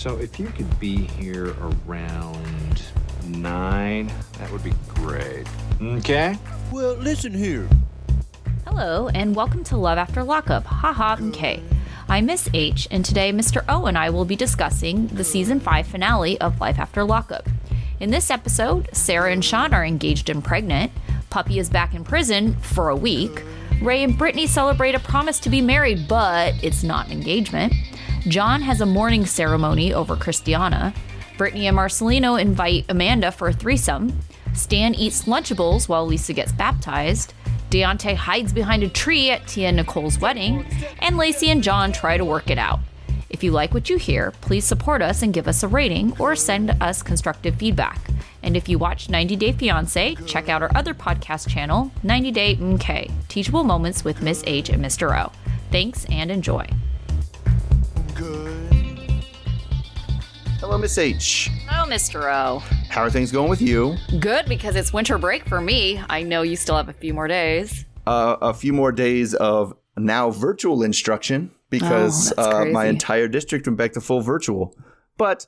So 0.00 0.16
if 0.16 0.40
you 0.40 0.46
could 0.46 0.80
be 0.80 0.96
here 0.96 1.54
around 1.60 2.82
nine, 3.26 4.10
that 4.38 4.50
would 4.50 4.64
be 4.64 4.72
great. 4.88 5.46
Okay? 5.78 6.38
Well, 6.72 6.94
listen 6.94 7.34
here. 7.34 7.68
Hello, 8.66 9.08
and 9.08 9.36
welcome 9.36 9.62
to 9.64 9.76
Love 9.76 9.98
After 9.98 10.24
Lockup. 10.24 10.64
Haha, 10.64 11.22
okay. 11.28 11.62
I'm 12.08 12.24
Miss 12.24 12.48
H, 12.54 12.88
and 12.90 13.04
today 13.04 13.30
Mr. 13.30 13.62
O 13.68 13.84
and 13.84 13.98
I 13.98 14.08
will 14.08 14.24
be 14.24 14.36
discussing 14.36 15.08
the 15.08 15.22
season 15.22 15.60
5 15.60 15.86
finale 15.86 16.40
of 16.40 16.62
Life 16.62 16.78
After 16.78 17.04
Lockup. 17.04 17.46
In 18.00 18.08
this 18.08 18.30
episode, 18.30 18.88
Sarah 18.94 19.30
and 19.30 19.44
Sean 19.44 19.74
are 19.74 19.84
engaged 19.84 20.30
and 20.30 20.42
pregnant, 20.42 20.92
Puppy 21.28 21.58
is 21.58 21.68
back 21.68 21.94
in 21.94 22.04
prison 22.04 22.54
for 22.56 22.88
a 22.88 22.96
week, 22.96 23.42
Ray 23.82 24.02
and 24.02 24.16
Brittany 24.16 24.46
celebrate 24.46 24.94
a 24.94 24.98
promise 24.98 25.38
to 25.40 25.50
be 25.50 25.60
married, 25.60 26.06
but 26.08 26.54
it's 26.62 26.82
not 26.82 27.06
an 27.06 27.12
engagement. 27.12 27.72
John 28.28 28.60
has 28.60 28.80
a 28.80 28.86
mourning 28.86 29.24
ceremony 29.24 29.94
over 29.94 30.14
Christiana. 30.14 30.92
Brittany 31.38 31.66
and 31.68 31.76
Marcelino 31.76 32.40
invite 32.40 32.84
Amanda 32.90 33.32
for 33.32 33.48
a 33.48 33.52
threesome. 33.52 34.18
Stan 34.52 34.94
eats 34.94 35.24
Lunchables 35.24 35.88
while 35.88 36.06
Lisa 36.06 36.34
gets 36.34 36.52
baptized. 36.52 37.32
Deontay 37.70 38.14
hides 38.14 38.52
behind 38.52 38.82
a 38.82 38.88
tree 38.88 39.30
at 39.30 39.46
Tia 39.46 39.68
and 39.68 39.78
Nicole's 39.78 40.18
wedding. 40.18 40.66
And 40.98 41.16
Lacey 41.16 41.50
and 41.50 41.62
John 41.62 41.92
try 41.92 42.18
to 42.18 42.24
work 42.24 42.50
it 42.50 42.58
out. 42.58 42.80
If 43.30 43.42
you 43.42 43.52
like 43.52 43.72
what 43.72 43.88
you 43.88 43.96
hear, 43.96 44.32
please 44.42 44.64
support 44.64 45.00
us 45.00 45.22
and 45.22 45.32
give 45.32 45.48
us 45.48 45.62
a 45.62 45.68
rating 45.68 46.14
or 46.18 46.36
send 46.36 46.76
us 46.82 47.02
constructive 47.02 47.54
feedback. 47.54 48.10
And 48.42 48.56
if 48.56 48.68
you 48.68 48.78
watch 48.78 49.08
90 49.08 49.36
Day 49.36 49.52
Fiancé, 49.52 50.26
check 50.26 50.48
out 50.48 50.62
our 50.62 50.70
other 50.74 50.92
podcast 50.92 51.48
channel, 51.48 51.90
90 52.02 52.30
Day 52.32 52.56
MK, 52.56 53.10
Teachable 53.28 53.64
Moments 53.64 54.04
with 54.04 54.20
Miss 54.20 54.42
H 54.46 54.68
and 54.68 54.84
Mr. 54.84 55.16
O. 55.16 55.32
Thanks 55.70 56.04
and 56.06 56.30
enjoy. 56.30 56.66
Hello, 60.60 60.76
Miss 60.76 60.98
H. 60.98 61.50
Hello, 61.66 61.90
Mr. 61.90 62.30
O. 62.30 62.58
How 62.90 63.00
are 63.00 63.08
things 63.10 63.32
going 63.32 63.48
with 63.48 63.62
you? 63.62 63.96
Good 64.18 64.44
because 64.44 64.76
it's 64.76 64.92
winter 64.92 65.16
break 65.16 65.46
for 65.46 65.58
me. 65.58 66.02
I 66.10 66.22
know 66.22 66.42
you 66.42 66.54
still 66.54 66.76
have 66.76 66.90
a 66.90 66.92
few 66.92 67.14
more 67.14 67.26
days. 67.28 67.86
Uh, 68.06 68.36
a 68.42 68.52
few 68.52 68.74
more 68.74 68.92
days 68.92 69.32
of 69.34 69.74
now 69.96 70.30
virtual 70.30 70.82
instruction 70.82 71.50
because 71.70 72.34
Oh, 72.36 72.62
uh, 72.62 72.64
my 72.66 72.86
entire 72.86 73.26
district 73.26 73.66
went 73.66 73.78
back 73.78 73.92
to 73.92 74.02
full 74.02 74.20
virtual. 74.20 74.76
But 75.16 75.46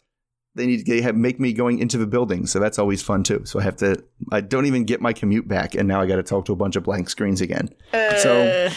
they 0.54 0.66
need 0.66 0.86
to 0.86 1.02
have, 1.02 1.14
make 1.14 1.38
me 1.38 1.52
going 1.52 1.78
into 1.78 1.98
the 1.98 2.06
building, 2.06 2.46
so 2.46 2.58
that's 2.58 2.78
always 2.78 3.02
fun 3.02 3.22
too. 3.22 3.42
So 3.44 3.60
I 3.60 3.64
have 3.64 3.76
to. 3.76 4.02
I 4.30 4.40
don't 4.40 4.64
even 4.64 4.84
get 4.84 5.02
my 5.02 5.12
commute 5.12 5.46
back, 5.46 5.74
and 5.74 5.86
now 5.86 6.00
I 6.00 6.06
got 6.06 6.16
to 6.16 6.22
talk 6.22 6.46
to 6.46 6.52
a 6.52 6.56
bunch 6.56 6.76
of 6.76 6.84
blank 6.84 7.10
screens 7.10 7.42
again. 7.42 7.68
So 7.92 8.70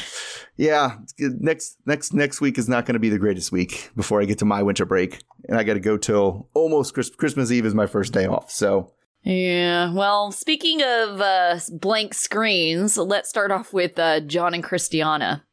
yeah, 0.57 0.97
next 1.19 1.77
next 1.85 2.13
next 2.13 2.41
week 2.41 2.57
is 2.57 2.69
not 2.69 2.85
going 2.85 2.93
to 2.93 2.99
be 2.99 3.09
the 3.09 3.19
greatest 3.19 3.51
week 3.51 3.91
before 3.95 4.21
I 4.21 4.25
get 4.25 4.39
to 4.39 4.45
my 4.45 4.63
winter 4.63 4.85
break, 4.85 5.21
and 5.47 5.57
I 5.57 5.63
got 5.63 5.73
to 5.73 5.79
go 5.79 5.97
till 5.97 6.49
almost 6.53 6.93
Chris- 6.93 7.09
Christmas 7.09 7.51
Eve 7.51 7.65
is 7.65 7.75
my 7.75 7.87
first 7.87 8.13
day 8.13 8.25
off. 8.25 8.49
So 8.51 8.91
Yeah, 9.23 9.93
well, 9.93 10.31
speaking 10.31 10.81
of 10.81 11.19
uh, 11.19 11.59
blank 11.71 12.13
screens, 12.13 12.97
let's 12.97 13.29
start 13.29 13.51
off 13.51 13.73
with 13.73 13.99
uh, 13.99 14.21
John 14.21 14.53
and 14.53 14.63
Christiana. 14.63 15.43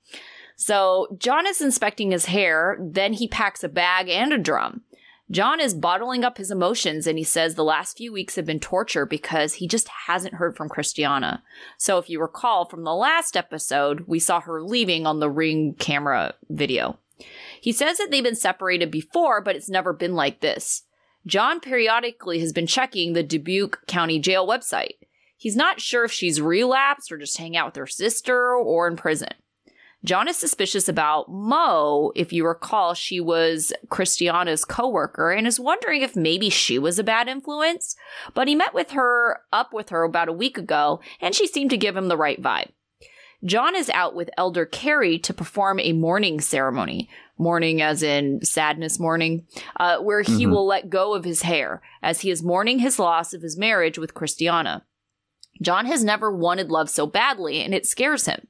So, 0.55 1.09
John 1.19 1.47
is 1.49 1.61
inspecting 1.61 2.13
his 2.13 2.27
hair, 2.27 2.79
then 2.81 3.15
he 3.15 3.27
packs 3.27 3.65
a 3.65 3.69
bag 3.69 4.09
and 4.09 4.33
a 4.33 4.39
drum. 4.39 4.83
John 5.33 5.61
is 5.61 5.73
bottling 5.73 6.25
up 6.25 6.37
his 6.37 6.51
emotions 6.51 7.07
and 7.07 7.17
he 7.17 7.25
says 7.25 7.55
the 7.55 7.65
last 7.65 7.97
few 7.97 8.13
weeks 8.13 8.37
have 8.37 8.45
been 8.45 8.61
torture 8.61 9.07
because 9.07 9.55
he 9.55 9.67
just 9.67 9.89
hasn't 10.07 10.35
heard 10.35 10.55
from 10.55 10.69
Christiana. 10.69 11.43
So, 11.79 11.97
if 11.97 12.11
you 12.11 12.21
recall 12.21 12.67
from 12.67 12.85
the 12.85 12.95
last 12.95 13.35
episode, 13.35 14.05
we 14.07 14.19
saw 14.19 14.41
her 14.41 14.63
leaving 14.63 15.07
on 15.07 15.21
the 15.21 15.31
ring 15.31 15.75
camera 15.79 16.35
video. 16.51 16.99
He 17.63 17.73
says 17.73 17.97
that 17.97 18.11
they've 18.11 18.23
been 18.23 18.35
separated 18.35 18.91
before, 18.91 19.41
but 19.41 19.57
it's 19.57 19.71
never 19.71 19.95
been 19.95 20.15
like 20.15 20.41
this. 20.41 20.83
John 21.27 21.61
periodically 21.61 22.41
has 22.41 22.53
been 22.53 22.67
checking 22.67 23.15
the 23.15 23.23
Dubuque 23.23 23.87
County 23.87 24.19
Jail 24.19 24.47
website. 24.47 24.97
He's 25.39 25.57
not 25.57 25.81
sure 25.81 26.05
if 26.05 26.13
she's 26.13 26.43
relapsed 26.43 27.11
or 27.11 27.17
just 27.17 27.39
hanging 27.39 27.57
out 27.57 27.67
with 27.67 27.77
her 27.77 27.87
sister 27.87 28.55
or 28.55 28.87
in 28.87 28.97
prison. 28.97 29.33
John 30.05 30.27
is 30.27 30.37
suspicious 30.37 30.89
about 30.89 31.31
Mo. 31.31 32.11
If 32.17 32.33
you 32.33 32.47
recall, 32.47 32.95
she 32.95 33.21
was 33.21 33.73
Christiana's 33.89 34.65
coworker 34.65 35.31
and 35.31 35.47
is 35.47 35.61
wondering 35.61 36.03
if 36.03 36.17
maybe 36.17 36.51
she 36.51 36.79
was 36.79 36.99
a 36.99 37.05
bad 37.05 37.29
influence. 37.29 37.95
But 38.35 38.49
he 38.49 38.57
met 38.57 38.75
with 38.75 38.91
her 38.91 39.43
up 39.53 39.73
with 39.73 39.91
her 39.91 40.03
about 40.03 40.29
a 40.29 40.33
week 40.33 40.59
ago, 40.59 41.01
and 41.21 41.35
she 41.35 41.47
seemed 41.47 41.71
to 41.71 41.77
give 41.77 41.97
him 41.97 42.09
the 42.09 42.17
right 42.17 42.43
vibe. 42.43 42.71
John 43.45 43.75
is 43.75 43.91
out 43.91 44.15
with 44.15 44.31
Elder 44.37 44.65
Carey 44.65 45.19
to 45.21 45.35
perform 45.35 45.81
a 45.81 45.93
mourning 45.93 46.41
ceremony, 46.41 47.09
mourning 47.39 47.83
as 47.83 48.03
in 48.03 48.45
sadness 48.45 49.01
mourning, 49.01 49.47
uh, 49.79 49.99
where 49.99 50.23
he 50.23 50.47
will 50.47 50.67
let 50.67 50.91
go 50.91 51.15
of 51.15 51.25
his 51.25 51.43
hair 51.43 51.83
as 52.03 52.21
he 52.21 52.31
is 52.31 52.43
mourning 52.43 52.79
his 52.79 53.01
loss 53.01 53.33
of 53.33 53.43
his 53.43 53.57
marriage 53.57 53.99
with 53.99 54.15
Christiana. 54.15 54.85
John 55.61 55.87
has 55.87 56.05
never 56.05 56.31
wanted 56.31 56.71
love 56.71 56.89
so 56.89 57.07
badly, 57.07 57.61
and 57.63 57.75
it 57.75 57.87
scares 57.87 58.27
him. 58.27 58.47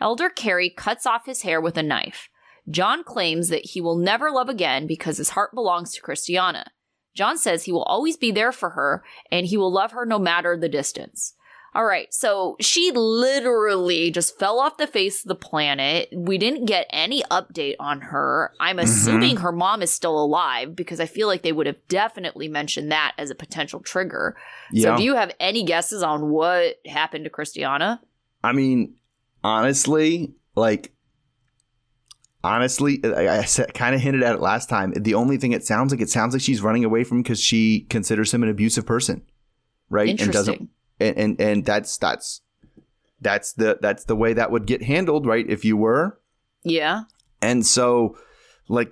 Elder 0.00 0.28
Carey 0.28 0.70
cuts 0.70 1.06
off 1.06 1.26
his 1.26 1.42
hair 1.42 1.60
with 1.60 1.76
a 1.76 1.82
knife. 1.82 2.28
John 2.68 3.04
claims 3.04 3.48
that 3.48 3.66
he 3.66 3.80
will 3.80 3.96
never 3.96 4.30
love 4.30 4.48
again 4.48 4.86
because 4.86 5.18
his 5.18 5.30
heart 5.30 5.54
belongs 5.54 5.92
to 5.92 6.00
Christiana. 6.00 6.72
John 7.14 7.38
says 7.38 7.64
he 7.64 7.72
will 7.72 7.84
always 7.84 8.16
be 8.16 8.32
there 8.32 8.52
for 8.52 8.70
her 8.70 9.04
and 9.30 9.46
he 9.46 9.56
will 9.56 9.72
love 9.72 9.92
her 9.92 10.04
no 10.04 10.18
matter 10.18 10.56
the 10.56 10.68
distance. 10.68 11.34
All 11.76 11.84
right, 11.84 12.12
so 12.14 12.54
she 12.60 12.92
literally 12.92 14.12
just 14.12 14.38
fell 14.38 14.60
off 14.60 14.76
the 14.76 14.86
face 14.86 15.24
of 15.24 15.28
the 15.28 15.34
planet. 15.34 16.08
We 16.14 16.38
didn't 16.38 16.66
get 16.66 16.86
any 16.90 17.24
update 17.24 17.74
on 17.80 18.00
her. 18.00 18.52
I'm 18.60 18.76
mm-hmm. 18.76 18.84
assuming 18.84 19.36
her 19.38 19.50
mom 19.50 19.82
is 19.82 19.90
still 19.90 20.16
alive 20.16 20.76
because 20.76 21.00
I 21.00 21.06
feel 21.06 21.26
like 21.26 21.42
they 21.42 21.50
would 21.50 21.66
have 21.66 21.88
definitely 21.88 22.46
mentioned 22.46 22.92
that 22.92 23.14
as 23.18 23.30
a 23.30 23.34
potential 23.34 23.80
trigger. 23.80 24.36
Yeah. 24.70 24.90
So, 24.90 24.98
do 24.98 25.02
you 25.02 25.16
have 25.16 25.32
any 25.40 25.64
guesses 25.64 26.04
on 26.04 26.30
what 26.30 26.76
happened 26.86 27.24
to 27.24 27.30
Christiana? 27.30 28.00
I 28.44 28.52
mean, 28.52 28.94
honestly, 29.44 30.34
like, 30.56 30.92
honestly, 32.42 33.00
I, 33.04 33.38
I 33.40 33.44
kind 33.74 33.94
of 33.94 34.00
hinted 34.00 34.22
at 34.22 34.34
it 34.34 34.40
last 34.40 34.68
time. 34.68 34.92
The 34.96 35.14
only 35.14 35.36
thing 35.36 35.52
it 35.52 35.64
sounds 35.64 35.92
like, 35.92 36.00
it 36.00 36.10
sounds 36.10 36.34
like 36.34 36.42
she's 36.42 36.60
running 36.62 36.84
away 36.84 37.04
from 37.04 37.22
because 37.22 37.40
she 37.40 37.82
considers 37.90 38.32
him 38.34 38.42
an 38.42 38.48
abusive 38.48 38.86
person, 38.86 39.22
right? 39.90 40.08
And 40.20 40.32
doesn't, 40.32 40.54
Interesting. 40.54 40.68
and, 41.00 41.16
and 41.16 41.40
and 41.40 41.64
that's 41.64 41.96
that's 41.98 42.40
that's 43.20 43.52
the 43.52 43.78
that's 43.80 44.04
the 44.04 44.16
way 44.16 44.32
that 44.32 44.50
would 44.50 44.66
get 44.66 44.82
handled, 44.82 45.26
right? 45.26 45.48
If 45.48 45.64
you 45.64 45.76
were, 45.76 46.18
Yeah. 46.64 47.02
and 47.40 47.64
so, 47.64 48.16
like, 48.68 48.90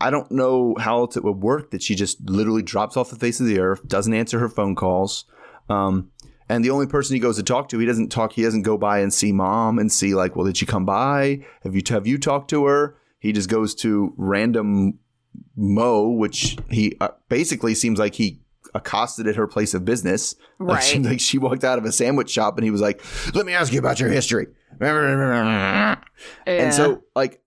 I 0.00 0.10
don't 0.10 0.30
know 0.30 0.74
how 0.78 1.00
else 1.00 1.16
it 1.16 1.24
would 1.24 1.38
work 1.42 1.70
that 1.72 1.82
she 1.82 1.94
just 1.94 2.20
literally 2.28 2.62
drops 2.62 2.96
off 2.96 3.10
the 3.10 3.16
face 3.16 3.40
of 3.40 3.46
the 3.46 3.58
earth, 3.60 3.86
doesn't 3.86 4.14
answer 4.14 4.38
her 4.38 4.48
phone 4.48 4.74
calls. 4.76 5.24
Um, 5.68 6.10
and 6.48 6.64
the 6.64 6.70
only 6.70 6.86
person 6.86 7.14
he 7.14 7.20
goes 7.20 7.36
to 7.36 7.42
talk 7.42 7.68
to, 7.70 7.78
he 7.78 7.86
doesn't 7.86 8.08
talk. 8.10 8.32
He 8.32 8.42
doesn't 8.42 8.62
go 8.62 8.76
by 8.78 9.00
and 9.00 9.12
see 9.12 9.32
mom 9.32 9.78
and 9.78 9.90
see 9.92 10.14
like, 10.14 10.34
well, 10.36 10.46
did 10.46 10.56
she 10.56 10.66
come 10.66 10.84
by? 10.84 11.44
Have 11.62 11.74
you 11.74 11.82
have 11.88 12.06
you 12.06 12.18
talked 12.18 12.50
to 12.50 12.64
her? 12.66 12.96
He 13.20 13.32
just 13.32 13.48
goes 13.48 13.74
to 13.76 14.14
random 14.16 14.98
Mo, 15.56 16.08
which 16.08 16.56
he 16.70 16.96
uh, 17.00 17.08
basically 17.28 17.74
seems 17.74 17.98
like 17.98 18.14
he 18.14 18.40
accosted 18.74 19.26
at 19.26 19.36
her 19.36 19.46
place 19.46 19.74
of 19.74 19.84
business. 19.84 20.34
Like, 20.58 20.76
Right. 20.76 20.82
she, 20.84 20.98
like 20.98 21.20
she 21.20 21.38
walked 21.38 21.64
out 21.64 21.78
of 21.78 21.84
a 21.84 21.92
sandwich 21.92 22.30
shop 22.30 22.56
and 22.58 22.64
he 22.64 22.70
was 22.70 22.80
like, 22.80 23.00
"Let 23.34 23.44
me 23.46 23.52
ask 23.52 23.72
you 23.72 23.78
about 23.78 24.00
your 24.00 24.08
history." 24.10 24.46
And 26.46 26.72
so, 26.74 27.02
like, 27.16 27.40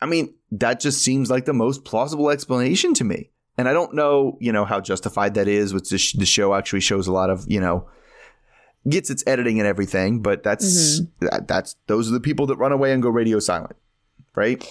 I 0.00 0.06
mean, 0.06 0.34
that 0.52 0.80
just 0.80 1.02
seems 1.02 1.30
like 1.30 1.44
the 1.44 1.52
most 1.52 1.84
plausible 1.84 2.30
explanation 2.30 2.94
to 2.94 3.04
me. 3.04 3.30
And 3.58 3.68
I 3.68 3.72
don't 3.72 3.94
know, 3.94 4.38
you 4.40 4.52
know, 4.52 4.64
how 4.64 4.80
justified 4.80 5.34
that 5.34 5.48
is. 5.48 5.74
Which 5.74 5.90
the, 5.90 5.98
sh- 5.98 6.14
the 6.14 6.26
show 6.26 6.54
actually 6.54 6.80
shows 6.80 7.06
a 7.06 7.12
lot 7.12 7.30
of, 7.30 7.44
you 7.48 7.60
know, 7.60 7.88
gets 8.88 9.10
its 9.10 9.22
editing 9.26 9.58
and 9.58 9.66
everything. 9.66 10.20
But 10.20 10.42
that's 10.42 11.00
that, 11.20 11.46
that's 11.46 11.76
those 11.86 12.08
are 12.08 12.12
the 12.12 12.20
people 12.20 12.46
that 12.46 12.56
run 12.56 12.72
away 12.72 12.92
and 12.92 13.02
go 13.02 13.08
radio 13.10 13.38
silent, 13.38 13.76
right? 14.34 14.66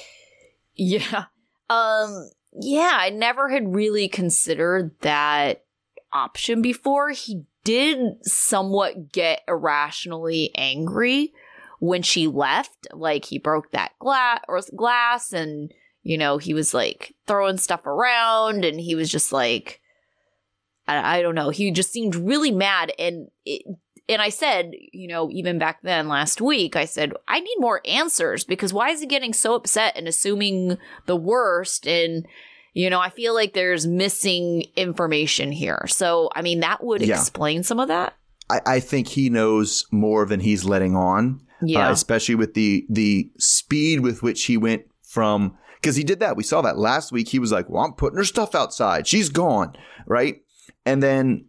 Yeah. 0.76 1.26
Um 1.70 2.30
yeah, 2.54 2.98
I 3.00 3.10
never 3.12 3.50
had 3.50 3.76
really 3.76 4.08
considered 4.08 4.96
that 5.02 5.64
option 6.12 6.62
before. 6.62 7.12
He 7.12 7.44
did 7.64 8.00
somewhat 8.24 9.12
get 9.12 9.42
irrationally 9.48 10.52
angry 10.56 11.34
when 11.80 12.02
she 12.02 12.28
left. 12.28 12.88
Like 12.92 13.26
he 13.26 13.38
broke 13.38 13.72
that 13.72 13.92
glass 14.00 14.42
or 14.48 14.62
glass 14.76 15.34
and 15.34 15.72
you 16.02 16.18
know, 16.18 16.38
he 16.38 16.54
was 16.54 16.74
like 16.74 17.14
throwing 17.28 17.58
stuff 17.58 17.86
around 17.86 18.66
and 18.66 18.80
he 18.80 18.96
was 18.96 19.12
just 19.12 19.32
like 19.32 19.82
I, 20.88 21.20
I 21.20 21.22
don't 21.22 21.36
know. 21.36 21.50
He 21.50 21.72
just 21.72 21.92
seemed 21.92 22.16
really 22.16 22.52
mad 22.52 22.92
and 22.98 23.30
it 23.46 23.62
and 24.10 24.22
I 24.22 24.30
said, 24.30 24.74
you 24.92 25.08
know, 25.08 25.30
even 25.32 25.60
back 25.60 25.82
then 25.84 26.08
last 26.10 26.42
week, 26.42 26.76
I 26.76 26.86
said, 26.86 27.14
I 27.28 27.40
need 27.40 27.56
more 27.60 27.80
answers 27.86 28.44
because 28.44 28.74
why 28.74 28.90
is 28.90 29.00
he 29.02 29.06
getting 29.08 29.32
so 29.34 29.54
upset 29.56 29.96
and 29.96 30.08
assuming 30.08 30.78
the 31.06 31.16
worst? 31.16 31.88
And, 31.88 32.26
you 32.74 32.90
know, 32.90 33.00
I 33.00 33.10
feel 33.10 33.34
like 33.34 33.54
there's 33.54 33.86
missing 33.88 34.66
information 34.76 35.52
here. 35.52 35.86
So, 35.88 36.30
I 36.36 36.42
mean, 36.42 36.60
that 36.62 36.84
would 36.84 37.02
Yeah. 37.02 37.16
explain 37.20 37.64
some 37.64 37.80
of 37.80 37.88
that. 37.88 38.16
I, 38.50 38.60
I 38.66 38.80
think 38.80 39.08
he 39.10 39.30
knows 39.30 39.86
more 39.92 40.26
than 40.26 40.40
he's 40.40 40.66
letting 40.66 40.96
on. 40.96 41.42
Yeah. 41.62 41.90
uh, 41.90 41.92
especially 41.92 42.36
with 42.36 42.54
the 42.54 42.86
the 42.90 43.30
speed 43.38 44.00
with 44.00 44.24
which 44.24 44.46
he 44.46 44.56
went 44.56 44.84
from 45.04 45.58
because 45.76 45.98
he 45.98 46.06
did 46.06 46.22
that. 46.22 46.38
We 46.38 46.44
saw 46.44 46.62
that 46.62 46.78
last 46.78 47.12
week. 47.12 47.28
He 47.28 47.38
was 47.38 47.52
like, 47.52 47.70
"Well, 47.70 47.84
I'm 47.84 47.92
putting 47.94 48.16
her 48.16 48.24
stuff 48.24 48.56
outside. 48.56 49.06
She's 49.08 49.28
gone." 49.28 49.76
Right, 50.08 50.38
and 50.86 51.04
then 51.04 51.48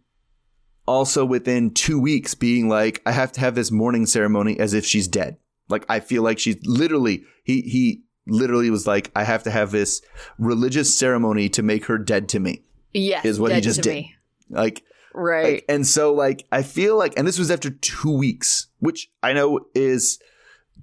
also 0.91 1.25
within 1.25 1.71
two 1.73 1.99
weeks, 1.99 2.35
being 2.35 2.67
like, 2.69 3.01
"I 3.05 3.11
have 3.11 3.31
to 3.33 3.39
have 3.39 3.55
this 3.55 3.71
mourning 3.71 4.05
ceremony 4.05 4.59
as 4.59 4.73
if 4.73 4.85
she's 4.85 5.07
dead." 5.07 5.37
Like 5.69 5.85
I 5.89 5.99
feel 5.99 6.21
like 6.23 6.37
she's 6.39 6.57
literally 6.65 7.23
he 7.43 7.61
he 7.61 8.03
literally 8.27 8.69
was 8.69 8.85
like, 8.85 9.09
"I 9.15 9.23
have 9.23 9.43
to 9.43 9.51
have 9.51 9.71
this 9.71 10.01
religious 10.37 10.97
ceremony 10.97 11.49
to 11.49 11.63
make 11.63 11.85
her 11.85 11.97
dead 11.97 12.27
to 12.29 12.39
me." 12.39 12.63
Yes, 12.93 13.25
Is 13.25 13.39
what 13.39 13.53
he 13.53 13.61
just 13.61 13.81
did. 13.81 13.93
me. 13.93 14.15
Like 14.49 14.83
Right. 15.13 15.53
like, 15.55 15.65
and 15.69 15.85
so 15.87 16.13
like 16.13 16.45
I 16.51 16.61
feel 16.63 16.97
like 16.97 17.13
and 17.17 17.27
this 17.27 17.39
was 17.39 17.51
after 17.51 17.69
2 17.69 18.11
weeks, 18.11 18.67
which 18.79 19.09
I 19.23 19.33
know 19.33 19.61
is 19.73 20.19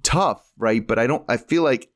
tough, 0.03 0.51
right? 0.57 0.85
But 0.85 0.97
I 0.99 1.07
don't 1.07 1.23
I 1.29 1.37
feel 1.37 1.63
like 1.63 1.89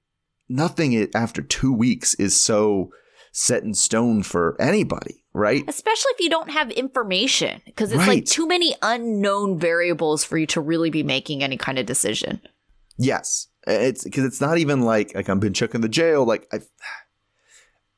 nothing 0.49 1.07
after 1.15 1.41
2 1.41 1.73
weeks 1.73 2.13
is 2.15 2.39
so 2.39 2.91
set 3.35 3.63
in 3.63 3.73
stone 3.73 4.21
for 4.23 4.55
anybody, 4.61 5.25
right? 5.33 5.63
Especially 5.67 6.11
if 6.11 6.19
you 6.21 6.29
don't 6.29 6.51
have 6.51 6.69
information, 6.71 7.61
because 7.65 7.91
it's 7.91 8.07
like 8.07 8.25
too 8.25 8.47
many 8.47 8.75
unknown 8.81 9.57
variables 9.59 10.23
for 10.23 10.37
you 10.37 10.45
to 10.47 10.61
really 10.61 10.91
be 10.91 11.01
making 11.03 11.43
any 11.43 11.57
kind 11.57 11.77
of 11.79 11.85
decision. 11.85 12.39
Yes. 12.97 13.47
It's 13.65 14.03
cuz 14.03 14.23
it's 14.23 14.39
not 14.39 14.59
even 14.59 14.81
like 14.81 15.15
like 15.15 15.27
I'm 15.29 15.39
been 15.39 15.53
chucked 15.53 15.73
in 15.73 15.81
the 15.81 15.89
jail 15.89 16.23
like 16.25 16.47
I 16.53 16.59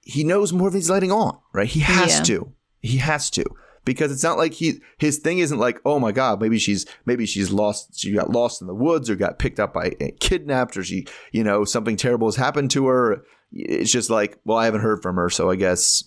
he 0.01 0.23
knows 0.23 0.53
more 0.53 0.69
than 0.69 0.79
he's 0.79 0.89
letting 0.89 1.11
on, 1.11 1.37
right? 1.53 1.67
He 1.67 1.79
has 1.81 2.17
Yeah. 2.17 2.23
to. 2.23 2.53
He 2.79 2.97
has 2.97 3.29
to. 3.31 3.43
Because 3.83 4.11
it's 4.11 4.23
not 4.23 4.37
like 4.37 4.53
he 4.53 4.79
his 4.97 5.17
thing 5.17 5.39
isn't 5.39 5.59
like, 5.59 5.79
oh 5.85 5.99
my 5.99 6.11
God, 6.11 6.39
maybe 6.41 6.57
she's 6.59 6.85
maybe 7.05 7.25
she's 7.25 7.51
lost 7.51 7.99
she 7.99 8.13
got 8.13 8.31
lost 8.31 8.61
in 8.61 8.67
the 8.67 8.73
woods 8.73 9.09
or 9.09 9.15
got 9.15 9.37
picked 9.37 9.59
up 9.59 9.73
by 9.73 9.95
uh, 10.01 10.07
kidnapped 10.19 10.77
or 10.77 10.83
she, 10.83 11.05
you 11.31 11.43
know, 11.43 11.65
something 11.65 11.97
terrible 11.97 12.27
has 12.27 12.35
happened 12.37 12.71
to 12.71 12.87
her. 12.87 13.23
It's 13.51 13.91
just 13.91 14.09
like, 14.09 14.37
well, 14.45 14.57
I 14.57 14.65
haven't 14.65 14.81
heard 14.81 15.01
from 15.01 15.15
her, 15.15 15.29
so 15.29 15.49
I 15.49 15.55
guess 15.55 16.03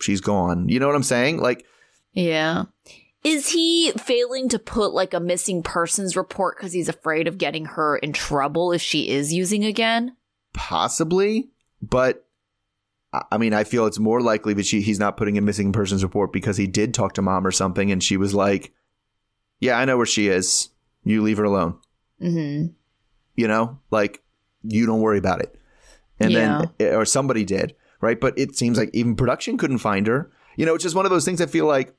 she's 0.00 0.20
gone. 0.20 0.68
You 0.68 0.80
know 0.80 0.86
what 0.86 0.96
I'm 0.96 1.02
saying? 1.02 1.38
Like, 1.40 1.64
Yeah. 2.12 2.64
Is 3.24 3.48
he 3.48 3.90
failing 3.92 4.48
to 4.50 4.58
put 4.60 4.92
like 4.92 5.12
a 5.12 5.18
missing 5.18 5.62
persons 5.64 6.14
report 6.16 6.56
because 6.56 6.72
he's 6.72 6.88
afraid 6.88 7.26
of 7.26 7.38
getting 7.38 7.64
her 7.64 7.96
in 7.96 8.12
trouble 8.12 8.70
if 8.72 8.80
she 8.80 9.08
is 9.08 9.32
using 9.32 9.64
again? 9.64 10.16
possibly, 10.52 11.50
but 11.82 12.26
I- 13.12 13.36
mean, 13.38 13.52
I 13.52 13.64
feel 13.64 13.84
it's 13.86 13.98
more 13.98 14.20
likely 14.22 14.54
that 14.54 14.64
she 14.66 14.80
he's 14.80 14.98
not 14.98 15.16
putting 15.18 15.36
a 15.36 15.42
missing 15.42 15.70
persons 15.72 16.02
report 16.02 16.32
because 16.32 16.56
he 16.56 16.66
did 16.66 16.94
talk 16.94 17.12
to 17.14 17.22
mom 17.22 17.46
or 17.46 17.50
something, 17.50 17.90
and 17.92 18.02
she 18.02 18.16
was 18.16 18.32
like, 18.34 18.72
"Yeah, 19.60 19.78
I 19.78 19.84
know 19.84 19.96
where 19.98 20.06
she 20.06 20.28
is. 20.28 20.70
You 21.04 21.22
leave 21.22 21.36
her 21.36 21.44
alone." 21.44 21.78
Mm-hmm. 22.22 22.72
You 23.34 23.48
know, 23.48 23.78
like 23.90 24.22
you 24.62 24.86
don't 24.86 25.00
worry 25.02 25.18
about 25.18 25.40
it. 25.42 25.54
And 26.20 26.32
then, 26.78 26.94
or 26.94 27.04
somebody 27.04 27.44
did, 27.44 27.74
right? 28.00 28.18
But 28.20 28.38
it 28.38 28.56
seems 28.56 28.78
like 28.78 28.90
even 28.94 29.16
production 29.16 29.58
couldn't 29.58 29.78
find 29.78 30.06
her. 30.06 30.30
You 30.56 30.64
know, 30.66 30.74
it's 30.74 30.82
just 30.84 30.96
one 30.96 31.04
of 31.04 31.10
those 31.10 31.24
things. 31.24 31.40
I 31.42 31.46
feel 31.46 31.66
like, 31.66 31.94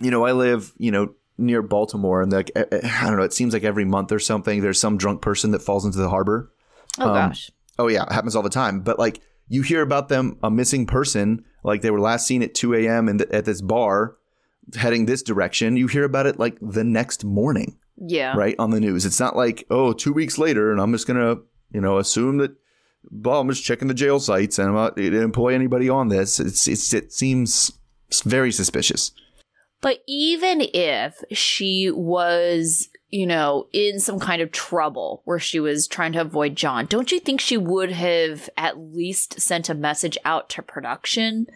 you 0.00 0.10
know, 0.10 0.24
I 0.24 0.32
live, 0.32 0.72
you 0.78 0.90
know, 0.90 1.14
near 1.36 1.62
Baltimore, 1.62 2.22
and 2.22 2.32
like 2.32 2.50
eh, 2.56 2.64
eh, 2.72 2.80
I 3.00 3.06
don't 3.06 3.16
know, 3.16 3.22
it 3.22 3.32
seems 3.32 3.52
like 3.52 3.64
every 3.64 3.84
month 3.84 4.10
or 4.12 4.18
something, 4.18 4.60
there's 4.62 4.80
some 4.80 4.96
drunk 4.96 5.20
person 5.22 5.50
that 5.52 5.62
falls 5.62 5.84
into 5.84 5.98
the 5.98 6.08
harbor. 6.08 6.50
Oh 6.98 7.08
Um, 7.08 7.14
gosh. 7.14 7.50
Oh 7.78 7.88
yeah, 7.88 8.04
it 8.04 8.12
happens 8.12 8.34
all 8.34 8.42
the 8.42 8.48
time. 8.50 8.80
But 8.80 8.98
like 8.98 9.20
you 9.48 9.62
hear 9.62 9.82
about 9.82 10.08
them, 10.08 10.38
a 10.42 10.50
missing 10.50 10.86
person, 10.86 11.44
like 11.62 11.82
they 11.82 11.90
were 11.90 12.00
last 12.00 12.26
seen 12.26 12.42
at 12.42 12.54
2 12.54 12.74
a.m. 12.74 13.08
and 13.08 13.20
at 13.22 13.44
this 13.44 13.60
bar, 13.60 14.16
heading 14.74 15.06
this 15.06 15.22
direction. 15.22 15.76
You 15.76 15.86
hear 15.86 16.04
about 16.04 16.26
it 16.26 16.38
like 16.38 16.56
the 16.60 16.84
next 16.84 17.24
morning, 17.24 17.78
Yeah. 17.96 18.34
right 18.36 18.56
on 18.58 18.70
the 18.70 18.80
news. 18.80 19.04
It's 19.06 19.20
not 19.20 19.36
like 19.36 19.64
oh, 19.70 19.92
two 19.92 20.12
weeks 20.12 20.38
later, 20.38 20.72
and 20.72 20.80
I'm 20.80 20.92
just 20.92 21.06
gonna 21.06 21.36
you 21.70 21.80
know 21.80 21.98
assume 21.98 22.38
that. 22.38 22.52
Well, 23.10 23.40
I'm 23.40 23.48
just 23.48 23.64
checking 23.64 23.88
the 23.88 23.94
jail 23.94 24.20
sites, 24.20 24.58
and 24.58 24.68
I'm 24.68 24.74
not 24.74 24.96
to 24.96 25.22
employ 25.22 25.54
anybody 25.54 25.88
on 25.88 26.08
this. 26.08 26.40
It's, 26.40 26.66
it's 26.68 26.92
it 26.92 27.12
seems 27.12 27.72
very 28.24 28.52
suspicious. 28.52 29.12
But 29.80 29.98
even 30.08 30.62
if 30.74 31.22
she 31.30 31.90
was, 31.90 32.88
you 33.10 33.26
know, 33.26 33.68
in 33.72 34.00
some 34.00 34.18
kind 34.18 34.42
of 34.42 34.50
trouble 34.50 35.22
where 35.24 35.38
she 35.38 35.60
was 35.60 35.86
trying 35.86 36.12
to 36.12 36.20
avoid 36.20 36.56
John, 36.56 36.86
don't 36.86 37.12
you 37.12 37.20
think 37.20 37.40
she 37.40 37.56
would 37.56 37.92
have 37.92 38.50
at 38.56 38.78
least 38.78 39.40
sent 39.40 39.68
a 39.68 39.74
message 39.74 40.18
out 40.24 40.48
to 40.50 40.62
production 40.62 41.46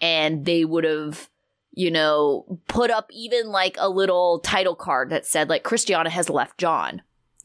and 0.00 0.46
they 0.46 0.64
would 0.64 0.84
have, 0.84 1.28
you 1.72 1.90
know, 1.90 2.58
put 2.66 2.90
up 2.90 3.10
even 3.12 3.48
like 3.48 3.76
a 3.78 3.90
little 3.90 4.40
title 4.40 4.74
card 4.74 5.10
that 5.10 5.26
said, 5.26 5.50
like, 5.50 5.62
Christiana 5.62 6.08
has 6.08 6.30
left 6.30 6.56
John? 6.58 7.02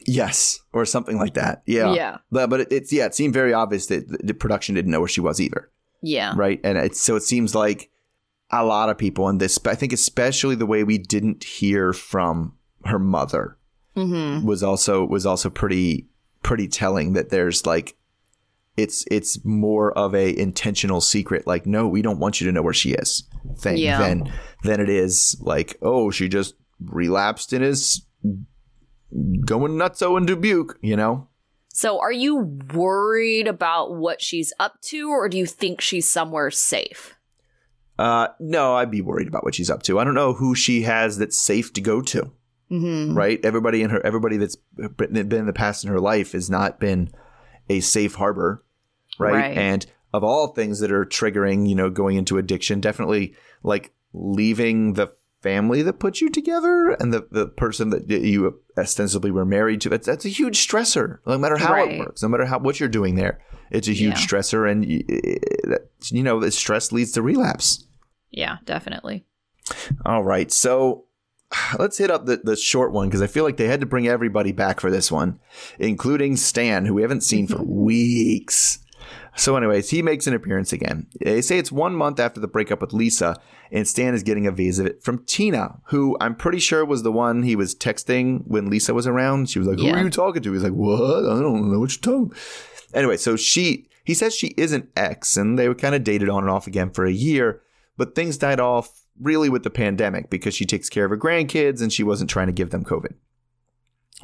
Yes, 0.07 0.59
or 0.74 0.86
something 0.86 1.18
like 1.18 1.33
that. 1.36 1.62
Yeah, 1.65 1.94
Yeah. 1.94 2.18
But 2.31 2.50
but 2.50 2.62
it, 2.62 2.68
it's 2.71 2.94
yeah, 2.94 3.06
it 3.06 3.15
seemed 3.15 3.33
very 3.33 3.53
obvious 3.53 3.88
that 3.88 4.07
the- 4.25 4.33
production 4.33 4.75
didn't 4.75 4.92
know 4.92 5.00
where 5.00 5.07
she 5.09 5.21
was 5.21 5.39
either. 5.39 5.69
Yeah. 6.01 6.33
right? 6.36 6.59
And 6.63 6.77
it's 6.77 7.00
so 7.00 7.15
it 7.15 7.21
seems 7.24 7.53
like 7.53 7.89
a 8.51 8.65
lot 8.65 8.89
of 8.89 8.98
people 8.98 9.30
in 9.30 9.38
this, 9.38 9.59
I 9.65 9.75
think, 9.75 9.94
especially 9.94 10.56
the 10.56 10.65
way 10.65 10.83
we 10.83 10.98
didn't 10.98 11.44
hear 11.44 11.94
from 11.94 12.56
her 12.86 13.00
mother 13.00 13.57
Mm-hmm. 13.95 14.45
was 14.48 14.63
also 14.63 15.06
was 15.06 15.25
also 15.25 15.50
pretty 15.50 16.07
pretty 16.44 16.68
telling 16.69 17.12
that 17.13 17.30
there's 17.30 17.65
like 17.65 17.98
it's 18.77 19.03
it's 19.12 19.44
more 19.44 19.92
of 19.98 20.15
a 20.15 20.36
intentional 20.39 21.01
secret 21.01 21.45
like 21.45 21.65
no 21.65 21.88
we 21.89 22.01
don't 22.01 22.18
want 22.18 22.39
you 22.39 22.48
to 22.48 22.53
know 22.53 22.62
where 22.62 22.74
she 22.74 22.94
is 22.94 23.24
thing 23.57 23.75
Yeah. 23.77 24.00
than 24.00 24.31
than 24.63 24.80
it 24.80 24.88
is 24.88 25.36
like 25.42 25.75
oh 25.81 26.09
she 26.09 26.30
just 26.30 26.56
relapsed 26.80 27.51
and 27.51 27.65
is 27.65 28.03
going 29.46 29.74
nutso 29.74 30.18
in 30.18 30.25
Dubuque 30.25 30.78
you 30.81 30.96
know 30.96 31.28
So 31.74 32.00
are 32.00 32.12
you 32.12 32.60
worried 32.74 33.48
about 33.48 33.96
what 33.96 34.22
she's 34.22 34.52
up 34.60 34.80
to, 34.90 35.10
or 35.10 35.30
do 35.30 35.38
you 35.38 35.46
think 35.46 35.81
she's 35.81 36.10
somewhere 36.10 36.52
safe? 36.52 37.16
uh 38.00 38.28
no 38.40 38.75
I'd 38.75 38.90
be 38.92 39.02
worried 39.02 39.28
about 39.28 39.44
what 39.44 39.56
she's 39.56 39.69
up 39.69 39.84
to 39.84 40.00
I 40.00 40.04
don't 40.04 40.16
know 40.16 40.34
who 40.34 40.56
she 40.56 40.84
has 40.84 41.18
that's 41.18 41.38
safe 41.38 41.74
to 41.74 41.81
go 41.81 42.02
to 42.02 42.31
Mm-hmm. 42.72 43.13
right? 43.18 43.38
Everybody 43.44 43.81
in 43.81 43.90
her, 43.90 44.00
everybody 44.06 44.38
that's 44.38 44.56
been 44.96 45.18
in 45.18 45.46
the 45.46 45.52
past 45.52 45.84
in 45.84 45.90
her 45.90 46.00
life 46.00 46.31
has 46.31 46.50
not 46.50 46.80
been 46.80 47.12
a 47.69 47.81
safe 47.81 48.16
harbor, 48.16 48.63
right? 49.19 49.34
Right. 49.34 49.58
And 49.58 49.86
of 50.13 50.24
all 50.24 50.48
things 50.48 50.80
that 50.80 50.90
are 50.90 51.06
triggering, 51.06 51.68
you 51.68 51.75
know, 51.75 51.90
going 51.90 52.16
into 52.16 52.38
addiction, 52.38 52.80
definitely 52.80 53.36
like 53.62 53.92
leaving 54.13 54.94
the 54.94 55.13
family 55.41 55.81
that 55.81 55.93
put 55.99 56.21
you 56.21 56.29
together 56.29 56.91
and 56.99 57.13
the, 57.13 57.27
the 57.31 57.47
person 57.47 57.89
that 57.89 58.07
you 58.09 58.59
ostensibly 58.77 59.31
were 59.31 59.45
married 59.45 59.81
to. 59.81 59.89
That's 59.89 60.05
that's 60.07 60.25
a 60.25 60.29
huge 60.29 60.65
stressor. 60.67 61.19
No 61.25 61.38
matter 61.38 61.57
how 61.57 61.73
Right. 61.73 61.93
it 61.93 61.99
works, 61.99 62.21
no 62.21 62.29
matter 62.29 62.45
how 62.45 62.59
what 62.59 62.79
you're 62.79 62.89
doing 62.89 63.15
there, 63.15 63.39
it's 63.71 63.88
a 63.88 63.93
huge 63.93 64.19
Yeah. 64.19 64.25
stressor, 64.27 64.69
and 64.71 64.85
you 66.11 66.23
know, 66.23 66.39
the 66.39 66.51
stress 66.51 66.91
leads 66.91 67.11
to 67.13 67.21
relapse. 67.21 67.85
Yeah, 68.31 68.57
definitely. 68.65 69.25
All 70.05 70.24
right. 70.24 70.51
So 70.51 71.05
let's 71.79 71.98
hit 71.98 72.10
up 72.12 72.25
the, 72.25 72.38
the 72.43 72.55
short 72.55 72.91
one 72.93 73.07
because 73.10 73.21
I 73.21 73.27
feel 73.27 73.43
like 73.43 73.57
they 73.57 73.67
had 73.67 73.79
to 73.81 73.86
bring 73.86 74.07
everybody 74.07 74.51
back 74.51 74.79
for 74.79 74.89
this 74.89 75.12
one, 75.12 75.39
including 75.79 76.38
Stan, 76.38 76.86
who 76.86 76.93
we 76.93 77.01
haven't 77.01 77.21
seen 77.24 77.48
for 77.48 77.62
weeks. 77.63 78.79
So, 79.38 79.55
anyways, 79.55 79.89
he 79.89 80.01
makes 80.01 80.27
an 80.27 80.33
appearance 80.33 80.73
again. 80.73 81.07
They 81.21 81.41
say 81.41 81.57
it's 81.57 81.71
one 81.71 81.95
month 81.95 82.19
after 82.19 82.41
the 82.41 82.47
breakup 82.50 82.81
with 82.81 82.91
Lisa, 82.91 83.39
and 83.71 83.88
Stan 83.88 84.13
is 84.13 84.23
getting 84.23 84.45
a 84.45 84.51
visit 84.51 85.01
from 85.01 85.23
Tina, 85.25 85.79
who 85.85 86.17
I'm 86.19 86.35
pretty 86.35 86.59
sure 86.59 86.83
was 86.83 87.03
the 87.03 87.13
one 87.13 87.43
he 87.43 87.55
was 87.55 87.73
texting 87.73 88.43
when 88.45 88.69
Lisa 88.69 88.93
was 88.93 89.07
around. 89.07 89.50
She 89.50 89.57
was 89.57 89.67
like, 89.69 89.79
Who 89.79 89.85
Yeah. 89.85 90.00
are 90.00 90.03
you 90.03 90.09
talking 90.09 90.41
to? 90.43 90.51
He's 90.51 90.63
like, 90.63 90.73
What? 90.73 91.25
I 91.25 91.39
don't 91.39 91.71
know 91.71 91.79
what 91.79 91.91
you're 91.91 92.01
talking 92.01 92.33
Anyway, 92.93 93.15
so 93.15 93.38
she 93.38 93.88
he 94.03 94.13
says 94.13 94.35
she 94.35 94.47
is 94.57 94.73
an 94.73 94.89
ex, 94.97 95.38
and 95.38 95.57
they 95.57 95.69
were 95.69 95.75
kind 95.75 95.95
of 95.95 96.03
dated 96.03 96.27
on 96.27 96.43
and 96.43 96.51
off 96.51 96.67
again 96.67 96.89
for 96.89 97.05
a 97.05 97.11
year, 97.11 97.61
but 97.95 98.15
things 98.15 98.38
died 98.38 98.59
off 98.59 99.03
really 99.19 99.47
with 99.50 99.63
the 99.63 99.69
pandemic 99.69 100.29
because 100.29 100.53
she 100.53 100.65
takes 100.65 100.89
care 100.89 101.05
of 101.05 101.11
her 101.11 101.17
grandkids 101.17 101.81
and 101.81 101.93
she 101.93 102.03
wasn't 102.03 102.29
trying 102.29 102.47
to 102.47 102.53
give 102.53 102.71
them 102.71 102.83
COVID. 102.83 103.13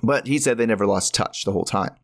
But 0.03 0.27
he 0.27 0.37
said 0.37 0.57
they 0.57 0.65
never 0.65 0.85
lost 0.85 1.13
touch 1.13 1.45
the 1.45 1.51
whole 1.51 1.65
time. 1.65 1.95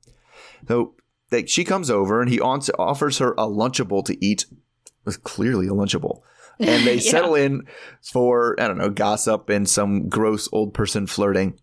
So 0.67 0.93
they, 1.33 1.45
she 1.45 1.63
comes 1.63 1.89
over 1.89 2.21
and 2.21 2.29
he 2.31 2.39
offers 2.39 3.17
her 3.17 3.31
a 3.33 3.47
Lunchable 3.47 4.03
to 4.05 4.25
eat. 4.25 4.45
It 4.51 5.05
was 5.05 5.17
clearly 5.17 5.67
a 5.67 5.71
Lunchable. 5.71 6.21
And 6.59 6.85
they 6.87 6.95
Yeah. 7.03 7.11
settle 7.11 7.35
in 7.35 7.67
for, 8.01 8.55
I 8.59 8.67
don't 8.67 8.77
know, 8.77 8.89
gossip 8.89 9.49
and 9.49 9.67
some 9.67 10.07
gross 10.07 10.47
old 10.53 10.73
person 10.73 11.07
flirting. 11.07 11.59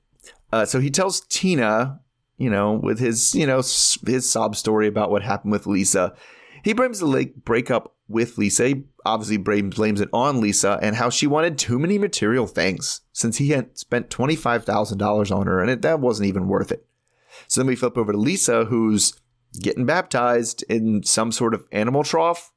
Uh, 0.53 0.65
so 0.67 0.81
he 0.81 0.91
tells 0.91 1.21
Tina, 1.23 2.01
you 2.37 2.51
know, 2.51 2.73
with 2.83 2.99
his, 2.99 3.35
you 3.35 3.47
know, 3.47 3.59
his 3.59 4.29
sob 4.31 4.57
story 4.57 4.87
about 4.89 5.11
what 5.11 5.23
happened 5.23 5.53
with 5.53 5.67
Lisa. 5.67 6.13
He 6.65 6.73
blames 6.73 6.99
the 6.99 7.07
like, 7.07 7.35
breakup 7.37 7.95
with 8.09 8.37
Lisa. 8.37 8.67
He 8.67 8.83
obviously 9.07 9.37
blames, 9.37 9.77
blames 9.77 10.01
it 10.01 10.09
on 10.13 10.41
Lisa 10.41 10.79
and 10.83 10.97
how 10.97 11.09
she 11.09 11.27
wanted 11.27 11.57
too 11.57 11.79
many 11.79 11.97
material 11.97 12.47
things 12.47 13.01
since 13.13 13.39
he 13.39 13.51
had 13.51 13.79
spent 13.79 14.11
$25,000 14.11 15.35
on 15.35 15.47
her 15.47 15.61
and 15.61 15.71
it, 15.71 15.83
that 15.83 16.01
wasn't 16.01 16.29
even 16.29 16.49
worth 16.49 16.73
it. 16.73 16.85
So 17.47 17.61
then 17.61 17.69
we 17.69 17.77
flip 17.77 17.97
over 17.97 18.13
to 18.13 18.19
Lisa, 18.19 18.65
who's 18.67 19.15
getting 19.61 19.87
baptized 19.87 20.63
in 20.69 21.03
some 21.03 21.33
sort 21.33 21.55
of 21.55 21.65
animal 21.73 22.05
trough. 22.05 22.53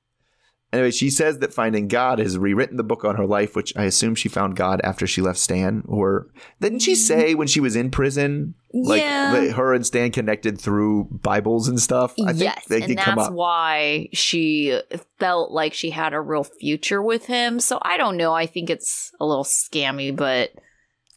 Anyway, 0.72 0.90
she 0.90 1.12
says 1.12 1.38
that 1.38 1.54
finding 1.54 1.88
God 1.88 2.18
has 2.18 2.36
rewritten 2.36 2.78
the 2.78 2.84
book 2.84 3.06
on 3.06 3.16
her 3.16 3.28
life, 3.28 3.56
which 3.56 3.72
I 3.78 3.84
assume 3.84 4.16
she 4.16 4.28
found 4.28 4.56
God 4.56 4.82
after 4.84 5.06
she 5.06 5.22
left 5.22 5.38
Stan. 5.38 5.84
Or 5.88 6.32
didn't 6.62 6.80
she 6.80 6.94
mm-hmm. 6.94 6.98
say 6.98 7.36
when 7.36 7.48
she 7.48 7.60
was 7.60 7.76
in 7.76 7.92
prison, 7.92 8.56
like 8.74 9.04
Yeah. 9.04 9.34
that 9.34 9.52
her 9.52 9.76
and 9.76 9.86
Stan 9.86 10.10
connected 10.12 10.60
through 10.60 11.10
Bibles 11.12 11.68
and 11.68 11.80
stuff? 11.80 12.16
I 12.26 12.34
think 12.34 12.46
yes, 12.46 12.66
they 12.70 12.78
and 12.78 12.88
did 12.88 12.98
come 12.98 13.18
that's 13.18 13.30
why 13.30 14.10
she 14.14 14.82
felt 15.20 15.52
like 15.52 15.76
she 15.76 15.92
had 15.92 16.16
a 16.16 16.20
real 16.20 16.44
future 16.44 17.04
with 17.04 17.28
him. 17.28 17.60
So 17.60 17.78
I 17.84 17.98
don't 17.98 18.18
know. 18.18 18.34
I 18.34 18.48
think 18.48 18.72
it's 18.72 19.12
a 19.20 19.26
little 19.28 19.44
scammy, 19.44 20.16
but 20.16 20.54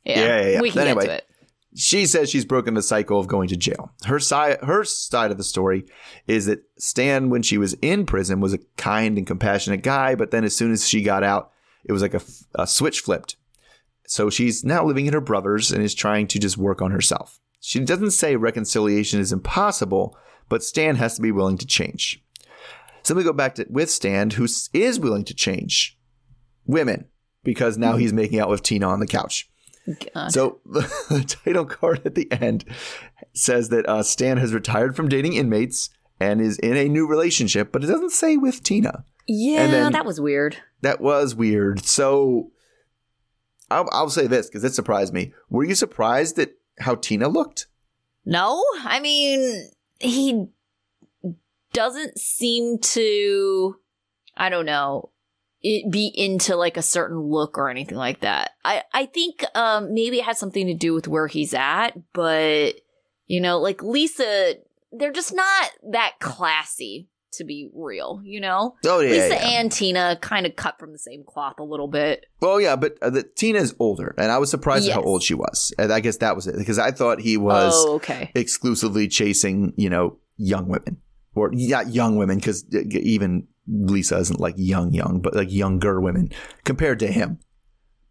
yeah, 0.04 0.18
Yeah, 0.18 0.40
yeah, 0.40 0.48
yeah. 0.50 0.60
we 0.60 0.70
can 0.70 0.82
Anyway. 0.82 1.06
get 1.06 1.08
to 1.08 1.14
it. 1.14 1.24
She 1.76 2.06
says 2.06 2.30
she's 2.30 2.46
broken 2.46 2.74
the 2.74 2.82
cycle 2.82 3.20
of 3.20 3.26
going 3.26 3.48
to 3.48 3.56
jail. 3.56 3.92
Her 4.06 4.18
side, 4.18 4.58
her 4.62 4.82
side 4.82 5.30
of 5.30 5.36
the 5.36 5.44
story 5.44 5.84
is 6.26 6.46
that 6.46 6.64
Stan, 6.78 7.28
when 7.28 7.42
she 7.42 7.58
was 7.58 7.74
in 7.74 8.06
prison, 8.06 8.40
was 8.40 8.54
a 8.54 8.60
kind 8.76 9.18
and 9.18 9.26
compassionate 9.26 9.82
guy, 9.82 10.14
but 10.14 10.30
then 10.30 10.42
as 10.42 10.56
soon 10.56 10.72
as 10.72 10.88
she 10.88 11.02
got 11.02 11.22
out, 11.22 11.52
it 11.84 11.92
was 11.92 12.02
like 12.02 12.14
a 12.54 12.66
switch 12.66 13.00
flipped. 13.00 13.36
So 14.06 14.30
she's 14.30 14.64
now 14.64 14.84
living 14.84 15.06
in 15.06 15.12
her 15.12 15.20
brother's 15.20 15.70
and 15.70 15.82
is 15.82 15.94
trying 15.94 16.28
to 16.28 16.38
just 16.38 16.56
work 16.56 16.80
on 16.80 16.92
herself. 16.92 17.40
She 17.60 17.80
doesn't 17.80 18.12
say 18.12 18.36
reconciliation 18.36 19.20
is 19.20 19.32
impossible, 19.32 20.16
but 20.48 20.64
Stan 20.64 20.96
has 20.96 21.16
to 21.16 21.22
be 21.22 21.32
willing 21.32 21.58
to 21.58 21.66
change. 21.66 22.22
So 23.02 23.14
we 23.14 23.22
go 23.22 23.32
back 23.32 23.56
to 23.56 23.66
with 23.68 23.90
Stan, 23.90 24.30
who 24.30 24.46
is 24.72 24.98
willing 24.98 25.24
to 25.24 25.34
change 25.34 25.98
women 26.64 27.06
because 27.44 27.76
now 27.76 27.96
he's 27.96 28.12
making 28.12 28.40
out 28.40 28.48
with 28.48 28.62
Tina 28.62 28.88
on 28.88 29.00
the 29.00 29.06
couch. 29.06 29.48
God. 30.14 30.32
So 30.32 30.60
the 30.66 31.24
title 31.44 31.64
card 31.64 32.02
at 32.04 32.14
the 32.14 32.30
end 32.32 32.64
says 33.32 33.68
that 33.70 33.88
uh, 33.88 34.02
Stan 34.02 34.38
has 34.38 34.54
retired 34.54 34.96
from 34.96 35.08
dating 35.08 35.34
inmates 35.34 35.90
and 36.18 36.40
is 36.40 36.58
in 36.58 36.76
a 36.76 36.88
new 36.88 37.06
relationship, 37.06 37.72
but 37.72 37.84
it 37.84 37.88
doesn't 37.88 38.10
say 38.10 38.36
with 38.36 38.62
Tina. 38.62 39.04
yeah, 39.28 39.90
that 39.90 40.06
was 40.06 40.20
weird. 40.20 40.56
That 40.82 41.00
was 41.00 41.34
weird. 41.34 41.84
So 41.84 42.50
I'll, 43.70 43.88
I'll 43.92 44.10
say 44.10 44.26
this 44.26 44.46
because 44.46 44.64
it 44.64 44.74
surprised 44.74 45.12
me. 45.12 45.32
Were 45.50 45.64
you 45.64 45.74
surprised 45.74 46.38
at 46.38 46.50
how 46.80 46.94
Tina 46.94 47.28
looked? 47.28 47.66
No, 48.24 48.62
I 48.84 49.00
mean 49.00 49.70
he 50.00 50.46
doesn't 51.72 52.18
seem 52.18 52.78
to. 52.78 53.76
I 54.36 54.48
don't 54.48 54.66
know. 54.66 55.10
It 55.68 55.90
be 55.90 56.12
into 56.14 56.54
like 56.54 56.76
a 56.76 56.82
certain 56.82 57.18
look 57.18 57.58
or 57.58 57.68
anything 57.68 57.98
like 57.98 58.20
that. 58.20 58.52
I 58.64 58.84
I 58.92 59.06
think 59.06 59.44
um 59.54 59.92
maybe 59.92 60.18
it 60.18 60.24
has 60.24 60.38
something 60.38 60.66
to 60.68 60.74
do 60.74 60.94
with 60.94 61.08
where 61.08 61.26
he's 61.26 61.54
at, 61.54 61.92
but 62.12 62.74
you 63.26 63.40
know, 63.40 63.58
like 63.58 63.82
Lisa, 63.82 64.54
they're 64.92 65.12
just 65.12 65.34
not 65.34 65.70
that 65.90 66.12
classy 66.20 67.08
to 67.32 67.44
be 67.44 67.68
real. 67.74 68.20
You 68.24 68.40
know, 68.40 68.76
Oh 68.86 69.00
yeah. 69.00 69.10
Lisa 69.10 69.34
yeah. 69.34 69.60
and 69.60 69.72
Tina 69.72 70.16
kind 70.20 70.46
of 70.46 70.54
cut 70.54 70.78
from 70.78 70.92
the 70.92 70.98
same 70.98 71.24
cloth 71.26 71.58
a 71.58 71.64
little 71.64 71.88
bit. 71.88 72.26
well, 72.40 72.60
yeah, 72.60 72.76
but 72.76 72.96
uh, 73.02 73.10
the, 73.10 73.24
Tina's 73.24 73.74
older, 73.80 74.14
and 74.18 74.30
I 74.30 74.38
was 74.38 74.50
surprised 74.50 74.88
at 74.88 74.94
how 74.94 75.02
old 75.02 75.24
she 75.24 75.34
was. 75.34 75.74
And 75.78 75.92
I 75.92 75.98
guess 75.98 76.18
that 76.18 76.36
was 76.36 76.46
it 76.46 76.56
because 76.56 76.78
I 76.78 76.92
thought 76.92 77.20
he 77.20 77.36
was. 77.36 77.72
oh, 77.74 77.94
okay. 77.96 78.30
exclusively 78.36 79.08
chasing, 79.08 79.72
you 79.76 79.90
know, 79.90 80.18
young 80.36 80.68
women 80.68 80.98
or 81.34 81.50
not 81.52 81.92
young 81.92 82.16
women 82.16 82.38
because 82.38 82.64
even 82.72 83.46
Lisa 83.68 84.18
isn't 84.18 84.40
like 84.40 84.54
young, 84.56 84.92
young, 84.92 85.20
but 85.20 85.34
like 85.34 85.52
younger 85.52 86.00
women 86.00 86.30
compared 86.64 86.98
to 87.00 87.08
him. 87.08 87.38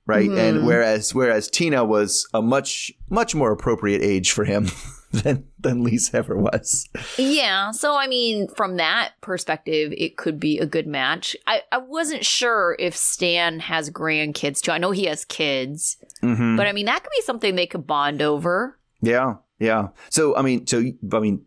Right. 0.07 0.29
Mhm. 0.29 0.37
And 0.37 0.67
whereas, 0.67 1.15
whereas 1.15 1.49
Tina 1.49 1.83
was 1.83 2.27
a 2.33 2.39
much, 2.41 2.91
much 3.09 3.33
more 3.33 3.51
appropriate 3.51 4.03
age 4.03 4.31
for 4.33 4.45
him 4.45 4.67
than, 5.11 5.47
than 5.59 5.83
Lisa 5.83 6.17
ever 6.17 6.37
was. 6.37 6.87
Yeah, 7.17 7.71
so 7.71 7.95
I 7.95 8.05
mean, 8.05 8.47
from 8.49 8.77
that 8.77 9.13
perspective, 9.21 9.91
it 9.97 10.15
could 10.15 10.39
be 10.39 10.59
a 10.59 10.67
good 10.67 10.85
match. 10.85 11.35
I, 11.47 11.63
I 11.71 11.79
wasn't 11.79 12.23
sure 12.23 12.75
if 12.77 12.95
Stan 12.95 13.59
has 13.61 13.89
grandkids 13.89 14.61
too. 14.61 14.71
I 14.71 14.77
know 14.77 14.91
he 14.91 15.05
has 15.05 15.25
kids, 15.25 15.97
Mm-hmm. 16.21 16.55
but 16.55 16.67
I 16.67 16.71
mean, 16.71 16.85
that 16.85 17.03
could 17.03 17.11
be 17.15 17.21
something 17.23 17.55
they 17.55 17.65
could 17.67 17.87
bond 17.87 18.21
over. 18.21 18.77
Yeah. 19.01 19.35
Yeah. 19.59 19.87
So, 20.09 20.35
I 20.35 20.41
mean, 20.43 20.67
so, 20.67 20.83
I 21.13 21.19
mean, 21.19 21.45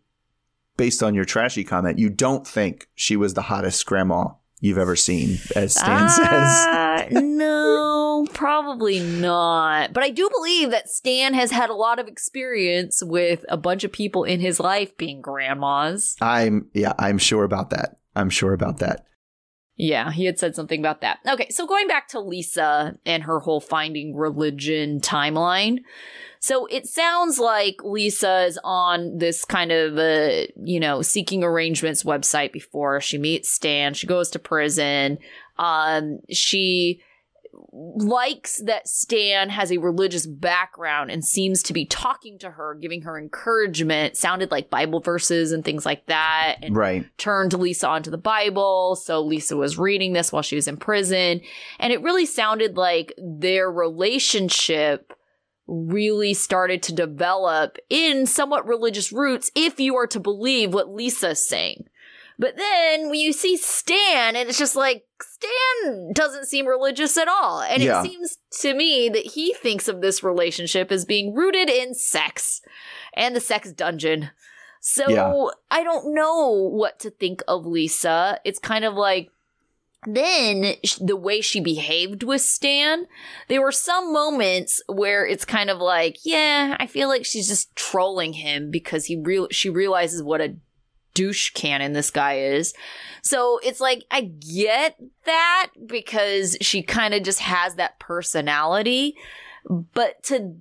based 0.78 1.02
on 1.02 1.14
your 1.14 1.26
trashy 1.26 1.64
comment, 1.64 1.98
you 1.98 2.08
don't 2.08 2.46
think 2.46 2.88
she 2.94 3.16
was 3.16 3.34
the 3.34 3.42
hottest 3.42 3.84
grandma 3.84 4.28
you've 4.60 4.78
ever 4.78 4.96
seen, 4.96 5.38
as 5.54 5.74
Stan 5.74 6.08
says. 6.08 6.26
Uh, 6.26 7.06
no, 7.20 8.26
probably 8.32 9.00
not. 9.00 9.92
But 9.92 10.04
I 10.04 10.10
do 10.10 10.30
believe 10.34 10.70
that 10.70 10.88
Stan 10.88 11.34
has 11.34 11.50
had 11.50 11.68
a 11.68 11.74
lot 11.74 11.98
of 11.98 12.08
experience 12.08 13.02
with 13.04 13.44
a 13.50 13.58
bunch 13.58 13.84
of 13.84 13.92
people 13.92 14.24
in 14.24 14.40
his 14.40 14.58
life 14.58 14.96
being 14.96 15.20
grandmas. 15.20 16.16
I'm, 16.22 16.70
yeah, 16.72 16.94
I'm 16.98 17.18
sure 17.18 17.44
about 17.44 17.70
that. 17.70 17.98
I'm 18.16 18.30
sure 18.30 18.54
about 18.54 18.78
that. 18.78 19.04
Yeah, 19.76 20.10
he 20.10 20.24
had 20.24 20.40
said 20.40 20.56
something 20.56 20.80
about 20.80 21.02
that. 21.02 21.18
Okay, 21.26 21.50
so 21.50 21.64
going 21.64 21.86
back 21.86 22.08
to 22.08 22.20
Lisa 22.20 22.98
and 23.06 23.22
her 23.22 23.38
whole 23.38 23.60
finding 23.60 24.16
religion 24.16 25.00
timeline. 25.00 25.78
So 26.40 26.66
it 26.66 26.86
sounds 26.86 27.38
like 27.38 27.76
Lisa 27.82 28.44
is 28.46 28.58
on 28.64 29.18
this 29.18 29.44
kind 29.44 29.72
of 29.72 29.98
uh, 29.98 30.46
you 30.62 30.80
know, 30.80 31.02
seeking 31.02 31.42
arrangements 31.44 32.04
website 32.04 32.52
before 32.52 33.00
she 33.00 33.18
meets 33.18 33.50
Stan. 33.50 33.94
She 33.94 34.06
goes 34.06 34.30
to 34.30 34.38
prison. 34.38 35.18
Um 35.58 36.20
she 36.30 37.00
likes 37.72 38.58
that 38.64 38.88
Stan 38.88 39.50
has 39.50 39.70
a 39.70 39.78
religious 39.78 40.26
background 40.26 41.10
and 41.10 41.24
seems 41.24 41.62
to 41.64 41.72
be 41.72 41.84
talking 41.84 42.38
to 42.38 42.50
her, 42.50 42.74
giving 42.74 43.02
her 43.02 43.18
encouragement. 43.18 44.16
Sounded 44.16 44.50
like 44.50 44.70
Bible 44.70 45.00
verses 45.00 45.52
and 45.52 45.64
things 45.64 45.84
like 45.84 46.06
that. 46.06 46.56
And 46.62 46.76
Right. 46.76 47.04
turned 47.18 47.52
Lisa 47.52 47.88
onto 47.88 48.10
the 48.10 48.18
Bible. 48.18 48.96
So 48.96 49.20
Lisa 49.20 49.56
was 49.56 49.78
reading 49.78 50.12
this 50.12 50.32
while 50.32 50.42
she 50.42 50.56
was 50.56 50.68
in 50.68 50.76
prison. 50.76 51.40
And 51.78 51.92
it 51.92 52.02
really 52.02 52.26
sounded 52.26 52.76
like 52.76 53.12
their 53.18 53.70
relationship 53.70 55.12
really 55.68 56.34
started 56.34 56.82
to 56.82 56.94
develop 56.94 57.76
in 57.90 58.26
somewhat 58.26 58.66
religious 58.66 59.12
roots, 59.12 59.50
if 59.54 59.78
you 59.78 59.94
are 59.96 60.06
to 60.08 60.18
believe 60.18 60.74
what 60.74 60.88
Lisa's 60.88 61.46
saying. 61.46 61.84
But 62.40 62.56
then 62.56 63.10
when 63.10 63.18
you 63.18 63.32
see 63.32 63.56
Stan, 63.56 64.36
and 64.36 64.48
it's 64.48 64.58
just 64.58 64.76
like, 64.76 65.04
Stan 65.20 66.12
doesn't 66.12 66.46
seem 66.46 66.66
religious 66.66 67.16
at 67.16 67.28
all. 67.28 67.60
And 67.60 67.82
Yeah. 67.82 68.00
it 68.00 68.10
seems 68.10 68.38
to 68.60 68.74
me 68.74 69.08
that 69.08 69.26
he 69.26 69.52
thinks 69.54 69.88
of 69.88 70.00
this 70.00 70.22
relationship 70.22 70.92
as 70.92 71.04
being 71.04 71.34
rooted 71.34 71.68
in 71.68 71.94
sex 71.94 72.60
and 73.14 73.34
the 73.34 73.40
sex 73.40 73.72
dungeon. 73.72 74.30
So 74.80 75.08
Yeah. 75.10 75.44
I 75.70 75.82
don't 75.82 76.14
know 76.14 76.50
what 76.52 77.00
to 77.00 77.10
think 77.10 77.42
of 77.48 77.66
Lisa. 77.66 78.38
It's 78.44 78.60
kind 78.60 78.84
of 78.84 78.94
like 78.94 79.30
then 80.06 80.74
the 81.00 81.16
way 81.16 81.40
she 81.40 81.60
behaved 81.60 82.22
with 82.22 82.40
Stan, 82.40 83.06
there 83.48 83.60
were 83.60 83.72
some 83.72 84.12
moments 84.12 84.80
where 84.86 85.26
it's 85.26 85.44
kind 85.44 85.70
of 85.70 85.78
like, 85.78 86.18
yeah, 86.24 86.76
I 86.78 86.86
feel 86.86 87.08
like 87.08 87.24
she's 87.24 87.48
just 87.48 87.74
trolling 87.74 88.34
him 88.34 88.70
because 88.70 89.06
he 89.06 89.16
real 89.16 89.48
she 89.50 89.68
realizes 89.68 90.22
what 90.22 90.40
a 90.40 90.56
douche 91.14 91.50
cannon 91.50 91.94
this 91.94 92.12
guy 92.12 92.38
is. 92.38 92.74
So 93.22 93.58
it's 93.64 93.80
like 93.80 94.04
I 94.10 94.20
get 94.20 94.96
that 95.24 95.70
because 95.84 96.56
she 96.60 96.82
kind 96.82 97.12
of 97.12 97.24
just 97.24 97.40
has 97.40 97.74
that 97.74 97.98
personality, 97.98 99.16
but 99.68 100.22
to 100.24 100.54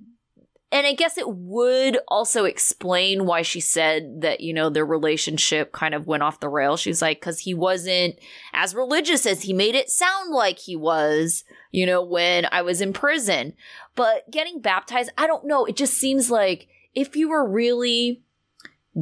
and 0.70 0.86
I 0.86 0.92
guess 0.92 1.16
it 1.16 1.28
would 1.28 1.98
also 2.08 2.44
explain 2.44 3.24
why 3.24 3.42
she 3.42 3.60
said 3.60 4.20
that, 4.20 4.40
you 4.40 4.52
know, 4.52 4.68
their 4.68 4.84
relationship 4.84 5.72
kind 5.72 5.94
of 5.94 6.06
went 6.06 6.22
off 6.22 6.40
the 6.40 6.48
rails. 6.48 6.80
She's 6.80 7.00
like, 7.00 7.20
because 7.20 7.40
he 7.40 7.54
wasn't 7.54 8.16
as 8.52 8.74
religious 8.74 9.24
as 9.24 9.42
he 9.42 9.54
made 9.54 9.74
it 9.74 9.88
sound 9.88 10.30
like 10.30 10.58
he 10.58 10.76
was, 10.76 11.44
you 11.70 11.86
know, 11.86 12.02
when 12.02 12.46
I 12.52 12.60
was 12.62 12.82
in 12.82 12.92
prison. 12.92 13.54
But 13.94 14.30
getting 14.30 14.60
baptized, 14.60 15.10
I 15.16 15.26
don't 15.26 15.46
know. 15.46 15.64
It 15.64 15.76
just 15.76 15.94
seems 15.94 16.30
like 16.30 16.68
if 16.94 17.16
you 17.16 17.30
were 17.30 17.48
really 17.48 18.22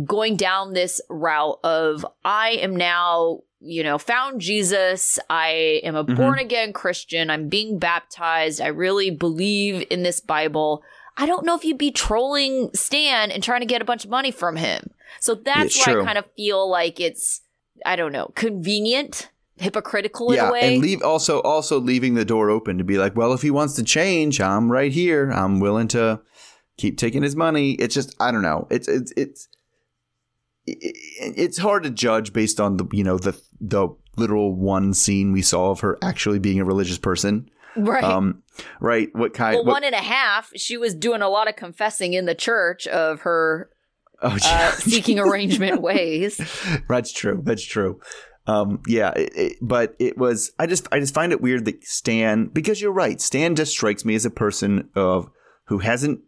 going 0.04 0.36
down 0.36 0.72
this 0.72 1.00
route 1.08 1.58
of, 1.64 2.06
I 2.24 2.50
am 2.50 2.76
now 2.76 3.40
you 3.58 3.82
know, 3.82 3.96
found 3.96 4.40
Jesus. 4.40 5.18
I 5.30 5.80
am 5.82 5.96
a 5.96 6.04
Mhm. 6.04 6.14
born 6.14 6.38
again 6.38 6.74
Christian. 6.74 7.30
I'm 7.30 7.48
being 7.48 7.78
baptized. 7.78 8.60
I 8.60 8.66
really 8.66 9.10
believe 9.10 9.86
in 9.90 10.02
this 10.02 10.20
Bible. 10.20 10.82
I 11.16 11.26
don't 11.26 11.44
know 11.46 11.56
if 11.56 11.64
you'd 11.64 11.78
be 11.78 11.90
trolling 11.90 12.70
Stan 12.74 13.30
and 13.30 13.42
trying 13.42 13.60
to 13.60 13.66
get 13.66 13.80
a 13.82 13.84
bunch 13.84 14.04
of 14.04 14.10
money 14.10 14.30
from 14.30 14.56
him. 14.56 14.90
So 15.20 15.34
that's 15.34 15.76
It's 15.76 15.86
why 15.86 15.92
true. 15.94 16.02
I 16.02 16.04
kind 16.04 16.18
of 16.18 16.26
feel 16.36 16.68
like 16.68 17.00
it's, 17.00 17.40
I 17.84 17.96
don't 17.96 18.12
know, 18.12 18.32
convenient, 18.34 19.30
hypocritical 19.56 20.32
in 20.32 20.38
a 20.38 20.52
way. 20.52 20.74
and 20.74 20.82
leave 20.82 21.02
also 21.02 21.40
also 21.40 21.80
leaving 21.80 22.14
the 22.14 22.24
door 22.24 22.50
open 22.50 22.76
to 22.78 22.84
be 22.84 22.98
like, 22.98 23.16
well, 23.16 23.32
if 23.32 23.42
he 23.42 23.50
wants 23.50 23.74
to 23.74 23.82
change, 23.82 24.40
I'm 24.40 24.70
right 24.70 24.92
here. 24.92 25.30
I'm 25.30 25.60
willing 25.60 25.88
to 25.88 26.20
keep 26.76 26.98
taking 26.98 27.22
his 27.22 27.34
money. 27.34 27.72
It's 27.72 27.94
just 27.94 28.14
I 28.20 28.30
don't 28.30 28.42
know. 28.42 28.66
It's 28.70 28.88
it's 28.88 29.12
it's 29.16 29.48
it's 30.66 31.58
hard 31.58 31.84
to 31.84 31.90
judge 31.90 32.32
based 32.32 32.60
on 32.60 32.76
the 32.76 32.86
you 32.92 33.04
know 33.04 33.16
the 33.18 33.40
the 33.60 33.88
literal 34.16 34.54
one 34.54 34.92
scene 34.94 35.32
we 35.32 35.42
saw 35.42 35.70
of 35.70 35.80
her 35.80 35.96
actually 36.02 36.38
being 36.38 36.60
a 36.60 36.64
religious 36.64 36.98
person. 36.98 37.48
Right. 37.76 38.04
Um, 38.04 38.42
right? 38.80 39.08
What 39.14 39.34
kind? 39.34 39.54
well, 39.56 39.64
what, 39.64 39.72
one 39.72 39.84
and 39.84 39.94
a 39.94 39.98
half, 39.98 40.50
she 40.56 40.76
was 40.76 40.94
doing 40.94 41.22
a 41.22 41.28
lot 41.28 41.48
of 41.48 41.56
confessing 41.56 42.14
in 42.14 42.26
the 42.26 42.34
church 42.34 42.86
of 42.86 43.20
her 43.20 43.70
oh, 44.22 44.38
uh, 44.42 44.70
seeking 44.72 45.18
arrangement 45.18 45.82
ways. 45.82 46.40
That's 46.88 47.12
true. 47.12 47.40
That's 47.44 47.64
true. 47.64 48.00
Um, 48.48 48.80
yeah, 48.86 49.10
it, 49.10 49.32
it, 49.36 49.56
but 49.60 49.96
it 49.98 50.16
was. 50.16 50.52
I 50.58 50.66
just, 50.66 50.86
I 50.92 51.00
just 51.00 51.12
find 51.14 51.32
it 51.32 51.40
weird 51.40 51.64
that 51.64 51.84
Stan, 51.84 52.46
because 52.46 52.80
you're 52.80 52.92
right. 52.92 53.20
Stan 53.20 53.56
just 53.56 53.72
strikes 53.72 54.04
me 54.04 54.14
as 54.14 54.24
a 54.24 54.30
person 54.30 54.88
of 54.94 55.28
who 55.64 55.78
hasn't 55.78 56.20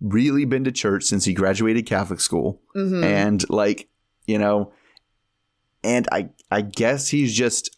really 0.00 0.44
been 0.44 0.62
to 0.64 0.70
church 0.70 1.04
since 1.04 1.24
he 1.24 1.32
graduated 1.34 1.86
Catholic 1.86 2.20
school, 2.20 2.60
Mhm. 2.76 3.04
and 3.04 3.50
like, 3.50 3.88
you 4.26 4.38
know, 4.38 4.72
and 5.82 6.06
I, 6.12 6.30
I 6.50 6.60
guess 6.62 7.08
he's 7.08 7.34
just. 7.34 7.75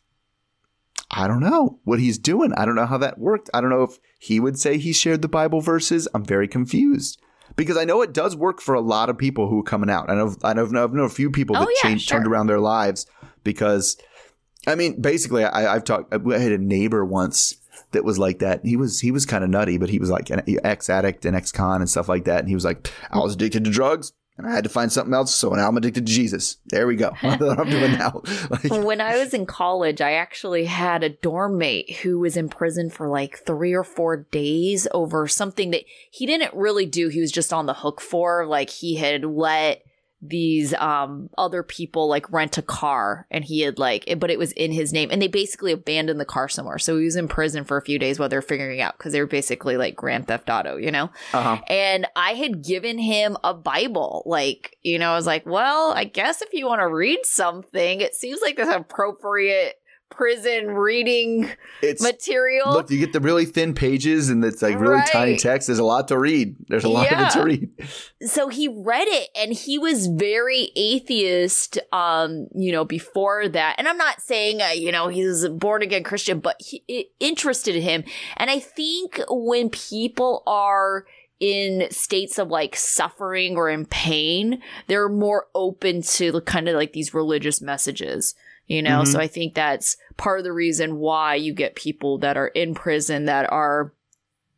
I 1.19 1.27
don't 1.27 1.41
know 1.41 1.81
what 1.83 1.99
he's 1.99 2.17
doing. 2.17 2.53
I 2.55 2.65
don't 2.65 2.77
know 2.77 2.87
how 2.87 2.99
that 2.99 3.19
worked. 3.19 3.51
I 3.53 3.61
don't 3.61 3.71
know 3.71 3.83
if 3.83 3.99
he 4.21 4.39
would 4.39 4.57
say 4.59 4.79
he 4.79 4.93
shared 4.93 5.21
the 5.21 5.29
Bible 5.29 5.61
verses. 5.61 6.07
I'm 6.15 6.25
very 6.25 6.47
confused 6.47 7.21
because 7.57 7.77
I 7.77 7.85
know 7.85 8.03
it 8.03 8.13
does 8.13 8.37
work 8.37 8.61
for 8.61 8.75
a 8.77 8.81
lot 8.81 9.11
of 9.11 9.19
people 9.19 9.49
who 9.49 9.59
are 9.59 9.65
coming 9.65 9.91
out. 9.91 10.09
I 10.09 10.15
know 10.15 10.37
I 10.45 10.55
know, 10.55 10.65
I 10.67 10.87
know 10.87 11.03
a 11.05 11.09
few 11.09 11.31
people 11.31 11.57
Oh, 11.57 11.61
that 11.61 11.75
yeah, 11.83 11.89
changed 11.91 12.09
sure. 12.09 12.19
turned 12.19 12.31
around 12.31 12.47
their 12.47 12.61
lives 12.61 13.05
because 13.43 13.97
I 14.67 14.77
mean 14.77 15.01
basically 15.01 15.45
I, 15.45 15.75
I've 15.75 15.85
talked 15.85 16.15
I 16.15 16.39
had 16.39 16.53
a 16.53 16.59
neighbor 16.59 17.05
once 17.05 17.57
that 17.91 18.05
was 18.05 18.19
like 18.19 18.39
that. 18.39 18.65
He 18.65 18.77
was 18.77 19.01
he 19.01 19.11
was 19.11 19.27
kind 19.27 19.43
of 19.43 19.51
nutty, 19.51 19.77
but 19.77 19.89
he 19.91 19.99
was 19.99 20.11
like 20.11 20.31
an 20.31 20.43
ex 20.63 20.89
addict 20.89 21.25
and 21.25 21.35
ex 21.35 21.51
con 21.51 21.81
and 21.81 21.91
stuff 21.91 22.09
like 22.09 22.27
that. 22.27 22.39
And 22.41 22.49
he 22.49 22.55
was 22.55 22.65
like, 22.65 22.93
I 23.11 23.19
was 23.19 23.35
addicted 23.35 23.65
to 23.65 23.71
drugs 23.71 24.13
and 24.39 24.47
I 24.47 24.53
had 24.53 24.63
to 24.65 24.71
find 24.71 24.91
something 24.91 25.13
else, 25.13 25.35
so 25.35 25.51
now 25.51 25.69
I'm 25.69 25.77
addicted 25.77 26.07
to 26.07 26.13
Jesus. 26.13 26.59
There 26.67 26.87
we 26.87 26.95
go. 26.95 27.11
What 27.21 27.59
I'm 27.59 27.69
doing 27.69 27.93
now. 27.93 28.23
Like, 28.51 28.85
when 28.85 29.01
I 29.01 29.19
was 29.19 29.35
in 29.35 29.47
college, 29.47 30.01
I 30.01 30.13
actually 30.13 30.65
had 30.65 31.03
a 31.03 31.09
dorm 31.09 31.59
mate 31.59 31.99
who 32.03 32.21
was 32.21 32.37
in 32.37 32.49
prison 32.49 32.89
for 32.89 33.09
like 33.09 33.45
three 33.45 33.75
or 33.75 33.85
four 33.85 34.17
days 34.31 34.87
over 34.93 35.27
something 35.27 35.73
that 35.73 35.85
he 36.11 36.25
didn't 36.25 36.55
really 36.55 36.87
do. 36.87 37.09
He 37.09 37.21
was 37.21 37.33
just 37.33 37.53
on 37.53 37.67
the 37.67 37.75
hook 37.75 38.01
for. 38.01 38.47
Like 38.47 38.71
he 38.71 38.95
had 38.95 39.25
let 39.25 39.85
these 40.21 40.75
um 40.75 41.31
other 41.39 41.63
people 41.63 42.09
like 42.09 42.31
rent 42.33 42.59
a 42.59 42.63
car 42.63 43.27
and 43.31 43.45
he 43.45 43.61
had 43.61 43.79
like 43.79 44.05
but 44.19 44.31
it 44.31 44.39
was 44.39 44.53
in 44.53 44.73
his 44.73 44.93
name 44.93 45.09
and 45.13 45.23
they 45.23 45.29
basically 45.29 45.73
abandoned 45.73 46.19
the 46.19 46.25
car 46.25 46.49
somewhere 46.49 46.79
so 46.79 46.99
he 46.99 47.05
was 47.05 47.15
in 47.15 47.29
prison 47.29 47.65
for 47.65 47.77
a 47.77 47.83
few 47.83 47.99
days 47.99 48.19
while 48.19 48.29
they're 48.29 48.43
figuring 48.43 48.81
out 48.81 48.99
because 48.99 49.13
they 49.13 49.21
were 49.21 49.27
basically 49.27 49.77
like 49.77 49.95
grand 49.95 50.27
theft 50.27 50.51
auto 50.51 50.77
you 50.77 50.91
know 50.91 51.09
uh-huh. 51.33 51.61
and 51.69 52.07
I 52.17 52.33
had 52.33 52.65
given 52.65 52.99
him 52.99 53.37
a 53.45 53.55
Bible. 53.55 54.23
Like, 54.27 54.77
you 54.83 54.99
know, 54.99 55.13
I 55.13 55.17
was 55.17 55.27
like, 55.27 55.47
well, 55.47 55.93
I 55.93 56.05
guess 56.05 56.43
if 56.43 56.53
you 56.53 56.67
want 56.67 56.81
to 56.81 56.89
read 56.89 57.21
something, 57.25 58.01
it 58.01 58.15
seems 58.15 58.41
like 58.43 58.57
this 58.57 58.69
appropriate 58.69 59.77
prison 60.19 60.73
reading 60.73 61.49
It's 61.81 62.03
material. 62.03 62.73
look, 62.73 62.91
you 62.91 62.99
get 62.99 63.13
the 63.13 63.21
really 63.21 63.45
thin 63.47 63.73
pages 63.73 64.29
and 64.31 64.45
it's 64.45 64.61
like 64.61 64.79
really 64.81 65.01
tiny 65.13 65.37
text. 65.37 65.69
There's 65.69 65.79
a 65.79 65.85
lot 65.85 66.09
to 66.09 66.19
read. 66.19 66.57
There's 66.69 66.83
a 66.85 66.89
lot 66.89 67.07
of 67.07 67.13
it 67.13 67.23
Yeah. 67.23 67.29
to 67.29 67.43
read. 67.45 67.71
so 68.29 68.49
he 68.49 68.67
read 68.67 69.07
it 69.07 69.29
and 69.37 69.53
he 69.53 69.79
was 69.79 70.09
very 70.09 70.73
atheist 70.75 71.79
um 71.93 72.49
you 72.55 72.73
know 72.73 72.85
before 72.85 73.49
that 73.49 73.77
and 73.79 73.87
i'm 73.87 73.97
not 73.97 74.21
saying 74.21 74.61
uh, 74.61 74.67
you 74.75 74.91
know 74.91 75.07
he's 75.09 75.45
a 75.45 75.51
born 75.51 75.83
again 75.83 76.03
christian 76.03 76.41
but 76.41 76.57
he, 76.61 76.83
it 76.89 77.07
interested 77.21 77.81
him 77.81 78.03
and 78.37 78.51
i 78.51 78.59
think 78.59 79.21
when 79.29 79.71
people 79.71 80.43
are 80.47 81.07
in 81.41 81.89
states 81.91 82.39
of 82.39 82.49
like 82.49 82.75
suffering 82.75 83.57
or 83.57 83.71
in 83.71 83.87
pain 83.87 84.61
they're 84.89 85.09
more 85.09 85.47
open 85.55 86.03
to 86.03 86.41
kind 86.41 86.69
of 86.69 86.75
like 86.75 86.93
these 86.93 87.15
religious 87.15 87.61
messages 87.61 88.35
you 88.69 88.81
know 88.83 89.01
Mhm. 89.03 89.07
so 89.13 89.19
i 89.19 89.27
think 89.27 89.55
that's 89.55 89.97
part 90.17 90.39
of 90.39 90.45
the 90.45 90.53
reason 90.53 90.97
why 90.99 91.35
you 91.35 91.53
get 91.53 91.75
people 91.75 92.19
that 92.19 92.37
are 92.37 92.49
in 92.49 92.75
prison 92.75 93.25
that 93.25 93.51
are 93.53 93.93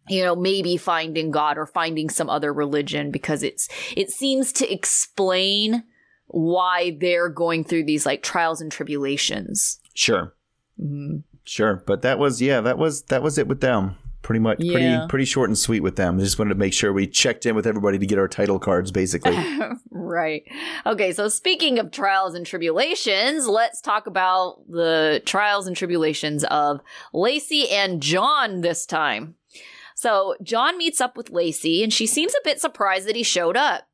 you 0.09 0.23
know 0.25 0.37
maybe 0.37 0.77
finding 0.77 1.31
god 1.31 1.57
or 1.57 1.67
finding 1.67 2.11
some 2.11 2.29
other 2.29 2.53
religion 2.53 3.11
because 3.11 3.43
it's 3.43 3.69
it 3.97 4.11
seems 4.11 4.53
to 4.53 4.71
explain 4.73 5.85
why 6.27 6.97
they're 7.01 7.29
going 7.29 7.65
through 7.65 7.85
these 7.85 8.05
like 8.07 8.23
trials 8.23 8.61
and 8.61 8.71
tribulations 8.73 9.79
Sure. 9.95 10.33
Mhm. 10.81 11.25
Sure. 11.45 11.83
But 11.87 12.03
that 12.03 12.19
was 12.19 12.41
yeah, 12.41 12.61
that 12.61 12.79
was 12.79 13.03
that 13.05 13.23
was 13.23 13.37
it 13.39 13.49
with 13.49 13.61
them. 13.61 13.97
Pretty 14.23 14.39
much 14.39 14.59
Yeah. 14.61 14.73
pretty 14.73 15.09
pretty 15.09 15.25
short 15.25 15.49
and 15.49 15.59
sweet 15.59 15.81
with 15.81 15.97
them. 15.97 16.19
I 16.19 16.23
just 16.23 16.39
wanted 16.39 16.51
to 16.51 16.55
make 16.59 16.73
sure 16.75 16.93
we 16.93 17.07
checked 17.07 17.47
in 17.47 17.55
with 17.57 17.67
everybody 17.67 17.99
to 17.99 18.07
get 18.07 18.19
our 18.19 18.29
title 18.29 18.59
cards 18.59 18.91
basically. 18.93 19.37
right. 19.91 20.43
Okay, 20.87 21.13
so 21.13 21.29
speaking 21.29 21.79
of 21.79 21.91
trials 21.91 22.35
and 22.35 22.45
tribulations, 22.47 23.47
let's 23.49 23.81
talk 23.81 24.07
about 24.07 24.59
the 24.69 25.23
trials 25.25 25.67
and 25.67 25.75
tribulations 25.77 26.45
of 26.45 26.81
Lacey 27.15 27.69
and 27.71 28.03
John 28.03 28.61
this 28.61 28.85
time. 28.87 29.37
So, 29.95 30.35
John 30.43 30.79
meets 30.79 31.01
up 31.01 31.15
with 31.17 31.29
Lacey 31.31 31.83
and 31.83 31.93
she 31.93 32.07
seems 32.07 32.33
a 32.35 32.41
bit 32.45 32.59
surprised 32.61 33.07
that 33.07 33.17
he 33.17 33.23
showed 33.23 33.57
up. 33.57 33.87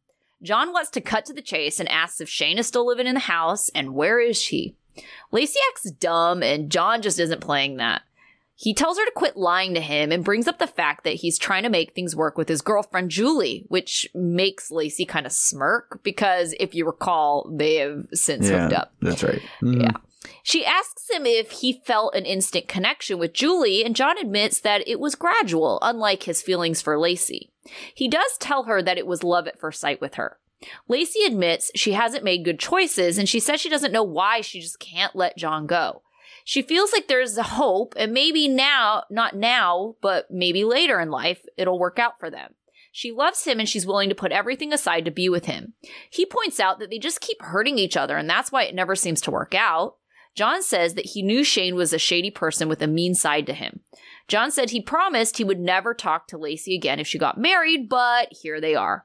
John 0.43 0.73
wants 0.73 0.91
to 0.91 1.01
cut 1.01 1.25
to 1.27 1.33
the 1.33 1.43
chase 1.43 1.81
and 1.81 1.89
asks 1.89 2.21
if 2.21 2.29
Shane 2.29 2.59
is 2.59 2.67
still 2.69 2.87
living 2.87 3.07
in 3.09 3.15
the 3.15 3.21
house 3.21 3.71
and 3.75 3.93
where 3.95 4.21
is 4.21 4.41
she? 4.41 4.77
Lacey 5.33 5.59
acts 5.71 5.91
dumb 5.91 6.43
and 6.45 6.71
John 6.71 7.03
just 7.03 7.19
isn't 7.19 7.41
playing 7.41 7.79
that. 7.79 8.03
He 8.59 8.73
tells 8.73 8.99
her 8.99 9.05
to 9.05 9.13
quit 9.15 9.37
lying 9.37 9.75
to 9.75 9.81
him 9.81 10.11
and 10.11 10.25
brings 10.25 10.49
up 10.49 10.59
the 10.59 10.67
fact 10.67 11.05
that 11.05 11.17
he's 11.17 11.39
trying 11.39 11.63
to 11.65 11.69
make 11.69 11.95
things 11.95 12.17
work 12.17 12.39
with 12.39 12.49
his 12.49 12.63
girlfriend 12.63 13.11
Julie, 13.11 13.67
which 13.69 14.09
makes 14.15 14.71
Lacey 14.71 15.05
kind 15.05 15.27
of 15.27 15.33
smirk 15.33 16.01
because 16.03 16.55
if 16.59 16.75
you 16.75 16.87
recall, 16.87 17.53
they 17.55 17.77
have 17.77 18.07
since 18.15 18.49
yeah. 18.49 18.63
hooked 18.63 18.73
up. 18.73 18.95
That's 19.03 19.23
right. 19.23 19.43
Mhm. 19.63 19.83
Yeah. 19.83 19.97
She 20.43 20.65
asks 20.65 21.09
him 21.11 21.27
if 21.27 21.51
he 21.51 21.83
felt 21.85 22.15
an 22.15 22.25
instant 22.25 22.67
connection 22.67 23.19
with 23.19 23.33
Julie, 23.33 23.85
and 23.85 23.95
John 23.95 24.19
admits 24.19 24.61
that 24.61 24.87
it 24.89 24.99
was 24.99 25.15
gradual, 25.15 25.79
unlike 25.83 26.23
his 26.23 26.43
feelings 26.43 26.81
for 26.81 26.99
Lacey. 26.99 27.53
He 27.95 28.09
does 28.09 28.37
tell 28.39 28.65
her 28.65 28.83
that 28.83 28.99
it 28.99 29.07
was 29.07 29.23
love 29.23 29.47
at 29.47 29.61
first 29.61 29.81
sight 29.81 30.01
with 30.01 30.15
her. 30.15 30.39
Lacey 30.89 31.25
admits 31.25 31.71
she 31.75 31.93
hasn't 31.93 32.25
made 32.25 32.45
good 32.45 32.59
choices, 32.59 33.19
and 33.19 33.29
she 33.29 33.39
says 33.41 33.61
she 33.61 33.69
doesn't 33.69 33.93
know 33.93 34.03
why 34.03 34.41
she 34.41 34.61
just 34.61 34.81
can't 34.81 35.15
let 35.15 35.37
John 35.37 35.67
go. 35.67 36.03
She 36.49 36.63
feels 36.63 36.93
like 36.93 37.09
there's 37.09 37.37
a 37.37 37.43
hope, 37.43 37.95
and 37.97 38.13
maybe 38.13 38.47
now, 38.47 39.03
not 39.11 39.35
now, 39.35 39.97
but 40.01 40.31
maybe 40.31 40.63
later 40.63 41.01
in 41.01 41.11
life, 41.11 41.45
it'll 41.57 41.77
work 41.77 41.99
out 41.99 42.21
for 42.21 42.31
them. 42.31 42.55
She 42.93 43.11
loves 43.11 43.45
him 43.45 43.59
and 43.59 43.69
she's 43.69 43.85
willing 43.85 44.09
to 44.11 44.15
put 44.15 44.31
everything 44.31 44.73
aside 44.73 45.05
to 45.07 45.11
be 45.11 45.29
with 45.29 45.47
him. 45.47 45.75
He 46.09 46.25
points 46.25 46.61
out 46.61 46.79
that 46.79 46.89
they 46.89 47.01
just 47.01 47.21
keep 47.21 47.43
hurting 47.43 47.81
each 47.81 47.97
other, 47.97 48.17
and 48.17 48.31
that's 48.31 48.53
why 48.53 48.63
it 48.63 48.77
never 48.77 48.95
seems 48.95 49.21
to 49.23 49.33
work 49.33 49.57
out. 49.57 49.97
John 50.37 50.63
says 50.63 50.95
that 50.95 51.07
he 51.07 51.23
knew 51.25 51.43
Shane 51.43 51.75
was 51.75 51.93
a 51.93 51.99
shady 51.99 52.31
person 52.31 52.69
with 52.69 52.81
a 52.81 52.87
mean 52.87 53.17
side 53.17 53.47
to 53.47 53.53
him. 53.53 53.81
John 54.29 54.53
said 54.53 54.71
he 54.71 54.81
promised 54.81 55.39
he 55.39 55.45
would 55.45 55.59
never 55.59 55.95
talk 55.95 56.29
to 56.29 56.39
Lacey 56.39 56.77
again 56.77 57.01
if 57.01 57.09
she 57.09 57.19
got 57.19 57.37
married, 57.37 57.89
but 57.89 58.29
here 58.31 58.61
they 58.61 58.77
are. 58.77 59.05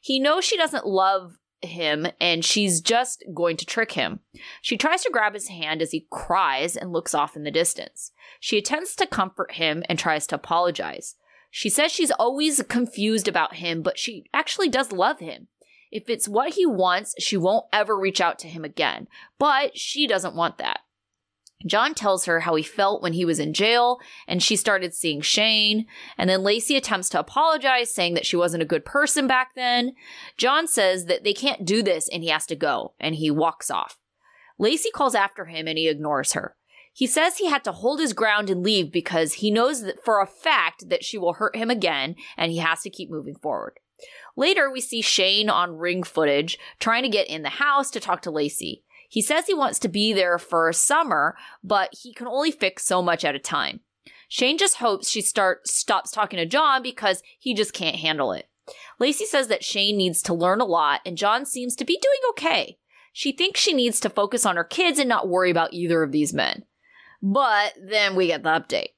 He 0.00 0.18
knows 0.18 0.44
she 0.44 0.56
doesn't 0.56 0.86
love 0.86 1.36
him 1.62 2.06
and 2.20 2.44
she's 2.44 2.80
just 2.80 3.24
going 3.34 3.56
to 3.58 3.66
trick 3.66 3.92
him. 3.92 4.20
She 4.62 4.76
tries 4.76 5.02
to 5.02 5.10
grab 5.10 5.34
his 5.34 5.48
hand 5.48 5.82
as 5.82 5.92
he 5.92 6.06
cries 6.10 6.76
and 6.76 6.92
looks 6.92 7.14
off 7.14 7.36
in 7.36 7.44
the 7.44 7.50
distance. 7.50 8.12
She 8.38 8.58
attempts 8.58 8.94
to 8.96 9.06
comfort 9.06 9.52
him 9.52 9.82
and 9.88 9.98
tries 9.98 10.26
to 10.28 10.36
apologize. 10.36 11.16
She 11.50 11.68
says 11.68 11.90
she's 11.90 12.12
always 12.12 12.62
confused 12.68 13.26
about 13.26 13.56
him, 13.56 13.82
but 13.82 13.98
she 13.98 14.24
actually 14.32 14.68
does 14.68 14.92
love 14.92 15.18
him. 15.18 15.48
If 15.90 16.08
it's 16.08 16.28
what 16.28 16.54
he 16.54 16.64
wants, 16.64 17.14
she 17.18 17.36
won't 17.36 17.66
ever 17.72 17.98
reach 17.98 18.20
out 18.20 18.38
to 18.40 18.48
him 18.48 18.64
again. 18.64 19.08
But 19.38 19.76
she 19.76 20.06
doesn't 20.06 20.36
want 20.36 20.58
that. 20.58 20.80
John 21.66 21.94
tells 21.94 22.24
her 22.24 22.40
how 22.40 22.54
he 22.54 22.62
felt 22.62 23.02
when 23.02 23.12
he 23.12 23.24
was 23.24 23.38
in 23.38 23.52
jail, 23.52 23.98
and 24.26 24.42
she 24.42 24.56
started 24.56 24.94
seeing 24.94 25.20
Shane. 25.20 25.86
And 26.16 26.28
then 26.28 26.42
Lacey 26.42 26.76
attempts 26.76 27.08
to 27.10 27.20
apologize, 27.20 27.92
saying 27.92 28.14
that 28.14 28.26
she 28.26 28.36
wasn't 28.36 28.62
a 28.62 28.66
good 28.66 28.84
person 28.84 29.26
back 29.26 29.54
then. 29.54 29.92
John 30.36 30.66
says 30.66 31.04
that 31.06 31.22
they 31.24 31.34
can't 31.34 31.64
do 31.64 31.82
this 31.82 32.08
and 32.08 32.22
he 32.22 32.30
has 32.30 32.46
to 32.46 32.56
go, 32.56 32.94
and 32.98 33.14
he 33.14 33.30
walks 33.30 33.70
off. 33.70 33.98
Lacey 34.58 34.90
calls 34.90 35.14
after 35.14 35.46
him 35.46 35.66
and 35.66 35.78
he 35.78 35.88
ignores 35.88 36.32
her. 36.32 36.56
He 36.92 37.06
says 37.06 37.36
he 37.36 37.48
had 37.48 37.64
to 37.64 37.72
hold 37.72 38.00
his 38.00 38.12
ground 38.12 38.50
and 38.50 38.62
leave 38.62 38.92
because 38.92 39.34
he 39.34 39.50
knows 39.50 39.82
that 39.82 40.04
for 40.04 40.20
a 40.20 40.26
fact 40.26 40.88
that 40.88 41.04
she 41.04 41.16
will 41.16 41.34
hurt 41.34 41.56
him 41.56 41.70
again 41.70 42.16
and 42.36 42.50
he 42.52 42.58
has 42.58 42.82
to 42.82 42.90
keep 42.90 43.10
moving 43.10 43.36
forward. 43.36 43.78
Later, 44.36 44.70
we 44.70 44.80
see 44.80 45.02
Shane 45.02 45.48
on 45.48 45.76
ring 45.76 46.02
footage 46.02 46.58
trying 46.78 47.02
to 47.02 47.08
get 47.08 47.28
in 47.28 47.42
the 47.42 47.48
house 47.48 47.90
to 47.90 48.00
talk 48.00 48.22
to 48.22 48.30
Lacey. 48.30 48.82
He 49.10 49.20
says 49.20 49.46
he 49.46 49.54
wants 49.54 49.80
to 49.80 49.88
be 49.88 50.12
there 50.12 50.38
for 50.38 50.72
summer, 50.72 51.36
but 51.64 51.90
he 52.00 52.14
can 52.14 52.28
only 52.28 52.52
fix 52.52 52.84
so 52.84 53.02
much 53.02 53.24
at 53.24 53.34
a 53.34 53.40
time. 53.40 53.80
Shane 54.28 54.56
just 54.56 54.76
hopes 54.76 55.10
she 55.10 55.20
start 55.20 55.66
stops 55.66 56.12
talking 56.12 56.38
to 56.38 56.46
John 56.46 56.80
because 56.80 57.20
he 57.36 57.52
just 57.52 57.72
can't 57.72 57.96
handle 57.96 58.32
it. 58.32 58.48
Lacey 59.00 59.26
says 59.26 59.48
that 59.48 59.64
Shane 59.64 59.96
needs 59.96 60.22
to 60.22 60.32
learn 60.32 60.60
a 60.60 60.64
lot 60.64 61.00
and 61.04 61.18
John 61.18 61.44
seems 61.44 61.74
to 61.76 61.84
be 61.84 61.98
doing 62.00 62.30
okay. 62.30 62.78
She 63.12 63.32
thinks 63.32 63.58
she 63.58 63.72
needs 63.72 63.98
to 64.00 64.08
focus 64.08 64.46
on 64.46 64.54
her 64.54 64.62
kids 64.62 65.00
and 65.00 65.08
not 65.08 65.28
worry 65.28 65.50
about 65.50 65.74
either 65.74 66.04
of 66.04 66.12
these 66.12 66.32
men. 66.32 66.64
But 67.20 67.74
then 67.82 68.14
we 68.14 68.28
get 68.28 68.44
the 68.44 68.50
update. 68.50 68.90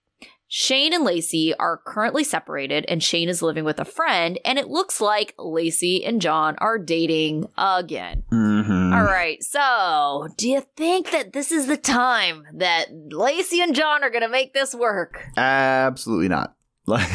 Shane 0.55 0.93
and 0.93 1.03
Lacey 1.03 1.55
are 1.55 1.79
currently 1.79 2.25
separated, 2.25 2.85
and 2.87 3.03
Shane 3.03 3.31
is 3.31 3.41
living 3.41 3.65
with 3.65 3.81
a 3.81 3.87
friend, 3.87 4.38
and 4.45 4.59
it 4.59 4.69
looks 4.69 5.01
like 5.01 5.33
Lacey 5.38 6.05
and 6.05 6.21
John 6.21 6.57
are 6.59 6.79
dating 6.79 7.47
again. 7.57 8.25
Mhm. 8.31 8.95
All 8.95 9.03
right, 9.03 9.43
so 9.43 10.29
do 10.37 10.51
you 10.51 10.62
think 10.77 11.11
that 11.11 11.33
this 11.33 11.53
is 11.53 11.69
the 11.69 11.79
time 11.79 12.45
that 12.53 12.88
Lacey 12.93 13.62
and 13.62 13.75
John 13.75 14.05
are 14.05 14.11
going 14.11 14.21
to 14.21 14.29
make 14.29 14.53
this 14.53 14.75
work? 14.75 15.25
Absolutely 15.38 16.29
not. 16.29 16.55
Like, 16.87 17.09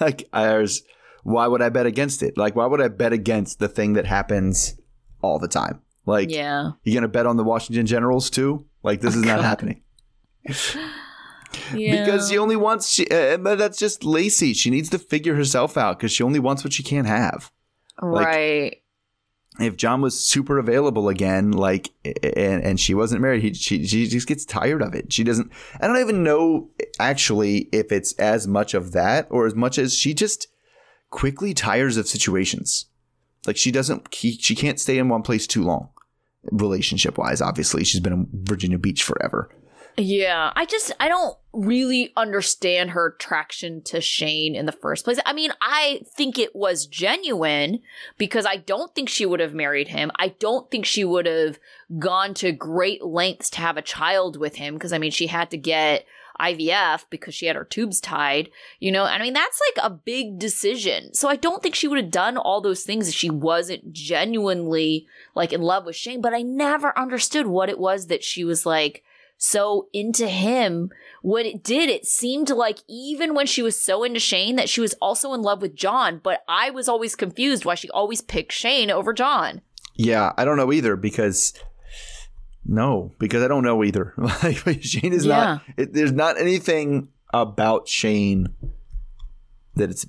like 0.00 0.28
why 1.24 1.46
would 1.48 1.62
I 1.62 1.70
bet 1.70 1.86
against 1.86 2.22
it? 2.22 2.38
Like, 2.38 2.54
why 2.54 2.66
would 2.66 2.80
I 2.80 2.86
bet 2.86 3.12
against 3.12 3.58
the 3.58 3.66
thing 3.66 3.94
that 3.94 4.06
happens 4.06 4.78
all 5.20 5.40
the 5.40 5.48
time? 5.48 5.80
Like, 6.06 6.30
Yeah. 6.30 6.72
you're 6.84 6.94
gonna 6.94 7.08
bet 7.08 7.26
on 7.26 7.36
the 7.38 7.42
Washington 7.42 7.86
Generals 7.86 8.30
too? 8.30 8.66
Like 8.84 9.00
this 9.00 9.16
is 9.16 9.24
not 9.24 9.42
happening. 9.50 9.82
Yeah. 11.74 12.04
Because 12.04 12.28
she 12.30 12.38
only 12.38 12.56
wants 12.56 12.90
she, 12.90 13.06
uh, 13.08 13.36
but 13.38 13.58
that's 13.58 13.78
just 13.78 14.04
Lacey. 14.04 14.52
She 14.54 14.70
needs 14.70 14.88
to 14.90 14.98
figure 14.98 15.34
herself 15.34 15.76
out 15.76 15.98
because 15.98 16.12
she 16.12 16.22
only 16.22 16.38
wants 16.40 16.64
what 16.64 16.72
she 16.72 16.82
can't 16.82 17.06
have. 17.06 17.50
like- 18.02 18.26
right. 18.26 18.76
If 19.60 19.76
John 19.76 20.00
was 20.00 20.18
super 20.18 20.58
available 20.58 21.08
again, 21.08 21.52
like, 21.52 21.90
and, 22.04 22.64
and 22.64 22.80
she 22.80 22.92
wasn't 22.92 23.22
married, 23.22 23.40
he, 23.42 23.54
she 23.54 23.86
she 23.86 24.08
just 24.08 24.26
gets 24.26 24.44
tired 24.44 24.82
of 24.82 24.94
it. 24.96 25.12
She 25.12 25.22
doesn't. 25.22 25.52
I 25.80 25.86
don't 25.86 25.98
even 26.00 26.24
know 26.24 26.70
actually 26.98 27.68
if 27.70 27.92
it's 27.92 28.14
as 28.14 28.48
much 28.48 28.74
of 28.74 28.90
that 28.92 29.28
or 29.30 29.46
as 29.46 29.54
much 29.54 29.78
as 29.78 29.94
she 29.94 30.12
just 30.12 30.48
quickly 31.10 31.54
tires 31.54 31.96
of 31.96 32.08
situations. 32.08 32.86
Like 33.46 33.56
she 33.56 33.70
doesn't. 33.70 34.12
She, 34.12 34.32
she 34.38 34.56
can't 34.56 34.80
stay 34.80 34.98
in 34.98 35.08
one 35.08 35.22
place 35.22 35.46
too 35.46 35.62
long. 35.62 35.90
Relationship 36.50 37.16
wise, 37.16 37.40
obviously, 37.40 37.84
she's 37.84 38.00
been 38.00 38.12
in 38.12 38.28
Virginia 38.32 38.78
Beach 38.78 39.04
forever. 39.04 39.50
Yeah, 39.96 40.52
I 40.56 40.64
just 40.66 40.90
I 40.98 41.06
don't 41.08 41.38
really 41.54 42.12
understand 42.16 42.90
her 42.90 43.08
attraction 43.08 43.82
to 43.82 44.00
Shane 44.00 44.54
in 44.54 44.66
the 44.66 44.72
first 44.72 45.04
place. 45.04 45.18
I 45.24 45.32
mean, 45.32 45.52
I 45.60 46.02
think 46.16 46.38
it 46.38 46.54
was 46.54 46.86
genuine 46.86 47.80
because 48.18 48.46
I 48.46 48.56
don't 48.56 48.94
think 48.94 49.08
she 49.08 49.26
would 49.26 49.40
have 49.40 49.54
married 49.54 49.88
him. 49.88 50.10
I 50.16 50.28
don't 50.28 50.70
think 50.70 50.84
she 50.84 51.04
would 51.04 51.26
have 51.26 51.58
gone 51.98 52.34
to 52.34 52.52
great 52.52 53.04
lengths 53.04 53.50
to 53.50 53.60
have 53.60 53.76
a 53.76 53.82
child 53.82 54.36
with 54.36 54.56
him 54.56 54.74
because 54.74 54.92
I 54.92 54.98
mean, 54.98 55.10
she 55.10 55.28
had 55.28 55.50
to 55.50 55.56
get 55.56 56.06
IVF 56.40 57.04
because 57.10 57.34
she 57.34 57.46
had 57.46 57.56
her 57.56 57.64
tubes 57.64 58.00
tied, 58.00 58.50
you 58.80 58.90
know? 58.90 59.04
I 59.04 59.20
mean, 59.20 59.34
that's 59.34 59.60
like 59.76 59.86
a 59.86 59.94
big 59.94 60.38
decision. 60.38 61.14
So 61.14 61.28
I 61.28 61.36
don't 61.36 61.62
think 61.62 61.74
she 61.74 61.86
would 61.86 61.98
have 61.98 62.10
done 62.10 62.36
all 62.36 62.60
those 62.60 62.82
things 62.82 63.08
if 63.08 63.14
she 63.14 63.30
wasn't 63.30 63.92
genuinely 63.92 65.06
like 65.34 65.52
in 65.52 65.62
love 65.62 65.86
with 65.86 65.96
Shane, 65.96 66.20
but 66.20 66.34
I 66.34 66.42
never 66.42 66.96
understood 66.98 67.46
what 67.46 67.68
it 67.68 67.78
was 67.78 68.08
that 68.08 68.24
she 68.24 68.44
was 68.44 68.66
like 68.66 69.04
so 69.36 69.88
into 69.92 70.28
him. 70.28 70.90
What 71.22 71.46
it 71.46 71.62
did, 71.62 71.88
it 71.88 72.06
seemed 72.06 72.50
like 72.50 72.78
even 72.88 73.34
when 73.34 73.46
she 73.46 73.62
was 73.62 73.80
so 73.80 74.04
into 74.04 74.20
Shane, 74.20 74.56
that 74.56 74.68
she 74.68 74.80
was 74.80 74.94
also 75.00 75.32
in 75.32 75.42
love 75.42 75.62
with 75.62 75.74
John. 75.74 76.20
But 76.22 76.44
I 76.48 76.70
was 76.70 76.88
always 76.88 77.14
confused 77.14 77.64
why 77.64 77.74
she 77.74 77.90
always 77.90 78.20
picked 78.20 78.52
Shane 78.52 78.90
over 78.90 79.12
John. 79.12 79.62
Yeah, 79.96 80.32
I 80.36 80.44
don't 80.44 80.56
know 80.56 80.72
either 80.72 80.96
because 80.96 81.54
no, 82.64 83.12
because 83.18 83.42
I 83.42 83.48
don't 83.48 83.64
know 83.64 83.84
either. 83.84 84.14
Like 84.18 84.82
Shane 84.82 85.12
is 85.12 85.26
not. 85.26 85.62
It, 85.76 85.92
there's 85.92 86.12
not 86.12 86.38
anything 86.38 87.08
about 87.32 87.88
Shane 87.88 88.48
that 89.76 89.90
it's 89.90 90.06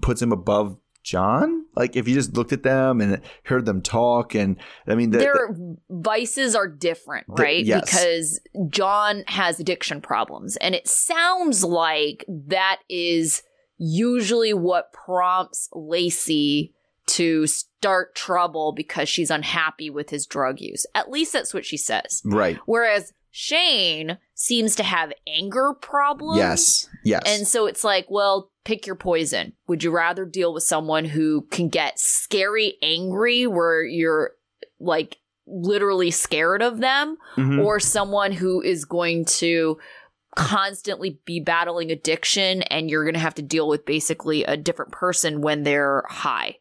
puts 0.00 0.22
him 0.22 0.32
above 0.32 0.76
John. 1.02 1.66
Like 1.76 1.96
if 1.96 2.06
you 2.08 2.14
just 2.14 2.34
looked 2.34 2.52
at 2.52 2.62
them 2.62 3.00
and 3.00 3.20
heard 3.44 3.64
them 3.66 3.82
talk, 3.82 4.34
and 4.34 4.56
I 4.86 4.94
mean, 4.94 5.10
the, 5.10 5.18
Their 5.18 5.56
vices 5.90 6.54
are 6.54 6.68
different, 6.68 7.26
The- 7.36 7.42
right? 7.42 7.64
yes. 7.64 7.84
Because 7.84 8.40
John 8.68 9.24
has 9.26 9.58
addiction 9.60 10.00
problems. 10.00 10.56
And 10.56 10.74
it 10.74 10.86
sounds 10.88 11.64
like 11.64 12.24
that 12.28 12.80
is 12.88 13.42
usually 13.78 14.54
what 14.54 14.92
prompts 14.92 15.68
Lacey 15.72 16.72
to 17.04 17.46
start 17.48 18.14
trouble 18.14 18.72
because 18.72 19.08
she's 19.08 19.30
unhappy 19.30 19.90
with 19.90 20.10
his 20.10 20.24
drug 20.24 20.60
use. 20.60 20.86
At 20.94 21.10
least 21.10 21.32
that's 21.32 21.52
what 21.52 21.64
she 21.66 21.76
says. 21.76 22.22
right. 22.24 22.58
Whereas 22.66 23.12
Shane 23.32 24.18
seems 24.34 24.76
to 24.76 24.84
have 24.84 25.12
anger 25.26 25.72
problems. 25.80 26.38
Yes. 26.38 26.88
Yes. 27.04 27.22
And 27.26 27.48
so 27.48 27.66
it's 27.66 27.82
like, 27.82 28.06
well, 28.08 28.51
pick 28.64 28.86
your 28.86 28.96
poison. 28.96 29.52
Would 29.66 29.82
you 29.82 29.90
rather 29.90 30.24
deal 30.24 30.52
with 30.54 30.62
someone 30.62 31.04
who 31.04 31.42
can 31.50 31.68
get 31.68 31.98
scary 31.98 32.76
angry 32.82 33.46
where 33.46 33.82
you're 33.84 34.32
like 34.80 35.18
literally 35.46 36.10
scared 36.10 36.62
of 36.62 36.78
them 36.80 37.16
Mhm. 37.36 37.64
or 37.64 37.80
someone 37.80 38.32
who 38.32 38.60
is 38.62 38.84
going 38.84 39.24
to 39.24 39.78
constantly 40.36 41.20
be 41.24 41.40
battling 41.40 41.90
addiction 41.90 42.62
and 42.62 42.88
you're 42.90 43.04
going 43.04 43.14
to 43.14 43.20
have 43.20 43.34
to 43.34 43.42
deal 43.42 43.68
with 43.68 43.84
basically 43.84 44.44
a 44.44 44.56
different 44.56 44.92
person 44.92 45.40
when 45.42 45.62
they're 45.62 46.04
high. 46.08 46.56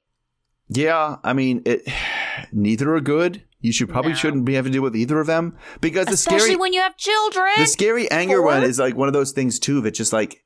yeah, 0.74 1.18
I 1.24 1.34
mean, 1.34 1.62
it. 1.66 1.82
Neither 2.54 2.94
are 2.96 3.02
good. 3.02 3.44
You 3.60 3.72
should 3.74 3.90
probably 3.90 4.12
No. 4.14 4.18
shouldn't 4.18 4.46
be 4.46 4.54
having 4.56 4.72
to 4.72 4.78
deal 4.78 4.84
with 4.84 4.96
either 4.96 5.20
of 5.20 5.28
them 5.28 5.56
because 5.82 6.08
the 6.08 6.14
Especially 6.14 6.40
scary 6.40 6.56
when 6.56 6.74
you 6.74 6.80
have 6.82 6.98
children. 6.98 7.52
the 7.58 7.66
scary 7.68 8.10
anger 8.10 8.38
Four? 8.38 8.46
one 8.46 8.64
is 8.64 8.80
like 8.80 8.96
one 8.96 9.08
of 9.08 9.14
those 9.14 9.32
things 9.34 9.60
too 9.60 9.82
that 9.82 9.92
just 9.92 10.12
like 10.14 10.44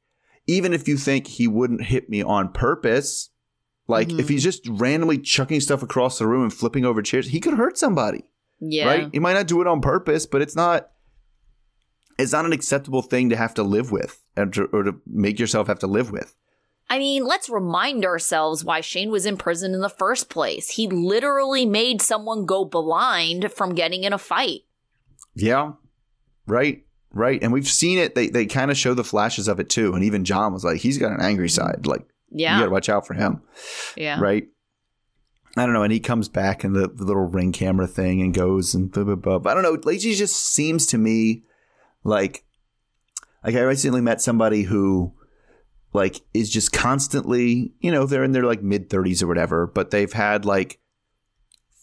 even 0.47 0.73
if 0.73 0.88
you 0.88 0.97
think 0.97 1.27
he 1.27 1.47
wouldn't 1.47 1.84
hit 1.86 2.10
me 2.10 2.21
on 2.23 2.49
purpose 2.51 3.29
like 3.88 4.10
if 4.12 4.25
Mhm. 4.25 4.29
he's 4.29 4.43
just 4.43 4.67
randomly 4.67 5.17
chucking 5.19 5.60
stuff 5.62 5.84
across 5.84 6.17
the 6.19 6.27
room 6.27 6.43
and 6.43 6.53
flipping 6.53 6.86
over 6.86 7.01
chairs 7.01 7.27
he 7.29 7.39
could 7.39 7.53
hurt 7.55 7.77
somebody 7.77 8.23
yeah. 8.60 8.86
right 8.88 9.10
he 9.13 9.19
might 9.19 9.34
not 9.34 9.47
do 9.47 9.62
it 9.62 9.67
on 9.67 9.81
purpose 9.81 10.25
but 10.25 10.41
it's 10.41 10.55
not 10.55 10.89
it's 12.17 12.31
not 12.31 12.45
an 12.45 12.53
acceptable 12.53 13.01
thing 13.01 13.29
to 13.29 13.36
have 13.36 13.53
to 13.55 13.63
live 13.63 13.91
with 13.91 14.21
or 14.38 14.45
to, 14.45 14.63
or 14.65 14.84
to 14.84 14.95
make 15.05 15.39
yourself 15.39 15.67
have 15.67 15.79
to 15.79 15.88
live 15.88 16.12
with 16.12 16.36
I 16.88 16.99
mean, 16.99 17.25
let's 17.25 17.49
remind 17.49 18.05
ourselves 18.05 18.63
why 18.63 18.79
Shane 18.81 19.10
was 19.10 19.25
in 19.25 19.38
prison 19.38 19.73
in 19.73 19.81
the 19.81 19.89
first 19.89 20.29
place. 20.29 20.69
He 20.69 20.88
literally 20.88 21.65
made 21.65 21.99
someone 21.99 22.45
go 22.45 22.63
blind 22.63 23.51
from 23.51 23.73
getting 23.73 24.03
in 24.03 24.13
a 24.13 24.19
fight. 24.19 24.62
yeah 25.34 25.71
right 26.45 26.84
right 27.15 27.41
and 27.41 27.51
we've 27.51 27.67
seen 27.67 27.97
it 27.97 28.13
they, 28.13 28.28
they 28.28 28.45
kind 28.45 28.69
of 28.69 28.78
show 28.78 28.93
the 28.93 29.04
flashes 29.04 29.47
of 29.47 29.60
it 29.60 29.69
too 29.69 29.93
and 29.95 30.04
even 30.04 30.23
john 30.23 30.54
was 30.54 30.63
like 30.63 30.82
he's 30.82 30.97
got 30.99 31.12
an 31.12 31.21
angry 31.21 31.49
side 31.49 31.88
like 31.88 32.01
yeah. 32.30 32.51
you 32.51 32.58
Yeah. 32.58 32.60
gotta 32.60 32.71
watch 32.71 32.89
out 32.89 33.08
for 33.08 33.13
him 33.15 33.41
yeah. 33.97 34.19
right? 34.19 34.43
I 35.58 35.63
don't 35.65 35.71
know. 35.73 35.84
And 35.84 35.93
he 35.93 36.01
comes 36.01 36.28
back 36.28 36.65
in 36.65 36.73
the, 36.73 36.89
the 36.89 37.06
little 37.06 37.23
ring 37.28 37.54
camera 37.54 37.88
thing 37.88 38.21
and 38.21 38.34
goes 38.34 38.75
and 38.75 38.91
blah, 38.91 39.06
blah, 39.06 39.15
blah. 39.15 39.39
But 39.39 39.51
I 39.51 39.54
don't 39.54 39.63
know. 39.63 39.80
Lacey 39.89 40.13
just 40.13 40.36
seems 40.36 40.86
to 40.88 40.97
me 40.97 41.43
like, 42.04 42.43
like 43.41 43.56
I 43.56 43.62
recently 43.62 44.01
met 44.01 44.19
somebody 44.19 44.63
who 44.63 45.13
like 45.93 46.19
is 46.34 46.49
just 46.49 46.73
constantly, 46.73 47.71
you 47.80 47.89
know, 47.89 48.06
they're 48.06 48.25
in 48.25 48.34
their 48.34 48.43
like 48.43 48.62
mid 48.63 48.89
30s 48.89 49.23
or 49.23 49.28
whatever, 49.28 49.65
but 49.65 49.91
they've 49.91 50.12
had 50.12 50.43
like 50.43 50.82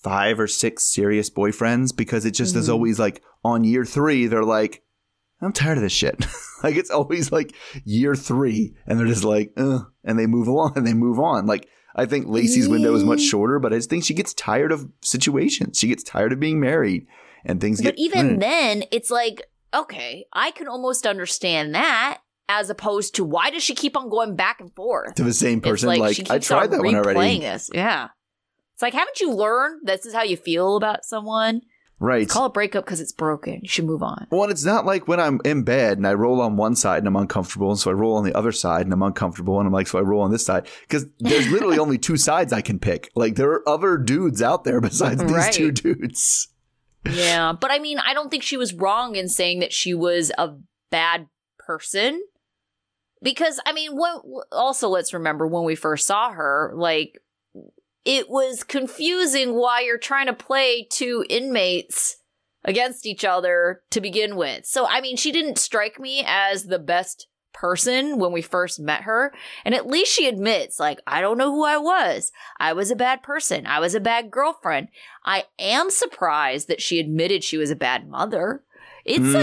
five 0.03 0.39
or 0.39 0.49
six 0.49 0.83
serious 0.85 1.31
boyfriends 1.31 1.97
because 1.97 2.27
it 2.27 2.33
just 2.33 2.55
is 2.57 2.69
Mhm. 2.69 2.73
always 2.75 2.99
like 2.99 3.23
on 3.43 3.65
year 3.65 3.87
three, 3.87 4.27
they're 4.27 4.45
like, 4.45 4.83
I'm 5.43 5.53
tired 5.53 5.79
of 5.79 5.83
this 5.83 5.93
shit. 5.93 6.25
like 6.63 6.77
it's 6.77 6.91
always 6.91 7.33
like 7.33 7.55
year 7.85 8.15
three, 8.15 8.75
and 8.87 8.99
they're 8.99 9.07
just 9.07 9.25
like, 9.25 9.53
Ugh, 9.57 9.83
and 10.05 10.19
they 10.19 10.27
move 10.27 10.47
along 10.49 10.73
and 10.77 10.87
they 10.87 10.95
move 10.95 11.19
on. 11.19 11.47
Like 11.47 11.69
I 11.95 12.07
think 12.07 12.27
Lacey's 12.29 12.69
window 12.69 12.95
is 12.95 13.05
much 13.05 13.21
shorter, 13.21 13.59
but 13.59 13.73
I 13.73 13.77
just 13.77 13.91
think 13.91 14.05
she 14.05 14.15
gets 14.15 14.33
tired 14.33 14.73
of 14.73 14.89
situations. 15.03 15.79
She 15.79 15.89
gets 15.89 16.03
tired 16.03 16.33
of 16.33 16.41
being 16.41 16.59
married, 16.61 17.07
and 17.45 17.61
things 17.61 17.83
But 17.83 17.97
get. 17.97 17.99
even 17.99 18.37
Mm. 18.37 18.41
then, 18.41 18.85
it's 18.93 19.11
like, 19.11 19.43
okay, 19.75 20.25
I 20.33 20.53
can 20.53 20.69
almost 20.69 21.07
understand 21.07 21.75
that 21.75 22.21
as 22.49 22.71
opposed 22.71 23.15
to 23.17 23.25
why 23.25 23.51
does 23.51 23.63
she 23.63 23.75
keep 23.75 23.97
on 23.97 24.09
going 24.09 24.37
back 24.37 24.61
and 24.61 24.75
forth? 24.75 25.15
to 25.17 25.23
the 25.25 25.33
same 25.35 25.61
person, 25.61 25.89
like, 25.99 26.17
she 26.17 26.25
I 26.31 26.39
tried 26.39 26.71
that 26.71 26.83
one 26.83 26.95
already. 26.95 27.39
this. 27.41 27.69
Yeah. 27.75 28.09
It's 28.75 28.83
like, 28.83 28.95
haven't 28.95 29.21
you 29.21 29.33
learned 29.33 29.81
this 29.85 30.07
is 30.07 30.15
how 30.15 30.23
you 30.23 30.37
feel 30.37 30.77
about 30.77 31.05
someone? 31.05 31.61
Right. 32.03 32.29
Call 32.29 32.47
it 32.47 32.53
breakup 32.53 32.85
because 32.85 33.01
it's 33.01 33.13
broken. 33.13 33.61
You 33.63 33.69
should 33.69 33.85
move 33.85 34.03
on. 34.03 34.27
Well, 34.31 34.51
it's 34.51 34.65
not 34.65 34.85
like 34.85 35.07
when 35.07 35.21
I'm 35.21 35.41
in 35.45 35.63
bed 35.63 35.99
and 35.99 36.07
I 36.07 36.15
roll 36.15 36.41
on 36.41 36.57
one 36.57 36.75
side 36.75 36.99
and 36.99 37.07
I'm 37.07 37.15
uncomfortable, 37.15 37.71
and 37.71 37.79
so 37.79 37.93
I 37.93 37.95
roll 37.95 38.17
on 38.17 38.25
the 38.25 38.37
other 38.37 38.51
side 38.51 38.87
and 38.87 38.93
I'm 38.93 39.03
uncomfortable, 39.03 39.59
and 39.61 39.69
I'm 39.69 39.73
like, 39.73 39.87
so 39.87 40.01
I 40.01 40.03
roll 40.03 40.23
on 40.23 40.33
this 40.33 40.45
side 40.45 40.67
because 40.81 41.07
there's 41.21 41.49
literally 41.49 41.79
only 41.85 41.99
two 41.99 42.17
sides 42.17 42.53
I 42.53 42.61
can 42.61 42.81
pick. 42.81 43.11
Like 43.15 43.37
there 43.37 43.51
are 43.53 43.69
other 43.69 43.97
dudes 43.99 44.43
out 44.43 44.65
there 44.65 44.81
besides 44.81 45.23
these 45.23 45.31
Right. 45.31 45.53
two 45.53 45.71
dudes. 45.71 46.49
Yeah, 47.09 47.53
but 47.53 47.71
I 47.71 47.79
mean, 47.79 47.99
I 47.99 48.15
don't 48.15 48.31
think 48.31 48.43
she 48.43 48.57
was 48.57 48.75
wrong 48.75 49.15
in 49.15 49.29
saying 49.29 49.61
that 49.61 49.73
she 49.73 49.95
was 49.95 50.33
a 50.37 50.57
bad 50.91 51.29
person. 51.59 52.21
Because 53.23 53.61
I 53.65 53.73
mean, 53.73 53.97
what 53.97 54.23
also 54.51 54.89
let's 54.89 55.15
remember 55.15 55.47
when 55.47 55.63
we 55.63 55.77
first 55.77 56.07
saw 56.09 56.33
her, 56.33 56.73
like 56.75 57.21
it 58.05 58.29
was 58.29 58.63
confusing 58.65 59.55
why 59.55 59.81
you're 59.81 59.99
trying 59.99 60.27
to 60.27 60.33
play 60.33 60.87
two 60.91 61.25
inmates 61.29 62.17
against 62.65 63.07
each 63.07 63.25
other 63.25 63.83
to 63.91 64.01
begin 64.01 64.37
with. 64.37 64.67
So 64.67 64.87
I 64.87 65.01
mean, 65.01 65.17
she 65.17 65.33
didn't 65.33 65.59
strike 65.59 65.99
me 66.01 66.23
as 66.27 66.65
the 66.65 66.79
best 66.79 67.27
person 67.53 68.19
when 68.19 68.33
we 68.33 68.41
first 68.41 68.81
met 68.81 69.03
her, 69.03 69.33
and 69.65 69.75
at 69.75 69.87
least 69.87 70.13
she 70.13 70.27
admits 70.27 70.81
like 70.81 71.01
I 71.07 71.21
don't 71.21 71.39
know 71.39 71.53
who 71.53 71.65
I 71.65 71.77
was. 71.77 72.33
I 72.59 72.73
was 72.73 72.91
a 72.91 72.97
bad 72.97 73.23
person. 73.23 73.67
I 73.67 73.79
was 73.79 73.95
a 73.95 74.01
bad 74.01 74.31
girlfriend. 74.31 74.89
I 75.25 75.45
am 75.59 75.91
surprised 75.91 76.69
that 76.69 76.81
she 76.81 76.99
admitted 76.99 77.45
she 77.45 77.59
was 77.59 77.71
a 77.71 77.77
bad 77.77 78.09
mother. 78.09 78.63
It's 79.05 79.19
Mm. 79.25 79.35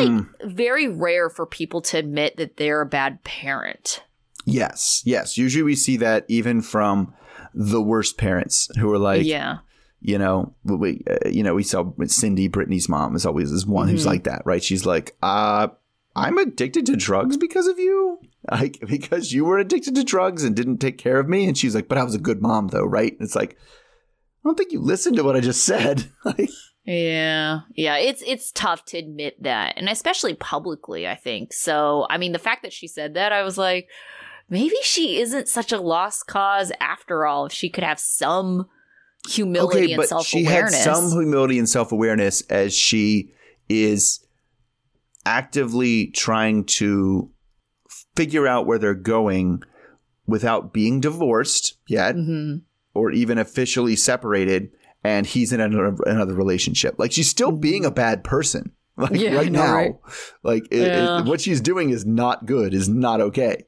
like 0.41 0.51
very 0.51 0.87
rare 0.87 1.29
for 1.29 1.45
people 1.45 1.81
to 1.81 1.97
admit 1.97 2.37
that 2.37 2.57
they're 2.57 2.81
a 2.81 2.85
bad 2.85 3.23
parent. 3.23 4.03
Yes, 4.45 5.01
yes. 5.05 5.37
Usually 5.37 5.63
we 5.63 5.75
see 5.75 5.97
that 5.97 6.25
even 6.29 6.61
from 6.61 7.13
the 7.61 7.81
worst 7.81 8.17
parents 8.17 8.69
who 8.79 8.89
are 8.93 8.97
like, 8.97 9.25
yeah. 9.25 9.57
you 9.99 10.17
know, 10.17 10.53
we, 10.63 11.03
uh, 11.09 11.27
you 11.27 11.43
know, 11.43 11.53
we 11.53 11.63
saw 11.63 11.91
Cindy, 12.07 12.47
Brittany's 12.47 12.87
mom 12.87 13.17
is 13.17 13.25
always 13.25 13.51
is 13.51 13.65
one 13.67 13.89
who's 13.89 14.03
Mhm. 14.03 14.07
like 14.13 14.23
that, 14.23 14.43
right? 14.45 14.63
She's 14.63 14.85
like, 14.85 15.17
uh, 15.21 15.67
I'm 16.15 16.37
addicted 16.37 16.85
to 16.85 16.95
drugs 16.95 17.35
because 17.35 17.67
of 17.67 17.77
you, 17.77 18.19
like 18.51 18.79
because 18.87 19.33
you 19.33 19.43
were 19.43 19.59
addicted 19.59 19.93
to 19.95 20.05
drugs 20.05 20.45
and 20.45 20.55
didn't 20.55 20.77
take 20.77 20.97
care 20.97 21.19
of 21.19 21.27
me. 21.27 21.45
And 21.47 21.57
she's 21.57 21.75
like, 21.75 21.89
but 21.89 21.97
I 21.97 22.03
was 22.05 22.15
a 22.15 22.19
good 22.19 22.41
mom 22.41 22.69
though, 22.69 22.85
right? 22.85 23.17
It's 23.19 23.35
like, 23.35 23.57
I 23.57 24.47
don't 24.47 24.55
think 24.57 24.71
you 24.71 24.79
listened 24.79 25.17
to 25.17 25.23
what 25.23 25.35
I 25.35 25.41
just 25.41 25.63
said. 25.65 26.05
like, 26.23 26.49
Yeah. 26.85 27.59
Yeah, 27.75 27.97
it's 27.97 28.23
it's 28.25 28.53
tough 28.53 28.85
to 28.85 28.97
admit 28.97 29.43
that. 29.43 29.73
And 29.75 29.89
especially 29.89 30.33
publicly, 30.33 31.07
I 31.09 31.15
think. 31.15 31.51
So, 31.51 32.07
I 32.09 32.17
mean, 32.17 32.31
the 32.31 32.39
fact 32.39 32.63
that 32.63 32.71
she 32.71 32.87
said 32.87 33.15
that, 33.15 33.33
I 33.33 33.43
was 33.43 33.57
like, 33.57 33.89
maybe 34.49 34.75
she 34.83 35.19
isn't 35.19 35.47
such 35.47 35.71
a 35.71 35.79
lost 35.81 36.27
cause 36.27 36.71
after 36.79 37.25
all 37.25 37.45
if 37.45 37.51
she 37.53 37.69
could 37.69 37.83
have 37.83 37.99
some 37.99 38.67
humility 39.27 39.83
okay, 39.83 39.93
and 39.93 40.05
but 40.09 40.23
she 40.23 40.43
had 40.45 40.69
some 40.69 41.09
humility 41.11 41.59
and 41.59 41.67
self 41.69 41.91
awareness 41.91 42.41
as 42.49 42.73
she 42.73 43.31
is 43.67 44.25
actively 45.25 46.07
trying 46.07 46.63
to 46.63 47.29
figure 48.15 48.47
out 48.47 48.65
where 48.65 48.79
they're 48.79 48.93
going 48.93 49.61
without 50.25 50.73
being 50.73 50.99
divorced 50.99 51.77
yet 51.87 52.15
Mhm. 52.15 52.61
or 52.93 53.11
even 53.11 53.37
officially 53.37 53.95
separated 53.95 54.69
and 55.03 55.25
he's 55.25 55.53
in 55.53 55.61
another, 55.61 55.95
another 56.05 56.33
relationship. 56.33 56.95
Like 56.97 57.11
she's 57.11 57.29
still 57.29 57.51
being 57.51 57.85
a 57.85 57.91
bad 57.91 58.23
person. 58.23 58.71
Like 58.99 59.11
Yeah, 59.13 59.35
right 59.35 59.49
know, 59.49 59.63
now. 59.63 59.73
Right? 59.75 59.95
like 60.43 60.65
it- 60.71 60.81
it- 60.87 61.25
what 61.25 61.39
she's 61.39 61.61
doing 61.61 61.89
is 61.89 62.05
not 62.05 62.45
good 62.45 62.73
is 62.73 62.89
not 62.89 63.21
okay 63.21 63.63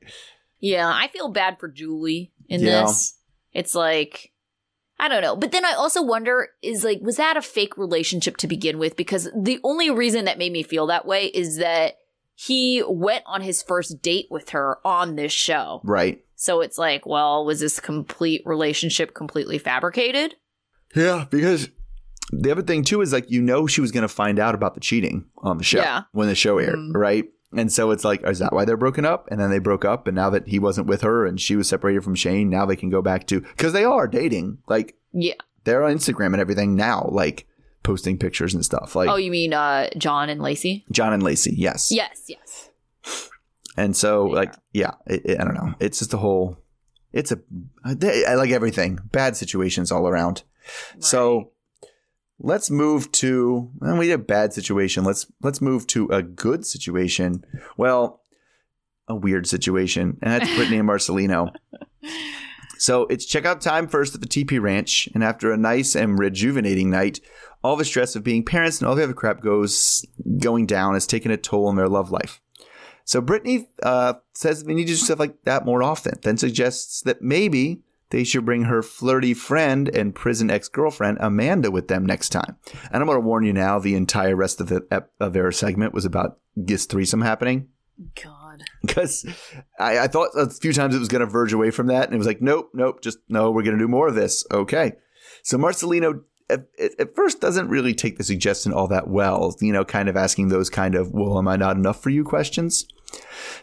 Yeah, 0.61 0.87
I 0.87 1.07
feel 1.09 1.27
bad 1.29 1.59
for 1.59 1.67
Julie 1.67 2.31
in 2.47 2.61
Yeah. 2.61 2.83
this. 2.83 3.17
It's 3.53 3.75
like 3.75 4.31
I 4.99 5.07
don't 5.07 5.23
know. 5.23 5.35
But 5.35 5.51
then 5.51 5.65
I 5.65 5.73
also 5.73 6.03
wonder 6.03 6.49
is 6.61 6.83
like 6.83 6.99
was 7.01 7.17
that 7.17 7.35
a 7.35 7.41
fake 7.41 7.75
relationship 7.77 8.37
to 8.37 8.47
begin 8.47 8.77
with 8.77 8.95
because 8.95 9.27
the 9.35 9.59
only 9.63 9.89
reason 9.89 10.25
that 10.25 10.37
made 10.37 10.51
me 10.51 10.61
feel 10.63 10.85
that 10.87 11.05
way 11.07 11.25
is 11.25 11.57
that 11.57 11.95
he 12.35 12.83
went 12.87 13.23
on 13.25 13.41
his 13.41 13.61
first 13.63 14.01
date 14.01 14.27
with 14.29 14.49
her 14.51 14.77
on 14.85 15.15
this 15.15 15.31
show. 15.31 15.81
right 15.83 16.23
So 16.35 16.61
it's 16.61 16.77
like, 16.77 17.05
well, 17.05 17.45
was 17.45 17.59
this 17.59 17.79
complete 17.79 18.41
relationship 18.45 19.13
completely 19.15 19.57
fabricated? 19.57 20.35
Yeah, 20.95 21.25
because 21.31 21.69
the 22.31 22.51
other 22.51 22.61
thing 22.61 22.83
too 22.83 23.01
is 23.01 23.11
like 23.11 23.29
you 23.31 23.41
know 23.41 23.65
she 23.67 23.81
was 23.81 23.91
going 23.91 24.03
to 24.03 24.07
find 24.07 24.37
out 24.39 24.53
about 24.55 24.75
the 24.75 24.79
cheating 24.81 25.25
on 25.39 25.57
the 25.57 25.63
show 25.63 25.79
Yeah. 25.79 26.03
when 26.11 26.27
the 26.27 26.35
show 26.35 26.59
aired, 26.59 26.75
Mhm. 26.77 26.93
right? 26.95 27.25
And 27.53 27.71
so 27.71 27.91
it's 27.91 28.05
like, 28.05 28.25
is 28.25 28.39
that 28.39 28.53
why 28.53 28.63
they're 28.65 28.77
broken 28.77 29.03
up? 29.05 29.27
And 29.29 29.39
then 29.39 29.49
they 29.49 29.59
broke 29.59 29.83
up, 29.83 30.07
and 30.07 30.15
now 30.15 30.29
that 30.29 30.47
he 30.47 30.57
wasn't 30.59 30.87
with 30.87 31.01
her 31.01 31.25
and 31.25 31.39
she 31.39 31.55
was 31.55 31.67
separated 31.67 32.03
from 32.03 32.15
Shane, 32.15 32.49
now 32.49 32.65
they 32.65 32.75
can 32.77 32.89
go 32.89 33.01
back 33.01 33.27
to 33.27 33.41
because 33.41 33.73
they 33.73 33.83
are 33.83 34.07
dating. 34.07 34.59
Like 34.67 34.95
Yeah. 35.11 35.33
they're 35.65 35.83
on 35.83 35.93
Instagram 35.93 36.27
and 36.27 36.39
everything 36.39 36.75
now, 36.75 37.09
like 37.11 37.47
posting 37.83 38.17
pictures 38.17 38.53
and 38.53 38.63
stuff. 38.63 38.95
Like 38.95 39.09
oh, 39.09 39.15
you 39.17 39.31
mean 39.31 39.53
uh 39.53 39.89
John 39.97 40.29
and 40.29 40.41
Lacey? 40.41 40.85
John 40.91 41.11
and 41.13 41.21
Lacey, 41.23 41.53
yes, 41.57 41.91
Yes, 41.91 42.23
yes. 42.27 42.69
And 43.77 43.95
so 43.95 44.25
like, 44.25 44.53
yeah, 44.73 44.91
it, 45.07 45.21
it- 45.25 45.39
I 45.39 45.43
don't 45.43 45.55
know. 45.55 45.73
It's 45.79 45.99
just 45.99 46.13
a 46.13 46.17
whole. 46.17 46.57
It's 47.13 47.31
a 47.31 47.39
they- 47.85 48.25
I 48.25 48.35
like 48.35 48.51
everything. 48.51 48.99
Bad 49.11 49.35
situations 49.35 49.91
all 49.91 50.07
around. 50.07 50.43
So 50.99 51.51
let's 52.41 52.69
move 52.69 53.11
to 53.13 53.71
well, 53.79 53.97
we 53.97 54.07
did 54.07 54.13
a 54.13 54.17
bad 54.17 54.53
situation. 54.53 55.03
Let's 55.03 55.31
let's 55.41 55.61
move 55.61 55.87
to 55.87 56.07
a 56.07 56.21
good 56.21 56.65
situation. 56.65 57.45
Well, 57.77 58.21
a 59.07 59.15
weird 59.15 59.47
situation, 59.47 60.17
and 60.21 60.33
that's 60.33 60.55
Brittany 60.55 60.77
and 60.77 60.89
Marcelino. 60.89 61.53
So 62.81 63.03
it's 63.11 63.31
checkout 63.31 63.59
time 63.59 63.87
first 63.87 64.15
at 64.15 64.21
the 64.21 64.27
TP 64.27 64.59
Ranch, 64.59 65.07
and 65.13 65.23
after 65.23 65.51
a 65.51 65.57
nice 65.57 65.95
and 65.95 66.17
rejuvenating 66.17 66.89
night, 66.89 67.19
all 67.63 67.75
the 67.75 67.85
stress 67.85 68.15
of 68.15 68.23
being 68.23 68.43
parents 68.43 68.79
and 68.79 68.89
all 68.89 68.95
the 68.95 69.03
other 69.03 69.13
crap 69.13 69.39
goes 69.39 70.03
going 70.39 70.65
down 70.65 70.95
has 70.95 71.05
taken 71.05 71.29
a 71.29 71.37
toll 71.37 71.67
on 71.67 71.75
their 71.75 71.87
love 71.87 72.09
life. 72.09 72.41
So 73.05 73.21
Brittany 73.21 73.69
uh, 73.83 74.15
says 74.33 74.63
we 74.65 74.73
need 74.73 74.87
to 74.87 74.93
do 74.93 74.95
stuff 74.95 75.19
like 75.19 75.43
that 75.43 75.63
more 75.63 75.83
often, 75.83 76.15
then 76.23 76.37
suggests 76.37 77.01
that 77.03 77.21
maybe 77.21 77.83
they 78.11 78.23
should 78.23 78.45
bring 78.45 78.63
her 78.63 78.81
flirty 78.81 79.33
friend 79.33 79.89
and 79.89 80.15
prison 80.15 80.49
ex-girlfriend 80.49 81.17
Amanda 81.19 81.71
with 81.71 81.87
them 81.87 82.05
next 82.05 82.29
time. 82.29 82.57
And 82.91 83.01
I'm 83.01 83.07
going 83.07 83.17
to 83.17 83.25
warn 83.25 83.43
you 83.43 83.53
now: 83.53 83.79
the 83.79 83.95
entire 83.95 84.35
rest 84.35 84.61
of 84.61 84.69
the 84.69 84.85
ep- 84.91 85.11
of 85.19 85.33
their 85.33 85.51
segment 85.51 85.93
was 85.93 86.05
about 86.05 86.37
this 86.55 86.85
threesome 86.85 87.21
happening 87.21 87.69
God. 88.21 88.63
because 88.81 89.25
I, 89.79 89.99
I 89.99 90.07
thought 90.07 90.29
a 90.35 90.49
few 90.49 90.73
times 90.73 90.95
it 90.95 90.99
was 90.99 91.07
going 91.07 91.21
to 91.21 91.25
verge 91.25 91.53
away 91.53 91.71
from 91.71 91.87
that, 91.87 92.05
and 92.05 92.13
it 92.13 92.17
was 92.17 92.27
like, 92.27 92.41
nope, 92.41 92.69
nope, 92.73 93.01
just 93.01 93.17
no, 93.27 93.51
we're 93.51 93.63
going 93.63 93.77
to 93.77 93.83
do 93.83 93.87
more 93.87 94.07
of 94.07 94.15
this. 94.15 94.45
Okay, 94.51 94.93
so 95.43 95.57
Marcelino 95.57 96.21
at 96.99 97.15
first 97.15 97.39
doesn't 97.39 97.69
really 97.69 97.93
take 97.93 98.17
the 98.17 98.23
suggestion 98.23 98.73
all 98.73 98.87
that 98.87 99.07
well, 99.07 99.55
you 99.61 99.71
know, 99.71 99.85
kind 99.85 100.09
of 100.09 100.17
asking 100.17 100.49
those 100.49 100.69
kind 100.69 100.95
of, 100.95 101.11
well, 101.11 101.37
am 101.37 101.47
I 101.47 101.55
not 101.55 101.77
enough 101.77 102.01
for 102.01 102.09
you 102.09 102.23
questions. 102.23 102.85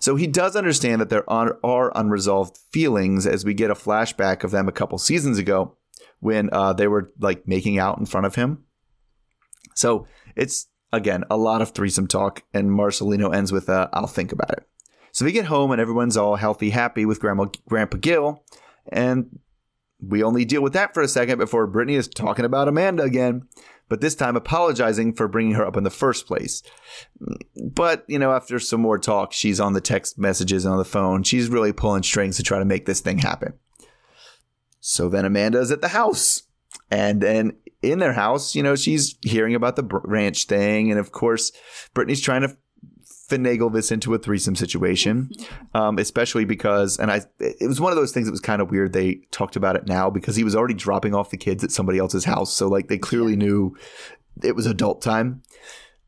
So 0.00 0.16
he 0.16 0.26
does 0.26 0.56
understand 0.56 1.00
that 1.00 1.08
there 1.08 1.28
are, 1.28 1.58
are 1.64 1.92
unresolved 1.94 2.58
feelings 2.70 3.26
as 3.26 3.44
we 3.44 3.54
get 3.54 3.70
a 3.70 3.74
flashback 3.74 4.44
of 4.44 4.50
them 4.50 4.68
a 4.68 4.72
couple 4.72 4.98
seasons 4.98 5.38
ago 5.38 5.76
when 6.20 6.50
uh, 6.52 6.72
they 6.72 6.88
were 6.88 7.12
like 7.18 7.46
making 7.46 7.78
out 7.78 7.98
in 7.98 8.06
front 8.06 8.26
of 8.26 8.34
him. 8.34 8.64
So 9.74 10.06
it's 10.37 10.68
again 10.92 11.24
a 11.30 11.37
lot 11.37 11.62
of 11.62 11.70
threesome 11.70 12.08
talk, 12.08 12.42
and 12.52 12.70
Marcelino 12.70 13.34
ends 13.34 13.52
with 13.52 13.68
uh, 13.68 13.88
"I'll 13.92 14.06
think 14.06 14.32
about 14.32 14.50
it." 14.50 14.68
So 15.12 15.24
we 15.24 15.32
get 15.32 15.46
home 15.46 15.70
and 15.70 15.80
everyone's 15.80 16.16
all 16.16 16.37
healthy, 16.37 16.70
happy 16.70 17.04
with 17.04 17.20
Grandma 17.20 17.46
Grandpa 17.68 17.98
Gil, 17.98 18.44
and 18.90 19.38
we 20.00 20.22
only 20.22 20.44
deal 20.44 20.62
with 20.62 20.72
that 20.74 20.94
for 20.94 21.02
a 21.02 21.08
second 21.08 21.38
before 21.38 21.66
Brittany 21.66 21.96
is 21.96 22.08
talking 22.08 22.44
about 22.44 22.68
Amanda 22.68 23.02
again, 23.02 23.48
but 23.88 24.01
this 24.01 24.14
time 24.14 24.37
apologizing 24.37 25.14
for 25.14 25.29
bringing 25.29 25.55
her 25.55 25.66
up 25.66 25.77
in 25.77 25.85
the 25.85 25.90
first 25.90 26.27
place. 26.27 26.62
But 27.57 28.05
you 28.09 28.18
know, 28.18 28.33
after 28.33 28.59
some 28.59 28.81
more 28.81 28.98
talk, 28.98 29.33
she's 29.33 29.61
on 29.61 29.72
the 29.72 29.81
text 29.81 30.18
messages 30.18 30.64
and 30.64 30.72
on 30.72 30.79
the 30.79 30.85
phone. 30.85 31.22
She's 31.22 31.48
really 31.48 31.72
pulling 31.72 32.03
strings 32.03 32.37
to 32.37 32.42
try 32.42 32.59
to 32.59 32.64
make 32.64 32.87
this 32.87 33.01
thing 33.01 33.18
happen. 33.18 33.55
So 34.81 35.09
then 35.09 35.24
Amanda 35.24 35.59
is 35.59 35.70
at 35.70 35.81
the 35.81 35.88
house. 35.88 36.42
And 36.90 37.20
then 37.20 37.57
in 37.83 37.98
their 37.98 38.12
house, 38.12 38.55
you 38.55 38.62
know, 38.62 38.77
she's 38.77 39.16
hearing 39.22 39.55
about 39.55 39.77
the 39.77 39.85
ranch 40.05 40.44
thing. 40.44 40.90
And 40.90 40.98
of 40.98 41.12
course, 41.12 41.53
Brittany's 41.94 42.20
trying 42.20 42.42
to 42.42 42.57
finagle 43.28 43.72
this 43.72 43.92
into 43.92 44.14
a 44.14 44.18
threesome 44.18 44.56
situation, 44.56 45.30
um, 45.74 45.98
especially 45.98 46.44
because, 46.44 46.98
and 46.98 47.10
I, 47.10 47.22
it 47.38 47.68
was 47.68 47.80
one 47.80 47.92
of 47.92 47.96
those 47.96 48.12
things 48.12 48.26
that 48.26 48.32
was 48.32 48.40
kind 48.40 48.62
of 48.62 48.70
weird. 48.70 48.92
They 48.92 49.20
talked 49.30 49.56
about 49.56 49.76
it 49.76 49.86
now 49.86 50.10
because 50.10 50.36
he 50.36 50.44
was 50.44 50.56
already 50.56 50.74
dropping 50.74 51.14
off 51.14 51.30
the 51.30 51.36
kids 51.36 51.62
at 51.62 51.70
somebody 51.70 51.98
else's 51.98 52.24
house. 52.24 52.54
So, 52.54 52.68
like, 52.68 52.88
they 52.88 52.98
clearly 52.98 53.36
knew 53.36 53.76
it 54.42 54.56
was 54.56 54.66
adult 54.66 55.02
time. 55.02 55.42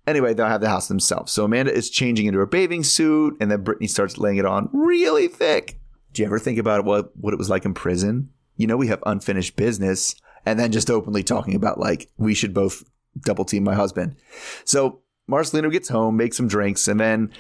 Anyway, 0.06 0.35
they'll 0.35 0.46
have 0.46 0.61
the 0.61 0.68
house 0.68 0.88
themselves. 0.88 1.30
So 1.30 1.44
Amanda 1.44 1.72
is 1.72 1.90
changing 1.90 2.26
into 2.26 2.38
her 2.38 2.46
bathing 2.46 2.83
suit, 2.83 3.37
and 3.40 3.50
then 3.50 3.62
Brittany 3.62 3.87
starts 3.87 4.18
laying 4.18 4.38
it 4.38 4.46
on 4.46 4.68
really 4.72 5.28
thick. 5.28 5.78
Do 6.12 6.22
you 6.22 6.26
ever 6.26 6.38
think 6.38 6.59
about 6.59 6.85
what 6.85 7.16
what 7.16 7.35
it 7.35 7.38
was 7.38 7.50
like 7.50 7.64
in 7.64 7.74
prison? 7.74 8.30
You 8.56 8.66
know, 8.66 8.76
we 8.76 8.88
have 8.88 9.02
unfinished 9.06 9.56
business, 9.56 10.16
and 10.44 10.59
then 10.59 10.72
just 10.72 10.90
openly 10.90 11.22
talking 11.22 11.54
about 11.54 11.78
like 11.78 12.11
we 12.16 12.35
should 12.35 12.54
both 12.54 12.83
double 13.20 13.44
team 13.44 13.62
my 13.62 13.74
husband. 13.74 14.16
So 14.64 15.02
Marcelino 15.31 15.71
gets 15.71 15.88
home, 15.88 16.16
makes 16.16 16.37
some 16.37 16.49
drinks, 16.49 16.88
and 16.88 16.99
then 16.99 17.33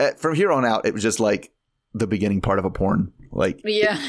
uh, 0.00 0.12
from 0.12 0.34
here 0.34 0.52
on 0.52 0.64
out, 0.64 0.86
it 0.86 0.94
was 0.94 1.02
just 1.02 1.20
like 1.20 1.52
the 1.94 2.06
beginning 2.06 2.40
part 2.40 2.58
of 2.58 2.64
a 2.64 2.70
porn. 2.70 3.12
Like 3.32 3.60
Yeah. 3.64 4.00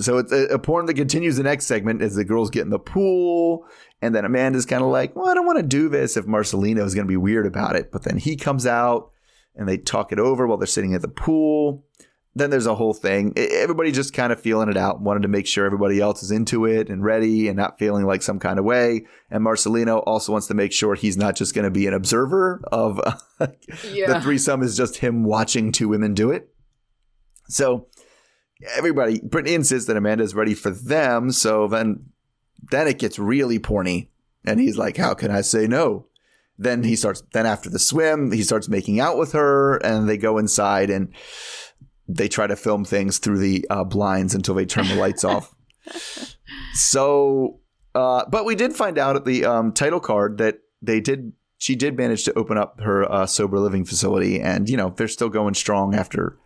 so 0.00 0.18
it's 0.18 0.32
a, 0.32 0.46
a 0.46 0.58
porn 0.58 0.86
that 0.86 0.94
continues 0.94 1.36
the 1.36 1.42
next 1.42 1.66
segment 1.66 2.02
as 2.02 2.14
the 2.14 2.24
girls 2.24 2.50
get 2.50 2.62
in 2.62 2.70
the 2.70 2.78
pool. 2.78 3.66
And 4.02 4.14
then 4.14 4.24
Amanda's 4.24 4.66
kind 4.66 4.82
of 4.82 4.88
like, 4.88 5.14
well, 5.14 5.28
I 5.28 5.34
don't 5.34 5.46
want 5.46 5.58
to 5.58 5.62
do 5.62 5.88
this 5.88 6.16
if 6.16 6.26
Marcelino 6.26 6.84
is 6.84 6.94
going 6.94 7.06
to 7.06 7.10
be 7.10 7.16
weird 7.16 7.46
about 7.46 7.76
it. 7.76 7.90
But 7.92 8.04
then 8.04 8.16
he 8.16 8.36
comes 8.36 8.66
out 8.66 9.10
and 9.54 9.68
they 9.68 9.76
talk 9.76 10.12
it 10.12 10.18
over 10.18 10.46
while 10.46 10.56
they're 10.58 10.66
sitting 10.66 10.94
at 10.94 11.02
the 11.02 11.08
pool. 11.08 11.84
Then 12.34 12.50
there's 12.50 12.66
a 12.66 12.76
whole 12.76 12.94
thing. 12.94 13.32
Everybody 13.36 13.90
just 13.90 14.12
kind 14.14 14.32
of 14.32 14.40
feeling 14.40 14.68
it 14.68 14.76
out, 14.76 15.00
wanted 15.00 15.22
to 15.22 15.28
make 15.28 15.48
sure 15.48 15.66
everybody 15.66 16.00
else 16.00 16.22
is 16.22 16.30
into 16.30 16.64
it 16.64 16.88
and 16.88 17.02
ready 17.02 17.48
and 17.48 17.56
not 17.56 17.76
feeling 17.78 18.06
like 18.06 18.22
some 18.22 18.38
kind 18.38 18.58
of 18.58 18.64
way. 18.64 19.04
And 19.30 19.44
Marcelino 19.44 20.00
also 20.06 20.30
wants 20.30 20.46
to 20.46 20.54
make 20.54 20.72
sure 20.72 20.94
he's 20.94 21.16
not 21.16 21.34
just 21.34 21.54
going 21.56 21.64
to 21.64 21.72
be 21.72 21.88
an 21.88 21.94
observer 21.94 22.62
of 22.70 22.96
the 23.38 23.56
Yeah. 23.92 24.20
threesome 24.20 24.62
is 24.62 24.76
just 24.76 24.98
him 24.98 25.24
watching 25.24 25.72
two 25.72 25.88
women 25.88 26.14
do 26.14 26.30
it. 26.30 26.48
So 27.48 27.88
everybody, 28.76 29.20
Brittany 29.20 29.54
insists 29.54 29.88
that 29.88 29.96
Amanda 29.96 30.22
is 30.22 30.34
ready 30.34 30.54
for 30.54 30.70
them. 30.70 31.32
So 31.32 31.66
then, 31.66 32.10
then 32.70 32.86
it 32.86 32.98
gets 33.00 33.18
really 33.18 33.58
porny, 33.58 34.08
and 34.44 34.60
he's 34.60 34.76
like, 34.78 34.96
"How 34.98 35.14
can 35.14 35.30
I 35.32 35.40
say 35.40 35.66
no?" 35.66 36.06
Then 36.58 36.84
he 36.84 36.94
starts. 36.94 37.22
Then 37.32 37.46
after 37.46 37.70
the 37.70 37.78
swim, 37.78 38.30
he 38.32 38.42
starts 38.42 38.68
making 38.68 39.00
out 39.00 39.16
with 39.18 39.32
her, 39.32 39.78
and 39.78 40.08
they 40.08 40.16
go 40.18 40.38
inside 40.38 40.90
and 40.90 41.12
they 42.16 42.28
try 42.28 42.46
to 42.46 42.56
film 42.56 42.84
things 42.84 43.18
through 43.18 43.38
the 43.38 43.66
uh, 43.70 43.84
blinds 43.84 44.34
until 44.34 44.54
they 44.54 44.66
turn 44.66 44.86
the 44.88 44.96
lights 44.96 45.24
off. 45.24 45.54
So, 46.74 47.60
uh, 47.94 48.24
but 48.28 48.44
we 48.44 48.54
did 48.54 48.74
find 48.74 48.98
out 48.98 49.16
at 49.16 49.24
the 49.24 49.44
um, 49.44 49.72
title 49.72 50.00
card 50.00 50.38
that 50.38 50.58
they 50.82 51.00
did. 51.00 51.32
She 51.58 51.76
did 51.76 51.96
manage 51.96 52.24
to 52.24 52.38
open 52.38 52.56
up 52.56 52.80
her 52.80 53.10
uh, 53.10 53.26
sober 53.26 53.58
living 53.58 53.84
facility, 53.84 54.40
and 54.40 54.68
you 54.68 54.76
know 54.76 54.90
they're 54.96 55.08
still 55.08 55.28
going 55.28 55.54
strong 55.54 55.94
after 55.94 56.38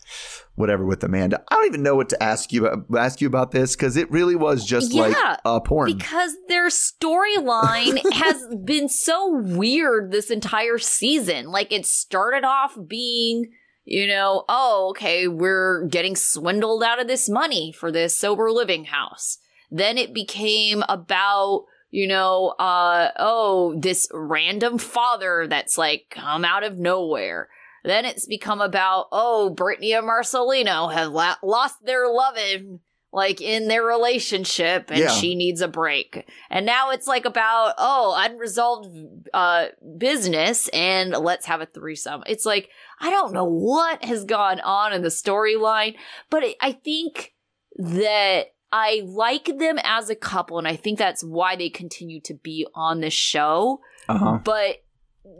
whatever 0.56 0.84
with 0.84 1.02
Amanda. 1.04 1.42
I 1.48 1.54
don't 1.54 1.66
even 1.66 1.82
know 1.82 1.94
what 1.94 2.08
to 2.10 2.22
ask 2.22 2.52
you 2.52 2.66
about, 2.66 2.98
ask 2.98 3.20
you 3.20 3.26
about 3.26 3.50
this 3.50 3.74
because 3.76 3.96
it 3.96 4.10
really 4.10 4.36
was 4.36 4.64
just 4.64 4.92
like 4.92 5.14
Yeah, 5.14 5.36
a 5.44 5.60
porn. 5.60 5.92
Because 5.92 6.36
their 6.48 6.68
storyline 6.68 8.00
has 8.12 8.46
been 8.64 8.88
so 8.88 9.30
weird 9.30 10.10
this 10.10 10.30
entire 10.30 10.78
season. 10.78 11.46
Like 11.46 11.72
it 11.72 11.86
started 11.86 12.44
off 12.44 12.76
being, 12.86 13.50
you 13.84 14.06
know, 14.06 14.44
oh, 14.48 14.88
okay, 14.90 15.28
we're 15.28 15.86
getting 15.86 16.16
swindled 16.16 16.82
out 16.82 17.00
of 17.00 17.06
this 17.06 17.28
money 17.28 17.72
for 17.72 17.92
this 17.92 18.16
sober 18.16 18.50
living 18.50 18.86
house. 18.86 19.38
Then 19.70 19.98
it 19.98 20.14
became 20.14 20.82
about, 20.88 21.66
you 21.90 22.06
know, 22.06 22.54
uh, 22.58 23.10
oh, 23.18 23.78
this 23.78 24.08
random 24.12 24.78
father 24.78 25.46
that's 25.48 25.76
like 25.76 26.06
come 26.10 26.44
out 26.44 26.64
of 26.64 26.78
nowhere. 26.78 27.48
Then 27.84 28.06
it's 28.06 28.26
become 28.26 28.62
about, 28.62 29.08
oh, 29.12 29.50
Brittany 29.50 29.92
and 29.92 30.08
Marcelino 30.08 30.92
have 30.92 31.12
la- 31.12 31.36
lost 31.42 31.84
their 31.84 32.08
loving, 32.08 32.80
like 33.14 33.40
in 33.40 33.68
their 33.68 33.84
relationship, 33.84 34.90
and 34.90 34.98
Yeah. 34.98 35.08
she 35.12 35.34
needs 35.36 35.60
a 35.60 35.68
break. 35.68 36.28
And 36.50 36.66
now 36.66 36.90
it's 36.90 37.06
like 37.06 37.24
about, 37.24 37.74
oh, 37.78 38.14
unresolved 38.18 39.28
uh, 39.32 39.66
business, 39.96 40.68
and 40.68 41.12
let's 41.12 41.46
have 41.46 41.60
a 41.60 41.66
threesome. 41.66 42.24
It's 42.26 42.44
like, 42.44 42.68
I 43.00 43.10
don't 43.10 43.32
know 43.32 43.44
what 43.44 44.04
has 44.04 44.24
gone 44.24 44.60
on 44.60 44.92
in 44.92 45.02
the 45.02 45.08
storyline, 45.08 45.94
but 46.28 46.42
I- 46.44 46.56
I 46.60 46.72
think 46.72 47.34
that 47.76 48.46
I 48.72 49.02
like 49.06 49.44
them 49.46 49.78
as 49.84 50.10
a 50.10 50.16
couple, 50.16 50.58
and 50.58 50.66
I 50.66 50.74
think 50.76 50.98
that's 50.98 51.22
why 51.22 51.54
they 51.56 51.70
continue 51.70 52.20
to 52.22 52.34
be 52.34 52.66
on 52.74 53.00
the 53.00 53.10
show. 53.10 53.80
Uh 54.08 54.18
huh. 54.18 54.38
But 54.44 54.83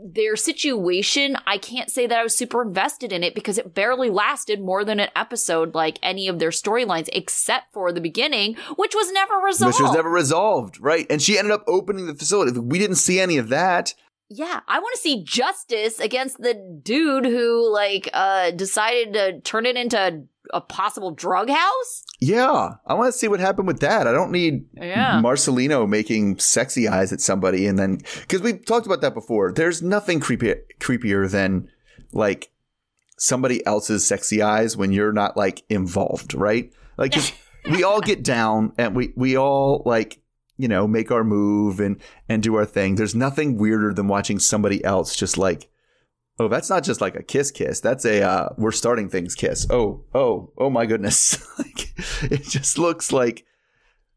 their 0.03 0.35
situation, 0.35 1.37
I 1.45 1.57
can't 1.57 1.89
say 1.91 2.07
that 2.07 2.17
I 2.19 2.23
was 2.23 2.35
super 2.35 2.61
invested 2.61 3.11
in 3.11 3.23
it 3.23 3.35
because 3.35 3.57
it 3.57 3.73
barely 3.73 4.09
lasted 4.09 4.61
more 4.61 4.83
than 4.83 4.99
an 4.99 5.09
episode, 5.15 5.75
like 5.75 5.99
any 6.01 6.27
of 6.27 6.39
their 6.39 6.49
storylines, 6.49 7.09
except 7.13 7.71
for 7.73 7.91
the 7.91 8.01
beginning, 8.01 8.55
which 8.77 8.95
was 8.95 9.11
never 9.11 9.35
resolved. 9.35 9.75
Which 9.75 9.83
was 9.83 9.93
never 9.95 10.09
resolved, 10.09 10.79
right? 10.81 11.05
And 11.09 11.21
she 11.21 11.37
ended 11.37 11.51
up 11.51 11.63
opening 11.67 12.07
the 12.07 12.15
facility. 12.15 12.57
We 12.59 12.79
didn't 12.79 12.95
see 12.97 13.19
any 13.19 13.37
of 13.37 13.49
that. 13.49 13.93
yeah, 14.29 14.61
I 14.67 14.79
want 14.79 14.95
to 14.95 15.01
see 15.01 15.23
justice 15.23 15.99
against 15.99 16.39
the 16.41 16.55
dude 16.81 17.25
who 17.25 17.71
like 17.71 18.09
uh 18.13 18.51
decided 18.51 19.13
to 19.13 19.39
turn 19.41 19.67
it 19.67 19.77
into 19.77 20.23
a 20.53 20.61
possible 20.61 21.11
drug 21.11 21.49
house. 21.49 22.03
Yeah, 22.19 22.75
I 22.85 22.93
want 22.93 23.11
to 23.13 23.17
see 23.17 23.27
what 23.27 23.39
happened 23.39 23.67
with 23.67 23.79
that. 23.81 24.07
I 24.07 24.11
don't 24.11 24.31
need 24.31 24.65
Yeah. 24.73 25.21
Marcelino 25.21 25.87
making 25.87 26.39
sexy 26.39 26.87
eyes 26.87 27.11
at 27.11 27.21
somebody 27.21 27.67
and 27.67 27.77
then 27.77 28.01
because 28.21 28.41
we 28.41 28.53
talked 28.53 28.85
about 28.85 29.01
that 29.01 29.13
before. 29.13 29.51
There's 29.51 29.81
nothing 29.81 30.19
creepy, 30.19 30.55
creepier 30.79 31.29
than 31.29 31.69
like 32.13 32.49
somebody 33.17 33.65
else's 33.65 34.05
sexy 34.05 34.41
eyes 34.41 34.75
when 34.75 34.91
you're 34.91 35.13
not 35.13 35.37
like 35.37 35.63
involved, 35.69 36.33
right? 36.33 36.71
Like 36.97 37.13
we 37.71 37.83
all 37.83 38.01
get 38.01 38.23
down 38.23 38.73
and 38.77 38.95
we 38.95 39.13
we 39.15 39.37
all 39.37 39.83
like 39.85 40.19
you 40.57 40.67
know 40.67 40.87
make 40.87 41.11
our 41.11 41.23
move 41.23 41.79
and 41.79 42.01
and 42.29 42.41
do 42.41 42.55
our 42.55 42.65
thing. 42.65 42.95
There's 42.95 43.15
nothing 43.15 43.57
weirder 43.57 43.93
than 43.93 44.07
watching 44.07 44.39
somebody 44.39 44.83
else 44.83 45.15
just 45.15 45.37
like. 45.37 45.69
Oh, 46.37 46.47
that's 46.49 46.69
not 46.69 46.83
just 46.83 46.99
like 46.99 47.15
a 47.15 47.23
kiss 47.23 47.49
kiss. 47.49 47.79
That's 47.79 48.03
a 48.05 48.21
uh, 48.21 48.49
we're 48.57 48.71
starting 48.71 49.09
things 49.09 49.35
kiss. 49.35 49.65
Oh, 49.69 50.03
oh, 50.13 50.51
oh 50.57 50.69
my 50.69 50.85
goodness. 50.85 51.37
like 51.59 51.93
it 52.31 52.43
just 52.43 52.77
looks 52.77 53.13
like 53.13 53.45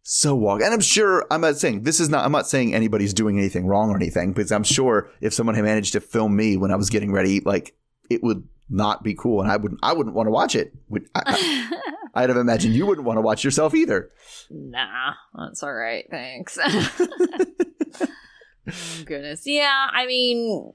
so 0.02 0.34
walk. 0.34 0.62
And 0.62 0.74
I'm 0.74 0.80
sure 0.80 1.26
I'm 1.30 1.42
not 1.42 1.58
saying 1.58 1.84
this 1.84 2.00
is 2.00 2.08
not 2.08 2.24
I'm 2.24 2.32
not 2.32 2.48
saying 2.48 2.74
anybody's 2.74 3.14
doing 3.14 3.38
anything 3.38 3.66
wrong 3.66 3.90
or 3.90 3.96
anything, 3.96 4.32
because 4.32 4.50
I'm 4.50 4.64
sure 4.64 5.10
if 5.20 5.32
someone 5.32 5.54
had 5.54 5.64
managed 5.64 5.92
to 5.92 6.00
film 6.00 6.34
me 6.34 6.56
when 6.56 6.72
I 6.72 6.76
was 6.76 6.90
getting 6.90 7.12
ready, 7.12 7.40
like 7.40 7.76
it 8.10 8.22
would 8.22 8.48
not 8.70 9.02
be 9.02 9.14
cool 9.14 9.40
and 9.40 9.50
I 9.50 9.56
wouldn't 9.56 9.80
I 9.82 9.92
wouldn't 9.92 10.16
want 10.16 10.26
to 10.26 10.30
watch 10.32 10.56
it. 10.56 10.72
Would 10.88 11.08
I, 11.14 11.70
I'd 12.14 12.30
have 12.30 12.38
imagined 12.38 12.74
you 12.74 12.86
wouldn't 12.86 13.06
want 13.06 13.18
to 13.18 13.22
watch 13.22 13.44
yourself 13.44 13.74
either. 13.74 14.10
Nah, 14.50 15.12
that's 15.34 15.62
all 15.62 15.72
right. 15.72 16.04
Thanks. 16.10 16.58
oh, 16.64 16.96
goodness. 19.04 19.46
Yeah, 19.46 19.86
I 19.92 20.06
mean, 20.06 20.72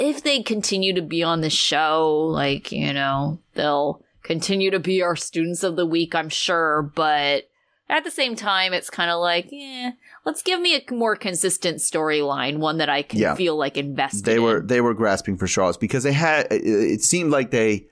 if 0.00 0.22
they 0.22 0.42
continue 0.42 0.94
to 0.94 1.02
be 1.02 1.22
on 1.22 1.40
the 1.40 1.50
show, 1.50 2.26
like, 2.30 2.72
you 2.72 2.92
know, 2.92 3.38
they'll 3.54 4.02
continue 4.22 4.70
to 4.70 4.78
be 4.78 5.02
our 5.02 5.16
students 5.16 5.62
of 5.62 5.76
the 5.76 5.86
week, 5.86 6.14
I'm 6.14 6.28
sure. 6.28 6.82
But 6.94 7.48
at 7.88 8.04
the 8.04 8.10
same 8.10 8.34
time, 8.36 8.72
it's 8.72 8.88
kind 8.90 9.10
of 9.10 9.20
like, 9.20 9.48
yeah, 9.50 9.90
let's 10.24 10.42
give 10.42 10.60
me 10.60 10.76
a 10.76 10.94
more 10.94 11.16
consistent 11.16 11.78
storyline, 11.78 12.58
one 12.58 12.78
that 12.78 12.88
I 12.88 13.02
can 13.02 13.18
Yeah. 13.20 13.34
feel 13.34 13.56
like 13.56 13.76
invested 13.76 14.24
They 14.24 14.36
in. 14.36 14.42
were 14.42 14.60
they 14.60 14.80
were 14.80 14.94
grasping 14.94 15.36
for 15.36 15.46
straws 15.46 15.76
because 15.76 16.02
they 16.04 16.12
had 16.12 16.46
it- 16.50 17.02
seemed 17.02 17.30
like 17.30 17.50
they 17.50 17.86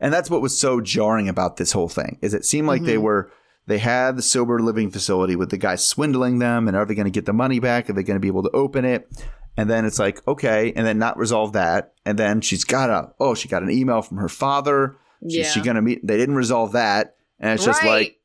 and 0.00 0.12
that's 0.12 0.28
what 0.30 0.42
was 0.42 0.58
so 0.58 0.80
jarring 0.80 1.28
about 1.28 1.56
this 1.58 1.72
whole 1.72 1.88
thing 1.88 2.18
is 2.22 2.34
it 2.34 2.44
seemed 2.44 2.66
like 2.68 2.82
they 2.82 2.96
Mhm. 2.96 3.02
were 3.02 3.30
they 3.68 3.78
had 3.78 4.16
the 4.16 4.22
sober 4.22 4.58
living 4.58 4.90
facility 4.90 5.36
with 5.36 5.50
the 5.50 5.56
guy 5.56 5.76
swindling 5.76 6.40
them 6.40 6.66
and 6.68 6.76
are 6.76 6.84
they 6.84 6.94
going 6.94 7.04
to 7.06 7.10
get 7.10 7.24
the 7.24 7.32
money 7.32 7.60
back 7.60 7.88
are 7.88 7.92
they 7.92 8.02
going 8.02 8.16
to 8.16 8.20
be 8.20 8.26
able 8.28 8.42
to 8.42 8.50
open 8.50 8.84
it 8.84 9.08
and 9.56 9.68
then 9.70 9.84
it's 9.84 9.98
like 9.98 10.26
okay 10.26 10.72
and 10.76 10.86
then 10.86 10.98
not 10.98 11.16
resolve 11.18 11.52
that 11.52 11.92
and 12.04 12.18
then 12.18 12.40
she's 12.40 12.64
got 12.64 12.90
a 12.90 13.12
oh 13.20 13.34
she 13.34 13.48
got 13.48 13.62
an 13.62 13.70
email 13.70 14.02
from 14.02 14.16
her 14.18 14.28
father 14.28 14.96
She- 15.28 15.38
Yeah. 15.40 15.50
she 15.50 15.60
going 15.60 15.76
to 15.76 15.82
meet 15.82 16.06
they 16.06 16.16
didn't 16.16 16.34
resolve 16.36 16.72
that 16.72 17.16
and 17.38 17.52
it's 17.52 17.64
just 17.64 17.82
Right. 17.82 17.88
like 17.90 18.20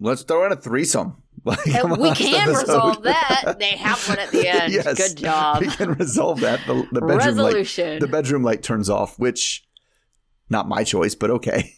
let's 0.00 0.22
throw 0.22 0.46
in 0.46 0.52
a 0.52 0.56
threesome 0.56 1.22
like 1.44 1.58
uh, 1.74 1.86
the 1.86 1.94
we 2.00 2.12
can 2.12 2.34
episode. 2.48 2.60
resolve 2.62 3.02
that. 3.04 3.56
They 3.58 3.76
have 3.76 4.08
one 4.08 4.18
at 4.18 4.30
the 4.32 4.46
end. 4.48 4.72
Yes. 4.72 4.96
Good 4.96 5.16
job. 5.18 5.60
we 5.60 5.68
can 5.68 5.94
resolve 5.94 6.40
that 6.40 6.60
the, 6.66 6.86
the 6.92 7.00
bedroom 7.00 7.36
light 7.36 7.66
the 8.00 8.08
bedroom 8.10 8.42
light 8.42 8.62
turns 8.62 8.90
off, 8.90 9.18
which 9.18 9.64
not 10.50 10.68
my 10.68 10.82
choice, 10.84 11.14
but 11.14 11.30
okay. 11.30 11.74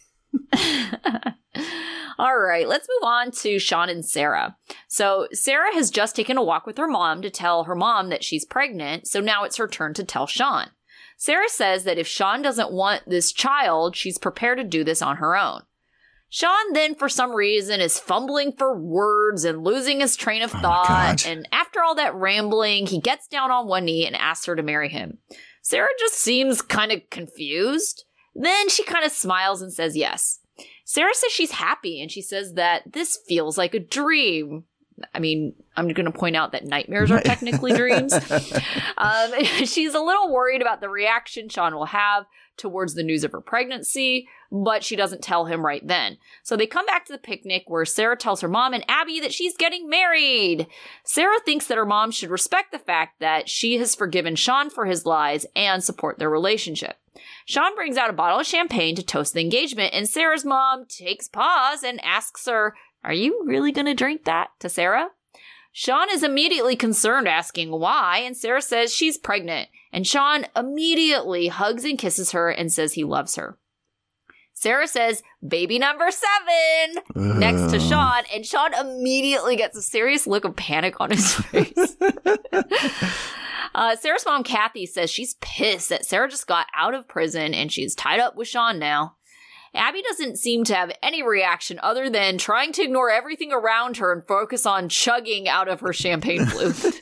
All 2.21 2.37
right, 2.37 2.67
let's 2.67 2.87
move 2.87 3.09
on 3.09 3.31
to 3.31 3.57
Sean 3.57 3.89
and 3.89 4.05
Sarah. 4.05 4.55
So, 4.87 5.27
Sarah 5.31 5.73
has 5.73 5.89
just 5.89 6.15
taken 6.15 6.37
a 6.37 6.43
walk 6.43 6.67
with 6.67 6.77
her 6.77 6.87
mom 6.87 7.23
to 7.23 7.31
tell 7.31 7.63
her 7.63 7.73
mom 7.73 8.09
that 8.09 8.23
she's 8.23 8.45
pregnant, 8.45 9.07
so 9.07 9.19
now 9.19 9.43
it's 9.43 9.57
her 9.57 9.67
turn 9.67 9.95
to 9.95 10.03
tell 10.03 10.27
Sean. 10.27 10.67
Sarah 11.17 11.49
says 11.49 11.83
that 11.85 11.97
if 11.97 12.05
Sean 12.05 12.43
doesn't 12.43 12.71
want 12.71 13.09
this 13.09 13.31
child, 13.31 13.95
she's 13.95 14.19
prepared 14.19 14.59
to 14.59 14.63
do 14.63 14.83
this 14.83 15.01
on 15.01 15.17
her 15.17 15.35
own. 15.35 15.63
Sean 16.29 16.73
then, 16.73 16.93
for 16.93 17.09
some 17.09 17.31
reason, 17.31 17.81
is 17.81 17.97
fumbling 17.97 18.53
for 18.55 18.79
words 18.79 19.43
and 19.43 19.63
losing 19.63 19.99
his 19.99 20.15
train 20.15 20.43
of 20.43 20.53
Oh 20.53 20.59
thought. 20.59 21.25
And 21.25 21.49
after 21.51 21.81
all 21.81 21.95
that 21.95 22.13
rambling, 22.13 22.85
he 22.85 22.99
gets 22.99 23.27
down 23.27 23.49
on 23.49 23.67
one 23.67 23.85
knee 23.85 24.05
and 24.05 24.15
asks 24.15 24.45
her 24.45 24.55
to 24.55 24.61
marry 24.61 24.89
him. 24.89 25.17
Sarah 25.63 25.89
just 25.97 26.19
seems 26.19 26.61
kind 26.61 26.91
of 26.91 27.01
confused. 27.09 28.05
Then 28.35 28.69
she 28.69 28.83
kind 28.83 29.05
of 29.05 29.11
smiles 29.11 29.63
and 29.63 29.73
says 29.73 29.97
yes. 29.97 30.37
Sarah 30.91 31.13
says 31.13 31.31
she's 31.31 31.51
happy 31.51 32.01
and 32.01 32.11
she 32.11 32.21
says 32.21 32.55
that 32.55 32.83
this 32.91 33.17
feels 33.25 33.57
like 33.57 33.73
a 33.73 33.79
dream. 33.79 34.65
I 35.15 35.19
mean, 35.19 35.55
I'm 35.77 35.87
going 35.87 36.05
to 36.05 36.11
point 36.11 36.35
out 36.35 36.51
that 36.51 36.65
nightmares 36.65 37.09
are 37.11 37.21
technically 37.21 37.71
dreams. 37.71 38.13
Um, 38.97 39.31
she's 39.65 39.95
a 39.95 39.99
little 39.99 40.31
worried 40.31 40.61
about 40.61 40.79
the 40.81 40.89
reaction 40.89 41.49
Sean 41.49 41.73
will 41.73 41.85
have 41.85 42.25
towards 42.61 42.93
the 42.93 43.03
news 43.03 43.25
of 43.25 43.31
her 43.33 43.41
pregnancy, 43.41 44.29
but 44.51 44.83
she 44.83 44.95
doesn't 44.95 45.21
tell 45.21 45.45
him 45.45 45.65
right 45.65 45.85
then. 45.85 46.17
So 46.43 46.55
they 46.55 46.67
come 46.67 46.85
back 46.85 47.05
to 47.05 47.11
the 47.11 47.17
picnic 47.17 47.63
where 47.67 47.83
Sarah 47.83 48.15
tells 48.15 48.39
her 48.41 48.47
mom 48.47 48.73
and 48.73 48.85
Abby 48.87 49.19
that 49.19 49.33
she's 49.33 49.57
getting 49.57 49.89
married. 49.89 50.67
Sarah 51.03 51.39
thinks 51.43 51.67
that 51.67 51.77
her 51.77 51.85
mom 51.85 52.11
should 52.11 52.29
respect 52.29 52.71
the 52.71 52.79
fact 52.79 53.19
that 53.19 53.49
she 53.49 53.77
has 53.77 53.95
forgiven 53.95 54.35
Sean 54.35 54.69
for 54.69 54.85
his 54.85 55.05
lies 55.05 55.45
and 55.55 55.83
support 55.83 56.19
their 56.19 56.29
relationship. 56.29 56.97
Sean 57.45 57.75
brings 57.75 57.97
out 57.97 58.09
a 58.09 58.13
bottle 58.13 58.39
of 58.39 58.47
champagne 58.47 58.95
to 58.95 59.03
toast 59.03 59.33
the 59.33 59.41
engagement, 59.41 59.93
and 59.93 60.07
Sarah's 60.07 60.45
mom 60.45 60.85
takes 60.85 61.27
pause 61.27 61.83
and 61.83 61.99
asks 62.03 62.45
her, 62.45 62.75
Are 63.03 63.13
you 63.13 63.43
really 63.45 63.71
going 63.71 63.87
to 63.87 63.93
drink 63.93 64.23
that? 64.25 64.51
to 64.59 64.69
Sarah. 64.69 65.09
Sean 65.73 66.09
is 66.11 66.23
immediately 66.23 66.75
concerned, 66.75 67.27
asking 67.27 67.71
why, 67.71 68.19
and 68.19 68.37
Sarah 68.37 68.61
says 68.61 68.93
she's 68.93 69.17
pregnant. 69.17 69.69
And 69.93 70.07
Sean 70.07 70.45
immediately 70.55 71.47
hugs 71.47 71.83
and 71.83 71.97
kisses 71.97 72.31
her 72.31 72.49
and 72.49 72.71
says 72.71 72.93
he 72.93 73.03
loves 73.03 73.35
her. 73.35 73.57
Sarah 74.53 74.87
says, 74.87 75.23
baby 75.45 75.79
number 75.79 76.09
seven, 76.11 77.39
next 77.39 77.71
to 77.71 77.79
Sean, 77.79 78.23
and 78.33 78.45
Sean 78.45 78.73
immediately 78.75 79.55
gets 79.55 79.75
a 79.75 79.81
serious 79.81 80.27
look 80.27 80.45
of 80.45 80.55
panic 80.55 81.01
on 81.01 81.09
his 81.09 81.33
face. 81.33 81.97
uh, 83.75 83.95
Sarah's 83.95 84.25
mom, 84.25 84.43
Kathy, 84.43 84.85
says 84.85 85.09
she's 85.09 85.33
pissed 85.41 85.89
that 85.89 86.05
Sarah 86.05 86.29
just 86.29 86.45
got 86.45 86.67
out 86.75 86.93
of 86.93 87.07
prison 87.07 87.55
and 87.55 87.71
she's 87.71 87.95
tied 87.95 88.19
up 88.19 88.35
with 88.35 88.47
Sean 88.47 88.77
now. 88.77 89.15
Abby 89.73 90.01
doesn't 90.01 90.37
seem 90.37 90.63
to 90.65 90.75
have 90.75 90.91
any 91.01 91.23
reaction 91.23 91.79
other 91.81 92.09
than 92.09 92.37
trying 92.37 92.73
to 92.73 92.83
ignore 92.83 93.09
everything 93.09 93.51
around 93.53 93.97
her 93.97 94.11
and 94.11 94.27
focus 94.27 94.65
on 94.65 94.89
chugging 94.89 95.47
out 95.47 95.67
of 95.69 95.79
her 95.79 95.93
champagne 95.93 96.45
flute. 96.45 96.99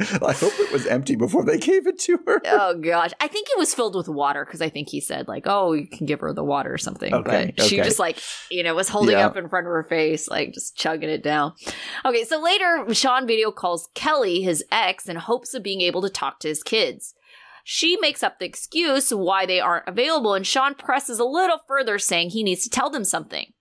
I 0.00 0.32
hope 0.32 0.52
it 0.58 0.72
was 0.72 0.86
empty 0.86 1.14
before 1.16 1.44
they 1.44 1.58
gave 1.58 1.86
it 1.86 1.98
to 2.00 2.18
her. 2.26 2.40
oh 2.46 2.74
gosh, 2.78 3.10
I 3.20 3.28
think 3.28 3.48
it 3.50 3.58
was 3.58 3.74
filled 3.74 3.94
with 3.94 4.08
water 4.08 4.44
because 4.44 4.60
I 4.60 4.68
think 4.68 4.88
he 4.88 5.00
said 5.00 5.28
like, 5.28 5.44
"Oh, 5.46 5.72
you 5.74 5.86
can 5.86 6.06
give 6.06 6.20
her 6.20 6.32
the 6.32 6.42
water 6.42 6.72
or 6.72 6.78
something." 6.78 7.12
Okay, 7.14 7.52
but 7.56 7.66
she 7.66 7.76
okay. 7.78 7.86
just 7.86 7.98
like 7.98 8.18
you 8.50 8.62
know 8.62 8.74
was 8.74 8.88
holding 8.88 9.16
Yeah. 9.18 9.26
up 9.26 9.36
in 9.36 9.48
front 9.48 9.66
of 9.66 9.72
her 9.72 9.84
face, 9.84 10.28
like 10.28 10.52
just 10.54 10.76
chugging 10.76 11.08
it 11.10 11.22
down. 11.22 11.52
Okay, 12.04 12.24
so 12.24 12.40
later 12.40 12.84
Sean 12.92 13.26
video 13.26 13.52
calls 13.52 13.88
Kelly, 13.94 14.42
his 14.42 14.64
ex, 14.72 15.08
in 15.08 15.16
hopes 15.16 15.54
of 15.54 15.62
being 15.62 15.82
able 15.82 16.02
to 16.02 16.10
talk 16.10 16.40
to 16.40 16.48
his 16.48 16.62
kids. 16.62 17.14
She 17.64 17.96
makes 17.96 18.22
up 18.22 18.38
the 18.38 18.46
excuse 18.46 19.12
why 19.12 19.46
they 19.46 19.60
aren't 19.60 19.88
available, 19.88 20.34
and 20.34 20.46
Sean 20.46 20.74
presses 20.74 21.18
a 21.18 21.24
little 21.24 21.58
further, 21.66 21.98
saying 21.98 22.30
he 22.30 22.42
needs 22.42 22.64
to 22.64 22.70
tell 22.70 22.90
them 22.90 23.04
something. 23.04 23.52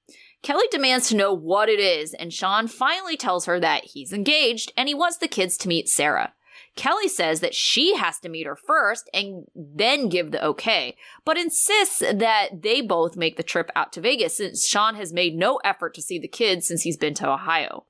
Kelly 0.41 0.65
demands 0.71 1.07
to 1.09 1.15
know 1.15 1.33
what 1.33 1.69
it 1.69 1.79
is, 1.79 2.13
and 2.15 2.33
Sean 2.33 2.67
finally 2.67 3.15
tells 3.15 3.45
her 3.45 3.59
that 3.59 3.85
he's 3.85 4.11
engaged 4.11 4.71
and 4.75 4.87
he 4.87 4.95
wants 4.95 5.17
the 5.17 5.27
kids 5.27 5.55
to 5.57 5.67
meet 5.67 5.87
Sarah. 5.87 6.33
Kelly 6.75 7.09
says 7.09 7.41
that 7.41 7.53
she 7.53 7.95
has 7.95 8.19
to 8.21 8.29
meet 8.29 8.47
her 8.47 8.55
first 8.55 9.09
and 9.13 9.45
then 9.53 10.09
give 10.09 10.31
the 10.31 10.43
okay, 10.43 10.95
but 11.25 11.37
insists 11.37 11.99
that 11.99 12.61
they 12.61 12.81
both 12.81 13.17
make 13.17 13.35
the 13.35 13.43
trip 13.43 13.69
out 13.75 13.91
to 13.93 14.01
Vegas 14.01 14.37
since 14.37 14.67
Sean 14.67 14.95
has 14.95 15.13
made 15.13 15.35
no 15.35 15.57
effort 15.63 15.93
to 15.95 16.01
see 16.01 16.17
the 16.17 16.27
kids 16.27 16.67
since 16.67 16.83
he's 16.83 16.97
been 16.97 17.13
to 17.15 17.29
Ohio. 17.29 17.85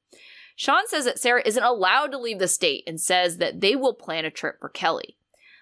Sean 0.56 0.88
says 0.88 1.06
that 1.06 1.20
Sarah 1.20 1.44
isn't 1.46 1.64
allowed 1.64 2.12
to 2.12 2.18
leave 2.18 2.40
the 2.40 2.48
state 2.48 2.84
and 2.86 3.00
says 3.00 3.38
that 3.38 3.62
they 3.62 3.76
will 3.76 3.94
plan 3.94 4.26
a 4.26 4.32
trip 4.32 4.60
for 4.60 4.70
Kelly. 4.70 5.16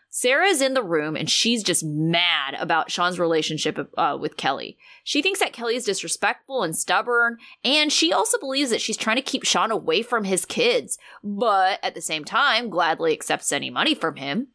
Sarah's 0.10 0.62
in 0.62 0.74
the 0.74 0.84
room 0.84 1.16
and 1.16 1.30
she's 1.30 1.64
just 1.64 1.84
mad 1.84 2.56
about 2.60 2.92
Sean's 2.92 3.20
relationship 3.20 3.78
uh, 3.98 4.18
with 4.20 4.38
Kelly. 4.38 4.78
She 5.04 5.22
thinks 5.22 5.40
that 5.40 5.54
Kelly 5.54 5.76
is 5.76 5.86
disrespectful 5.86 6.64
and 6.64 6.76
stubborn, 6.76 7.38
and 7.64 7.92
she 7.92 8.12
also 8.12 8.40
believes 8.40 8.72
that 8.72 8.82
she's 8.82 8.98
trying 8.98 9.18
to 9.18 9.22
keep 9.22 9.44
Sean 9.44 9.72
away 9.72 10.02
from 10.02 10.24
his 10.24 10.46
kids, 10.46 10.98
but 11.24 11.80
at 11.84 11.96
the 11.96 12.02
same 12.02 12.26
time, 12.26 12.70
gladly 12.70 13.14
accepts 13.14 13.52
any 13.52 13.70
money 13.70 13.94
from 13.94 14.16
him. 14.16 14.48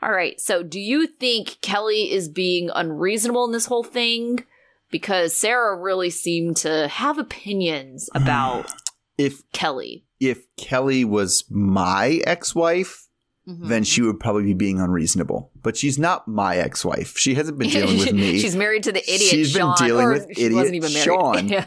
All 0.00 0.12
right, 0.12 0.40
so 0.40 0.62
do 0.62 0.80
you 0.80 1.06
think 1.06 1.60
Kelly 1.60 2.10
is 2.10 2.28
being 2.28 2.70
unreasonable 2.74 3.44
in 3.44 3.52
this 3.52 3.66
whole 3.66 3.84
thing? 3.84 4.44
Because 4.90 5.36
Sarah 5.36 5.76
really 5.76 6.10
seemed 6.10 6.56
to 6.58 6.88
have 6.88 7.18
opinions 7.18 8.08
about 8.14 8.72
If 9.18 9.50
Kelly. 9.52 10.04
if 10.20 10.46
Kelly 10.56 11.04
was 11.04 11.44
my 11.50 12.20
ex-wife, 12.26 13.05
Mhm. 13.48 13.68
then 13.68 13.84
she 13.84 14.02
would 14.02 14.18
probably 14.18 14.42
be 14.42 14.54
being 14.54 14.80
unreasonable. 14.80 15.52
But 15.62 15.76
she's 15.76 15.98
not 16.00 16.26
my 16.26 16.56
ex-wife. 16.56 17.16
She 17.16 17.34
hasn't 17.34 17.58
been 17.58 17.70
dealing 17.70 17.98
with 17.98 18.12
me. 18.12 18.38
She's 18.40 18.56
married 18.56 18.82
to 18.82 18.90
the 18.92 19.02
idiot. 19.02 19.20
She's 19.20 19.54
been 19.54 19.72
dealing 19.78 20.08
with 20.08 20.26
she 20.34 20.46
idiot 20.46 20.54
wasn't 20.54 20.74
even 20.74 20.92
married. 20.92 21.04
Sean. 21.04 21.48
Yeah. 21.48 21.66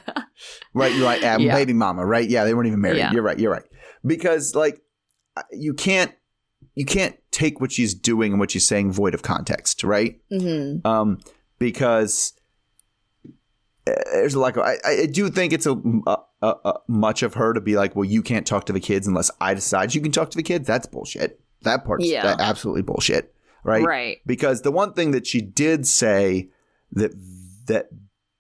Right, 0.74 0.94
you're 0.94 1.06
right. 1.06 1.22
Yeah. 1.22 1.56
Baby 1.56 1.72
mama, 1.74 2.06
right? 2.06 2.30
Yeah, 2.30 2.44
they 2.44 2.54
weren't 2.54 2.68
even 2.68 2.82
married. 2.82 3.06
You're 3.14 3.22
right. 3.24 3.40
You're 3.40 3.52
right. 3.52 3.64
Because 4.06 4.56
like 4.56 4.82
you 5.54 5.74
can't 5.74 6.12
you 6.76 6.86
can't 6.86 7.16
take 7.32 7.62
what 7.62 7.72
she's 7.72 7.94
doing 7.94 8.34
and 8.34 8.40
what 8.40 8.52
she's 8.52 8.68
saying 8.68 8.92
void 8.92 9.14
of 9.14 9.22
context, 9.22 9.84
right? 9.84 10.20
Mhm. 10.32 10.86
Um, 10.86 11.20
because 11.60 12.34
uh, 13.88 13.92
there's 14.14 14.34
a 14.34 14.40
lot. 14.40 14.58
Of, 14.58 14.64
I 14.64 14.76
I 14.86 15.06
do 15.06 15.30
think 15.30 15.54
it's 15.54 15.66
a, 15.66 15.74
a, 16.08 16.18
a, 16.42 16.48
a 16.66 16.74
much 16.88 17.24
of 17.24 17.36
her 17.36 17.54
to 17.54 17.62
be 17.62 17.76
like, 17.76 17.96
well, 17.96 18.06
you 18.06 18.22
can't 18.22 18.46
talk 18.46 18.66
to 18.66 18.74
the 18.74 18.80
kids 18.80 19.08
unless 19.08 19.32
I 19.42 19.54
decide 19.54 19.94
you 19.96 20.02
can 20.02 20.12
talk 20.12 20.30
to 20.32 20.38
the 20.38 20.44
kids. 20.44 20.68
That's 20.68 20.88
bullshit. 20.88 21.40
That 21.64 21.86
part's 21.86 22.05
Yeah. 22.07 22.24
that 22.24 22.39
absolutely 22.41 22.82
bullshit, 22.84 23.34
right? 23.64 23.84
Right. 23.84 24.18
because 24.26 24.62
the 24.62 24.72
one 24.72 24.93
thing 24.93 25.12
that 25.12 25.28
she 25.28 25.41
did 25.41 25.86
say 25.88 26.49
that 26.93 27.12
that 27.68 27.89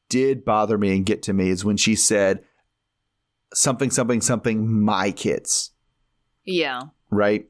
did 0.09 0.43
bother 0.45 0.77
me 0.77 0.95
and 0.95 1.05
get 1.05 1.21
to 1.23 1.33
me 1.33 1.49
is 1.49 1.63
when 1.63 1.77
she 1.77 1.95
said 1.95 2.39
something 3.53 3.89
something 3.91 4.21
something 4.21 4.81
my 4.83 5.11
kids 5.11 5.71
Yeah. 6.45 6.81
right 7.11 7.47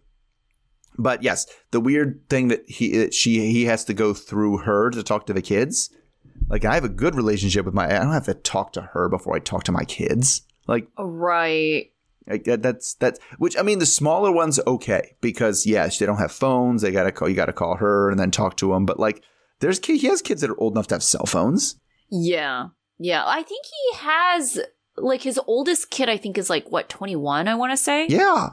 but 0.97 1.24
yes 1.24 1.45
the 1.72 1.80
weird 1.80 2.22
thing 2.30 2.47
that 2.49 2.63
he 2.70 2.97
that 2.97 3.13
she 3.13 3.51
he 3.51 3.65
has 3.65 3.86
to 3.86 3.93
go 3.93 4.13
through 4.13 4.57
her 4.59 4.89
to 4.89 5.03
talk 5.03 5.26
to 5.28 5.34
the 5.34 5.41
kids 5.41 5.89
like 6.49 6.65
i 6.65 6.74
have 6.74 6.84
a 6.84 6.89
good 6.89 7.15
relationship 7.15 7.65
with 7.65 7.74
my 7.74 7.86
i 7.86 7.99
don't 7.99 8.11
have 8.13 8.26
to 8.26 8.34
talk 8.34 8.74
to 8.74 8.82
her 8.93 9.07
before 9.09 9.36
i 9.36 9.39
talk 9.39 9.63
to 9.65 9.72
my 9.72 9.84
kids 9.86 10.41
like 10.67 10.88
Right. 10.97 11.91
Like 12.28 12.43
that, 12.45 12.61
that's 12.61 12.93
that's 12.95 13.20
which 13.38 13.57
I 13.57 13.61
mean 13.61 13.80
the 13.80 13.86
smaller 13.86 14.32
ones 14.32 14.59
okay 14.67 15.15
because 15.22 15.65
yes 15.65 15.97
they 15.97 16.05
don't 16.05 16.17
have 16.17 16.32
phones 16.32 16.82
they 16.82 16.91
gotta 16.91 17.11
call 17.11 17.30
you 17.30 17.36
gotta 17.36 17.53
call 17.53 17.78
her 17.78 18.09
and 18.09 18.20
then 18.20 18.32
talk 18.32 18.57
to 18.57 18.72
them 18.74 18.86
but 18.86 18.99
like 18.99 19.24
there's 19.59 19.80
ki- 19.80 19.97
he 19.97 20.07
has 20.07 20.22
kids 20.22 20.41
that 20.41 20.49
are 20.49 20.59
old 20.59 20.74
enough 20.74 20.88
to 20.88 20.95
have 20.95 21.03
cell 21.03 21.26
phones 21.26 21.76
Yeah. 22.11 22.67
Yeah. 22.97 23.24
I 23.26 23.43
think 23.43 23.65
he 23.65 23.97
has 23.97 24.59
like 24.97 25.22
his 25.22 25.39
oldest 25.47 25.89
kid 25.89 26.09
I 26.09 26.17
think 26.17 26.38
is 26.38 26.49
like 26.49 26.70
what 26.72 26.89
21 26.89 27.47
I 27.47 27.55
want 27.55 27.72
to 27.72 27.78
say. 27.78 28.05
yeah 28.07 28.49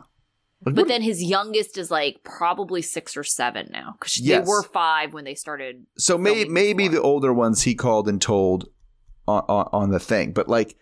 Like, 0.65 0.75
But 0.75 0.89
then 0.89 1.03
his 1.03 1.23
youngest 1.23 1.77
is 1.77 1.91
like 1.91 2.23
probably 2.25 2.83
6 2.83 3.17
or 3.17 3.25
7 3.25 3.69
now 3.73 3.97
cuz 4.01 4.19
Yes. 4.21 4.45
they 4.45 4.49
were 4.49 4.63
5 4.63 5.13
when 5.13 5.25
they 5.25 5.35
started. 5.35 5.85
so 5.99 6.17
may, 6.17 6.45
maybe 6.45 6.85
before. 6.89 6.95
the 6.95 7.03
older 7.03 7.33
ones 7.35 7.63
he 7.63 7.75
called 7.75 8.09
and 8.09 8.23
told 8.23 8.69
on, 9.29 9.43
on 9.49 9.69
on 9.73 9.91
the 9.91 9.99
thing 10.01 10.33
but 10.33 10.49
like 10.49 10.77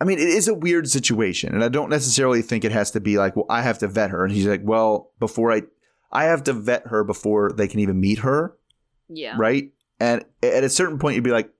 I 0.00 0.04
mean 0.04 0.18
it 0.18 0.28
is 0.28 0.48
a 0.48 0.54
weird 0.54 0.88
situation 0.88 1.54
and 1.54 1.62
I 1.62 1.68
don't 1.68 1.90
necessarily 1.90 2.42
think 2.42 2.64
it 2.64 2.72
has 2.72 2.90
to 2.92 3.00
be 3.00 3.18
like 3.18 3.36
well 3.36 3.46
I 3.50 3.62
have 3.62 3.78
to 3.78 3.88
vet 3.88 4.10
her 4.10 4.24
and 4.24 4.32
he's 4.32 4.46
like 4.46 4.62
well 4.64 5.12
before 5.20 5.52
I 5.52 5.62
I 6.12 6.24
have 6.24 6.42
to 6.44 6.52
vet 6.52 6.86
her 6.88 7.04
before 7.04 7.52
they 7.52 7.68
can 7.68 7.80
even 7.80 8.00
meet 8.00 8.20
her 8.20 8.56
Yeah. 9.08 9.36
right? 9.38 9.70
And 10.00 10.24
at 10.42 10.64
a 10.64 10.68
certain 10.70 10.98
point, 10.98 11.14
you'd 11.16 11.24
be 11.24 11.30
like, 11.30 11.52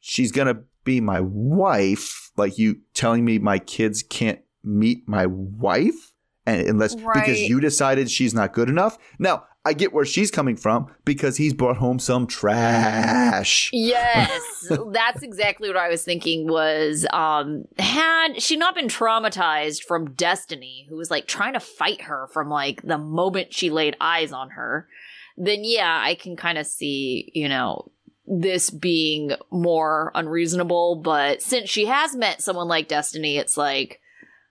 she's 0.00 0.32
gonna 0.32 0.62
be 0.84 1.00
my 1.00 1.20
wife. 1.20 2.30
Like 2.36 2.58
you 2.58 2.80
telling 2.94 3.24
me 3.24 3.38
my 3.38 3.58
kids 3.58 4.02
can't 4.02 4.40
meet 4.62 5.08
my 5.08 5.24
wife, 5.26 6.12
and 6.46 6.66
unless 6.68 6.94
because 6.94 7.40
you 7.40 7.58
decided 7.60 8.10
she's 8.10 8.34
not 8.34 8.52
good 8.52 8.68
enough. 8.68 8.98
Now 9.18 9.44
I 9.64 9.74
get 9.74 9.92
where 9.92 10.06
she's 10.06 10.30
coming 10.30 10.56
from 10.56 10.90
because 11.04 11.36
he's 11.36 11.52
brought 11.52 11.76
home 11.76 11.98
some 11.98 12.26
trash. 12.26 13.68
Yes, 13.72 14.68
that's 14.92 15.22
exactly 15.22 15.68
what 15.68 15.76
I 15.76 15.88
was 15.88 16.02
thinking 16.02 16.48
was 16.48 17.06
um 17.12 17.64
had 17.78 18.40
she 18.40 18.56
not 18.56 18.74
been 18.74 18.88
traumatized 18.88 19.82
from 19.82 20.12
Destiny, 20.12 20.86
who 20.88 20.96
was 20.96 21.10
like 21.10 21.26
trying 21.26 21.52
to 21.52 21.60
fight 21.60 22.02
her 22.02 22.28
from 22.32 22.48
like 22.48 22.82
the 22.82 22.98
moment 22.98 23.52
she 23.52 23.68
laid 23.68 23.96
eyes 24.00 24.32
on 24.32 24.50
her, 24.50 24.88
then 25.36 25.60
yeah, 25.62 26.00
I 26.02 26.14
can 26.14 26.36
kind 26.36 26.56
of 26.56 26.66
see, 26.66 27.30
you 27.34 27.48
know, 27.48 27.90
this 28.26 28.70
being 28.70 29.32
more 29.50 30.10
unreasonable, 30.14 30.96
but 30.96 31.42
since 31.42 31.68
she 31.68 31.84
has 31.86 32.14
met 32.14 32.40
someone 32.40 32.68
like 32.68 32.88
Destiny, 32.88 33.36
it's 33.36 33.56
like 33.56 34.00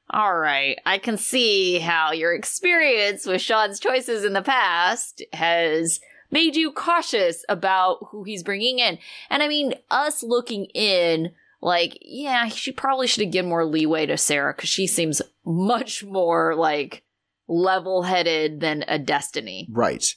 all 0.09 0.37
right, 0.37 0.77
I 0.85 0.97
can 0.97 1.17
see 1.17 1.79
how 1.79 2.11
your 2.11 2.33
experience 2.33 3.25
with 3.25 3.41
Sean's 3.41 3.79
choices 3.79 4.23
in 4.25 4.33
the 4.33 4.41
past 4.41 5.21
has 5.33 5.99
made 6.31 6.55
you 6.55 6.71
cautious 6.71 7.43
about 7.49 7.97
who 8.11 8.23
he's 8.23 8.43
bringing 8.43 8.79
in. 8.79 8.97
And 9.29 9.41
I 9.43 9.47
mean, 9.47 9.73
us 9.89 10.23
looking 10.23 10.65
in, 10.75 11.31
like, 11.61 11.97
yeah, 12.01 12.47
she 12.47 12.71
probably 12.71 13.07
should 13.07 13.23
have 13.23 13.31
given 13.33 13.49
more 13.49 13.65
leeway 13.65 14.05
to 14.05 14.17
Sarah 14.17 14.53
because 14.55 14.69
she 14.69 14.87
seems 14.87 15.21
much 15.45 16.03
more 16.03 16.55
like 16.55 17.03
level 17.47 18.03
headed 18.03 18.59
than 18.61 18.85
a 18.87 18.99
Destiny. 18.99 19.67
Right, 19.71 20.15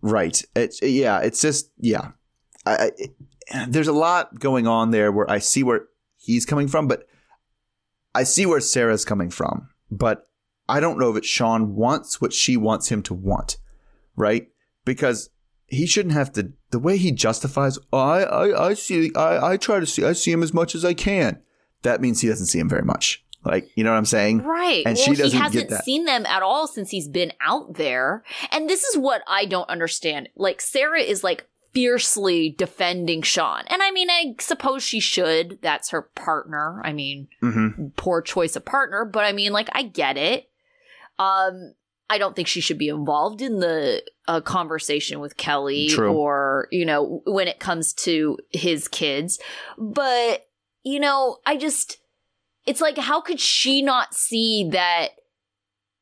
right. 0.00 0.42
It's 0.54 0.80
yeah. 0.82 1.20
It's 1.20 1.40
just 1.40 1.70
yeah. 1.78 2.12
I, 2.66 2.72
I, 2.74 2.90
it- 2.98 3.14
there's 3.68 3.88
a 3.88 3.92
lot 3.92 4.38
going 4.38 4.66
on 4.66 4.92
there 4.92 5.10
where 5.12 5.28
I 5.30 5.38
see 5.38 5.62
where 5.62 5.86
he's 6.16 6.46
coming 6.46 6.68
from, 6.68 6.86
but 6.86 7.06
I 8.14 8.24
see 8.24 8.46
where 8.46 8.60
Sarah's 8.60 9.04
coming 9.04 9.30
from. 9.30 9.68
But 9.90 10.28
I 10.68 10.80
don't 10.80 10.98
know 10.98 11.12
that 11.12 11.24
Sean 11.24 11.74
wants 11.74 12.20
what 12.20 12.32
she 12.32 12.56
wants 12.56 12.88
him 12.90 13.02
to 13.04 13.14
want, 13.14 13.58
right? 14.16 14.48
Because 14.84 15.30
he 15.66 15.86
shouldn't 15.86 16.14
have 16.14 16.32
to. 16.32 16.52
The 16.70 16.78
way 16.78 16.96
he 16.96 17.12
justifies, 17.12 17.78
"Oh, 17.92 17.98
I, 17.98 18.22
I, 18.22 18.68
I 18.68 18.74
see, 18.74 19.12
I, 19.14 19.52
I 19.52 19.56
try 19.56 19.80
to 19.80 19.86
see, 19.86 20.04
I 20.04 20.12
see 20.12 20.32
him 20.32 20.42
as 20.42 20.54
much 20.54 20.74
as 20.74 20.84
I 20.84 20.94
can. 20.94 21.42
That 21.82 22.00
means 22.00 22.20
he 22.20 22.28
doesn't 22.28 22.46
see 22.46 22.58
him 22.58 22.68
very 22.68 22.82
much. 22.82 23.24
Like, 23.44 23.70
you 23.74 23.82
know 23.82 23.90
what 23.90 23.96
I'm 23.96 24.04
saying? 24.04 24.42
Right. 24.42 24.84
And 24.86 24.96
well, 24.96 25.04
she 25.04 25.14
doesn't 25.14 25.36
he 25.36 25.42
hasn't 25.42 25.72
seen 25.82 26.04
them 26.04 26.24
at 26.26 26.42
all 26.42 26.68
since 26.68 26.90
he's 26.90 27.08
been 27.08 27.32
out 27.40 27.74
there. 27.74 28.22
And 28.52 28.70
this 28.70 28.84
is 28.84 28.96
what 28.96 29.22
I 29.26 29.46
don't 29.46 29.68
understand. 29.68 30.28
Like, 30.36 30.60
Sarah 30.60 31.00
is 31.00 31.24
like 31.24 31.48
fiercely 31.74 32.50
defending 32.50 33.22
Sean. 33.22 33.62
And 33.68 33.82
I 33.82 33.90
mean, 33.90 34.10
I 34.10 34.34
suppose 34.40 34.82
she 34.82 35.00
should. 35.00 35.58
That's 35.62 35.90
her 35.90 36.02
partner. 36.02 36.80
I 36.84 36.92
mean, 36.92 37.28
Mm-hmm. 37.42 37.88
poor 37.96 38.20
choice 38.22 38.56
of 38.56 38.64
partner, 38.64 39.04
but 39.04 39.24
I 39.24 39.32
mean, 39.32 39.52
like, 39.52 39.68
I 39.72 39.82
get 39.82 40.16
it. 40.16 40.48
Um, 41.18 41.74
I 42.10 42.18
don't 42.18 42.36
think 42.36 42.48
she 42.48 42.60
should 42.60 42.78
be 42.78 42.88
involved 42.88 43.40
in 43.40 43.60
the 43.60 44.02
uh, 44.28 44.40
conversation 44.42 45.20
with 45.20 45.36
Kelly 45.38 45.88
True. 45.88 46.12
or, 46.12 46.68
you 46.70 46.84
know, 46.84 47.22
when 47.26 47.48
it 47.48 47.58
comes 47.58 47.92
to 47.94 48.36
his 48.50 48.86
kids. 48.88 49.38
But, 49.78 50.46
you 50.82 51.00
know, 51.00 51.38
I 51.46 51.56
just, 51.56 51.98
it's 52.66 52.80
like, 52.82 52.98
how 52.98 53.20
could 53.22 53.40
she 53.40 53.80
not 53.82 54.14
see 54.14 54.68
that 54.72 55.08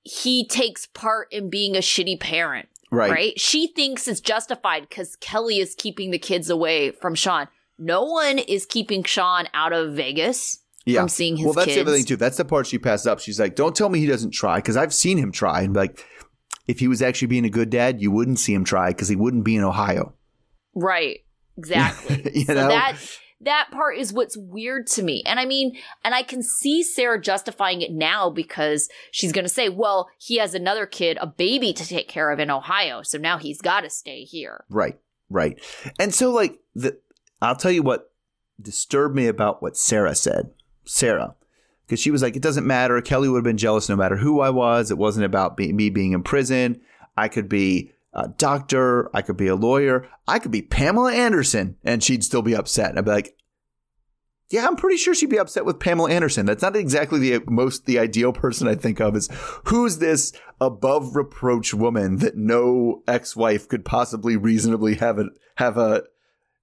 he 0.03 0.47
takes 0.49 0.87
part 0.87 1.29
in 1.33 1.49
being 1.49 1.77
a 1.77 1.81
shitty 1.81 2.19
parent? 2.19 2.69
Right. 2.91 3.11
right? 3.11 3.41
She 3.41 3.69
thinks 3.69 4.09
it's 4.09 4.21
justified 4.21 4.89
because 4.89 5.17
Kelly 5.17 5.59
is 5.61 5.75
keeping 5.77 6.11
the 6.11 6.19
kids 6.19 6.51
away 6.51 6.91
from 6.91 7.15
Sean. 7.15 7.47
No 7.79 8.05
one 8.05 8.39
is 8.39 8.67
keeping 8.67 9.05
Sean 9.05 9.47
out 9.55 9.73
of 9.73 9.95
Vegas 9.95 10.59
Yeah. 10.85 11.01
from 11.01 11.09
seeing 11.09 11.37
his 11.37 11.45
well, 11.47 11.55
that's 11.55 11.67
kids. 11.67 11.77
the 11.77 11.81
other 11.83 11.93
thing 11.97 12.05
too. 12.05 12.17
That's 12.17 12.37
the 12.37 12.45
part 12.45 12.67
she 12.67 12.79
passed 12.79 13.07
up. 13.07 13.21
She's 13.21 13.39
like, 13.39 13.55
"Don't 13.55 13.77
tell 13.77 13.89
me 13.89 14.01
he 14.01 14.07
doesn't 14.07 14.33
try," 14.33 14.57
because 14.57 14.77
I've 14.77 14.93
seen 14.93 15.19
him 15.19 15.31
try. 15.33 15.63
And 15.63 15.75
like, 15.75 16.05
if 16.67 16.81
he 16.81 16.89
was 16.89 17.01
actually 17.01 17.29
being 17.29 17.45
a 17.45 17.51
good 17.51 17.71
dad, 17.71 18.01
you 18.03 18.11
wouldn't 18.11 18.39
see 18.39 18.53
him 18.55 18.65
try 18.65 18.89
because 18.89 19.09
he 19.09 19.17
wouldn't 19.17 19.45
be 19.45 19.57
in 19.57 19.63
Ohio. 19.65 20.15
Right. 20.75 21.21
Exactly. 21.57 22.31
You 22.35 22.45
so 22.45 22.55
know? 22.55 22.69
that 22.69 22.97
that 23.43 23.69
part 23.71 23.97
is 23.97 24.13
what's 24.13 24.37
weird 24.37 24.87
to 24.89 25.03
me. 25.03 25.23
And 25.27 25.41
I 25.41 25.47
mean, 25.47 25.77
and 26.05 26.15
I 26.15 26.23
can 26.23 26.43
see 26.43 26.83
Sarah 26.83 27.21
justifying 27.21 27.81
it 27.83 27.93
now 27.93 28.31
because 28.31 28.89
she's 29.11 29.33
going 29.33 29.45
to 29.45 29.49
say, 29.49 29.69
"Well, 29.69 30.09
he 30.19 30.37
has 30.37 30.55
another 30.55 30.87
kid, 30.87 31.19
a 31.21 31.27
baby 31.27 31.73
to 31.73 31.87
take 31.87 32.09
care 32.09 32.31
of 32.31 32.39
in 32.39 32.51
Ohio, 32.51 33.03
so 33.03 33.19
now 33.19 33.39
he's 33.39 33.61
got 33.61 33.83
to 33.83 33.91
stay 33.91 34.25
here." 34.25 34.65
Right. 34.69 34.99
Right. 35.31 35.61
And 35.99 36.15
so, 36.15 36.31
like, 36.31 36.59
the 36.75 36.99
I'll 37.41 37.57
tell 37.57 37.71
you 37.71 37.83
what 37.83 38.13
disturbed 38.61 39.15
me 39.15 39.27
about 39.27 39.63
what 39.63 39.77
Sarah 39.77 40.15
said. 40.15 40.51
Sarah. 40.85 41.35
Because 41.87 42.01
she 42.01 42.11
was 42.11 42.23
like, 42.23 42.37
it 42.37 42.43
doesn't 42.43 42.67
matter. 42.67 43.01
Kelly 43.01 43.29
would 43.29 43.39
have 43.39 43.45
been 43.45 43.57
jealous 43.57 43.89
no 43.89 43.97
matter 43.97 44.17
who 44.17 44.41
I 44.41 44.51
was. 44.51 44.91
It 44.91 44.99
wasn't 44.99 45.27
about 45.27 45.57
be- 45.57 45.73
me 45.73 45.91
being 45.91 46.13
in 46.13 46.23
prison. 46.23 46.81
I 47.17 47.29
could 47.29 47.49
be 47.49 47.93
a 48.13 48.29
doctor. 48.29 49.15
I 49.15 49.23
could 49.23 49.37
be 49.37 49.47
a 49.49 49.57
lawyer. 49.57 50.09
I 50.27 50.39
could 50.39 50.51
be 50.51 50.63
Pamela 50.63 51.13
Anderson, 51.13 51.77
and 51.85 52.03
she'd 52.03 52.25
still 52.25 52.43
be 52.43 52.57
upset. 52.57 52.97
I'd 52.97 53.05
be 53.05 53.11
like, 53.11 53.37
yeah, 54.51 54.67
I'm 54.67 54.75
pretty 54.75 54.97
sure 54.97 55.15
she'd 55.15 55.31
be 55.31 55.39
upset 55.39 55.65
with 55.65 55.79
Pamela 55.79 56.11
Anderson. 56.11 56.45
That's 56.45 56.63
not 56.63 56.75
exactly 56.75 57.21
the 57.21 57.45
most 57.47 57.87
the 57.87 58.01
ideal 58.01 58.33
person 58.33 58.67
I 58.67 58.75
think 58.75 59.01
of. 59.01 59.15
Is 59.15 59.29
who's 59.67 59.99
this 59.99 60.33
above 60.61 61.15
reproach 61.15 61.73
woman 61.73 62.17
that 62.17 62.37
no 62.37 63.05
ex-wife 63.07 63.69
could 63.69 63.85
possibly 63.85 64.37
reasonably 64.37 64.97
have 64.97 65.19
a 65.21 65.27
have 65.57 65.79
a 65.79 66.03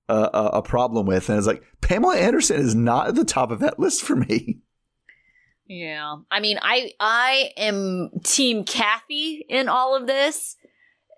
a, 0.09 0.15
a 0.53 0.61
problem 0.61 1.05
with? 1.05 1.29
And 1.29 1.37
it's 1.37 1.47
like 1.47 1.63
Pamela 1.79 2.17
Anderson 2.17 2.57
is 2.59 2.75
not 2.75 3.07
at 3.07 3.15
the 3.15 3.23
top 3.23 3.51
of 3.51 3.59
that 3.59 3.79
list 3.79 4.03
for 4.03 4.17
me. 4.17 4.59
Yeah. 5.65 6.17
I 6.29 6.41
mean, 6.41 6.59
I 6.61 6.91
I 6.99 7.51
am 7.55 8.09
team 8.23 8.65
Kathy 8.65 9.45
in 9.47 9.69
all 9.69 9.95
of 9.95 10.07
this. 10.07 10.56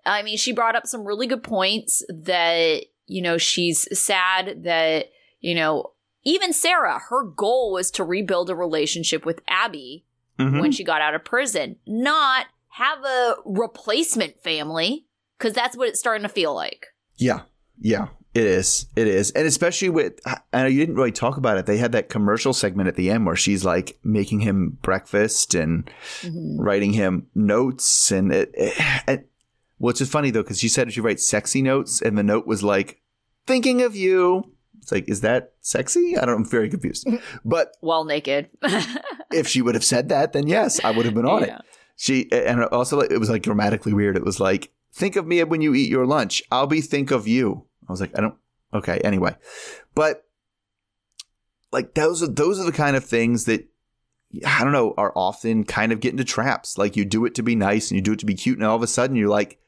I 0.06 0.22
mean, 0.22 0.36
she 0.36 0.52
brought 0.52 0.76
up 0.76 0.86
some 0.86 1.04
really 1.04 1.26
good 1.26 1.42
points 1.42 2.04
that, 2.08 2.84
you 3.06 3.22
know, 3.22 3.38
she's 3.38 3.86
sad 3.98 4.64
that, 4.64 5.06
you 5.40 5.54
know, 5.54 5.92
even 6.24 6.52
Sarah, 6.52 7.00
her 7.08 7.24
goal 7.24 7.72
was 7.72 7.90
to 7.92 8.04
rebuild 8.04 8.50
a 8.50 8.54
relationship 8.54 9.24
with 9.24 9.40
Abby 9.48 10.04
Mhm. 10.38 10.60
when 10.60 10.72
she 10.72 10.84
got 10.84 11.00
out 11.00 11.14
of 11.14 11.24
prison, 11.24 11.76
not 11.86 12.46
have 12.74 13.02
a 13.04 13.36
replacement 13.44 14.42
family, 14.42 15.06
because 15.38 15.54
that's 15.54 15.76
what 15.76 15.88
it's 15.88 15.98
starting 15.98 16.22
to 16.22 16.28
feel 16.28 16.54
like. 16.54 16.86
Yeah, 17.16 17.40
yeah, 17.78 18.08
it 18.34 18.44
is. 18.44 18.86
It 18.96 19.06
is, 19.08 19.30
and 19.32 19.46
especially 19.46 19.88
with. 19.90 20.20
I 20.26 20.62
know 20.62 20.66
you 20.66 20.78
didn't 20.78 20.94
really 20.94 21.12
talk 21.12 21.36
about 21.36 21.58
it. 21.58 21.66
They 21.66 21.78
had 21.78 21.92
that 21.92 22.08
commercial 22.08 22.52
segment 22.52 22.88
at 22.88 22.96
the 22.96 23.10
end 23.10 23.26
where 23.26 23.36
she's 23.36 23.64
like 23.64 23.98
making 24.04 24.40
him 24.40 24.78
breakfast 24.82 25.54
and 25.54 25.90
writing 26.58 26.92
him 26.92 27.26
notes, 27.34 28.10
and 28.10 28.32
it. 28.32 28.50
it, 28.54 28.74
it 29.08 29.29
well, 29.80 29.90
it's 29.90 29.98
just 29.98 30.12
funny 30.12 30.30
though 30.30 30.42
because 30.42 30.60
she 30.60 30.68
said 30.68 30.92
she 30.92 31.00
writes 31.00 31.26
sexy 31.26 31.62
notes, 31.62 32.00
and 32.00 32.16
the 32.16 32.22
note 32.22 32.46
was 32.46 32.62
like, 32.62 33.00
"Thinking 33.46 33.82
of 33.82 33.96
you." 33.96 34.52
It's 34.80 34.92
like, 34.92 35.08
is 35.08 35.20
that 35.22 35.54
sexy? 35.60 36.16
I 36.16 36.24
don't. 36.24 36.36
I'm 36.36 36.44
very 36.44 36.68
confused. 36.70 37.06
But 37.44 37.76
Well, 37.82 38.04
naked. 38.04 38.50
if 39.32 39.46
she 39.48 39.62
would 39.62 39.74
have 39.74 39.84
said 39.84 40.08
that, 40.10 40.32
then 40.32 40.46
yes, 40.46 40.82
I 40.84 40.90
would 40.90 41.06
have 41.06 41.14
been 41.14 41.26
on 41.26 41.44
it. 41.44 41.52
She 41.96 42.30
and 42.32 42.64
also 42.64 43.00
it 43.00 43.18
was 43.18 43.28
like 43.28 43.42
grammatically 43.42 43.92
weird. 43.92 44.16
It 44.16 44.24
was 44.24 44.38
like 44.38 44.70
think 44.92 45.16
of 45.16 45.26
me 45.26 45.42
when 45.44 45.60
you 45.60 45.74
eat 45.74 45.90
your 45.90 46.06
lunch. 46.06 46.42
I'll 46.50 46.66
be 46.66 46.80
think 46.80 47.10
of 47.10 47.26
you. 47.26 47.66
I 47.88 47.92
was 47.92 48.00
like, 48.00 48.16
I 48.16 48.20
don't. 48.20 48.36
Okay, 48.72 49.00
anyway, 49.04 49.34
but 49.94 50.24
like 51.72 51.94
those 51.94 52.22
are 52.22 52.28
those 52.28 52.60
are 52.60 52.64
the 52.64 52.72
kind 52.72 52.96
of 52.96 53.04
things 53.04 53.44
that 53.46 53.68
I 54.46 54.62
don't 54.62 54.72
know 54.72 54.94
are 54.96 55.12
often 55.16 55.64
kind 55.64 55.92
of 55.92 56.00
get 56.00 56.12
into 56.12 56.24
traps. 56.24 56.78
Like 56.78 56.96
you 56.96 57.04
do 57.04 57.24
it 57.26 57.34
to 57.34 57.42
be 57.42 57.54
nice 57.54 57.90
and 57.90 57.96
you 57.96 58.02
do 58.02 58.12
it 58.12 58.18
to 58.20 58.26
be 58.26 58.34
cute, 58.34 58.58
and 58.58 58.66
all 58.66 58.76
of 58.76 58.82
a 58.82 58.86
sudden 58.86 59.16
you're 59.16 59.28
like. 59.28 59.58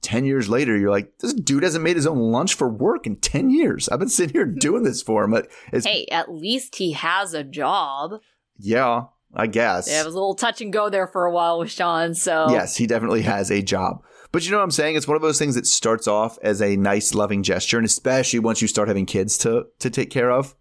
10 0.00 0.24
years 0.24 0.48
later, 0.48 0.76
you're 0.76 0.90
like, 0.90 1.18
this 1.18 1.34
dude 1.34 1.62
hasn't 1.62 1.84
made 1.84 1.96
his 1.96 2.06
own 2.06 2.18
lunch 2.18 2.54
for 2.54 2.68
work 2.68 3.06
in 3.06 3.16
10 3.16 3.50
years. 3.50 3.88
I've 3.88 3.98
been 3.98 4.08
sitting 4.08 4.32
here 4.32 4.46
doing 4.58 4.82
this 4.82 5.02
for 5.02 5.24
him. 5.24 5.30
But 5.30 5.48
hey, 5.70 6.06
at 6.10 6.32
least 6.32 6.76
he 6.76 6.92
has 6.92 7.34
a 7.34 7.44
job. 7.44 8.20
Yeah, 8.58 9.04
I 9.34 9.46
guess. 9.46 9.88
Yeah, 9.88 10.02
it 10.02 10.06
was 10.06 10.14
a 10.14 10.18
little 10.18 10.34
touch 10.34 10.60
and 10.60 10.72
go 10.72 10.88
there 10.88 11.06
for 11.06 11.24
a 11.24 11.32
while 11.32 11.58
with 11.58 11.70
Sean. 11.70 12.14
So 12.14 12.46
Yes, 12.50 12.76
he 12.76 12.86
definitely 12.86 13.22
has 13.22 13.50
a 13.50 13.62
job. 13.62 14.02
But 14.32 14.44
you 14.44 14.50
know 14.50 14.58
what 14.58 14.64
I'm 14.64 14.70
saying? 14.72 14.96
It's 14.96 15.06
one 15.06 15.16
of 15.16 15.22
those 15.22 15.38
things 15.38 15.54
that 15.54 15.66
starts 15.66 16.08
off 16.08 16.38
as 16.42 16.60
a 16.60 16.76
nice, 16.76 17.14
loving 17.14 17.44
gesture, 17.44 17.78
and 17.78 17.86
especially 17.86 18.40
once 18.40 18.60
you 18.60 18.66
start 18.66 18.88
having 18.88 19.06
kids 19.06 19.38
to 19.38 19.66
to 19.78 19.90
take 19.90 20.10
care 20.10 20.30
of, 20.30 20.56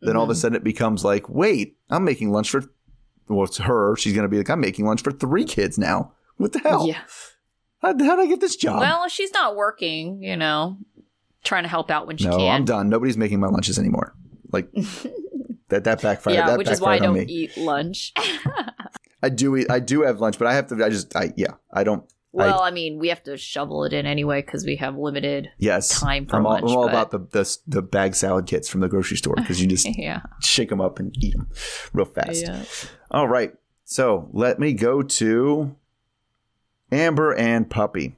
then 0.00 0.16
all 0.16 0.22
of 0.22 0.30
a 0.30 0.32
mm-hmm. 0.32 0.40
sudden 0.40 0.56
it 0.56 0.64
becomes 0.64 1.04
like, 1.04 1.28
wait, 1.28 1.76
I'm 1.90 2.04
making 2.04 2.30
lunch 2.30 2.50
for. 2.50 2.64
Well, 3.28 3.44
it's 3.44 3.58
her. 3.58 3.96
She's 3.96 4.14
gonna 4.14 4.28
be 4.28 4.38
like, 4.38 4.48
I'm 4.48 4.60
making 4.60 4.86
lunch 4.86 5.02
for 5.02 5.10
three 5.10 5.44
kids 5.44 5.76
now. 5.76 6.14
What 6.38 6.52
the 6.52 6.60
hell? 6.60 6.86
yeah. 6.86 7.02
How 7.80 7.92
would 7.92 8.02
I 8.20 8.26
get 8.26 8.40
this 8.40 8.56
job? 8.56 8.80
Well, 8.80 9.08
she's 9.08 9.32
not 9.32 9.54
working, 9.56 10.22
you 10.22 10.36
know, 10.36 10.78
trying 11.44 11.62
to 11.62 11.68
help 11.68 11.90
out 11.90 12.06
when 12.06 12.16
she 12.16 12.26
no, 12.26 12.36
can. 12.36 12.48
I'm 12.56 12.64
done. 12.64 12.88
Nobody's 12.88 13.16
making 13.16 13.40
my 13.40 13.46
lunches 13.48 13.78
anymore. 13.78 14.14
Like 14.52 14.70
that. 15.68 15.84
That 15.84 16.02
backfired. 16.02 16.36
yeah, 16.36 16.46
that 16.48 16.58
which 16.58 16.68
is 16.68 16.80
why 16.80 16.94
I 16.94 16.98
don't 16.98 17.14
me. 17.14 17.24
eat 17.28 17.56
lunch. 17.56 18.12
I 19.22 19.28
do 19.28 19.56
eat. 19.56 19.70
I 19.70 19.80
do 19.80 20.02
have 20.02 20.20
lunch, 20.20 20.38
but 20.38 20.46
I 20.46 20.54
have 20.54 20.68
to. 20.68 20.84
I 20.84 20.88
just. 20.90 21.14
I 21.16 21.32
yeah. 21.36 21.54
I 21.72 21.84
don't. 21.84 22.04
well, 22.32 22.60
I 22.62 22.70
mean, 22.70 22.98
we 22.98 23.08
have 23.08 23.22
to 23.24 23.36
shovel 23.36 23.84
it 23.84 23.92
in 23.92 24.06
anyway 24.06 24.42
because 24.42 24.64
we 24.64 24.76
have 24.76 24.96
limited. 24.96 25.48
Yes. 25.58 25.88
Time 26.00 26.26
for 26.26 26.36
I'm 26.36 26.46
all, 26.46 26.52
lunch, 26.52 26.64
I'm 26.70 26.76
all 26.76 26.84
but- 26.84 26.90
about 26.92 27.10
the, 27.10 27.18
the 27.18 27.58
the 27.66 27.82
bag 27.82 28.14
salad 28.14 28.46
kits 28.46 28.68
from 28.68 28.80
the 28.80 28.88
grocery 28.88 29.16
store 29.16 29.34
because 29.36 29.60
you 29.60 29.66
just 29.66 29.86
Yeah. 29.98 30.22
shake 30.40 30.68
them 30.68 30.80
up 30.80 30.98
and 30.98 31.14
eat 31.22 31.34
them 31.34 31.48
real 31.92 32.06
fast. 32.06 32.42
Yeah. 32.42 32.62
All 33.10 33.26
right. 33.28 33.52
So 33.84 34.28
let 34.32 34.58
me 34.60 34.72
go 34.74 35.02
to 35.02 35.74
Amber 36.90 37.34
and 37.34 37.68
Puppy. 37.68 38.16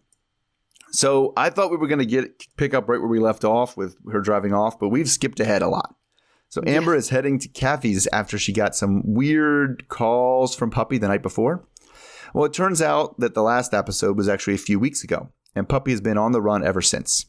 So 0.93 1.33
I 1.37 1.51
thought 1.51 1.71
we 1.71 1.77
were 1.77 1.87
going 1.87 2.01
to 2.01 2.07
get 2.07 2.45
pick 2.57 2.75
up 2.75 2.89
right 2.89 2.99
where 2.99 3.09
we 3.09 3.21
left 3.21 3.45
off 3.45 3.77
with 3.77 3.97
her 4.11 4.21
driving 4.21 4.53
off, 4.53 4.79
but 4.79 4.89
we've 4.89 5.09
skipped 5.09 5.41
ahead 5.41 5.63
a 5.63 5.69
lot. 5.69 5.95
So 6.49 6.63
Amber 6.67 6.97
is 6.97 7.11
heading 7.11 7.39
to 7.39 7.49
Kathy's 7.49 8.09
after 8.13 8.37
she 8.37 8.53
got 8.53 8.75
some 8.75 9.03
weird 9.05 9.89
calls 9.89 10.55
from 10.57 10.71
Puppy 10.71 10.99
the 10.99 11.07
night 11.07 11.23
before. 11.23 11.65
Well, 12.35 12.45
it 12.45 12.53
turns 12.53 12.83
out 12.83 13.19
that 13.21 13.35
the 13.35 13.43
last 13.43 13.73
episode 13.73 14.17
was 14.17 14.29
actually 14.29 14.55
a 14.55 14.59
few 14.59 14.81
weeks 14.81 15.05
ago, 15.05 15.31
and 15.55 15.69
Puppy 15.69 15.93
has 15.93 16.01
been 16.01 16.19
on 16.19 16.33
the 16.33 16.43
run 16.43 16.65
ever 16.65 16.83
since. 16.83 17.27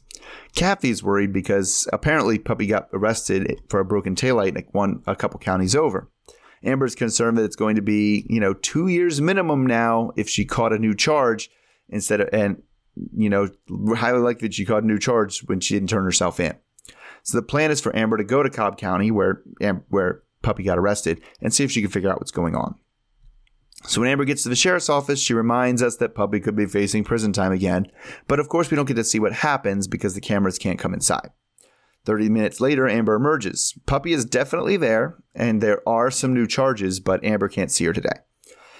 Kathy's 0.54 1.02
worried 1.02 1.32
because 1.32 1.88
apparently 1.92 2.38
Puppy 2.38 2.66
got 2.66 2.88
arrested 2.92 3.60
for 3.68 3.78
a 3.80 3.84
broken 3.84 4.14
taillight 4.14 4.54
like 4.54 4.72
one 4.74 5.02
a 5.06 5.14
couple 5.14 5.38
counties 5.38 5.76
over. 5.76 6.10
Amber's 6.64 6.94
concerned 6.94 7.38
that 7.38 7.44
it's 7.44 7.56
going 7.56 7.76
to 7.76 7.82
be, 7.82 8.26
you 8.28 8.40
know, 8.40 8.54
two 8.54 8.88
years 8.88 9.20
minimum 9.20 9.66
now 9.66 10.12
if 10.16 10.28
she 10.28 10.44
caught 10.44 10.72
a 10.72 10.78
new 10.78 10.94
charge 10.94 11.50
instead 11.88 12.20
of, 12.20 12.28
and, 12.32 12.62
you 13.16 13.28
know, 13.28 13.48
highly 13.96 14.20
likely 14.20 14.48
that 14.48 14.54
she 14.54 14.64
caught 14.64 14.82
a 14.82 14.86
new 14.86 14.98
charge 14.98 15.40
when 15.40 15.60
she 15.60 15.74
didn't 15.74 15.88
turn 15.88 16.04
herself 16.04 16.38
in. 16.38 16.54
So 17.22 17.38
the 17.38 17.42
plan 17.42 17.70
is 17.70 17.80
for 17.80 17.94
Amber 17.96 18.16
to 18.16 18.24
go 18.24 18.42
to 18.42 18.50
Cobb 18.50 18.78
County 18.78 19.10
where, 19.10 19.42
where 19.88 20.22
Puppy 20.42 20.62
got 20.62 20.78
arrested 20.78 21.22
and 21.40 21.52
see 21.54 21.64
if 21.64 21.70
she 21.70 21.80
can 21.80 21.90
figure 21.90 22.10
out 22.10 22.18
what's 22.18 22.30
going 22.30 22.56
on. 22.56 22.74
So 23.84 24.00
when 24.00 24.10
Amber 24.10 24.24
gets 24.24 24.44
to 24.44 24.48
the 24.48 24.56
sheriff's 24.56 24.88
office, 24.88 25.20
she 25.20 25.34
reminds 25.34 25.82
us 25.82 25.96
that 25.96 26.14
Puppy 26.14 26.38
could 26.38 26.54
be 26.54 26.66
facing 26.66 27.02
prison 27.02 27.32
time 27.32 27.50
again. 27.50 27.90
But 28.28 28.38
of 28.38 28.48
course, 28.48 28.70
we 28.70 28.76
don't 28.76 28.86
get 28.86 28.94
to 28.94 29.04
see 29.04 29.18
what 29.18 29.32
happens 29.32 29.88
because 29.88 30.14
the 30.14 30.20
cameras 30.20 30.58
can't 30.58 30.78
come 30.78 30.94
inside. 30.94 31.30
30 32.04 32.28
minutes 32.28 32.60
later, 32.60 32.88
Amber 32.88 33.14
emerges. 33.14 33.74
Puppy 33.86 34.12
is 34.12 34.24
definitely 34.24 34.76
there, 34.76 35.16
and 35.34 35.60
there 35.60 35.86
are 35.88 36.10
some 36.10 36.34
new 36.34 36.46
charges, 36.46 37.00
but 37.00 37.24
Amber 37.24 37.48
can't 37.48 37.70
see 37.70 37.84
her 37.84 37.92
today. 37.92 38.20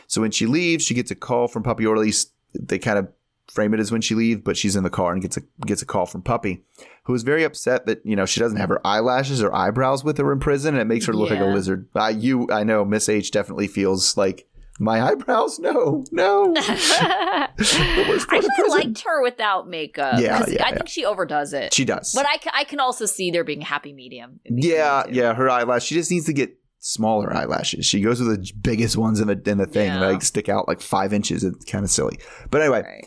So 0.07 0.21
when 0.21 0.31
she 0.31 0.47
leaves, 0.47 0.85
she 0.85 0.95
gets 0.95 1.11
a 1.11 1.15
call 1.15 1.49
from 1.49 1.63
Puppy, 1.63 1.87
or 1.87 1.95
at 1.95 2.01
least 2.01 2.33
they 2.55 2.79
kind 2.79 2.99
of 2.99 3.09
frame 3.51 3.75
it 3.75 3.81
as 3.81 3.93
when 3.93 4.01
she 4.01 4.15
leaves, 4.15 4.41
but 4.43 4.57
she's 4.57 4.77
in 4.77 4.83
the 4.83 4.91
car 4.91 5.13
and 5.13 5.23
gets 5.23 5.37
a 5.37 5.43
gets 5.67 5.83
a 5.83 5.87
call 5.87 6.07
from 6.07 6.23
Puppy, 6.23 6.65
who 7.05 7.15
is 7.15 7.23
very 7.23 7.45
upset 7.45 7.87
that 7.87 8.05
you 8.05 8.17
know 8.17 8.27
she 8.27 8.41
doesn't 8.41 8.59
have 8.59 8.69
her 8.69 8.87
eyelashes 8.87 9.43
or 9.43 9.55
eyebrows 9.55 10.05
with 10.05 10.19
her 10.19 10.33
in 10.33 10.41
prison, 10.41 10.75
and 10.75 10.83
it 10.83 10.87
makes 10.87 11.07
her 11.07 11.13
look 11.13 11.31
like 11.31 11.41
a 11.41 11.45
lizard. 11.45 11.89
I 11.95 12.11
you 12.11 12.49
I 12.51 12.65
know 12.65 12.85
Miss 12.85 13.09
H 13.09 13.31
definitely 13.31 13.69
feels 13.69 14.17
like 14.17 14.49
my 14.83 15.01
eyebrows. 15.01 15.59
No, 15.59 16.05
no. 16.11 16.53
I 16.59 17.49
actually 17.57 18.69
liked 18.69 19.03
her 19.03 19.23
without 19.23 19.69
makeup. 19.69 20.21
Yeah, 20.21 20.45
yeah, 20.49 20.65
I 20.65 20.69
yeah. 20.71 20.75
think 20.75 20.89
she 20.89 21.05
overdoes 21.05 21.53
it. 21.53 21.73
she 21.73 21.85
does. 21.85 22.13
but 22.15 22.27
I, 22.27 22.39
I 22.53 22.65
can 22.65 22.81
also 22.81 23.07
see 23.07 23.31
there 23.31 23.45
being 23.45 23.63
a 23.63 23.67
happy 23.67 23.93
medium. 23.93 24.41
Yeah, 24.45 25.05
yeah, 25.11 25.35
her 25.35 25.49
eyelash. 25.49 25.85
She 25.85 25.95
just 25.95 26.11
needs 26.11 26.27
to 26.27 26.33
get 26.33 26.57
smaller 26.79 27.33
eyelashes. 27.33 27.87
She 27.87 28.01
goes 28.01 28.21
with 28.21 28.29
the 28.41 28.53
biggest 28.61 28.97
ones 28.97 29.21
in 29.21 29.29
the 29.29 29.41
in 29.47 29.59
the 29.59 29.67
thing, 29.67 29.87
Yeah. 29.89 30.01
like 30.01 30.23
stick 30.23 30.49
out 30.49 30.67
like 30.69 30.81
five 30.81 31.13
inches. 31.13 31.45
It's 31.45 31.65
kind 31.65 31.85
of 31.85 31.91
silly. 31.91 32.19
But 32.51 32.63
anyway, 32.63 32.83
Right. 32.83 33.07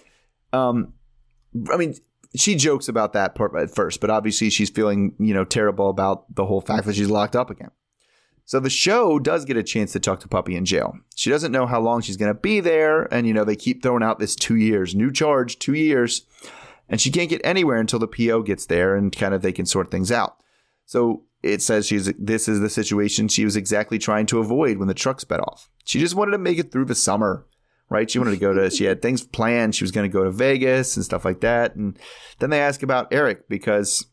um, 0.54 0.94
I 1.72 1.78
mean, 1.78 1.96
she 2.36 2.56
jokes 2.56 2.88
about 2.88 3.14
that 3.14 3.36
part 3.36 3.54
at 3.56 3.74
first, 3.74 4.00
but 4.02 4.10
obviously 4.10 4.50
she's 4.50 4.70
feeling 4.70 5.14
you 5.20 5.34
know 5.34 5.44
terrible 5.46 5.90
about 5.90 6.34
the 6.34 6.46
whole 6.46 6.62
fact 6.62 6.86
that 6.86 6.96
she's 6.96 7.10
locked 7.10 7.36
up 7.36 7.50
again. 7.50 7.72
So 8.46 8.60
the 8.60 8.70
show 8.70 9.18
does 9.18 9.44
get 9.44 9.58
a 9.58 9.64
chance 9.64 9.92
to 9.94 10.00
talk 10.00 10.20
to 10.20 10.28
Puppy 10.28 10.56
in 10.56 10.66
jail. 10.66 10.94
She 11.16 11.32
doesn't 11.32 11.52
know 11.52 11.66
how 11.66 11.82
long 11.82 12.02
she's 12.02 12.18
going 12.18 12.34
to 12.34 12.40
be 12.40 12.60
there, 12.60 13.12
and 13.14 13.26
you 13.26 13.34
know 13.34 13.44
they 13.44 13.56
keep 13.56 13.82
throwing 13.82 14.04
out 14.04 14.20
this 14.20 14.36
two 14.36 14.56
years, 14.56 14.94
new 14.94 15.12
charge, 15.12 15.58
two 15.58 15.74
years, 15.74 16.28
and 16.88 17.02
she 17.02 17.10
can't 17.10 17.30
get 17.30 17.42
anywhere 17.44 17.78
until 17.78 18.00
the 18.00 18.08
PO 18.08 18.44
gets 18.44 18.68
there 18.68 18.96
and 18.96 19.16
kind 19.16 19.34
of 19.34 19.42
they 19.42 19.52
can 19.52 19.66
sort 19.66 19.90
things 19.90 20.12
out. 20.12 20.38
So 20.86 21.24
it 21.42 21.62
says 21.62 21.88
she's 21.88 22.14
this 22.20 22.48
is 22.48 22.60
the 22.60 22.70
situation 22.70 23.28
she 23.28 23.46
was 23.46 23.56
exactly 23.56 23.98
trying 23.98 24.28
to 24.28 24.40
avoid 24.40 24.78
when 24.78 24.88
the 24.88 24.94
truck 24.94 25.20
sped 25.22 25.40
off. 25.40 25.68
She 25.84 26.00
just 26.00 26.16
wanted 26.16 26.32
to 26.32 26.38
make 26.38 26.60
it 26.60 26.72
through 26.72 26.86
the 26.86 26.96
summer, 26.96 27.48
right? 27.90 28.10
She 28.10 28.20
wanted 28.20 28.32
to 28.32 28.38
go 28.38 28.54
to 28.54 28.70
she 28.70 28.86
had 28.86 29.02
things 29.02 29.24
planned. 29.24 29.74
She 29.74 29.84
was 29.84 29.92
going 29.92 30.10
to 30.10 30.14
go 30.14 30.24
to 30.24 30.32
Vegas 30.32 30.96
and 30.96 31.04
stuff 31.04 31.26
like 31.26 31.42
that. 31.42 31.76
And 31.76 31.98
then 32.38 32.52
they 32.52 32.62
ask 32.62 32.84
about 32.84 33.12
Eric 33.12 33.50
because 33.50 34.06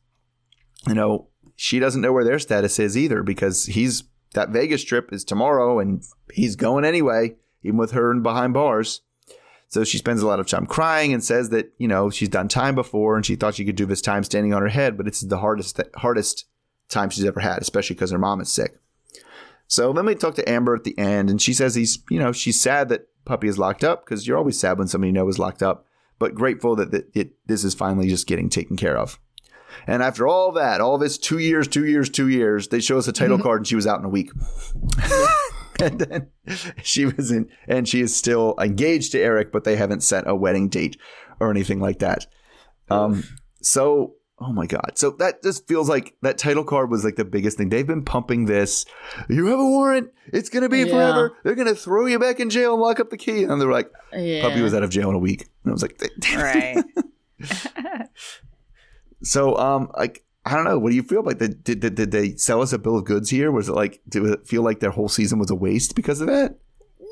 you 0.87 0.95
know, 0.95 1.29
she 1.57 1.79
doesn't 1.79 2.01
know 2.01 2.13
where 2.13 2.25
their 2.25 2.39
status 2.39 2.79
is 2.79 2.97
either 2.97 3.23
because 3.23 3.67
he's 3.67 4.03
that 4.35 4.51
Vegas 4.51 4.85
trip 4.85 5.13
is 5.13 5.25
tomorrow 5.25 5.79
and 5.79 6.03
he's 6.33 6.57
going 6.57 6.85
anyway, 6.85 7.37
even 7.63 7.79
with 7.79 7.93
her 7.93 8.11
in 8.11 8.23
behind 8.23 8.55
bars. 8.55 9.03
So 9.69 9.85
she 9.85 9.97
spends 9.99 10.21
a 10.21 10.27
lot 10.27 10.41
of 10.41 10.47
time 10.47 10.67
crying 10.67 11.15
and 11.15 11.25
says 11.25 11.49
that, 11.51 11.73
you 11.79 11.89
know, 11.89 12.11
she's 12.11 12.29
done 12.29 12.49
time 12.49 12.75
before 12.75 13.17
and 13.17 13.25
she 13.25 13.37
thought 13.37 13.55
she 13.55 13.65
could 13.65 13.77
do 13.77 13.87
this 13.87 14.03
time 14.03 14.23
standing 14.23 14.53
on 14.53 14.61
her 14.61 14.69
head, 14.69 14.99
but 14.99 15.07
it's 15.07 15.23
the 15.23 15.39
hardest 15.39 15.81
hardest 15.97 16.45
time 16.91 17.09
she's 17.09 17.25
ever 17.25 17.41
had, 17.41 17.63
especially 17.63 17.95
because 17.95 18.11
her 18.11 18.19
mom 18.19 18.41
is 18.41 18.53
sick. 18.53 18.79
So 19.67 19.95
then 19.95 20.05
we 20.05 20.15
talk 20.15 20.35
to 20.35 20.49
Amber 20.49 20.75
at 20.75 20.85
the 20.85 20.99
end 20.99 21.31
and 21.31 21.41
she 21.41 21.55
says 21.55 21.75
he's, 21.75 22.01
you 22.11 22.19
know, 22.19 22.33
she's 22.33 22.61
sad 22.61 22.91
that 22.91 23.09
Puppy 23.25 23.49
is 23.49 23.59
locked 23.59 23.83
up 23.83 24.05
because 24.05 24.27
you're 24.27 24.37
always 24.37 24.59
sad 24.59 24.79
when 24.79 24.89
somebody 24.89 25.09
you 25.09 25.15
know 25.15 25.29
is 25.29 25.39
locked 25.39 25.63
up, 25.63 25.87
but 26.19 26.35
grateful 26.35 26.77
that, 26.77 26.91
that 26.91 27.11
it, 27.15 27.33
this 27.47 27.65
is 27.65 27.75
finally 27.75 28.09
just 28.09 28.27
getting 28.27 28.51
taken 28.51 28.77
care 28.77 28.99
of. 28.99 29.19
And 29.87 30.03
after 30.03 30.27
all 30.27 30.53
that, 30.53 30.81
all 30.81 30.99
this 30.99 31.19
two 31.19 31.39
years, 31.39 31.69
two 31.69 31.85
years, 31.87 32.09
two 32.11 32.29
years, 32.29 32.69
they 32.69 32.81
show 32.81 32.99
us 32.99 33.09
a 33.09 33.13
title 33.13 33.39
card 33.39 33.61
and 33.61 33.67
she 33.67 33.77
was 33.77 33.87
out 33.87 33.99
in 33.99 34.05
a 34.05 34.09
week. 34.09 34.31
and 35.81 35.99
then 36.01 36.29
she 36.83 37.07
was 37.07 37.31
in, 37.31 37.49
and 37.67 37.89
she 37.89 38.01
is 38.01 38.15
still 38.15 38.55
engaged 38.61 39.13
to 39.13 39.21
Eric, 39.21 39.53
but 39.53 39.65
they 39.65 39.77
haven't 39.77 40.03
set 40.03 40.27
a 40.29 40.35
wedding 40.35 40.69
date 40.69 40.97
or 41.41 41.51
anything 41.51 41.81
like 41.81 41.99
that. 42.01 42.27
Um, 42.91 43.25
so, 43.63 44.15
oh 44.39 44.53
my 44.53 44.67
God. 44.67 44.93
So 44.97 45.11
that 45.19 45.43
just 45.43 45.67
feels 45.67 45.89
like 45.89 46.15
that 46.23 46.37
title 46.39 46.65
card 46.65 46.91
was 46.91 47.05
like 47.05 47.17
the 47.17 47.25
biggest 47.25 47.57
thing. 47.57 47.69
They've 47.71 47.87
been 47.87 48.05
pumping 48.05 48.45
this. 48.47 48.85
You 49.29 49.47
have 49.47 49.59
a 49.59 49.65
warrant. 49.65 50.11
It's 50.33 50.49
going 50.49 50.63
to 50.63 50.69
be 50.69 50.81
Yeah. 50.81 50.87
forever. 50.87 51.37
They're 51.45 51.55
going 51.55 51.69
to 51.69 51.75
throw 51.75 52.07
you 52.07 52.19
back 52.19 52.39
in 52.41 52.51
jail 52.51 52.75
and 52.75 52.83
lock 52.83 53.01
up 53.01 53.11
the 53.11 53.17
key. 53.17 53.45
And 53.45 53.61
they're 53.61 53.71
like, 53.73 53.91
Yeah. 54.13 54.43
puppy 54.43 54.61
was 54.61 54.75
out 54.75 54.83
of 54.83 54.91
jail 54.91 55.09
in 55.09 55.15
a 55.15 55.19
week. 55.19 55.49
And 55.65 55.71
I 55.71 55.73
was 55.73 55.83
like, 55.83 56.01
right. 56.37 56.85
So, 59.23 59.57
um, 59.57 59.91
like, 59.97 60.25
I 60.45 60.55
don't 60.55 60.65
know. 60.65 60.79
What 60.79 60.91
do 60.91 60.97
you 60.97 61.03
feel? 61.03 61.23
Did, 61.23 61.63
did, 61.63 61.81
did, 61.81 61.95
did 61.95 62.11
they 62.11 62.37
sell 62.37 62.63
us 62.63 62.73
a 62.73 62.79
bill 62.79 62.99
of 62.99 63.05
goods 63.05 63.31
here? 63.31 63.53
Was 63.53 63.69
it 63.69 63.75
like, 63.75 64.01
did 64.09 64.25
it 64.25 64.47
feel 64.47 64.63
like 64.63 64.81
their 64.81 64.91
whole 64.91 65.09
season 65.09 65.39
was 65.39 65.51
a 65.51 65.55
waste 65.55 65.95
because 65.95 66.21
of 66.21 66.27
that? 66.27 66.57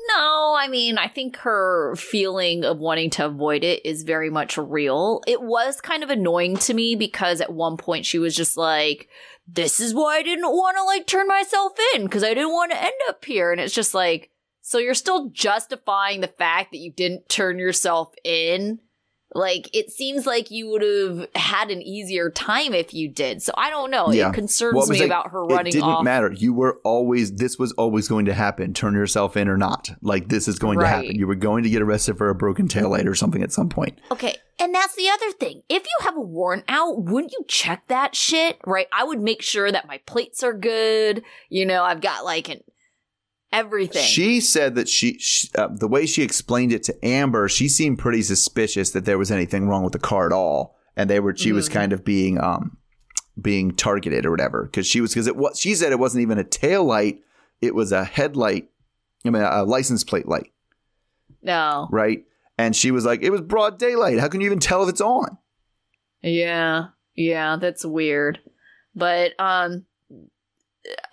No, 0.07 0.55
I 0.57 0.67
mean, 0.67 0.97
I 0.97 1.07
think 1.07 1.37
her 1.37 1.95
feeling 1.95 2.65
of 2.65 2.79
wanting 2.79 3.09
to 3.11 3.25
avoid 3.27 3.63
it 3.63 3.85
is 3.85 4.03
very 4.03 4.29
much 4.29 4.57
real. 4.57 5.21
It 5.27 5.41
was 5.41 5.79
kind 5.79 6.03
of 6.03 6.09
annoying 6.09 6.57
to 6.57 6.73
me 6.73 6.95
because 6.95 7.39
at 7.39 7.53
one 7.53 7.77
point 7.77 8.05
she 8.05 8.19
was 8.19 8.35
just 8.35 8.57
like, 8.57 9.07
this 9.47 9.79
is 9.79 9.93
why 9.93 10.17
I 10.17 10.23
didn't 10.23 10.49
want 10.49 10.77
to 10.77 10.83
like 10.83 11.07
turn 11.07 11.27
myself 11.27 11.73
in 11.95 12.03
because 12.03 12.23
I 12.23 12.33
didn't 12.33 12.51
want 12.51 12.71
to 12.71 12.81
end 12.81 12.93
up 13.07 13.23
here. 13.23 13.51
And 13.51 13.61
it's 13.61 13.73
just 13.73 13.93
like, 13.93 14.29
so 14.61 14.77
you're 14.77 14.93
still 14.93 15.29
justifying 15.29 16.21
the 16.21 16.27
fact 16.27 16.71
that 16.71 16.79
you 16.79 16.91
didn't 16.91 17.29
turn 17.29 17.57
yourself 17.59 18.13
in? 18.23 18.79
Like, 19.33 19.69
it 19.73 19.91
seems 19.91 20.25
like 20.25 20.51
you 20.51 20.69
would 20.69 20.81
have 20.81 21.27
had 21.35 21.71
an 21.71 21.81
easier 21.81 22.29
time 22.29 22.73
if 22.73 22.93
you 22.93 23.07
did. 23.07 23.41
So 23.41 23.53
I 23.57 23.69
don't 23.69 23.89
know. 23.89 24.11
Yeah. 24.11 24.29
It 24.29 24.33
concerns 24.33 24.89
me 24.89 24.99
like, 24.99 25.05
about 25.05 25.31
her 25.31 25.45
running 25.45 25.67
It 25.67 25.71
didn't 25.71 25.89
off. 25.89 26.03
matter. 26.03 26.31
You 26.31 26.53
were 26.53 26.79
always, 26.83 27.33
this 27.35 27.57
was 27.57 27.71
always 27.73 28.07
going 28.07 28.25
to 28.25 28.33
happen. 28.33 28.73
Turn 28.73 28.93
yourself 28.93 29.37
in 29.37 29.47
or 29.47 29.57
not. 29.57 29.89
Like, 30.01 30.27
this 30.27 30.47
is 30.47 30.59
going 30.59 30.79
to 30.79 30.87
happen. 30.87 31.15
You 31.15 31.27
were 31.27 31.35
going 31.35 31.63
to 31.63 31.69
get 31.69 31.81
arrested 31.81 32.17
for 32.17 32.29
a 32.29 32.35
broken 32.35 32.67
taillight 32.67 33.07
or 33.07 33.15
something 33.15 33.41
at 33.41 33.51
some 33.51 33.69
point. 33.69 33.99
Okay, 34.11 34.35
and 34.59 34.75
that's 34.75 34.95
the 34.95 35.09
other 35.09 35.31
thing. 35.31 35.63
If 35.69 35.83
you 35.83 36.05
have 36.05 36.17
a 36.17 36.21
warrant 36.21 36.65
out, 36.67 37.03
wouldn't 37.03 37.31
you 37.31 37.45
check 37.47 37.87
that 37.87 38.15
shit? 38.15 38.59
Right? 38.65 38.87
I 38.91 39.03
would 39.03 39.21
make 39.21 39.41
sure 39.41 39.71
that 39.71 39.87
my 39.87 39.99
plates 39.99 40.43
are 40.43 40.53
good. 40.53 41.23
You 41.49 41.65
know, 41.65 41.83
I've 41.83 42.01
got 42.01 42.25
like 42.25 42.49
an 42.49 42.61
everything. 43.51 44.03
She 44.03 44.39
said 44.41 44.75
that 44.75 44.87
she, 44.89 45.17
she 45.19 45.49
uh, 45.55 45.67
the 45.71 45.87
way 45.87 46.05
she 46.05 46.23
explained 46.23 46.71
it 46.73 46.83
to 46.83 47.05
Amber, 47.05 47.47
she 47.49 47.67
seemed 47.67 47.99
pretty 47.99 48.21
suspicious 48.21 48.91
that 48.91 49.05
there 49.05 49.17
was 49.17 49.31
anything 49.31 49.67
wrong 49.67 49.83
with 49.83 49.93
the 49.93 49.99
car 49.99 50.25
at 50.25 50.33
all, 50.33 50.77
and 50.95 51.09
they 51.09 51.19
were 51.19 51.35
she 51.35 51.51
was 51.51 51.69
Mhm. 51.69 51.73
kind 51.73 51.93
of 51.93 52.03
being 52.05 52.39
um 52.41 52.77
being 53.41 53.71
targeted 53.71 54.25
or 54.25 54.31
whatever 54.31 54.63
because 54.65 54.85
she 54.85 55.01
was 55.01 55.13
because 55.13 55.27
it 55.27 55.35
was 55.35 55.59
she 55.59 55.73
said 55.75 55.91
it 55.91 55.99
wasn't 55.99 56.21
even 56.21 56.37
a 56.37 56.43
tail 56.43 56.83
light, 56.83 57.21
it 57.61 57.73
was 57.73 57.91
a 57.91 58.03
headlight, 58.03 58.69
I 59.25 59.29
mean 59.29 59.41
a 59.41 59.63
license 59.63 60.03
plate 60.03 60.27
light, 60.27 60.51
no. 61.41 61.87
right? 61.91 62.25
And 62.57 62.75
she 62.75 62.91
was 62.91 63.05
like, 63.05 63.23
it 63.23 63.31
was 63.31 63.41
broad 63.41 63.79
daylight. 63.79 64.19
How 64.19 64.27
can 64.27 64.41
you 64.41 64.45
even 64.45 64.59
tell 64.59 64.83
if 64.83 64.89
it's 64.89 65.01
on? 65.01 65.37
Yeah. 66.21 66.87
Yeah, 67.15 67.55
that's 67.59 67.83
weird. 67.85 68.39
But 68.93 69.31
um 69.39 69.85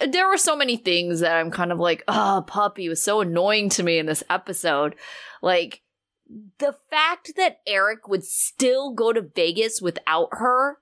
there 0.01 0.29
were 0.29 0.39
so 0.39 0.57
many 0.57 0.77
things 0.77 1.21
that 1.21 1.37
I'm 1.37 1.51
kind 1.51 1.73
of 1.73 1.79
like, 1.79 2.03
oh, 2.09 2.45
puppy 2.47 2.89
was 2.89 3.03
so 3.03 3.21
annoying 3.21 3.69
to 3.71 3.83
me 3.83 3.99
in 3.99 4.07
this 4.07 4.25
episode. 4.31 4.95
Like 5.43 5.83
the 6.59 6.75
fact 6.91 7.33
that 7.37 7.61
Eric 7.67 8.09
would 8.09 8.25
still 8.25 8.93
go 8.93 9.13
to 9.13 9.23
Vegas 9.23 9.81
without 9.81 10.29
her, 10.33 10.79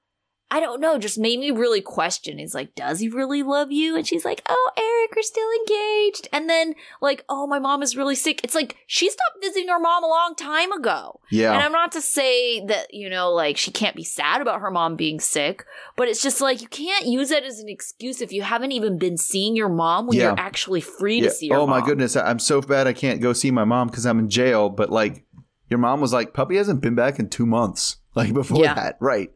I 0.49 0.61
don't 0.61 0.81
know, 0.81 0.97
just 0.97 1.19
made 1.19 1.41
me 1.41 1.51
really 1.51 1.81
question. 1.81 2.39
He's 2.39 2.55
like, 2.55 2.75
does 2.77 3.01
he 3.01 3.09
really 3.09 3.43
love 3.43 3.73
you? 3.73 3.97
And 3.97 4.07
she's 4.07 4.25
like, 4.25 4.43
oh, 4.49 4.71
Eric, 4.77 5.17
we're 5.17 5.23
still 5.23 5.49
engaged. 5.61 6.29
And 6.33 6.49
then, 6.49 6.75
like, 7.01 7.25
oh, 7.29 7.49
my 7.49 7.59
mom 7.59 7.83
is 7.83 7.97
really 7.97 8.15
sick. 8.15 8.41
It's 8.45 8.55
like 8.55 8.77
she 8.87 9.11
stopped 9.11 9.39
visiting 9.43 9.69
her 9.69 9.81
mom 9.81 10.05
a 10.05 10.09
long 10.09 10.37
time 10.37 10.71
ago. 10.71 11.21
Yeah, 11.33 11.53
And 11.53 11.63
I'm 11.65 11.73
not 11.73 11.91
to 11.93 12.01
say 12.01 12.65
that, 12.67 12.95
you 12.95 13.11
know, 13.11 13.33
like 13.33 13.57
she 13.57 13.73
can't 13.73 13.97
be 13.97 14.05
sad 14.05 14.41
about 14.41 14.61
her 14.61 14.71
mom 14.71 14.95
being 14.95 15.19
sick, 15.19 15.65
but 15.97 16.07
it's 16.07 16.23
just 16.23 16.41
like 16.41 16.63
you 16.63 16.69
can't 16.69 17.07
use 17.07 17.33
it 17.33 17.43
as 17.43 17.59
an 17.59 17.69
excuse 17.69 18.21
if 18.21 18.31
you 18.33 18.43
haven't 18.43 18.71
even 18.71 18.99
been 18.99 19.17
seeing 19.17 19.57
your 19.57 19.69
mom 19.69 20.07
when 20.07 20.17
Yeah. 20.17 20.25
you're 20.29 20.39
actually 20.41 20.81
free 20.81 21.17
yeah. 21.19 21.25
to 21.25 21.31
see 21.31 21.49
her 21.49 21.57
Oh 21.57 21.67
my 21.67 21.85
goodness, 21.85 22.15
I'm 22.17 22.39
so 22.39 22.61
bad 22.61 22.87
I 22.87 22.93
can't 22.93 23.21
go 23.21 23.33
see 23.33 23.51
my 23.51 23.65
mom 23.65 23.89
because 23.89 24.07
I'm 24.07 24.21
in 24.21 24.29
jail. 24.31 24.69
But 24.69 24.91
like, 24.91 25.25
your 25.69 25.79
mom 25.81 26.01
was 26.01 26.13
like, 26.13 26.35
puppy 26.35 26.55
hasn't 26.57 26.81
been 26.83 26.95
back 26.95 27.19
in 27.19 27.29
two 27.29 27.47
months. 27.47 27.97
Like 28.15 28.33
before 28.33 28.63
Yeah. 28.65 28.73
that, 28.73 28.97
right? 28.99 29.31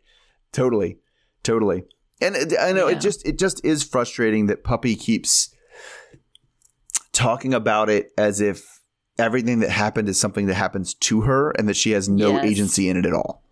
Totally, 0.53 0.98
totally. 1.42 1.84
And 2.20 2.34
uh, 2.34 2.40
it- 2.40 2.55
I 2.61 2.72
know 2.72 2.88
Yeah. 2.88 2.96
it 2.96 3.01
just 3.01 3.26
it 3.26 3.38
just 3.38 3.64
is 3.64 3.82
frustrating 3.82 4.46
that 4.46 4.64
puppy 4.64 4.96
keeps 4.96 5.55
talking 7.12 7.55
about 7.55 7.88
it 7.90 8.11
as 8.16 8.40
if 8.40 8.80
everything 9.18 9.61
that 9.61 9.70
happened 9.70 10.09
is 10.09 10.18
something 10.18 10.46
that 10.46 10.55
happens 10.55 10.94
to 10.94 11.22
her 11.22 11.51
and 11.53 11.68
that 11.68 11.76
she 11.76 11.90
has 11.92 12.09
no 12.09 12.32
Yes. 12.36 12.44
agency 12.44 12.88
in 12.88 12.96
it 12.96 13.07
at 13.07 13.12
all. 13.12 13.44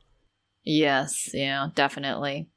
Yes, 0.65 1.31
yeah, 1.35 1.69
definitely. 1.75 2.49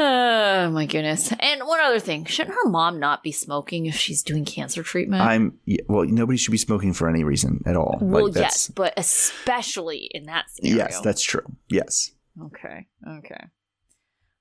Oh 0.00 0.70
my 0.70 0.86
goodness. 0.86 1.32
And 1.40 1.62
one 1.66 1.80
other 1.80 1.98
thing, 1.98 2.24
shouldn't 2.24 2.54
her 2.54 2.68
mom 2.68 3.00
not 3.00 3.24
be 3.24 3.32
smoking 3.32 3.86
if 3.86 3.96
she's 3.96 4.22
doing 4.22 4.44
cancer 4.44 4.84
treatment? 4.84 5.22
I'm 5.22 5.58
well, 5.88 6.04
nobody 6.04 6.38
should 6.38 6.52
be 6.52 6.56
smoking 6.58 6.92
for 6.92 7.08
any 7.08 7.24
reason 7.24 7.62
at 7.66 7.74
all. 7.74 7.98
well, 8.00 8.26
Like, 8.26 8.36
yes, 8.36 8.68
but 8.68 8.94
especially 8.96 10.08
in 10.14 10.26
that 10.26 10.50
scenario. 10.50 10.76
yes, 10.84 11.00
that's 11.00 11.22
true. 11.22 11.42
Yes. 11.68 12.12
Okay. 12.46 12.86
Okay. 13.18 13.44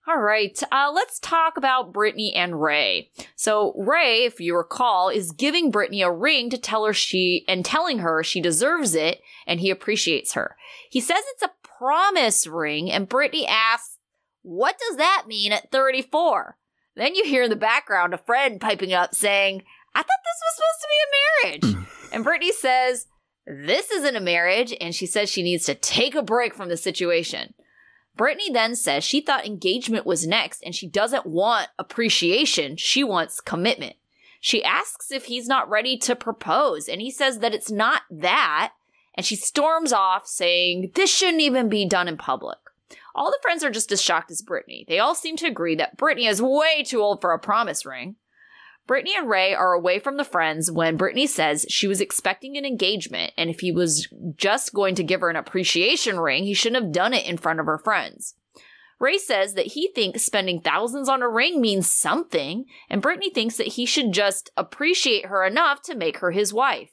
All 0.07 0.21
right. 0.21 0.57
Uh, 0.71 0.89
let's 0.93 1.19
talk 1.19 1.57
about 1.57 1.91
Brittany 1.91 2.33
and 2.33 2.61
Ray. 2.61 3.11
So 3.35 3.73
Ray, 3.75 4.23
if 4.23 4.39
you 4.39 4.55
recall, 4.55 5.09
is 5.09 5.33
giving 5.33 5.69
Brittany 5.69 6.01
a 6.01 6.09
ring 6.09 6.49
to 6.51 6.57
tell 6.57 6.85
her 6.85 6.93
she 6.93 7.43
and 7.45 7.65
telling 7.65 7.99
her 7.99 8.23
she 8.23 8.39
deserves 8.39 8.95
it 8.95 9.21
and 9.45 9.59
he 9.59 9.69
appreciates 9.69 10.33
her. 10.33 10.55
He 10.89 11.01
says 11.01 11.23
it's 11.33 11.43
a 11.43 11.51
promise 11.77 12.47
ring, 12.47 12.89
and 12.89 13.09
Brittany 13.09 13.45
asks, 13.45 13.97
"What 14.43 14.79
does 14.79 14.95
that 14.95 15.25
mean 15.27 15.51
at 15.51 15.71
34?" 15.71 16.57
Then 16.95 17.13
you 17.13 17.25
hear 17.25 17.43
in 17.43 17.49
the 17.49 17.57
background 17.57 18.13
a 18.13 18.17
friend 18.17 18.61
piping 18.61 18.93
up 18.93 19.13
saying, 19.13 19.63
"I 19.93 19.99
thought 19.99 20.07
this 20.23 20.41
was 20.41 20.55
supposed 20.55 20.81
to 20.81 20.87
be 20.87 21.01
a 21.03 21.75
marriage." 21.75 21.87
and 22.13 22.23
Brittany 22.23 22.53
says, 22.53 23.07
"This 23.45 23.91
isn't 23.91 24.15
a 24.15 24.21
marriage," 24.21 24.73
and 24.79 24.95
she 24.95 25.05
says 25.05 25.29
she 25.29 25.43
needs 25.43 25.65
to 25.65 25.75
take 25.75 26.15
a 26.15 26.23
break 26.23 26.55
from 26.55 26.69
the 26.69 26.77
situation. 26.77 27.53
Brittany 28.18 28.51
then 28.51 28.76
says 28.76 29.03
she 29.03 29.22
thought 29.22 29.45
engagement 29.45 30.05
was 30.05 30.28
next 30.28 30.63
and 30.63 30.76
she 30.76 30.88
doesn't 30.88 31.26
want 31.26 31.70
appreciation, 31.78 32.76
she 32.76 33.03
wants 33.03 33.39
commitment. 33.39 33.95
She 34.39 34.63
asks 34.63 35.11
if 35.11 35.26
he's 35.26 35.47
not 35.47 35.70
ready 35.70 35.97
to 35.99 36.15
propose, 36.15 36.88
and 36.88 37.01
he 37.01 37.09
says 37.09 37.39
that 37.39 37.53
it's 37.53 37.72
not 37.72 38.03
that, 38.11 38.74
and 39.15 39.26
she 39.26 39.36
storms 39.36 39.91
off 39.91 40.28
saying 40.28 40.91
this 40.93 41.13
shouldn't 41.13 41.41
even 41.41 41.70
be 41.70 41.88
done 41.88 42.07
in 42.07 42.18
public. 42.18 42.57
All 43.15 43.32
the 43.32 43.39
friends 43.41 43.63
are 43.63 43.72
just 43.72 43.91
as 43.91 44.01
shocked 44.01 44.30
as 44.30 44.43
Brittany. 44.43 44.86
They 44.88 44.99
all 44.99 45.15
seem 45.15 45.38
to 45.38 45.47
agree 45.47 45.76
that 45.76 45.97
Brittany 45.97 46.28
is 46.28 46.41
way 46.41 46.84
too 46.84 47.01
old 47.01 47.20
for 47.20 47.34
a 47.34 47.39
promise 47.39 47.84
ring. 47.86 48.15
Brittany 48.88 49.13
and 49.17 49.29
Ray 49.29 49.53
are 49.53 49.73
away 49.73 49.99
from 49.99 50.15
the 50.15 50.23
friends 50.23 50.71
when 50.71 50.95
Brittany 50.95 51.27
says 51.27 51.65
she 51.67 51.88
was 51.88 51.99
expecting 51.99 52.57
an 52.57 52.65
engagement, 52.65 53.33
and 53.38 53.49
if 53.49 53.59
he 53.59 53.71
was 53.71 54.07
just 54.38 54.73
going 54.73 54.95
to 54.95 55.03
give 55.03 55.19
her 55.19 55.29
an 55.29 55.35
appreciation 55.35 56.17
ring, 56.19 56.45
he 56.45 56.53
shouldn't 56.53 56.81
have 56.81 56.93
done 56.93 57.13
it 57.13 57.25
in 57.25 57.38
front 57.38 57.59
of 57.59 57.65
her 57.65 57.77
friends. 57.77 58.35
Ray 58.97 59.17
says 59.17 59.53
that 59.53 59.67
he 59.67 59.89
thinks 59.93 60.23
spending 60.23 60.61
thousands 60.61 61.09
on 61.09 61.21
a 61.21 61.29
ring 61.29 61.59
means 61.59 61.91
something, 61.91 62.65
and 62.89 63.01
Brittany 63.01 63.29
thinks 63.29 63.57
that 63.57 63.67
he 63.67 63.85
should 63.85 64.13
just 64.13 64.49
appreciate 64.55 65.25
her 65.25 65.45
enough 65.45 65.81
to 65.83 65.95
make 65.95 66.19
her 66.19 66.31
his 66.31 66.53
wife. 66.53 66.91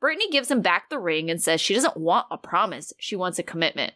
Brittany 0.00 0.30
gives 0.30 0.50
him 0.50 0.62
back 0.62 0.88
the 0.88 0.98
ring 0.98 1.30
and 1.30 1.40
says 1.42 1.60
she 1.60 1.74
doesn't 1.74 1.96
want 1.96 2.26
a 2.30 2.38
promise, 2.38 2.92
she 2.98 3.14
wants 3.14 3.38
a 3.38 3.42
commitment. 3.42 3.92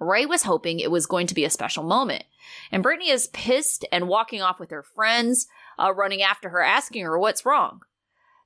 Ray 0.00 0.26
was 0.26 0.44
hoping 0.44 0.78
it 0.78 0.90
was 0.90 1.06
going 1.06 1.26
to 1.26 1.34
be 1.34 1.44
a 1.44 1.50
special 1.50 1.82
moment, 1.82 2.24
and 2.72 2.82
Brittany 2.82 3.10
is 3.10 3.26
pissed 3.28 3.84
and 3.92 4.08
walking 4.08 4.40
off 4.40 4.58
with 4.58 4.70
her 4.70 4.82
friends 4.82 5.46
uh, 5.78 5.92
running 5.94 6.22
after 6.22 6.48
her, 6.50 6.62
asking 6.62 7.04
her 7.04 7.18
what's 7.18 7.46
wrong. 7.46 7.80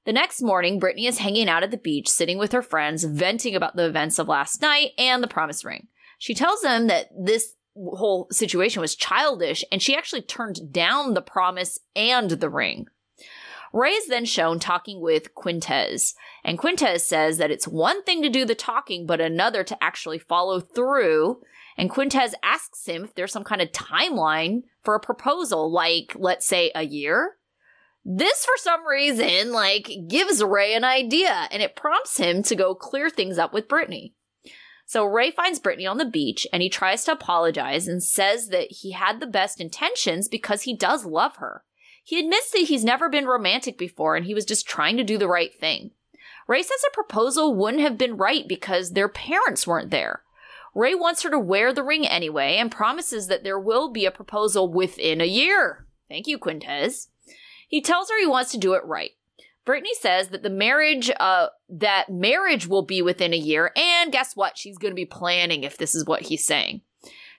The 0.05 0.13
next 0.13 0.43
morning, 0.43 0.79
Brittany 0.79 1.07
is 1.07 1.19
hanging 1.19 1.49
out 1.49 1.63
at 1.63 1.71
the 1.71 1.77
beach, 1.77 2.09
sitting 2.09 2.39
with 2.39 2.53
her 2.53 2.63
friends, 2.63 3.05
venting 3.05 3.55
about 3.55 3.77
the 3.77 3.87
events 3.87 4.19
of 4.19 4.29
last 4.29 4.61
night 4.61 4.91
and 4.99 5.23
the 5.23 5.29
promise 5.29 5.65
ring. 5.65 5.87
She 6.19 6.35
tells 6.35 6.61
them 6.61 6.89
that 6.89 7.09
this 7.17 7.55
whole 7.75 8.27
situation 8.31 8.81
was 8.81 8.95
childish 8.95 9.65
and 9.73 9.81
she 9.81 9.97
actually 9.97 10.23
turned 10.23 10.73
down 10.73 11.15
the 11.15 11.23
promise 11.23 11.79
and 11.97 12.31
the 12.31 12.51
ring. 12.51 12.87
Ray 13.73 13.93
is 13.93 14.09
then 14.09 14.27
shown 14.27 14.59
talking 14.59 15.01
with 15.01 15.35
Quintez, 15.35 16.13
and 16.45 16.59
Quintez 16.59 17.01
says 17.01 17.39
that 17.39 17.51
it's 17.51 17.67
one 17.67 18.03
thing 18.03 18.23
to 18.23 18.29
do 18.29 18.45
the 18.45 18.55
talking, 18.55 19.07
but 19.07 19.21
another 19.21 19.65
to 19.65 19.83
actually 19.83 20.19
follow 20.19 20.61
through. 20.61 21.41
And 21.77 21.91
Quintez 21.91 22.35
asks 22.43 22.87
him 22.87 23.05
if 23.05 23.15
there's 23.15 23.33
some 23.33 23.45
kind 23.45 23.63
of 23.63 23.73
timeline 23.73 24.63
for 24.83 24.95
a 24.95 25.01
proposal, 25.01 25.71
like, 25.71 26.13
let's 26.17 26.47
say, 26.47 26.71
a 26.75 26.83
year. 26.85 27.37
This, 28.05 28.45
for 28.45 28.57
some 28.57 28.87
reason, 28.87 29.53
like, 29.53 29.91
gives 30.09 30.43
Ray 30.43 30.75
an 30.75 30.85
idea, 30.85 31.49
and 31.51 31.63
it 31.63 31.77
prompts 31.77 32.19
him 32.19 32.43
to 32.45 32.57
go 32.57 32.75
clear 32.75 33.09
things 33.09 33.39
up 33.39 33.53
with 33.53 33.69
Brittany. 33.69 34.15
So 34.93 35.07
Ray 35.07 35.31
finds 35.31 35.59
Brittany 35.59 35.87
on 35.87 35.97
the 35.97 36.05
beach 36.05 36.47
and 36.53 36.63
he 36.63 36.69
tries 36.69 37.05
to 37.05 37.13
apologize 37.13 37.89
and 37.89 38.03
says 38.03 38.49
that 38.49 38.71
he 38.71 38.93
had 38.93 39.21
the 39.21 39.27
best 39.27 39.59
intentions 39.59 40.29
because 40.29 40.65
he 40.65 40.77
does 40.77 41.07
love 41.07 41.37
her. 41.37 41.65
He 42.05 42.19
admits 42.19 42.51
that 42.51 42.65
he's 42.65 42.85
never 42.85 43.09
been 43.09 43.25
romantic 43.25 43.79
before 43.79 44.17
and 44.17 44.27
he 44.27 44.35
was 44.35 44.45
just 44.45 44.69
trying 44.69 44.99
to 44.99 45.03
do 45.03 45.17
the 45.17 45.29
right 45.29 45.55
thing. 45.59 45.93
Ray 46.47 46.63
says 46.63 46.83
a 46.87 46.95
proposal 46.95 47.55
wouldn't 47.55 47.83
have 47.83 47.97
been 47.97 48.19
right 48.19 48.47
because 48.47 48.91
their 48.91 49.09
parents 49.09 49.67
weren't 49.67 49.91
there. 49.91 50.25
Ray 50.75 50.95
wants 50.95 51.23
her 51.23 51.31
to 51.31 51.39
wear 51.39 51.73
the 51.73 51.83
ring 51.83 52.07
anyway 52.07 52.57
and 52.57 52.71
promises 52.71 53.27
that 53.27 53.45
there 53.45 53.59
will 53.59 53.91
be 53.91 54.07
a 54.07 54.11
proposal 54.11 54.73
within 54.73 55.21
a 55.21 55.27
year. 55.27 55.87
Thank 56.09 56.27
you, 56.27 56.39
Quintez. 56.39 57.09
He 57.69 57.81
tells 57.81 58.11
her 58.11 58.19
he 58.19 58.27
wants 58.27 58.51
to 58.53 58.59
do 58.59 58.75
it 58.75 58.85
right. 58.85 59.13
Brittany 59.65 59.95
says 59.95 60.29
that 60.29 60.43
the 60.43 60.51
marriage, 60.51 61.11
uh, 61.21 61.49
that 61.69 62.11
marriage 62.11 62.67
will 62.67 62.83
be 62.83 63.01
within 63.01 63.33
a 63.33 63.37
year, 63.37 63.71
and 63.77 64.11
guess 64.11 64.35
what? 64.35 64.59
She's 64.59 64.79
going 64.79 64.91
to 64.91 64.97
be 64.97 65.07
planning 65.07 65.63
if 65.63 65.77
this 65.77 65.95
is 65.95 66.05
what 66.05 66.23
he's 66.23 66.45
saying. 66.45 66.81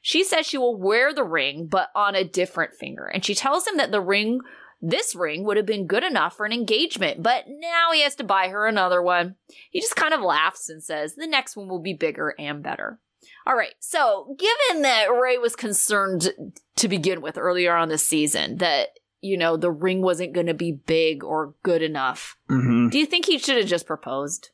She 0.01 0.23
says 0.23 0.45
she 0.45 0.57
will 0.57 0.77
wear 0.77 1.13
the 1.13 1.23
ring, 1.23 1.67
but 1.67 1.89
on 1.95 2.15
a 2.15 2.23
different 2.23 2.75
finger, 2.75 3.05
and 3.05 3.25
she 3.25 3.35
tells 3.35 3.67
him 3.67 3.77
that 3.77 3.91
the 3.91 4.01
ring, 4.01 4.39
this 4.81 5.15
ring, 5.15 5.43
would 5.43 5.57
have 5.57 5.65
been 5.65 5.85
good 5.85 6.03
enough 6.03 6.37
for 6.37 6.45
an 6.45 6.53
engagement, 6.53 7.21
but 7.21 7.45
now 7.47 7.91
he 7.91 8.01
has 8.01 8.15
to 8.15 8.23
buy 8.23 8.47
her 8.47 8.67
another 8.67 9.01
one. 9.01 9.35
He 9.69 9.81
just 9.81 9.95
kind 9.95 10.13
of 10.13 10.21
laughs 10.21 10.69
and 10.69 10.81
says 10.81 11.15
the 11.15 11.27
next 11.27 11.57
one 11.57 11.67
will 11.67 11.81
be 11.81 11.93
bigger 11.93 12.35
and 12.39 12.63
better. 12.63 12.99
All 13.45 13.55
right, 13.55 13.75
so 13.79 14.35
given 14.37 14.83
that 14.83 15.07
Ray 15.11 15.37
was 15.37 15.55
concerned 15.55 16.33
to 16.75 16.87
begin 16.87 17.21
with 17.21 17.37
earlier 17.37 17.75
on 17.75 17.89
this 17.89 18.05
season 18.05 18.57
that 18.57 18.89
you 19.23 19.37
know, 19.37 19.55
the 19.55 19.71
ring 19.71 20.01
wasn't 20.01 20.33
going 20.33 20.47
to 20.47 20.53
be 20.53 20.73
big 20.73 21.23
or 21.23 21.55
good 21.63 21.81
enough. 21.81 22.35
Mm-hmm. 22.49 22.89
Do 22.89 22.99
you 22.99 23.05
think 23.05 23.25
he 23.25 23.39
should 23.39 23.55
have 23.57 23.67
just 23.67 23.87
proposed? 23.87 24.49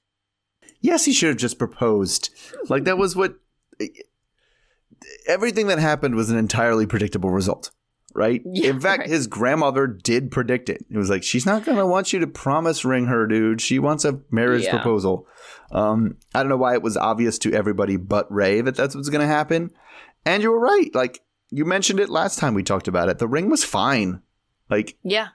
Yes, 0.79 1.05
he 1.05 1.11
should 1.11 1.29
have 1.29 1.37
just 1.37 1.57
proposed. 1.57 2.29
Like 2.69 2.83
that 2.83 2.97
was 2.97 3.15
what 3.15 3.39
everything 5.27 5.67
that 5.67 5.79
happened 5.79 6.15
was 6.15 6.29
an 6.29 6.37
entirely 6.37 6.85
predictable 6.85 7.31
result, 7.31 7.71
right? 8.15 8.41
Yeah, 8.51 8.69
In 8.71 8.79
fact, 8.79 9.01
right. 9.01 9.09
his 9.09 9.27
grandmother 9.27 9.87
did 9.87 10.31
predict 10.31 10.69
it. 10.69 10.85
It 10.89 10.97
was 10.97 11.09
like 11.09 11.23
she's 11.23 11.45
not 11.45 11.63
going 11.65 11.77
to 11.77 11.85
want 11.85 12.11
you 12.13 12.19
to 12.19 12.27
promise 12.27 12.83
ring 12.85 13.05
her, 13.07 13.27
dude. 13.27 13.61
She 13.61 13.79
wants 13.79 14.05
a 14.05 14.19
marriage 14.31 14.63
Yeah. 14.65 14.71
proposal. 14.71 15.27
Um, 15.71 16.17
I 16.33 16.39
don't 16.41 16.49
know 16.49 16.57
why 16.57 16.73
it 16.73 16.81
was 16.81 16.97
obvious 16.97 17.37
to 17.39 17.53
everybody 17.53 17.95
but 17.97 18.31
Ray 18.31 18.61
that 18.61 18.75
that's 18.75 18.95
what's 18.95 19.09
going 19.09 19.21
to 19.21 19.27
happen. 19.27 19.71
And 20.25 20.41
you 20.43 20.51
were 20.51 20.59
right. 20.59 20.93
Like 20.93 21.21
you 21.51 21.65
mentioned 21.65 21.99
it 21.99 22.09
last 22.09 22.39
time 22.39 22.53
we 22.53 22.63
talked 22.63 22.87
about 22.87 23.09
it. 23.09 23.19
The 23.19 23.27
ring 23.27 23.49
was 23.49 23.63
fine. 23.63 24.21
Like 24.69 24.97
Yeah. 25.03 25.29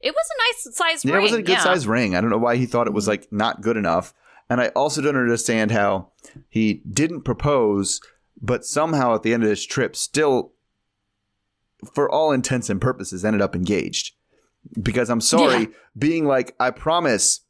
It 0.00 0.14
was 0.14 0.26
a 0.36 0.68
nice 0.68 0.76
size 0.76 1.04
yeah, 1.04 1.14
ring. 1.14 1.20
it 1.20 1.22
was 1.22 1.32
a 1.32 1.36
good 1.42 1.48
yeah. 1.48 1.56
Mm-hmm. 1.56 1.64
size 1.64 1.86
ring. 1.86 2.14
I 2.14 2.20
don't 2.20 2.30
know 2.30 2.38
why 2.38 2.56
he 2.56 2.66
thought 2.66 2.86
it 2.86 2.92
was 2.92 3.08
like 3.08 3.30
not 3.32 3.62
good 3.62 3.76
enough. 3.76 4.12
And 4.50 4.60
I 4.60 4.68
also 4.68 5.00
don't 5.00 5.16
understand 5.16 5.70
how 5.70 6.08
he 6.50 6.82
didn't 6.90 7.22
propose, 7.22 8.00
but 8.40 8.64
somehow 8.66 9.14
at 9.14 9.22
the 9.22 9.32
end 9.32 9.42
of 9.42 9.48
this 9.48 9.64
trip 9.64 9.96
still 9.96 10.52
for 11.94 12.10
all 12.10 12.32
intents 12.32 12.70
and 12.70 12.80
purposes 12.80 13.24
ended 13.24 13.42
up 13.42 13.54
engaged. 13.54 14.12
Because 14.80 15.10
I'm 15.10 15.20
sorry, 15.20 15.60
Yeah. 15.62 15.66
being 15.98 16.26
like, 16.26 16.54
I 16.58 16.70
promise 16.70 17.40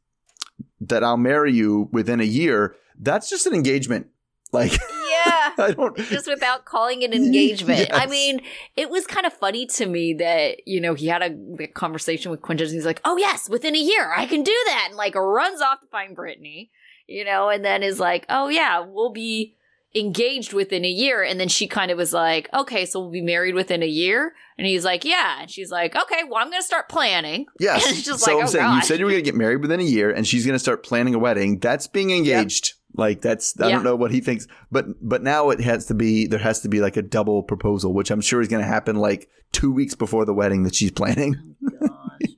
that 0.81 1.05
I'll 1.05 1.17
marry 1.17 1.53
you 1.53 1.89
within 1.93 2.21
a 2.21 2.25
year, 2.25 2.75
that's 2.99 3.31
just 3.31 3.47
an 3.47 3.55
engagement. 3.55 4.09
Like 4.53 4.73
Yeah. 4.73 5.51
I 5.59 5.73
don't 5.77 5.97
Just 5.97 6.27
without 6.29 6.65
calling 6.65 7.03
it 7.03 7.13
an 7.15 7.25
engagement. 7.25 7.89
I 7.93 8.07
mean, 8.07 8.41
it 8.77 8.91
was 8.91 9.07
kind 9.07 9.27
of 9.27 9.33
funny 9.33 9.67
to 9.67 9.87
me 9.87 10.15
that, 10.15 10.67
you 10.67 10.81
know, 10.81 10.95
he 10.95 11.07
had 11.07 11.23
a 11.23 11.67
conversation 11.69 12.31
with 12.31 12.41
Quintez 12.43 12.65
and 12.67 12.73
he's 12.75 12.85
like, 12.87 13.01
oh, 13.05 13.17
yes, 13.17 13.49
within 13.49 13.75
a 13.75 13.79
year, 13.79 14.13
I 14.17 14.27
can 14.27 14.43
do 14.43 14.57
that. 14.67 14.87
And 14.89 14.97
like 14.97 15.15
runs 15.15 15.61
off 15.61 15.81
to 15.81 15.87
find 15.87 16.15
Brittany, 16.17 16.71
you 17.07 17.25
know, 17.25 17.49
and 17.49 17.65
then 17.65 17.83
is 17.83 18.01
like, 18.01 18.27
oh, 18.29 18.49
yeah, 18.49 18.81
we'll 18.81 19.13
be 19.13 19.57
engaged 19.95 20.53
within 20.53 20.85
a 20.85 20.89
year. 20.91 21.23
And 21.23 21.39
then 21.39 21.49
she 21.49 21.67
kind 21.69 21.91
of 21.91 21.99
was 21.99 22.13
like, 22.13 22.49
okay, 22.53 22.85
so 22.87 23.01
we'll 23.01 23.11
be 23.11 23.21
married 23.23 23.55
within 23.55 23.83
a 23.83 23.87
year. 23.87 24.35
And 24.59 24.67
he's 24.67 24.85
like, 24.85 25.05
yeah. 25.05 25.41
And 25.41 25.51
she's 25.51 25.71
like, 25.71 25.95
okay, 25.97 26.23
well, 26.29 26.39
I'm 26.39 26.51
going 26.51 26.61
to 26.61 26.67
start 26.67 26.89
planning. 26.89 27.47
Yes. 27.61 27.87
And 27.87 27.97
so 28.19 28.33
like, 28.33 28.43
I'm 28.43 28.45
oh, 28.45 28.51
saying 28.51 28.75
you 28.75 28.83
said 28.83 28.99
you 28.99 29.05
were 29.05 29.11
going 29.11 29.23
to 29.25 29.31
get 29.31 29.37
married 29.37 29.61
within 29.63 29.81
a 29.81 29.85
year, 29.85 30.11
and 30.11 30.27
she's 30.27 30.45
going 30.45 30.55
to 30.55 30.59
start 30.59 30.85
planning 30.85 31.15
a 31.15 31.19
wedding. 31.19 31.59
That's 31.59 31.87
being 31.87 32.11
engaged. 32.11 32.75
Like 32.97 33.21
that's 33.23 33.59
I 33.61 33.69
Yeah. 33.69 33.75
don't 33.77 33.85
know 33.85 33.97
what 33.97 34.13
he 34.13 34.21
thinks, 34.21 34.47
but 34.71 34.87
but 35.03 35.23
now 35.23 35.51
it 35.51 35.61
has 35.61 35.87
to 35.87 35.95
be 35.95 36.27
there 36.29 36.39
has 36.39 36.61
to 36.61 36.69
be 36.69 36.81
like 36.81 36.97
a 36.97 37.03
double 37.03 37.43
proposal, 37.43 37.93
which 37.93 38.11
I'm 38.13 38.21
sure 38.21 38.41
is 38.41 38.47
going 38.49 38.63
to 38.63 38.69
happen 38.69 38.95
like 38.97 39.29
two 39.53 39.73
weeks 39.73 39.95
before 39.97 40.25
the 40.25 40.35
wedding 40.35 40.63
that 40.63 40.75
she's 40.77 40.93
planning. 40.93 41.57
gosh, 41.81 41.91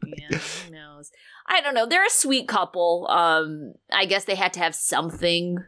man, 0.02 0.40
who 0.64 0.70
knows? 0.72 1.10
I 1.46 1.60
don't 1.60 1.74
know. 1.74 1.86
They're 1.86 2.06
a 2.06 2.10
sweet 2.10 2.48
couple. 2.48 3.06
Um, 3.10 3.74
I 3.92 4.06
guess 4.06 4.24
they 4.24 4.34
had 4.34 4.54
to 4.54 4.60
have 4.60 4.74
something, 4.74 5.58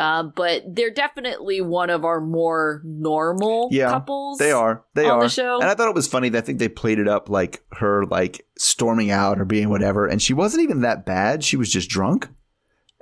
uh, 0.00 0.22
but 0.24 0.62
they're 0.66 0.90
definitely 0.90 1.60
one 1.60 1.90
of 1.90 2.04
our 2.04 2.20
more 2.20 2.80
normal 2.84 3.68
Yeah, 3.70 3.90
couples. 3.90 4.38
They 4.38 4.50
are, 4.50 4.82
they 4.94 5.04
on 5.08 5.18
are. 5.18 5.22
the 5.24 5.28
show. 5.28 5.60
And 5.60 5.68
I 5.68 5.74
thought 5.74 5.88
it 5.88 5.94
was 5.94 6.08
funny 6.08 6.30
that 6.30 6.38
I 6.38 6.40
think 6.46 6.58
they 6.58 6.68
played 6.68 6.98
it 6.98 7.06
up 7.06 7.28
like 7.28 7.62
her 7.72 8.04
like 8.06 8.46
storming 8.58 9.10
out 9.10 9.38
or 9.38 9.44
being 9.44 9.68
whatever, 9.68 10.06
and 10.06 10.20
she 10.20 10.32
wasn't 10.34 10.62
even 10.64 10.80
that 10.80 11.04
bad. 11.06 11.44
She 11.44 11.56
was 11.56 11.70
just 11.70 11.88
drunk. 11.90 12.28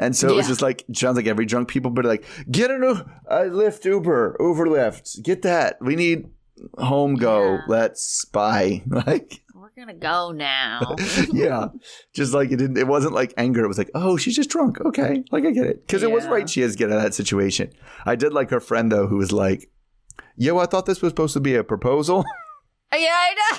And 0.00 0.14
so 0.16 0.28
it 0.28 0.34
was 0.36 0.46
just 0.46 0.62
like 0.62 0.84
sounds 0.92 1.16
like 1.16 1.26
every 1.26 1.44
drunk 1.46 1.68
people, 1.68 1.90
but 1.90 2.04
like 2.04 2.24
get 2.50 2.70
an 2.70 2.82
U- 2.82 3.04
a 3.28 3.36
Lyft 3.46 3.84
Uber, 3.84 4.36
Uber 4.38 4.66
Lyft, 4.66 5.22
get 5.22 5.42
that. 5.42 5.78
We 5.80 5.96
need 5.96 6.28
home 6.76 7.14
go. 7.16 7.54
Yeah. 7.54 7.60
Let's 7.68 8.24
buy. 8.26 8.82
Like 8.90 9.40
Gonna 9.78 9.94
go 9.94 10.32
now. 10.32 10.96
yeah, 11.32 11.68
just 12.12 12.34
like 12.34 12.50
it 12.50 12.56
didn't. 12.56 12.76
It 12.78 12.88
wasn't 12.88 13.14
like 13.14 13.32
anger. 13.36 13.62
It 13.62 13.68
was 13.68 13.78
like 13.78 13.92
oh 13.94 14.16
she's 14.16 14.34
just 14.34 14.50
drunk. 14.50 14.80
Okay, 14.80 15.22
like 15.30 15.44
I 15.44 15.52
get 15.52 15.68
it 15.68 15.86
because 15.86 16.02
it 16.02 16.10
was 16.10 16.26
right. 16.26 16.50
She 16.50 16.62
has 16.62 16.72
to 16.72 16.78
get 16.78 16.90
out 16.90 16.96
of 16.96 17.04
that 17.04 17.14
situation. 17.14 17.70
I 18.04 18.16
did 18.16 18.32
like 18.32 18.50
her 18.50 18.58
friend 18.58 18.90
though, 18.90 19.06
who 19.06 19.18
was 19.18 19.30
like, 19.30 19.70
"Yo, 20.34 20.58
I 20.58 20.66
thought 20.66 20.86
this 20.86 21.00
was 21.00 21.10
supposed 21.10 21.34
to 21.34 21.40
be 21.40 21.54
a 21.54 21.62
proposal." 21.62 22.24
Uh, 22.90 22.96
yeah, 22.96 23.08
I 23.12 23.34
know. 23.34 23.58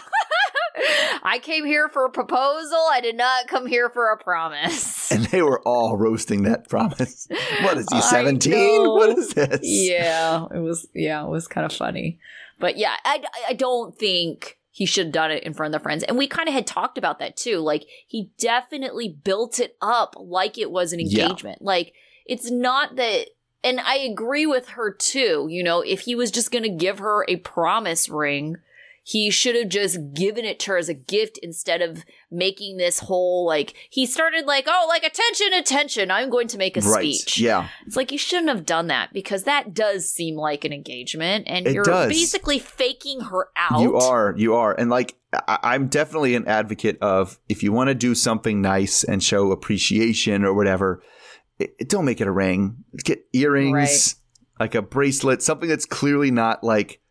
I 1.24 1.38
came 1.38 1.64
here 1.64 1.88
for 1.88 2.04
a 2.04 2.10
proposal. 2.10 2.80
I 2.92 3.00
did 3.00 3.16
not 3.16 3.48
come 3.48 3.68
here 3.68 3.92
for 3.92 4.10
a 4.10 4.18
promise. 4.18 5.12
And 5.12 5.26
they 5.26 5.44
were 5.44 5.62
all 5.68 5.98
roasting 5.98 6.42
that 6.46 6.68
promise. 6.68 7.28
What 7.62 7.78
is 7.78 7.86
he, 7.94 8.02
17? 8.02 8.88
What 8.88 9.16
is 9.16 9.30
this? 9.36 9.60
yeah, 9.62 10.48
it 10.52 10.58
was. 10.58 10.88
Yeah, 10.96 11.24
it 11.24 11.30
was 11.30 11.48
kind 11.48 11.64
of 11.64 11.72
funny, 11.72 12.20
but 12.60 12.76
yeah, 12.76 12.96
I 13.06 13.24
I 13.50 13.54
don't 13.54 13.96
think 14.00 14.59
he 14.72 14.86
should 14.86 15.08
have 15.08 15.14
done 15.14 15.32
it 15.32 15.44
in 15.44 15.54
front 15.54 15.74
of 15.74 15.80
the 15.80 15.84
friends, 15.84 16.04
and 16.04 16.18
we 16.18 16.28
kind 16.28 16.48
of 16.48 16.54
had 16.54 16.68
talked 16.68 16.98
about 16.98 17.20
that 17.20 17.36
too. 17.36 17.58
Like 17.58 17.86
he 18.08 18.32
definitely 18.38 19.10
built 19.10 19.60
it 19.60 19.76
up 19.82 20.16
like 20.18 20.58
it 20.58 20.72
was 20.72 20.94
an 20.94 21.00
Yeah. 21.00 21.24
engagement. 21.24 21.62
Like 21.62 21.94
it's 22.26 22.50
not 22.52 22.96
that. 22.96 23.28
And 23.64 23.80
I 23.82 23.98
agree 23.98 24.46
with 24.46 24.70
her 24.70 24.92
too. 24.92 25.48
You 25.50 25.64
know, 25.64 25.82
if 25.82 26.02
he 26.02 26.16
was 26.16 26.32
just 26.32 26.52
going 26.52 26.64
to 26.64 26.70
give 26.70 27.00
her 27.00 27.26
a 27.28 27.38
promise 27.38 28.08
ring, 28.08 28.56
he 29.04 29.30
should 29.32 29.56
have 29.56 29.70
just 29.70 30.14
given 30.14 30.46
it 30.46 30.60
to 30.60 30.72
her 30.72 30.78
as 30.78 30.88
a 30.88 30.94
gift 30.94 31.38
instead 31.40 31.82
of 31.82 32.06
making 32.32 32.78
this 32.78 33.00
whole 33.00 33.46
like 33.46 33.74
he 33.90 34.06
started 34.06 34.46
like 34.46 34.66
oh 34.68 34.86
like 34.88 35.04
attention 35.04 35.52
attention 35.54 36.12
i'm 36.12 36.30
going 36.30 36.48
to 36.48 36.58
make 36.58 36.78
a 36.78 36.82
Right. 36.82 37.14
speech 37.16 37.40
Yeah. 37.40 37.68
it's 37.88 37.96
like 37.96 38.12
you 38.12 38.18
shouldn't 38.20 38.50
have 38.50 38.66
done 38.66 38.88
that 38.88 39.12
because 39.14 39.44
that 39.46 39.74
does 39.74 40.12
seem 40.12 40.36
like 40.36 40.64
an 40.64 40.72
engagement 40.72 41.46
and 41.48 41.66
It 41.66 41.74
you're 41.74 41.84
does. 41.84 42.10
basically 42.10 42.60
faking 42.60 43.22
her 43.22 43.50
out. 43.58 43.82
You 43.82 43.98
are. 43.98 44.34
You 44.38 44.54
are. 44.56 44.74
And 44.80 44.90
like, 44.90 45.16
I- 45.48 45.60
I'm 45.64 45.88
definitely 45.88 46.36
an 46.36 46.48
advocate 46.48 46.98
of 47.02 47.40
if 47.50 47.64
you 47.64 47.72
want 47.72 47.88
to 47.90 47.96
do 47.96 48.14
something 48.14 48.62
nice 48.62 49.04
and 49.04 49.24
show 49.24 49.52
appreciation 49.52 50.44
or 50.46 50.54
whatever, 50.54 51.02
it, 51.58 51.76
it- 51.80 51.90
don't 51.90 52.06
make 52.06 52.22
it 52.22 52.28
a 52.28 52.32
ring. 52.32 52.84
Get 53.04 53.24
earrings, 53.34 53.74
Right. 53.74 54.16
like 54.60 54.76
a 54.76 54.82
bracelet, 54.82 55.42
something 55.42 55.68
that's 55.70 55.86
clearly 55.86 56.30
not 56.32 56.64
like 56.64 57.02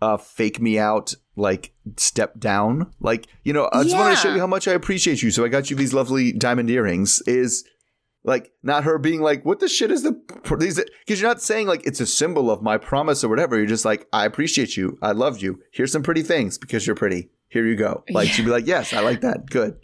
uh, 0.00 0.16
fake 0.16 0.60
me 0.60 0.78
out, 0.78 1.14
like 1.36 1.72
step 1.96 2.38
down. 2.38 2.92
Like, 3.00 3.26
you 3.44 3.52
know, 3.52 3.68
I 3.72 3.82
just 3.82 3.96
want 3.96 4.16
to 4.16 4.20
show 4.22 4.32
you 4.32 4.40
how 4.40 4.46
much 4.46 4.68
I 4.68 4.72
appreciate 4.72 5.22
you. 5.22 5.30
So 5.30 5.44
I 5.44 5.48
got 5.48 5.70
you 5.70 5.76
these 5.76 5.94
lovely 5.94 6.32
diamond 6.32 6.70
earrings. 6.70 7.20
Is 7.26 7.64
like 8.24 8.50
not 8.62 8.84
her 8.84 8.98
being 8.98 9.20
like, 9.22 9.44
what 9.44 9.60
the 9.60 9.68
shit 9.68 9.90
is 9.90 10.02
the 10.02 10.20
these? 10.58 10.80
Because 11.06 11.20
you're 11.20 11.30
not 11.30 11.40
saying 11.42 11.66
like 11.66 11.86
it's 11.86 12.00
a 12.00 12.06
symbol 12.06 12.50
of 12.50 12.62
my 12.62 12.76
promise 12.78 13.24
or 13.24 13.28
whatever. 13.28 13.56
You're 13.56 13.66
just 13.66 13.84
like, 13.84 14.06
I 14.12 14.24
appreciate 14.26 14.76
you. 14.76 14.98
I 15.02 15.12
love 15.12 15.40
you. 15.40 15.60
Here's 15.72 15.92
some 15.92 16.02
pretty 16.02 16.22
things 16.22 16.58
because 16.58 16.86
you're 16.86 16.96
pretty. 16.96 17.30
Here 17.48 17.66
you 17.66 17.76
go. 17.76 18.04
Like 18.10 18.28
Yeah. 18.28 18.34
she'd 18.34 18.44
be 18.44 18.50
like, 18.50 18.66
yes, 18.66 18.92
I 18.92 19.00
like 19.00 19.22
that. 19.22 19.48
Good. 19.50 19.78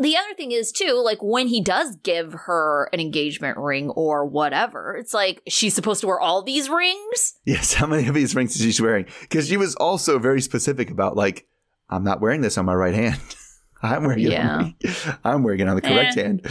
The 0.00 0.16
other 0.16 0.34
thing 0.34 0.52
is 0.52 0.72
too, 0.72 1.00
like 1.04 1.18
when 1.22 1.48
he 1.48 1.60
does 1.60 1.96
give 1.96 2.32
her 2.32 2.88
an 2.92 3.00
engagement 3.00 3.58
ring 3.58 3.90
or 3.90 4.24
whatever, 4.26 4.96
it's 4.96 5.12
like 5.14 5.42
she's 5.48 5.74
supposed 5.74 6.00
to 6.02 6.06
wear 6.06 6.20
all 6.20 6.42
these 6.42 6.68
rings. 6.68 7.34
Yes. 7.44 7.74
How 7.74 7.86
many 7.86 8.06
of 8.08 8.14
these 8.14 8.34
rings 8.34 8.58
is 8.60 8.74
she 8.74 8.82
wearing? 8.82 9.06
Because 9.22 9.48
she 9.48 9.56
was 9.56 9.74
also 9.76 10.18
very 10.18 10.40
specific 10.40 10.90
about 10.90 11.16
like, 11.16 11.46
I'm 11.90 12.04
not 12.04 12.20
wearing 12.20 12.40
this 12.40 12.58
on 12.58 12.64
my 12.66 12.74
right 12.74 12.94
hand. 12.94 13.20
I'm 13.82 14.04
wearing 14.04 14.24
it. 14.24 14.32
Yeah. 14.32 14.56
On 14.56 14.74
I'm 15.24 15.42
wearing 15.42 15.60
it 15.60 15.68
on 15.68 15.76
the 15.76 15.82
correct 15.82 16.16
Eh. 16.16 16.22
hand. 16.22 16.46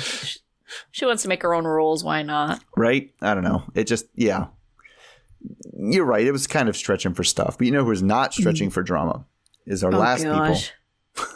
She 0.91 1.05
wants 1.05 1.23
to 1.23 1.29
make 1.29 1.43
her 1.43 1.53
own 1.53 1.65
rules. 1.65 2.03
Why 2.03 2.23
not? 2.23 2.61
Right? 2.75 3.13
I 3.21 3.33
don't 3.33 3.43
know. 3.43 3.63
It 3.73 3.85
just 3.85 4.05
yeah. 4.15 4.47
You're 5.77 6.05
right. 6.05 6.25
It 6.25 6.31
was 6.31 6.47
kind 6.47 6.67
of 6.67 6.75
stretching 6.75 7.13
for 7.13 7.23
stuff, 7.23 7.57
but 7.57 7.67
you 7.67 7.71
know 7.73 7.85
who's 7.85 8.01
not 8.03 8.33
stretching 8.33 8.69
for 8.69 8.81
drama 8.83 9.25
is 9.65 9.83
our 9.83 9.93
Oh, 9.93 9.97
last 9.97 10.23
gosh. 10.23 10.71
people, 11.15 11.29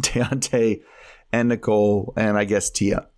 Deontay 0.00 0.82
and 1.32 1.48
Nicole, 1.48 2.12
and 2.16 2.36
I 2.36 2.44
guess 2.44 2.70
Tia. 2.70 3.08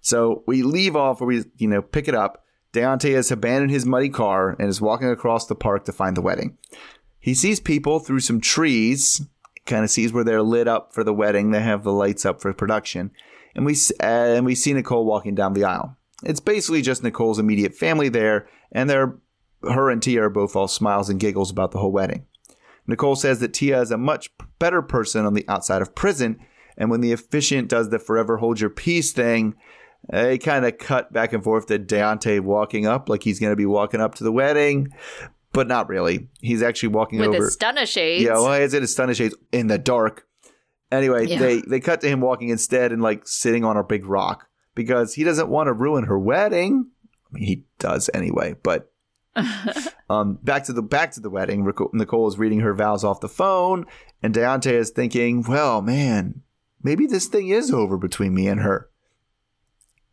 So 0.00 0.42
we 0.46 0.62
leave 0.62 0.96
off, 0.96 1.20
or 1.20 1.26
we 1.26 1.44
you 1.56 1.68
know 1.68 1.82
pick 1.82 2.08
it 2.08 2.14
up. 2.14 2.44
Deontay 2.72 3.14
has 3.14 3.30
abandoned 3.30 3.70
his 3.70 3.86
muddy 3.86 4.08
car 4.08 4.56
and 4.58 4.68
is 4.68 4.80
walking 4.80 5.08
across 5.08 5.46
the 5.46 5.54
park 5.54 5.84
to 5.84 5.92
find 5.92 6.16
the 6.16 6.22
wedding. 6.22 6.58
He 7.20 7.32
sees 7.32 7.60
people 7.60 8.00
through 8.00 8.20
some 8.20 8.40
trees, 8.40 9.22
kind 9.64 9.84
of 9.84 9.90
sees 9.90 10.12
where 10.12 10.24
they're 10.24 10.42
lit 10.42 10.68
up 10.68 10.92
for 10.92 11.04
the 11.04 11.14
wedding. 11.14 11.50
They 11.50 11.62
have 11.62 11.84
the 11.84 11.92
lights 11.92 12.26
up 12.26 12.40
for 12.42 12.52
production, 12.52 13.12
and 13.54 13.64
we 13.64 13.74
uh, 14.02 14.06
and 14.06 14.44
we 14.44 14.54
see 14.54 14.72
Nicole 14.72 15.06
walking 15.06 15.34
down 15.34 15.54
the 15.54 15.64
aisle. 15.64 15.96
It's 16.22 16.40
basically 16.40 16.82
just 16.82 17.02
Nicole's 17.02 17.38
immediate 17.38 17.74
family 17.74 18.08
there, 18.08 18.48
and 18.72 18.88
they're 18.90 19.18
her 19.62 19.90
and 19.90 20.02
Tia 20.02 20.24
are 20.24 20.30
both 20.30 20.56
all 20.56 20.68
smiles 20.68 21.08
and 21.08 21.20
giggles 21.20 21.50
about 21.50 21.70
the 21.70 21.78
whole 21.78 21.92
wedding. 21.92 22.26
Nicole 22.86 23.16
says 23.16 23.40
that 23.40 23.54
Tia 23.54 23.80
is 23.80 23.90
a 23.90 23.98
much 23.98 24.30
better 24.58 24.82
person 24.82 25.24
on 25.24 25.34
the 25.34 25.48
outside 25.48 25.80
of 25.80 25.94
prison, 25.94 26.38
and 26.76 26.90
when 26.90 27.00
the 27.00 27.12
officiant 27.12 27.68
does 27.68 27.90
the 27.90 27.98
forever 27.98 28.36
hold 28.38 28.60
your 28.60 28.70
peace 28.70 29.12
thing, 29.12 29.54
they 30.10 30.38
kind 30.38 30.64
of 30.64 30.76
cut 30.78 31.12
back 31.12 31.32
and 31.32 31.42
forth 31.42 31.66
to 31.68 31.78
Deontay 31.78 32.40
walking 32.40 32.86
up 32.86 33.08
like 33.08 33.22
he's 33.22 33.40
going 33.40 33.52
to 33.52 33.56
be 33.56 33.66
walking 33.66 34.00
up 34.00 34.14
to 34.16 34.24
the 34.24 34.32
wedding, 34.32 34.88
but 35.52 35.66
not 35.66 35.88
really. 35.88 36.28
He's 36.40 36.62
actually 36.62 36.90
walking 36.90 37.20
With 37.20 37.28
over. 37.28 37.38
his 37.44 37.54
stunner 37.54 37.86
shades. 37.86 38.22
Yeah, 38.24 38.32
well, 38.34 38.52
it's 38.54 38.74
in 38.74 38.82
his 38.82 38.92
stunning 38.92 39.14
shades 39.14 39.34
in 39.52 39.68
the 39.68 39.78
dark. 39.78 40.26
Anyway, 40.92 41.26
Yeah. 41.26 41.38
they 41.38 41.60
they 41.62 41.80
cut 41.80 42.00
to 42.02 42.08
him 42.08 42.20
walking 42.20 42.50
instead 42.50 42.92
and 42.92 43.02
like 43.02 43.26
sitting 43.26 43.64
on 43.64 43.76
a 43.76 43.82
big 43.82 44.04
rock 44.04 44.46
because 44.74 45.14
he 45.14 45.24
doesn't 45.24 45.48
want 45.48 45.68
to 45.68 45.72
ruin 45.72 46.04
her 46.04 46.18
wedding. 46.18 46.86
I 47.32 47.34
mean, 47.38 47.44
he 47.46 47.64
does 47.78 48.10
anyway, 48.14 48.54
but 48.62 48.92
um, 50.10 50.38
back 50.42 50.64
to 50.64 50.72
the 50.72 50.82
back 50.82 51.10
to 51.12 51.20
the 51.20 51.30
wedding. 51.30 51.66
Nicole 51.92 52.28
is 52.28 52.38
reading 52.38 52.60
her 52.60 52.74
vows 52.74 53.02
off 53.02 53.20
the 53.20 53.28
phone, 53.28 53.86
and 54.22 54.32
Deontay 54.34 54.72
is 54.72 54.90
thinking, 54.90 55.42
"Well, 55.42 55.82
man, 55.82 56.42
maybe 56.84 57.06
this 57.06 57.26
thing 57.26 57.48
is 57.48 57.72
over 57.72 57.96
between 57.96 58.34
me 58.34 58.46
and 58.46 58.60
her." 58.60 58.88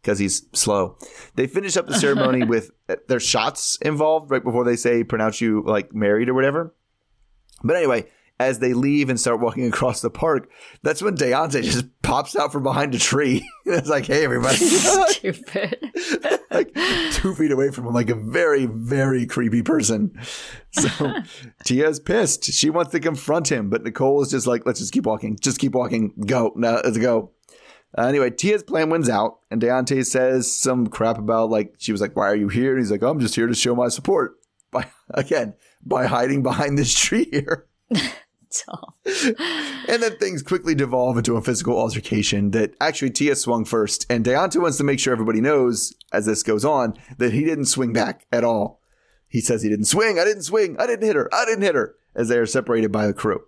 Because 0.01 0.17
he's 0.17 0.47
slow. 0.53 0.97
They 1.35 1.45
finish 1.45 1.77
up 1.77 1.85
the 1.85 1.93
ceremony 1.93 2.43
with 2.47 2.71
uh, 2.89 2.95
their 3.07 3.19
shots 3.19 3.77
involved 3.83 4.31
right 4.31 4.43
before 4.43 4.65
they 4.65 4.75
say 4.75 5.03
pronounce 5.03 5.39
you 5.39 5.63
like 5.63 5.93
married 5.93 6.27
or 6.27 6.33
whatever. 6.33 6.73
But 7.63 7.75
anyway, 7.75 8.07
as 8.41 8.57
they 8.59 8.73
leave 8.73 9.09
and 9.09 9.19
start 9.19 9.39
walking 9.39 9.67
across 9.67 10.01
the 10.01 10.09
park, 10.09 10.49
that's 10.81 11.01
when 11.01 11.15
Deontay 11.15 11.63
just 11.63 11.85
pops 12.01 12.35
out 12.35 12.51
from 12.51 12.63
behind 12.63 12.95
a 12.95 12.99
tree. 12.99 13.47
it's 13.65 13.89
like, 13.89 14.07
hey, 14.07 14.23
everybody. 14.23 14.55
Stupid. 14.65 15.77
Like 16.51 16.73
two 17.13 17.33
feet 17.33 17.51
away 17.51 17.71
from 17.71 17.87
him, 17.87 17.93
like 17.93 18.09
a 18.09 18.15
very, 18.15 18.65
very 18.65 19.25
creepy 19.25 19.61
person. 19.61 20.17
So 20.71 20.89
Tia's 21.63 21.99
pissed. 21.99 22.45
She 22.45 22.69
wants 22.69 22.91
to 22.91 22.99
confront 22.99 23.51
him, 23.51 23.69
but 23.69 23.83
Nicole 23.83 24.21
is 24.21 24.31
just 24.31 24.47
like, 24.47 24.65
let's 24.65 24.79
just 24.79 24.93
keep 24.93 25.05
walking. 25.05 25.37
Just 25.39 25.59
keep 25.59 25.73
walking. 25.73 26.13
Go. 26.25 26.53
Now, 26.55 26.81
let's 26.83 26.97
go. 26.97 27.31
Uh, 27.97 28.03
anyway, 28.03 28.29
Tia's 28.29 28.63
plan 28.63 28.89
wins 28.89 29.09
out, 29.09 29.39
and 29.49 29.61
Deontay 29.61 30.05
says 30.05 30.51
some 30.51 30.87
crap 30.87 31.17
about 31.17 31.49
like 31.49 31.75
she 31.77 31.91
was 31.91 31.99
like, 31.99 32.15
"Why 32.15 32.29
are 32.29 32.35
you 32.35 32.47
here?" 32.47 32.71
And 32.71 32.79
he's 32.79 32.91
like, 32.91 33.03
"I'm 33.03 33.19
just 33.19 33.35
here 33.35 33.47
to 33.47 33.53
show 33.53 33.75
my 33.75 33.89
support." 33.89 34.35
By 34.71 34.87
again, 35.09 35.55
by 35.83 36.05
hiding 36.05 36.41
behind 36.41 36.77
this 36.77 36.93
tree 36.93 37.27
here. 37.29 37.67
And 39.87 40.01
then 40.01 40.17
things 40.17 40.43
quickly 40.43 40.75
devolve 40.75 41.17
into 41.17 41.35
a 41.35 41.41
physical 41.41 41.77
altercation 41.77 42.51
that 42.51 42.75
actually 42.79 43.09
Tia 43.09 43.35
swung 43.35 43.65
first. 43.65 44.05
And 44.09 44.23
Deontay 44.23 44.61
wants 44.61 44.77
to 44.77 44.83
make 44.83 44.99
sure 44.99 45.11
everybody 45.11 45.41
knows 45.41 45.93
as 46.13 46.25
this 46.25 46.43
goes 46.43 46.63
on 46.63 46.93
that 47.17 47.33
he 47.33 47.43
didn't 47.43 47.65
swing 47.65 47.91
back 47.91 48.25
at 48.31 48.43
all. 48.43 48.79
He 49.27 49.41
says 49.41 49.63
he 49.63 49.69
didn't 49.69 49.85
swing. 49.85 50.19
I 50.19 50.23
didn't 50.23 50.43
swing. 50.43 50.77
I 50.79 50.85
didn't 50.85 51.05
hit 51.05 51.15
her. 51.15 51.29
I 51.33 51.45
didn't 51.45 51.63
hit 51.63 51.75
her 51.75 51.95
as 52.15 52.27
they 52.27 52.37
are 52.37 52.45
separated 52.45 52.91
by 52.91 53.07
the 53.07 53.13
crew. 53.13 53.41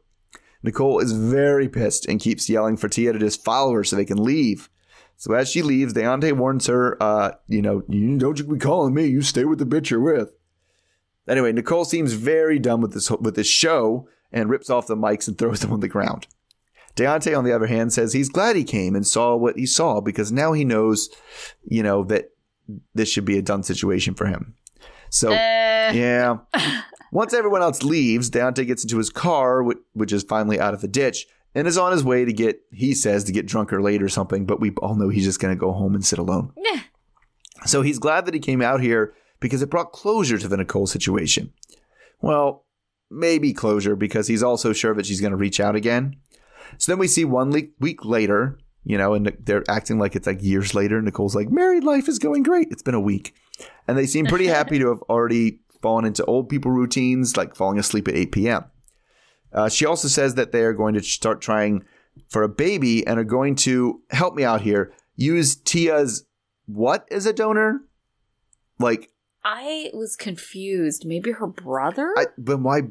Nicole 0.63 0.99
is 0.99 1.11
very 1.11 1.69
pissed 1.69 2.07
and 2.07 2.21
keeps 2.21 2.49
yelling 2.49 2.77
for 2.77 2.89
Tia 2.89 3.13
to 3.13 3.19
just 3.19 3.43
follow 3.43 3.73
her 3.73 3.83
so 3.83 3.95
they 3.95 4.05
can 4.05 4.23
leave. 4.23 4.69
So 5.17 5.33
as 5.33 5.49
she 5.49 5.61
leaves, 5.61 5.93
Deontay 5.93 6.33
warns 6.33 6.67
her, 6.67 7.01
uh, 7.01 7.33
you 7.47 7.61
know, 7.61 7.83
you 7.87 8.17
don't 8.17 8.39
you 8.39 8.45
be 8.45 8.57
calling 8.57 8.93
me. 8.93 9.05
You 9.05 9.21
stay 9.21 9.45
with 9.45 9.59
the 9.59 9.65
bitch 9.65 9.89
you're 9.89 9.99
with. 9.99 10.33
Anyway, 11.27 11.51
Nicole 11.51 11.85
seems 11.85 12.13
very 12.13 12.59
done 12.59 12.81
with 12.81 12.93
this 12.93 13.09
with 13.11 13.35
this 13.35 13.47
show 13.47 14.07
and 14.33 14.49
rips 14.49 14.69
off 14.69 14.87
the 14.87 14.97
mics 14.97 15.27
and 15.27 15.37
throws 15.37 15.61
them 15.61 15.71
on 15.71 15.79
the 15.79 15.87
ground. 15.87 16.27
Deontay, 16.95 17.35
on 17.37 17.43
the 17.43 17.53
other 17.55 17.67
hand, 17.67 17.91
says 17.93 18.13
he's 18.13 18.29
glad 18.29 18.55
he 18.55 18.63
came 18.63 18.95
and 18.95 19.05
saw 19.07 19.35
what 19.35 19.55
he 19.57 19.65
saw 19.65 19.99
because 20.01 20.31
now 20.31 20.51
he 20.53 20.63
knows, 20.65 21.09
you 21.63 21.81
know, 21.81 22.03
that 22.03 22.31
this 22.93 23.09
should 23.09 23.25
be 23.25 23.37
a 23.37 23.41
done 23.41 23.63
situation 23.63 24.13
for 24.13 24.25
him. 24.27 24.53
So, 25.09 25.31
Eh. 25.31 25.91
yeah. 25.93 26.37
Once 27.11 27.33
everyone 27.33 27.61
else 27.61 27.83
leaves, 27.83 28.29
Deontay 28.31 28.65
gets 28.67 28.83
into 28.83 28.97
his 28.97 29.09
car, 29.11 29.63
which, 29.63 30.11
is 30.11 30.23
finally 30.23 30.59
out 30.59 30.73
of 30.73 30.81
the 30.81 30.87
ditch, 30.87 31.27
and 31.55 31.67
is 31.67 31.77
on 31.77 31.91
his 31.91 32.03
way 32.03 32.25
to 32.25 32.33
get, 32.33 32.61
he 32.71 32.93
says, 32.95 33.23
to 33.25 33.31
get 33.31 33.45
drunk 33.45 33.71
or 33.71 33.81
late 33.81 34.01
or 34.01 34.09
something, 34.09 34.45
but 34.45 34.59
we 34.59 34.71
all 34.81 34.95
know 34.95 35.09
he's 35.09 35.25
just 35.25 35.39
going 35.39 35.53
to 35.55 35.59
go 35.59 35.71
home 35.71 35.93
and 35.95 36.05
sit 36.05 36.19
alone. 36.19 36.51
Nah. 36.57 36.79
So 37.65 37.81
he's 37.81 37.99
glad 37.99 38.25
that 38.25 38.33
he 38.33 38.39
came 38.41 38.61
out 38.61 38.81
here 38.81 39.13
because 39.39 39.61
it 39.61 39.69
brought 39.69 39.93
closure 39.93 40.37
to 40.37 40.47
the 40.47 40.57
Nicole 40.57 40.85
situation. 40.87 41.53
Well, 42.19 42.65
maybe 43.13 43.53
closure 43.53 43.95
because 43.95 44.27
he's 44.27 44.43
also 44.43 44.73
sure 44.73 44.93
that 44.95 45.05
she's 45.05 45.21
going 45.21 45.31
to 45.31 45.37
reach 45.37 45.59
out 45.59 45.75
again. 45.75 46.15
So 46.77 46.91
then 46.91 46.99
we 46.99 47.07
see 47.07 47.25
one 47.25 47.51
le- 47.51 47.61
week 47.79 48.03
later, 48.03 48.57
you 48.83 48.97
know, 48.97 49.13
and 49.13 49.35
they're 49.39 49.63
acting 49.69 49.99
like 49.99 50.15
it's 50.15 50.27
like 50.27 50.41
years 50.41 50.73
later. 50.73 51.01
Nicole's 51.01 51.35
like, 51.35 51.49
married 51.49 51.83
life 51.83 52.07
is 52.07 52.19
going 52.19 52.43
great. 52.43 52.69
It's 52.71 52.81
been 52.81 52.95
a 52.95 52.99
week. 52.99 53.35
And 53.87 53.97
they 53.97 54.07
seem 54.07 54.25
pretty 54.25 54.47
happy 54.47 54.79
to 54.79 54.89
have 54.89 55.01
already 55.09 55.59
fallen 55.81 56.05
into 56.05 56.25
old 56.25 56.49
people 56.49 56.71
routines, 56.71 57.37
like 57.37 57.55
falling 57.55 57.77
asleep 57.77 58.07
at 58.07 58.15
8 58.15 58.31
p.m. 58.31 58.65
Uh, 59.51 59.69
she 59.69 59.85
also 59.85 60.07
says 60.07 60.35
that 60.35 60.51
they 60.51 60.61
are 60.61 60.73
going 60.73 60.95
to 60.95 61.01
start 61.01 61.41
trying 61.41 61.83
for 62.27 62.43
a 62.43 62.49
baby 62.49 63.05
and 63.05 63.19
are 63.19 63.23
going 63.23 63.55
to 63.55 64.01
help 64.09 64.35
me 64.35 64.43
out 64.43 64.61
here. 64.61 64.91
Use 65.15 65.55
Tia's 65.55 66.25
what 66.65 67.07
as 67.11 67.25
a 67.25 67.33
donor? 67.33 67.81
Like, 68.79 69.11
I 69.43 69.91
was 69.93 70.15
confused. 70.15 71.05
Maybe 71.05 71.31
her 71.31 71.47
brother? 71.47 72.13
I, 72.17 72.27
but 72.37 72.61
why 72.61 72.83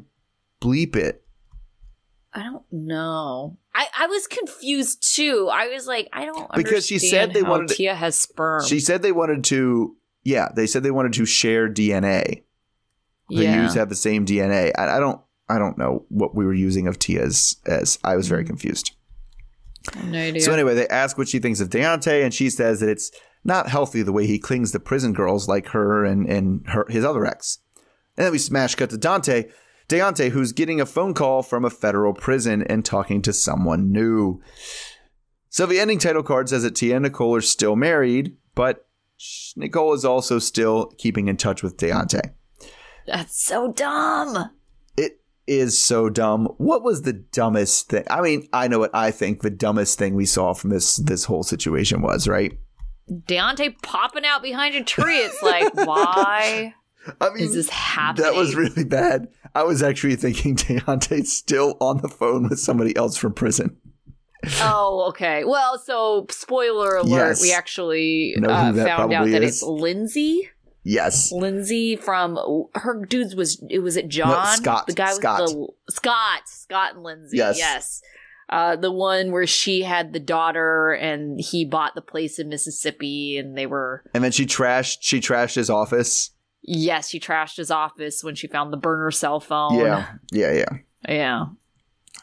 bleep 0.63 0.95
it? 0.95 1.23
I 2.33 2.43
don't 2.43 2.65
know. 2.71 3.57
I, 3.75 3.87
I 3.97 4.07
was 4.07 4.27
confused 4.27 5.15
too. 5.15 5.49
I 5.51 5.67
was 5.67 5.85
like, 5.87 6.09
I 6.13 6.25
don't 6.25 6.51
Because 6.55 6.85
she 6.85 6.97
said 6.97 7.33
they 7.33 7.43
wanted 7.43 7.69
to- 7.69 7.75
Tia 7.75 7.95
has 7.95 8.17
sperm. 8.17 8.65
She 8.65 8.79
said 8.79 9.01
they 9.01 9.11
wanted 9.11 9.43
to, 9.45 9.95
yeah, 10.23 10.49
they 10.55 10.65
said 10.65 10.83
they 10.83 10.91
wanted 10.91 11.13
to 11.13 11.25
share 11.25 11.69
DNA. 11.69 12.43
They 13.29 13.43
yeah. 13.43 13.63
use 13.63 13.75
have 13.75 13.89
the 13.89 13.95
same 13.95 14.25
DNA. 14.25 14.71
I, 14.77 14.97
I 14.97 14.99
don't, 14.99 15.21
I 15.49 15.57
don't 15.57 15.77
know 15.77 16.05
what 16.09 16.35
we 16.35 16.45
were 16.45 16.53
using 16.53 16.87
of 16.87 16.99
Tia's 16.99 17.57
as. 17.65 17.99
I 18.03 18.15
was 18.15 18.27
very 18.27 18.43
mm. 18.43 18.47
confused. 18.47 18.95
no 20.03 20.17
idea. 20.17 20.41
So 20.41 20.53
anyway, 20.53 20.73
they 20.73 20.87
ask 20.87 21.17
what 21.17 21.27
she 21.27 21.39
thinks 21.39 21.59
of 21.59 21.69
Deontay, 21.69 22.23
and 22.23 22.33
she 22.33 22.49
says 22.49 22.79
that 22.79 22.89
it's 22.89 23.11
not 23.43 23.69
healthy 23.69 24.01
the 24.01 24.11
way 24.13 24.25
he 24.25 24.39
clings 24.39 24.71
to 24.71 24.79
prison 24.79 25.13
girls 25.13 25.47
like 25.47 25.67
her 25.69 26.05
and 26.05 26.27
and 26.27 26.67
her 26.67 26.85
his 26.89 27.03
other 27.03 27.25
ex. 27.25 27.59
And 28.17 28.25
then 28.25 28.31
we 28.31 28.37
smash 28.37 28.75
cut 28.75 28.89
to 28.91 28.97
Dante, 28.97 29.45
Deontay, 29.93 30.31
who's 30.31 30.53
getting 30.53 30.81
a 30.81 30.87
phone 30.87 31.13
call 31.13 31.43
from 31.43 31.63
a 31.63 31.69
federal 31.69 32.15
prison 32.15 32.63
and 32.63 32.83
talking 32.83 33.21
to 33.21 33.31
someone 33.31 33.91
new. 33.91 34.41
So 35.49 35.67
the 35.67 35.79
ending 35.79 35.99
title 35.99 36.23
card 36.23 36.49
says 36.49 36.63
that 36.63 36.75
Tia 36.75 36.95
and 36.95 37.03
Nicole 37.03 37.35
are 37.35 37.41
still 37.41 37.75
married, 37.75 38.35
but 38.55 38.87
Nicole 39.55 39.93
is 39.93 40.03
also 40.03 40.39
still 40.39 40.87
keeping 40.97 41.27
in 41.27 41.37
touch 41.37 41.61
with 41.61 41.77
Deontay. 41.77 42.33
That's 43.05 43.39
so 43.39 43.71
dumb. 43.71 44.49
It 44.97 45.21
is 45.45 45.77
so 45.77 46.09
dumb. 46.09 46.47
What 46.57 46.81
was 46.81 47.03
the 47.03 47.13
dumbest 47.13 47.89
thing? 47.89 48.05
I 48.09 48.21
mean, 48.21 48.47
I 48.51 48.67
know 48.67 48.79
what 48.79 48.95
I 48.95 49.11
think 49.11 49.43
the 49.43 49.51
dumbest 49.51 49.99
thing 49.99 50.15
we 50.15 50.25
saw 50.25 50.53
from 50.53 50.71
this 50.71 50.95
this 50.95 51.25
whole 51.25 51.43
situation 51.43 52.01
was, 52.01 52.27
right? 52.27 52.57
Deontay 53.11 53.79
popping 53.83 54.25
out 54.25 54.41
behind 54.41 54.73
a 54.73 54.83
tree. 54.83 55.19
It's 55.19 55.43
like, 55.43 55.71
why 55.75 56.73
I 57.21 57.29
mean, 57.31 57.43
is 57.43 57.53
this 57.53 57.69
happening? 57.69 58.23
that 58.31 58.35
was 58.37 58.55
really 58.55 58.83
bad. 58.83 59.27
I 59.55 59.63
was 59.63 59.83
actually 59.83 60.15
thinking 60.15 60.55
Deontay's 60.57 61.31
still 61.31 61.77
on 61.79 61.97
the 62.01 62.09
phone 62.09 62.49
with 62.49 62.59
somebody 62.59 62.95
else 62.95 63.17
from 63.17 63.33
prison. 63.33 63.77
Oh, 64.59 65.05
okay. 65.09 65.43
Well, 65.45 65.77
so 65.79 66.25
spoiler 66.29 66.95
alert, 66.97 67.07
Yes. 67.29 67.41
we 67.41 67.53
actually 67.53 68.35
uh, 68.37 68.73
found 68.73 69.13
out 69.13 69.27
that 69.27 69.41
is? 69.43 69.55
it's 69.61 69.63
Lindsay. 69.63 70.49
Yes. 70.83 71.31
Lindsay 71.31 71.95
from 71.95 72.37
her 72.75 73.05
dudes 73.05 73.35
was 73.35 73.63
it 73.69 73.79
was 73.79 73.95
it 73.95 74.09
John 74.09 74.57
Scott. 74.57 74.87
the 74.87 74.93
guy 74.93 75.13
Scott. 75.13 75.41
with 75.43 75.51
the 75.51 75.67
Scott 75.93 76.41
Scott 76.47 76.95
and 76.95 77.03
Lindsay 77.03 77.37
Yes. 77.37 77.57
yes 77.57 78.01
uh, 78.49 78.75
the 78.75 78.91
one 78.91 79.31
where 79.31 79.47
she 79.47 79.83
had 79.83 80.11
the 80.11 80.19
daughter 80.19 80.91
and 80.91 81.39
he 81.39 81.63
bought 81.63 81.95
the 81.95 82.01
place 82.01 82.37
in 82.37 82.49
Mississippi 82.49 83.37
and 83.37 83.57
they 83.57 83.65
were 83.65 84.03
And 84.13 84.21
then 84.21 84.33
she 84.33 84.45
trashed 84.45 84.97
she 84.99 85.21
trashed 85.21 85.55
his 85.55 85.69
office. 85.69 86.31
Yes 86.63 87.09
she 87.09 87.19
trashed 87.19 87.57
his 87.57 87.69
office 87.71 88.23
when 88.23 88.35
she 88.35 88.47
found 88.47 88.71
the 88.73 88.77
burner 88.77 89.11
cell 89.11 89.39
phone 89.39 89.77
Yeah. 89.79 90.13
Yeah, 90.31 90.51
yeah. 90.53 90.77
yeah 91.07 91.45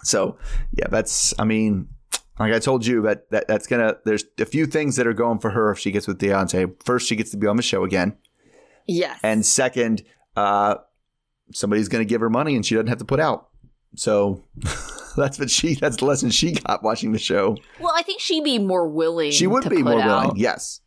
So, 0.03 0.39
yeah, 0.73 0.87
that's 0.89 1.35
I 1.39 1.45
mean, 1.45 1.89
like 2.39 2.53
I 2.55 2.59
told 2.59 2.87
you 2.87 3.03
that, 3.03 3.31
that 3.31 3.47
that's 3.49 3.67
going 3.67 3.87
to 3.87 3.99
there's 4.05 4.25
a 4.39 4.47
few 4.47 4.65
things 4.67 4.97
that 4.97 5.07
are 5.07 5.13
going 5.13 5.39
for 5.41 5.51
her 5.51 5.71
if 5.71 5.79
she 5.79 5.91
gets 5.91 6.07
with 6.07 6.19
Deontay. 6.19 6.83
First, 6.85 7.07
she 7.07 7.17
gets 7.17 7.31
to 7.33 7.37
be 7.37 7.47
on 7.47 7.57
the 7.57 7.63
show 7.63 7.85
again. 7.85 8.17
yes 8.87 9.19
And 9.23 9.45
second, 9.45 10.03
uh, 10.37 10.77
somebody's 11.53 11.89
going 11.89 12.01
to 12.01 12.09
give 12.09 12.21
her 12.23 12.31
money 12.31 12.57
and 12.57 12.65
she 12.65 12.75
doesn't 12.75 12.87
have 12.89 12.99
to 12.99 13.05
put 13.05 13.21
out. 13.21 13.49
So 13.97 14.45
that's 15.17 15.39
what 15.39 15.51
she 15.51 15.75
that's 15.75 15.97
the 15.97 16.05
lesson 16.07 16.31
she 16.31 16.53
got 16.53 16.83
watching 16.83 17.13
the 17.13 17.19
show. 17.19 17.57
well 17.81 17.93
I 17.95 18.03
think 18.03 18.21
she'd 18.21 18.45
be 18.45 18.59
more 18.59 18.89
willing 18.89 19.33
She 19.33 19.47
would 19.49 19.69
be 19.69 19.83
more 19.83 20.01
out. 20.01 20.07
willing. 20.07 20.37
Yes. 20.37 20.81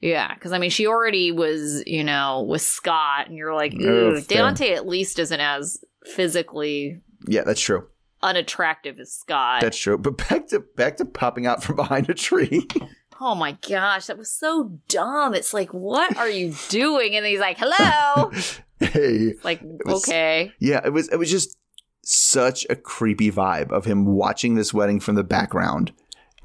Yeah, 0.00 0.32
because 0.34 0.52
I 0.52 0.58
mean, 0.58 0.70
she 0.70 0.86
already 0.86 1.32
was, 1.32 1.82
you 1.86 2.04
know, 2.04 2.42
with 2.42 2.62
Scott, 2.62 3.28
and 3.28 3.36
you're 3.36 3.54
like, 3.54 3.74
Oh, 3.80 3.84
ooh. 3.84 4.20
Deontay 4.20 4.74
at 4.74 4.86
least 4.86 5.18
isn't 5.18 5.40
as 5.40 5.82
physically 6.04 7.00
Yeah, 7.26 7.42
that's 7.44 7.60
true. 7.60 7.88
unattractive 8.22 8.98
as 9.00 9.12
Scott. 9.12 9.62
That's 9.62 9.78
true. 9.78 9.96
But 9.98 10.16
back 10.28 10.48
to 10.48 10.60
back 10.76 10.96
to 10.98 11.04
popping 11.04 11.46
out 11.46 11.62
from 11.62 11.76
behind 11.76 12.10
a 12.10 12.14
tree. 12.14 12.66
oh 13.20 13.34
my 13.34 13.52
gosh, 13.68 14.06
that 14.06 14.18
was 14.18 14.30
so 14.30 14.78
dumb. 14.88 15.34
It's 15.34 15.54
like, 15.54 15.72
what 15.72 16.16
are 16.16 16.28
you 16.28 16.54
doing? 16.68 17.16
And 17.16 17.24
he's 17.24 17.40
like, 17.40 17.56
hello. 17.58 18.30
hey. 18.80 19.34
like, 19.44 19.60
was- 19.84 20.06
okay. 20.08 20.52
Yeah, 20.58 20.80
it 20.84 20.92
was 20.92 21.08
it 21.08 21.16
was 21.18 21.30
just 21.30 21.56
such 22.04 22.66
a 22.70 22.76
creepy 22.76 23.32
vibe 23.32 23.70
of 23.72 23.84
him 23.84 24.04
watching 24.06 24.54
this 24.54 24.72
wedding 24.74 25.00
from 25.00 25.14
the 25.16 25.24
background. 25.24 25.92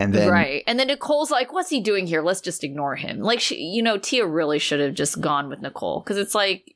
And 0.01 0.13
then 0.13 0.29
right. 0.29 0.63
And 0.67 0.79
then 0.79 0.87
Nicole's 0.87 1.31
like, 1.31 1.53
what's 1.53 1.69
he 1.69 1.79
doing 1.79 2.07
here? 2.07 2.21
Let's 2.21 2.41
just 2.41 2.63
ignore 2.63 2.95
him. 2.95 3.19
Like, 3.19 3.39
she, 3.39 3.55
you 3.57 3.83
know, 3.83 3.97
Tia 3.97 4.25
really 4.25 4.59
should 4.59 4.79
have 4.79 4.93
just 4.95 5.21
gone 5.21 5.49
with 5.49 5.61
Nicole 5.61 6.01
because 6.01 6.17
it's 6.17 6.33
like 6.33 6.75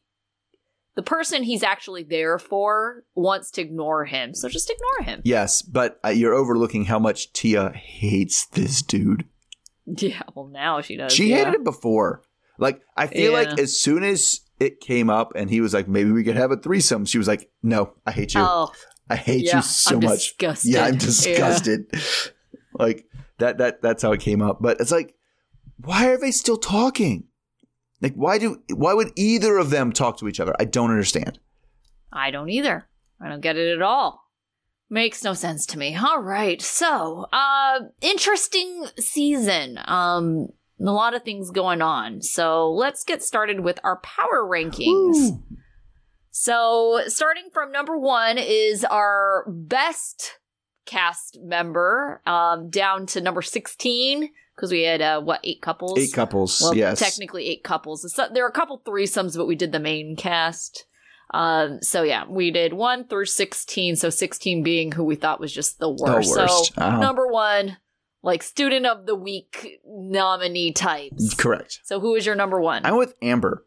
the 0.96 1.04
person 1.04 1.44
he's 1.44 1.64
actually 1.64 2.04
there 2.04 2.40
for 2.40 3.04
wants 3.16 3.52
to 3.52 3.62
ignore 3.62 4.06
him. 4.06 4.34
So 4.34 4.48
just 4.48 4.70
ignore 4.70 5.06
him. 5.06 5.22
Yes, 5.26 5.62
but 5.62 6.00
uh, 6.06 6.10
you're 6.10 6.34
overlooking 6.34 6.86
how 6.86 7.00
much 7.00 7.34
Tia 7.34 7.72
hates 7.72 8.46
this 8.48 8.82
dude. 8.82 9.26
Yeah. 9.86 10.24
Well, 10.34 10.48
now 10.48 10.82
she 10.82 10.96
does. 10.96 11.12
She 11.14 11.30
yeah. 11.30 11.38
hated 11.38 11.54
it 11.56 11.64
before. 11.64 12.22
Like 12.58 12.82
I 12.96 13.08
feel 13.08 13.34
Yeah. 13.34 13.50
like 13.50 13.60
as 13.60 13.80
soon 13.80 14.04
as 14.04 14.42
it 14.60 14.80
came 14.80 15.10
up 15.10 15.34
and 15.36 15.50
he 15.50 15.62
was 15.62 15.74
like, 15.74 15.88
maybe 15.88 16.12
we 16.12 16.24
could 16.24 16.38
have 16.38 16.52
a 16.52 16.58
threesome, 16.58 17.06
she 17.06 17.18
was 17.18 17.28
like, 17.28 17.50
no, 17.62 17.94
I 18.06 18.12
hate 18.12 18.34
you. 18.34 18.42
Oh, 18.42 18.72
I 19.10 19.18
hate 19.18 19.46
yeah. 19.46 19.58
you 19.58 19.62
so 19.62 19.96
I'm 19.96 20.06
much. 20.06 20.20
disgusted. 20.30 20.72
Yeah, 20.72 20.86
I'm 20.86 20.98
disgusted. 20.98 21.88
like 22.74 23.06
that 23.38 23.58
that 23.58 23.82
that's 23.82 24.04
how 24.04 24.12
it 24.12 24.22
came 24.22 24.42
up. 24.42 24.62
But 24.62 24.80
it's 24.80 24.92
like, 24.92 25.16
why 25.78 26.08
are 26.08 26.18
they 26.18 26.32
still 26.32 26.58
talking? 26.58 27.26
Like 28.02 28.14
why 28.16 28.38
do 28.38 28.62
why 28.74 28.94
would 28.94 29.12
either 29.16 29.58
of 29.58 29.70
them 29.70 29.92
talk 29.92 30.18
to 30.20 30.28
each 30.28 30.40
other? 30.40 30.56
I 30.60 30.66
don't 30.66 30.92
understand. 30.92 31.40
I 32.12 32.32
don't 32.32 32.50
either. 32.50 32.88
I 33.22 33.30
don't 33.30 33.42
get 33.42 33.58
it 33.58 33.74
at 33.74 33.82
all. 33.82 34.22
Makes 34.90 35.24
no 35.24 35.34
sense 35.34 35.66
to 35.68 35.80
me. 35.80 35.96
All 35.96 36.22
right. 36.22 36.62
So, 36.62 37.28
uh 37.32 37.80
interesting 38.02 38.86
season. 39.00 39.80
Um 39.86 40.48
a 40.80 40.92
lot 40.92 41.14
of 41.16 41.24
things 41.24 41.52
going 41.52 41.82
on. 41.82 42.22
So, 42.22 42.70
let's 42.72 43.04
get 43.04 43.24
started 43.24 43.62
with 43.62 43.80
our 43.84 44.02
power 44.02 44.44
rankings. 44.44 44.86
Woo. 44.86 45.44
So, 46.32 47.04
starting 47.08 47.46
from 47.54 47.72
number 47.72 47.98
1 47.98 48.38
is 48.38 48.84
our 48.84 49.46
best 49.48 50.38
cast 50.86 51.40
member 51.42 52.22
um 52.26 52.70
down 52.70 53.06
to 53.08 53.22
number 53.22 53.42
16 53.42 54.30
because 54.56 54.72
we 54.72 54.84
had 54.84 55.02
uh 55.02 55.22
what, 55.22 55.40
8 55.44 55.62
couples? 55.62 55.98
Eight 56.00 56.14
couples. 56.14 56.62
Well, 56.62 56.76
yes. 56.76 57.00
technically 57.00 57.48
eight 57.48 57.64
couples. 57.64 58.12
So 58.14 58.28
there 58.34 58.46
are 58.46 58.50
a 58.50 58.54
couple 58.54 58.80
threesomes, 58.86 59.36
but 59.36 59.48
we 59.48 59.56
did 59.56 59.72
the 59.72 59.80
main 59.80 60.16
cast. 60.16 60.86
Um, 61.34 61.80
so 61.82 62.04
yeah, 62.04 62.24
we 62.30 62.52
did 62.52 62.74
one 62.74 63.08
through 63.08 63.26
sixteen. 63.26 63.96
So 63.96 64.10
sixteen 64.12 64.62
being 64.64 64.92
who 64.92 65.04
we 65.04 65.16
thought 65.16 65.40
was 65.40 65.52
just 65.52 65.80
the 65.80 65.90
worst. 65.90 66.30
worst. 66.38 66.66
So 66.76 66.82
Uh-huh. 66.82 67.00
number 67.00 67.28
one, 67.28 67.78
like 68.22 68.44
student 68.44 68.86
of 68.86 69.08
the 69.08 69.16
week 69.16 69.80
nominee 69.86 70.72
types. 70.72 71.34
Correct. 71.34 71.80
So 71.84 72.00
who 72.00 72.14
is 72.16 72.26
your 72.28 72.36
number 72.36 72.62
one? 72.62 72.86
I'm 72.86 72.96
with 72.96 73.16
Amber. 73.24 73.66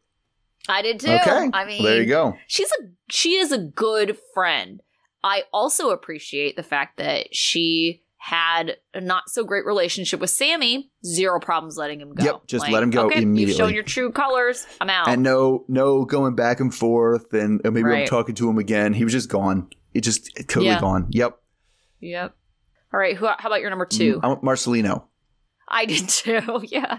I 0.69 0.83
did 0.83 1.01
too. 1.01 1.11
Okay. 1.11 1.51
I 1.53 1.65
mean, 1.65 1.83
there 1.83 2.01
you 2.01 2.07
go. 2.07 2.37
she's 2.47 2.71
a 2.81 2.85
she 3.11 3.35
is 3.35 3.51
a 3.53 3.59
good 3.59 4.17
friend. 4.33 4.81
I 5.25 5.45
also 5.53 5.91
appreciate 5.91 6.57
the 6.57 6.63
fact 6.63 6.99
that 6.99 7.35
she 7.35 8.03
had 8.21 8.77
a 8.95 9.01
not 9.01 9.29
so 9.29 9.45
great 9.45 9.65
relationship 9.65 10.21
with 10.21 10.31
Sammy. 10.31 10.91
Zero 11.05 11.39
problems 11.41 11.77
letting 11.77 12.01
him 12.01 12.13
go. 12.15 12.25
Yep, 12.25 12.47
just 12.47 12.69
let 12.69 12.83
him 12.83 12.91
go 12.91 13.07
okay, 13.07 13.17
You've 13.17 13.25
immediately. 13.25 13.55
shown 13.55 13.75
your 13.75 13.85
true 13.85 14.11
colors. 14.13 14.67
I'm 14.81 14.91
out. 14.91 15.09
And 15.09 15.23
no, 15.23 15.65
no 15.69 16.05
going 16.05 16.35
back 16.35 16.61
and 16.61 16.75
forth, 16.75 17.33
and 17.33 17.61
maybe 17.65 17.83
I'm 17.89 18.07
talking 18.07 18.35
to 18.37 18.49
him 18.51 18.59
again. 18.59 18.93
He 18.93 19.05
was 19.05 19.13
just 19.13 19.29
gone. 19.29 19.69
He 19.93 20.01
just 20.01 20.35
totally 20.49 20.67
Yeah. 20.67 20.81
gone. 20.81 21.07
Yep. 21.11 21.39
yep. 22.01 22.37
All 22.93 22.99
right. 23.01 23.17
Who, 23.17 23.27
how 23.27 23.37
about 23.49 23.61
your 23.61 23.71
number 23.71 23.87
two? 23.87 24.21
I 24.23 24.29
want 24.29 24.43
Marcelino. 24.43 25.05
I 25.69 25.85
did 25.85 26.09
too. 26.09 26.63
Yeah. 26.71 26.99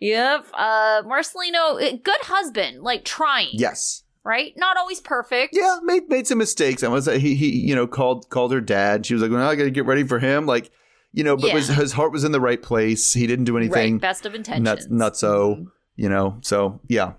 Yep. 0.00 0.46
Uh, 0.52 1.02
Marcelino, 1.04 1.80
eh, 1.82 1.96
good 2.02 2.20
husband, 2.22 2.82
like 2.82 3.04
trying. 3.04 3.48
Yes. 3.52 4.02
Right. 4.24 4.52
Not 4.56 4.76
always 4.76 5.00
perfect. 5.00 5.54
Yeah, 5.56 5.78
made 5.82 6.08
made 6.08 6.26
some 6.26 6.38
mistakes. 6.38 6.82
I 6.82 6.88
was 6.88 7.06
he 7.06 7.34
he 7.34 7.50
you 7.58 7.74
know 7.74 7.86
called 7.86 8.28
called 8.28 8.52
her 8.52 8.60
dad. 8.60 9.06
She 9.06 9.14
was 9.14 9.22
like, 9.22 9.30
"Well, 9.30 9.46
I 9.46 9.54
got 9.56 9.64
to 9.64 9.70
get 9.70 9.86
ready 9.86 10.04
for 10.04 10.18
him." 10.18 10.44
Like, 10.46 10.70
you 11.12 11.24
know, 11.24 11.36
but 11.36 11.48
Yeah. 11.48 11.54
was, 11.54 11.68
his 11.68 11.92
heart 11.92 12.12
was 12.12 12.22
in 12.24 12.32
the 12.32 12.40
right 12.40 12.60
place. 12.62 13.12
He 13.14 13.26
didn't 13.26 13.46
do 13.46 13.56
anything 13.56 13.94
Right. 13.94 14.00
Best 14.00 14.26
of 14.26 14.34
intentions. 14.34 14.88
nuts 14.90 15.22
nutso. 15.22 15.56
Mhm. 15.60 15.66
You 15.96 16.08
know, 16.10 16.38
so 16.42 16.80
yeah, 16.88 17.12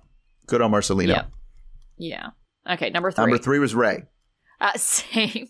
good 0.47 0.61
on 0.61 0.71
Marcelino. 0.71 1.07
Yep. 1.07 1.31
Yeah. 1.97 2.27
Okay. 2.69 2.89
Number 2.91 3.11
three. 3.11 3.23
Number 3.23 3.37
three 3.39 3.59
was 3.59 3.73
Ray. 3.73 4.03
Uh, 4.59 4.71
same. 4.77 5.47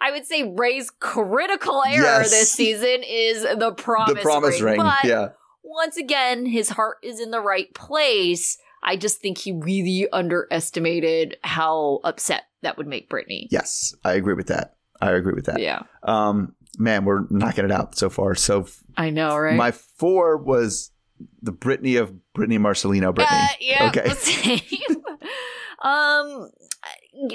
I 0.00 0.10
would 0.10 0.24
say 0.24 0.42
Ray's 0.56 0.90
critical 0.90 1.82
error 1.86 2.02
Yes. 2.02 2.30
this 2.30 2.50
season 2.50 3.02
is 3.06 3.42
the 3.42 3.72
promise, 3.76 4.14
the 4.14 4.20
promise 4.20 4.60
ring. 4.62 4.78
But 4.78 5.04
Yeah, 5.04 5.28
once 5.62 5.98
again, 5.98 6.46
his 6.46 6.70
heart 6.70 6.96
is 7.02 7.20
in 7.20 7.30
the 7.30 7.40
right 7.40 7.72
place. 7.74 8.56
I 8.84 8.96
just 8.96 9.20
think 9.20 9.38
he 9.38 9.52
really 9.52 10.06
underestimated 10.12 11.38
how 11.42 12.00
upset 12.04 12.42
that 12.62 12.76
would 12.78 12.86
make 12.86 13.08
Brittany. 13.08 13.48
yes, 13.50 13.94
I 14.04 14.12
agree 14.14 14.34
with 14.34 14.48
that. 14.48 14.76
I 15.00 15.12
agree 15.12 15.32
with 15.34 15.46
that. 15.46 15.60
Yeah. 15.60 15.82
Um, 16.02 16.54
man, 16.78 17.04
we're 17.04 17.26
knocking 17.30 17.64
it 17.64 17.70
out 17.72 17.96
so 17.96 18.08
far. 18.10 18.34
So 18.34 18.66
I 18.96 19.10
know, 19.10 19.36
right? 19.36 19.56
my 19.56 19.70
four 19.70 20.36
was 20.36 20.90
the 21.42 21.52
Brittany 21.52 21.96
of 21.96 22.12
Brittany 22.32 22.58
Marcelino. 22.58 23.14
Brittany. 23.14 23.38
Uh, 23.40 23.46
yeah, 23.60 23.88
Okay. 23.88 24.08
same. 24.14 24.60
um, 25.82 26.50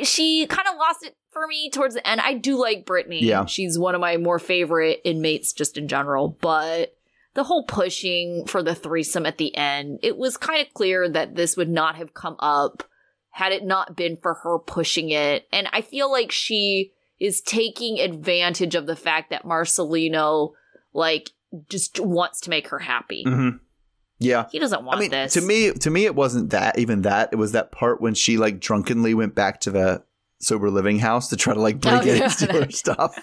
she 0.04 0.46
kind 0.48 0.68
of 0.68 0.76
lost 0.78 1.04
it 1.06 1.16
for 1.32 1.46
me 1.48 1.70
towards 1.70 1.96
the 1.96 2.08
end. 2.08 2.22
I 2.22 2.34
do 2.34 2.60
like 2.60 2.86
Brittany. 2.86 3.24
Yeah. 3.24 3.46
she's 3.46 3.78
one 3.78 3.96
of 3.96 4.02
my 4.02 4.18
more 4.18 4.40
favorite 4.40 5.02
inmates, 5.04 5.54
just 5.54 5.78
in 5.78 5.88
general. 5.88 6.38
But 6.42 6.96
the 7.36 7.44
whole 7.44 7.64
pushing 7.64 8.46
for 8.48 8.64
the 8.64 8.76
threesome 8.76 9.26
at 9.26 9.38
the 9.38 9.56
end, 9.56 10.00
it 10.02 10.18
was 10.18 10.38
kind 10.38 10.66
of 10.66 10.74
clear 10.74 11.08
that 11.10 11.36
this 11.36 11.56
would 11.56 11.70
not 11.70 11.96
have 11.96 12.14
come 12.14 12.36
up 12.40 12.84
had 13.32 13.52
it 13.52 13.64
not 13.64 13.96
been 13.96 14.18
for 14.18 14.34
her 14.44 14.58
pushing 14.60 15.10
it. 15.12 15.48
And 15.54 15.68
I 15.72 15.82
feel 15.82 16.12
like 16.12 16.32
she 16.32 16.92
is 17.20 17.42
taking 17.42 18.00
advantage 18.00 18.76
of 18.76 18.86
the 18.88 18.96
fact 18.96 19.30
that 19.30 19.46
Marcelino, 19.46 20.54
like, 20.94 21.30
just 21.70 22.00
wants 22.00 22.42
to 22.42 22.50
make 22.50 22.70
her 22.70 22.80
happy. 22.80 23.24
hmm 23.26 23.50
Yeah. 24.20 24.48
He 24.52 24.60
doesn't 24.60 24.84
want 24.84 24.98
I 24.98 25.02
mean, 25.02 25.12
this. 25.12 25.34
to 25.34 25.42
me, 25.42 25.72
to 25.72 25.90
me, 25.90 26.06
it 26.06 26.16
wasn't 26.16 26.50
that 26.52 26.80
even 26.80 27.04
that. 27.04 27.30
It 27.32 27.38
was 27.38 27.52
that 27.54 27.72
part 27.72 28.02
when 28.02 28.14
she 28.16 28.38
like 28.38 28.60
drunkenly 28.60 29.14
went 29.14 29.36
back 29.36 29.60
to 29.62 29.72
the 29.72 30.04
sober 30.42 30.70
living 30.70 31.00
house 31.00 31.30
to 31.30 31.38
try 31.38 31.54
to 31.54 31.60
like 31.62 31.80
break 31.82 32.02
Oh, 32.02 32.06
yeah. 32.06 32.28
steal 32.30 32.64
her 32.64 32.72
stuff. 32.72 33.18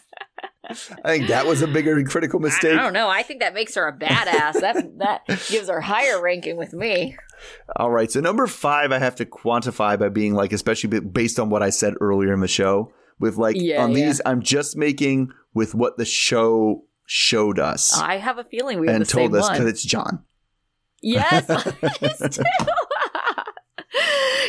I 1.04 1.16
think 1.16 1.28
that 1.28 1.46
was 1.46 1.62
a 1.62 1.66
bigger 1.66 2.02
critical 2.04 2.40
mistake. 2.40 2.78
I 2.78 2.82
don't 2.82 2.92
know. 2.92 3.08
I 3.08 3.22
think 3.22 3.40
that 3.40 3.54
makes 3.54 3.74
her 3.74 3.86
a 3.86 3.92
badass. 3.96 4.60
that 4.60 4.98
that 4.98 5.26
gives 5.48 5.68
her 5.68 5.80
higher 5.80 6.20
ranking 6.20 6.56
with 6.56 6.72
me. 6.72 7.16
All 7.76 7.90
right, 7.90 8.10
so 8.10 8.20
number 8.20 8.46
five, 8.46 8.92
I 8.92 8.98
have 8.98 9.14
to 9.16 9.26
quantify 9.26 9.98
by 9.98 10.08
being 10.08 10.34
like, 10.34 10.52
especially 10.52 11.00
based 11.00 11.38
on 11.38 11.50
what 11.50 11.62
I 11.62 11.70
said 11.70 11.94
earlier 12.00 12.32
in 12.32 12.40
the 12.40 12.48
show, 12.48 12.92
with 13.18 13.36
like 13.36 13.56
Yeah, 13.58 13.84
on 13.84 13.92
yeah. 13.92 14.06
these, 14.06 14.20
I'm 14.24 14.42
just 14.42 14.76
making 14.76 15.30
with 15.54 15.74
what 15.74 15.98
the 15.98 16.04
show 16.04 16.84
showed 17.08 17.58
us 17.58 17.96
I 17.96 18.16
have 18.16 18.38
a 18.38 18.44
feeling 18.44 18.80
we 18.80 18.88
and 18.88 19.02
the 19.02 19.06
same 19.06 19.30
told 19.30 19.36
us 19.36 19.48
because 19.50 19.66
it's 19.66 19.84
John. 19.84 20.24
Yes. 21.02 21.46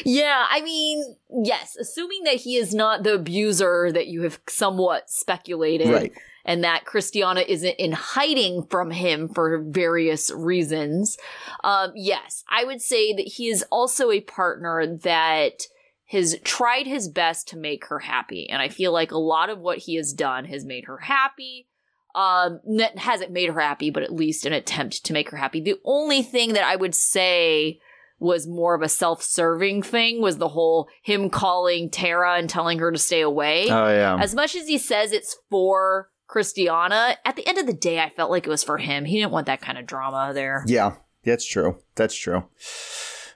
yeah, 0.05 0.45
I 0.49 0.61
mean, 0.61 1.15
yes, 1.43 1.75
assuming 1.79 2.23
that 2.23 2.35
he 2.35 2.55
is 2.55 2.73
not 2.73 3.03
the 3.03 3.15
abuser 3.15 3.91
that 3.91 4.07
you 4.07 4.23
have 4.23 4.39
somewhat 4.47 5.09
speculated, 5.09 5.89
Right. 5.89 6.13
and 6.45 6.63
that 6.63 6.85
Christiana 6.85 7.41
isn't 7.47 7.75
in 7.75 7.91
hiding 7.91 8.67
from 8.67 8.91
him 8.91 9.29
for 9.29 9.63
various 9.67 10.31
reasons. 10.31 11.17
Um, 11.63 11.91
yes, 11.95 12.43
I 12.49 12.63
would 12.63 12.81
say 12.81 13.13
that 13.13 13.27
he 13.27 13.49
is 13.49 13.63
also 13.71 14.11
a 14.11 14.21
partner 14.21 14.85
that 15.03 15.63
has 16.05 16.39
tried 16.43 16.87
his 16.87 17.09
best 17.09 17.49
to 17.49 17.57
make 17.57 17.85
her 17.87 17.99
happy. 17.99 18.49
And 18.49 18.61
I 18.61 18.69
feel 18.69 18.93
like 18.93 19.11
a 19.11 19.17
lot 19.17 19.49
of 19.49 19.59
what 19.59 19.79
he 19.79 19.95
has 19.95 20.13
done 20.13 20.45
has 20.45 20.63
made 20.63 20.85
her 20.85 20.97
happy. 20.99 21.67
Um, 22.15 22.61
hasn't 22.95 23.31
made 23.31 23.49
her 23.49 23.59
happy, 23.59 23.91
but 23.91 24.01
at 24.01 24.13
least 24.13 24.45
an 24.45 24.53
attempt 24.53 25.05
to 25.05 25.13
make 25.13 25.29
her 25.29 25.37
happy. 25.37 25.59
The 25.61 25.75
only 25.85 26.23
thing 26.23 26.53
that 26.53 26.63
I 26.63 26.75
would 26.75 26.95
say 26.95 27.79
was 28.19 28.47
more 28.47 28.73
of 28.75 28.81
a 28.81 28.89
self-serving 28.89 29.83
thing 29.83 30.21
was 30.21 30.37
the 30.37 30.47
whole 30.47 30.87
him 31.03 31.29
calling 31.29 31.89
Tara 31.89 32.35
and 32.37 32.49
telling 32.49 32.79
her 32.79 32.91
to 32.91 32.97
stay 32.97 33.21
away. 33.21 33.69
Oh 33.69 33.87
yeah. 33.89 34.17
As 34.19 34.33
much 34.33 34.55
as 34.55 34.67
he 34.67 34.77
says 34.77 35.11
it's 35.11 35.35
for 35.49 36.09
Christiana, 36.27 37.17
at 37.25 37.35
the 37.35 37.47
end 37.47 37.57
of 37.57 37.67
the 37.67 37.73
day, 37.73 37.99
I 37.99 38.09
felt 38.09 38.31
like 38.31 38.45
it 38.45 38.49
was 38.49 38.63
for 38.63 38.77
him. 38.77 39.05
He 39.05 39.17
didn't 39.19 39.31
want 39.31 39.45
that 39.47 39.61
kind 39.61 39.77
of 39.77 39.85
drama 39.85 40.31
there. 40.33 40.63
Yeah, 40.67 40.95
that's 41.23 41.45
true. 41.47 41.77
That's 41.95 42.15
true. 42.15 42.43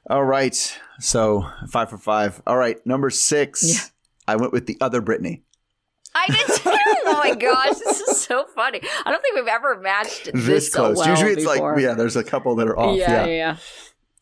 All 0.09 0.23
right. 0.23 0.79
So 0.99 1.45
five 1.69 1.89
for 1.89 1.97
five. 1.97 2.41
All 2.47 2.57
right. 2.57 2.77
Number 2.85 3.09
six. 3.09 3.63
Yeah. 3.63 3.81
I 4.27 4.35
went 4.35 4.51
with 4.53 4.65
the 4.65 4.77
other 4.81 4.99
Brittany. 5.01 5.43
I 6.13 6.25
did 6.27 6.47
too. 6.57 6.69
oh 7.05 7.17
my 7.23 7.35
gosh, 7.35 7.75
this 7.77 8.01
is 8.01 8.21
so 8.21 8.45
funny. 8.55 8.81
I 9.05 9.11
don't 9.11 9.21
think 9.21 9.35
we've 9.35 9.47
ever 9.47 9.79
matched 9.79 10.25
this, 10.33 10.45
This 10.45 10.71
so 10.71 10.79
close. 10.87 10.97
well 10.97 11.09
Usually 11.09 11.31
it's 11.33 11.45
before. 11.45 11.75
like 11.75 11.81
yeah, 11.83 11.93
there's 11.93 12.15
a 12.17 12.23
couple 12.23 12.55
that 12.57 12.67
are 12.67 12.77
off. 12.77 12.97
yeah, 12.97 13.25
Yeah. 13.25 13.31
yeah. 13.33 13.57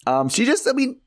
Um, 0.08 0.30
she 0.30 0.45
just, 0.45 0.68
I 0.68 0.72
mean, 0.74 1.02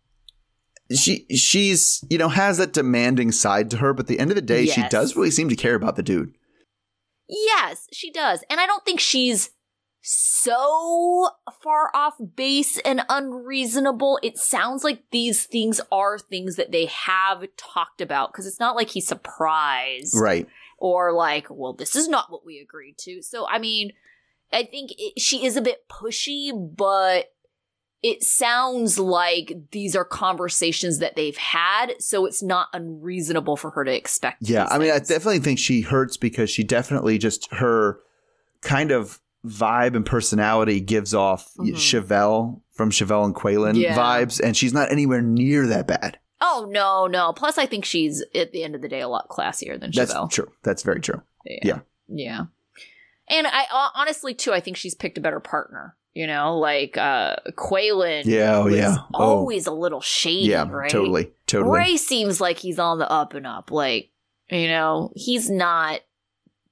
she 0.94 1.26
she's 1.34 2.04
you 2.10 2.18
know 2.18 2.28
has 2.28 2.58
that 2.58 2.72
demanding 2.72 3.32
side 3.32 3.70
to 3.70 3.78
her, 3.78 3.92
but 3.94 4.04
at 4.04 4.08
the 4.08 4.18
end 4.18 4.30
of 4.30 4.34
the 4.36 4.42
day, 4.42 4.66
she 4.66 4.86
does 4.88 5.16
really 5.16 5.30
seem 5.30 5.48
to 5.48 5.56
care 5.56 5.74
about 5.74 5.96
the 5.96 6.02
dude. 6.02 6.34
Yes, 7.28 7.86
she 7.92 8.10
does. 8.10 8.44
And 8.50 8.60
I 8.60 8.66
don't 8.66 8.84
think 8.84 9.00
she's 9.00 9.50
so 10.02 11.28
far 11.62 11.90
off 11.94 12.14
base 12.36 12.78
and 12.80 13.02
unreasonable. 13.08 14.18
It 14.22 14.36
sounds 14.36 14.84
like 14.84 15.04
these 15.12 15.44
things 15.44 15.80
are 15.90 16.18
things 16.18 16.56
that 16.56 16.72
they 16.72 16.86
have 16.86 17.44
talked 17.56 18.00
about 18.00 18.32
because 18.32 18.46
it's 18.46 18.60
not 18.60 18.76
like 18.76 18.90
he's 18.90 19.06
surprised 19.06 20.14
Right. 20.20 20.46
or 20.78 21.12
like, 21.12 21.46
well, 21.48 21.72
this 21.72 21.96
is 21.96 22.08
not 22.08 22.30
what 22.30 22.44
we 22.44 22.58
agreed 22.58 22.98
to. 22.98 23.22
So, 23.22 23.46
I 23.48 23.58
mean, 23.58 23.92
I 24.52 24.64
think 24.64 24.90
it, 24.98 25.20
she 25.20 25.46
is 25.46 25.56
a 25.56 25.62
bit 25.62 25.88
pushy, 25.88 26.50
but 26.76 27.26
it 28.02 28.22
sounds 28.24 28.98
like 28.98 29.52
these 29.70 29.94
are 29.94 30.04
conversations 30.04 30.98
that 30.98 31.14
they've 31.16 31.36
had. 31.36 31.94
So 32.00 32.26
it's 32.26 32.42
not 32.42 32.68
unreasonable 32.72 33.56
for 33.56 33.70
her 33.70 33.84
to 33.84 33.94
expect. 33.94 34.38
Yeah, 34.40 34.66
I 34.70 34.78
mean, 34.78 34.90
I 34.90 34.98
definitely 34.98 35.38
think 35.40 35.58
she 35.58 35.82
hurts 35.82 36.16
because 36.16 36.50
she 36.50 36.64
definitely 36.64 37.18
just 37.18 37.52
her 37.52 38.00
kind 38.60 38.90
of 38.90 39.20
vibe 39.46 39.96
and 39.96 40.06
personality 40.06 40.80
gives 40.80 41.14
off 41.14 41.50
Mhm. 41.58 41.74
Shavel 41.74 42.60
from 42.72 42.90
Shavel 42.90 43.24
and 43.24 43.34
Quaylon 43.34 43.80
Yeah. 43.80 43.96
vibes, 43.96 44.40
and 44.40 44.56
she's 44.56 44.72
not 44.72 44.90
anywhere 44.92 45.20
near 45.22 45.66
that 45.66 45.86
bad. 45.86 46.18
Oh 46.40 46.66
no, 46.70 47.06
no. 47.06 47.32
Plus, 47.32 47.58
I 47.58 47.66
think 47.66 47.84
she's 47.84 48.24
at 48.34 48.52
the 48.52 48.64
end 48.64 48.74
of 48.74 48.82
the 48.82 48.88
day 48.88 49.00
a 49.00 49.08
lot 49.08 49.28
classier 49.28 49.78
than 49.80 49.90
That's 49.94 50.12
Shavel. 50.12 50.30
true. 50.30 50.50
That's 50.64 50.82
very 50.82 51.00
true. 51.00 51.22
Yeah. 51.44 51.58
yeah. 51.62 51.78
yeah, 52.08 52.40
And 53.28 53.46
I 53.48 53.66
honestly 53.94 54.34
too, 54.34 54.52
I 54.52 54.60
think 54.60 54.76
she's 54.76 54.94
picked 54.94 55.18
a 55.18 55.20
better 55.20 55.40
partner. 55.40 55.96
You 56.14 56.26
know, 56.26 56.58
like 56.58 56.96
uh 56.98 57.36
Quaylon. 57.52 58.24
Yeah, 58.26 58.56
oh, 58.58 58.66
yeah. 58.66 58.96
Oh. 59.14 59.24
always 59.38 59.66
a 59.66 59.72
little 59.72 60.00
shady. 60.00 60.50
yeah, 60.50 60.68
right? 60.68 60.90
totally, 60.90 61.32
totally. 61.46 61.78
Ray 61.78 61.96
seems 61.96 62.40
like 62.40 62.58
he's 62.58 62.78
on 62.78 62.98
the 62.98 63.10
up 63.10 63.34
and 63.34 63.46
up. 63.46 63.70
Like, 63.70 64.10
you 64.50 64.68
know, 64.68 65.10
he's 65.14 65.48
not 65.48 66.00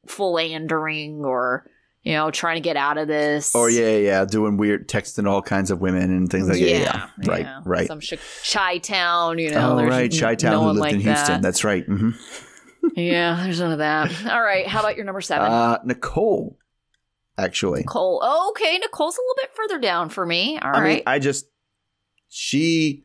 philandering 0.07 1.25
or 1.25 1.67
you 2.03 2.13
know 2.13 2.31
trying 2.31 2.57
to 2.57 2.61
get 2.61 2.77
out 2.77 2.99
of 2.99 3.09
this. 3.09 3.53
Oh 3.55 3.67
yeah, 3.67 3.89
yeah, 3.89 3.99
yeah, 3.99 4.25
doing 4.27 4.59
weird 4.59 4.89
texting 4.89 5.27
all 5.27 5.41
kinds 5.41 5.71
of 5.71 5.81
women 5.81 6.11
and 6.11 6.31
things 6.31 6.49
like 6.49 6.59
that. 6.59 6.69
Yeah, 6.69 6.79
yeah. 6.79 7.11
right, 7.27 7.41
yeah. 7.41 7.61
right. 7.65 7.87
Some 7.87 8.01
Chi 8.45 8.79
Town, 8.79 9.39
you 9.39 9.51
know. 9.51 9.79
oh 9.79 9.85
right, 9.85 10.13
Chi 10.15 10.35
Town 10.35 10.53
no 10.53 10.61
who 10.61 10.67
lived 10.69 10.81
like 10.81 10.95
in 10.95 11.01
Houston. 11.01 11.27
that. 11.35 11.43
That's 11.43 11.65
right. 11.65 11.87
Mm-hmm. 11.87 12.11
Yeah, 12.97 13.43
there's 13.45 13.61
none 13.61 13.73
of 13.73 13.79
that. 13.79 14.11
All 14.27 14.43
right, 14.43 14.67
how 14.67 14.81
about 14.81 14.97
your 14.97 15.05
number 15.05 15.21
seven? 15.21 15.53
Uh, 15.53 15.79
Nicole, 15.85 16.59
actually. 17.41 17.81
Nicole. 17.81 18.21
Oh, 18.23 18.51
okay, 18.51 18.79
Nicole's 18.79 19.17
a 19.17 19.21
little 19.21 19.35
bit 19.37 19.51
further 19.55 19.81
down 19.81 20.09
for 20.11 20.25
me. 20.27 20.59
All 20.59 20.69
I 20.77 20.81
right. 20.81 20.95
mean, 20.97 21.03
I 21.07 21.19
just 21.19 21.47
she. 22.29 23.05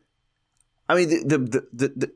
I 0.88 0.96
mean, 0.96 1.10
the 1.10 1.18
the, 1.26 1.38
the 1.38 1.68
the 1.74 1.88
the 1.96 2.14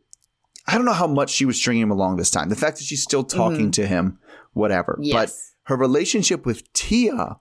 I 0.68 0.76
don't 0.76 0.86
know 0.86 0.94
how 0.94 1.08
much 1.08 1.32
she 1.32 1.46
was 1.46 1.58
stringing 1.58 1.84
him 1.84 1.92
along 1.92 2.18
this 2.18 2.30
time. 2.32 2.50
The 2.50 2.56
fact 2.56 2.78
that 2.78 2.84
she's 2.84 3.02
still 3.02 3.24
talking 3.24 3.72
to 3.72 3.88
him, 3.88 4.20
whatever. 4.54 4.98
But 5.12 5.30
Mm-hmm. 5.30 5.74
her 5.74 5.76
relationship 5.78 6.46
with 6.46 6.72
Tia 6.74 7.40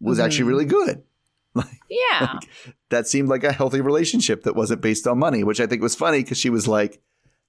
was 0.00 0.18
actually 0.18 0.44
Mhm. 0.46 0.48
really 0.48 0.64
good. 0.64 1.02
yeah. 1.88 2.38
That 2.90 3.06
seemed 3.08 3.28
like 3.28 3.42
a 3.44 3.52
healthy 3.52 3.80
relationship 3.80 4.42
that 4.44 4.54
wasn't 4.56 4.80
based 4.80 5.06
on 5.06 5.18
money, 5.18 5.42
which 5.44 5.60
I 5.60 5.66
think 5.66 5.82
was 5.82 5.94
funny 5.96 6.22
because 6.22 6.38
she 6.38 6.50
was 6.50 6.68
like, 6.68 7.00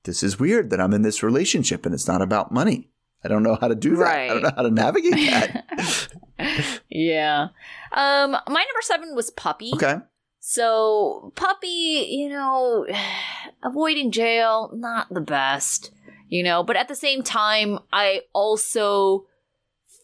"This 0.04 0.24
is 0.24 0.40
weird 0.40 0.70
that 0.70 0.80
I'm 0.82 0.94
in 0.94 1.02
this 1.04 1.22
relationship 1.24 1.86
and 1.86 1.94
it's 1.94 2.08
not 2.08 2.22
about 2.22 2.52
money. 2.52 2.90
I 3.24 3.28
don't 3.28 3.44
know 3.44 3.58
how 3.60 3.68
to 3.68 3.76
do 3.76 3.96
that. 3.98 4.08
I 4.08 4.28
don't 4.28 4.44
know 4.44 4.52
how 4.56 4.64
to 4.64 4.72
navigate 4.72 5.14
that." 5.14 6.08
yeah. 6.90 7.50
Um, 7.92 8.32
my 8.32 8.38
number 8.48 8.82
seven 8.82 9.16
was 9.16 9.32
Puppy. 9.32 9.72
okay. 9.74 9.96
So 10.40 11.34
Puppy, 11.36 12.08
you 12.10 12.30
know, 12.30 12.88
avoiding 13.64 14.12
jail, 14.12 14.72
not 14.74 15.08
the 15.14 15.22
best, 15.22 15.92
you 16.28 16.44
know, 16.44 16.64
but 16.64 16.76
at 16.76 16.88
the 16.88 16.96
same 16.96 17.24
time, 17.24 17.80
I 17.92 18.22
also 18.34 19.26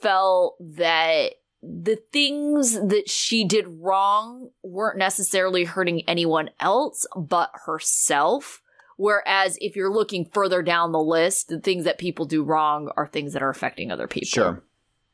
felt 0.02 0.58
that 0.60 1.34
the 1.62 1.98
things 2.12 2.74
that 2.74 3.10
she 3.10 3.44
did 3.44 3.66
wrong 3.68 4.50
weren't 4.64 5.00
necessarily 5.00 5.64
hurting 5.64 6.08
anyone 6.08 6.50
else 6.60 7.08
but 7.16 7.50
herself. 7.66 8.62
Whereas 8.98 9.58
if 9.60 9.76
you're 9.76 9.92
looking 9.94 10.30
further 10.34 10.62
down 10.62 10.92
the 10.92 11.00
list, 11.02 11.50
the 11.50 11.60
things 11.60 11.84
that 11.84 11.98
people 11.98 12.26
do 12.26 12.44
wrong 12.44 12.90
are 12.96 13.08
things 13.08 13.34
that 13.34 13.44
are 13.44 13.50
affecting 13.50 13.92
other 13.92 14.08
people. 14.08 14.28
Sure. 14.28 14.64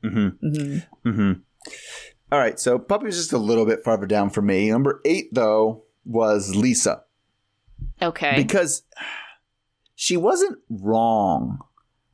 Mm-hmm. 0.04 0.48
hmm 0.48 0.78
Mm-hmm. 1.10 1.32
All 2.32 2.40
right, 2.40 2.60
so 2.60 2.80
Puppy 2.80 3.06
was 3.08 3.18
just 3.18 3.34
a 3.34 3.38
little 3.38 3.66
bit 3.66 3.84
farther 3.84 4.06
down 4.06 4.30
for 4.30 4.42
me. 4.42 4.70
Number 4.70 5.02
eight, 5.04 5.34
though, 5.34 5.84
was 6.06 6.56
Lisa 6.56 7.04
Okay. 8.02 8.34
because 8.36 8.84
she 9.96 10.16
wasn't 10.18 10.58
wrong, 10.70 11.60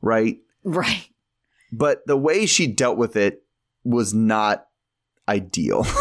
right? 0.02 0.38
right. 0.64 1.08
But 1.70 2.06
the 2.06 2.16
way 2.16 2.46
she 2.46 2.66
dealt 2.66 2.98
with 2.98 3.14
it 3.16 3.44
was 3.84 4.12
not 4.12 4.66
ideal. 5.28 5.86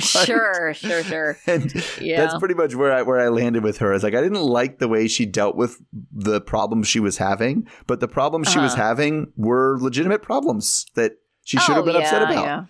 Sure, 0.26 0.74
sure, 0.74 1.02
sure. 1.02 1.38
and 1.46 1.72
Yeah. 2.00 2.20
that's 2.22 2.38
pretty 2.38 2.54
much 2.54 2.74
where 2.74 2.92
I 2.92 3.02
where 3.02 3.18
I 3.20 3.28
landed 3.28 3.62
with 3.62 3.78
her. 3.78 3.92
Is 3.92 4.02
like 4.02 4.14
I 4.14 4.20
didn't 4.20 4.42
like 4.42 4.78
the 4.78 4.88
way 4.88 5.08
she 5.08 5.26
dealt 5.26 5.56
with 5.56 5.80
the 6.12 6.40
problems 6.40 6.88
she 6.88 7.00
was 7.00 7.18
having, 7.18 7.66
but 7.86 8.00
the 8.00 8.08
problems 8.08 8.50
she 8.50 8.58
was 8.58 8.72
Uh-huh. 8.74 8.82
having 8.82 9.32
were 9.36 9.78
legitimate 9.80 10.22
problems 10.22 10.86
that 10.94 11.12
she 11.44 11.58
should 11.58 11.76
have 11.76 11.84
been 11.84 11.96
upset 11.96 12.22
about. 12.22 12.36
Oh, 12.36 12.42
Yeah. 12.42 12.64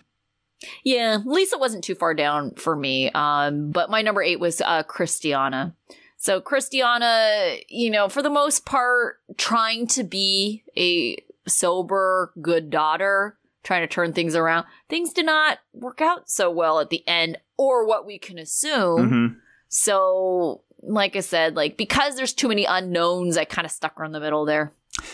yeah, 0.83 1.17
Lisa 1.25 1.57
wasn't 1.57 1.83
too 1.83 1.95
far 1.95 2.13
down 2.13 2.53
for 2.55 2.75
me. 2.75 3.09
Um, 3.11 3.71
but 3.71 3.89
my 3.89 4.01
number 4.01 4.21
eight 4.21 4.39
was 4.39 4.61
uh 4.61 4.83
Christiana. 4.83 5.75
So 6.21 6.41
Christiana, 6.41 7.55
you 7.69 7.89
know, 7.89 8.09
for 8.09 8.21
the 8.21 8.29
most 8.29 8.65
part, 8.65 9.17
trying 9.37 9.87
to 9.87 10.03
be 10.03 10.63
a 10.77 11.15
sober, 11.47 12.33
good 12.41 12.69
daughter, 12.69 13.37
trying 13.63 13.81
to 13.81 13.87
turn 13.87 14.13
things 14.13 14.35
around. 14.35 14.65
Things 14.89 15.13
did 15.13 15.25
not 15.25 15.59
work 15.73 16.01
out 16.01 16.29
so 16.29 16.49
well 16.49 16.79
at 16.79 16.89
the 16.89 17.07
end, 17.07 17.37
or 17.57 17.85
what 17.85 18.05
we 18.05 18.17
can 18.19 18.37
assume. 18.37 19.09
Mhm. 19.09 19.35
So, 19.67 20.63
like 20.81 21.15
I 21.15 21.19
said, 21.19 21.55
like 21.55 21.77
because 21.77 22.15
there's 22.15 22.33
too 22.33 22.47
many 22.47 22.65
unknowns, 22.65 23.37
I 23.37 23.45
kind 23.45 23.65
of 23.65 23.71
stuck 23.71 23.97
her 23.97 24.03
in 24.03 24.11
the 24.11 24.19
middle 24.19 24.45
there. 24.45 24.71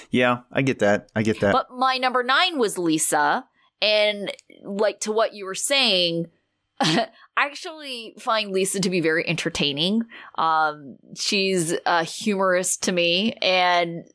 Yeah, 0.09 0.39
I 0.51 0.61
get 0.61 0.79
that. 0.79 1.09
I 1.15 1.21
get 1.21 1.39
that. 1.41 1.51
But 1.53 1.71
my 1.71 1.97
number 1.97 2.23
nine 2.23 2.57
was 2.57 2.77
Lisa. 2.77 3.45
And 3.81 4.31
like 4.63 5.01
to 5.01 5.11
what 5.11 5.33
you 5.33 5.45
were 5.45 5.53
saying, 5.55 6.27
I 6.79 7.09
actually 7.37 8.15
find 8.17 8.51
Lisa 8.51 8.79
to 8.79 8.89
be 8.89 9.01
very 9.01 9.27
entertaining. 9.27 10.03
Um, 10.37 10.97
she's 11.15 11.73
a 11.85 12.03
humorous 12.03 12.77
to 12.77 12.91
me, 12.91 13.33
and 13.41 14.05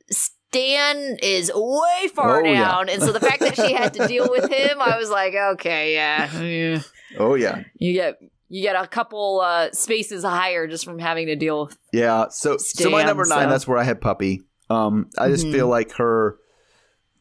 Stan 0.53 1.17
is 1.23 1.51
way 1.55 2.09
far 2.15 2.41
Oh, 2.41 2.45
yeah. 2.45 2.61
down. 2.65 2.89
And 2.89 3.01
so 3.01 3.13
the 3.13 3.21
fact 3.21 3.39
that 3.41 3.55
she 3.55 3.73
had 3.73 3.95
to 3.95 4.09
deal 4.09 4.29
with 4.29 4.51
him, 4.51 4.81
I 4.81 4.99
was 4.99 5.09
like, 5.09 5.33
okay, 5.35 5.95
yeah, 5.95 6.41
yeah. 6.41 6.83
oh 7.19 7.35
yeah. 7.35 7.63
you 7.79 7.93
get 7.93 8.19
you 8.49 8.63
get 8.63 8.75
a 8.75 8.87
couple 8.89 9.41
uh, 9.45 9.71
spaces 9.71 10.25
higher 10.25 10.67
just 10.67 10.85
from 10.85 10.99
having 10.99 11.29
to 11.29 11.37
deal 11.37 11.67
with. 11.67 11.79
Yeah. 11.93 12.27
So 12.31 12.57
so 12.59 12.91
my 12.91 13.05
number 13.05 13.25
nine, 13.27 13.45
so- 13.45 13.49
that's 13.51 13.69
where 13.69 13.79
I 13.79 13.85
had 13.85 14.01
puppy. 14.01 14.43
Um, 14.69 15.09
I 15.19 15.29
just 15.29 15.47
Mhm. 15.47 15.53
feel 15.53 15.69
like 15.69 15.93
her 15.93 16.37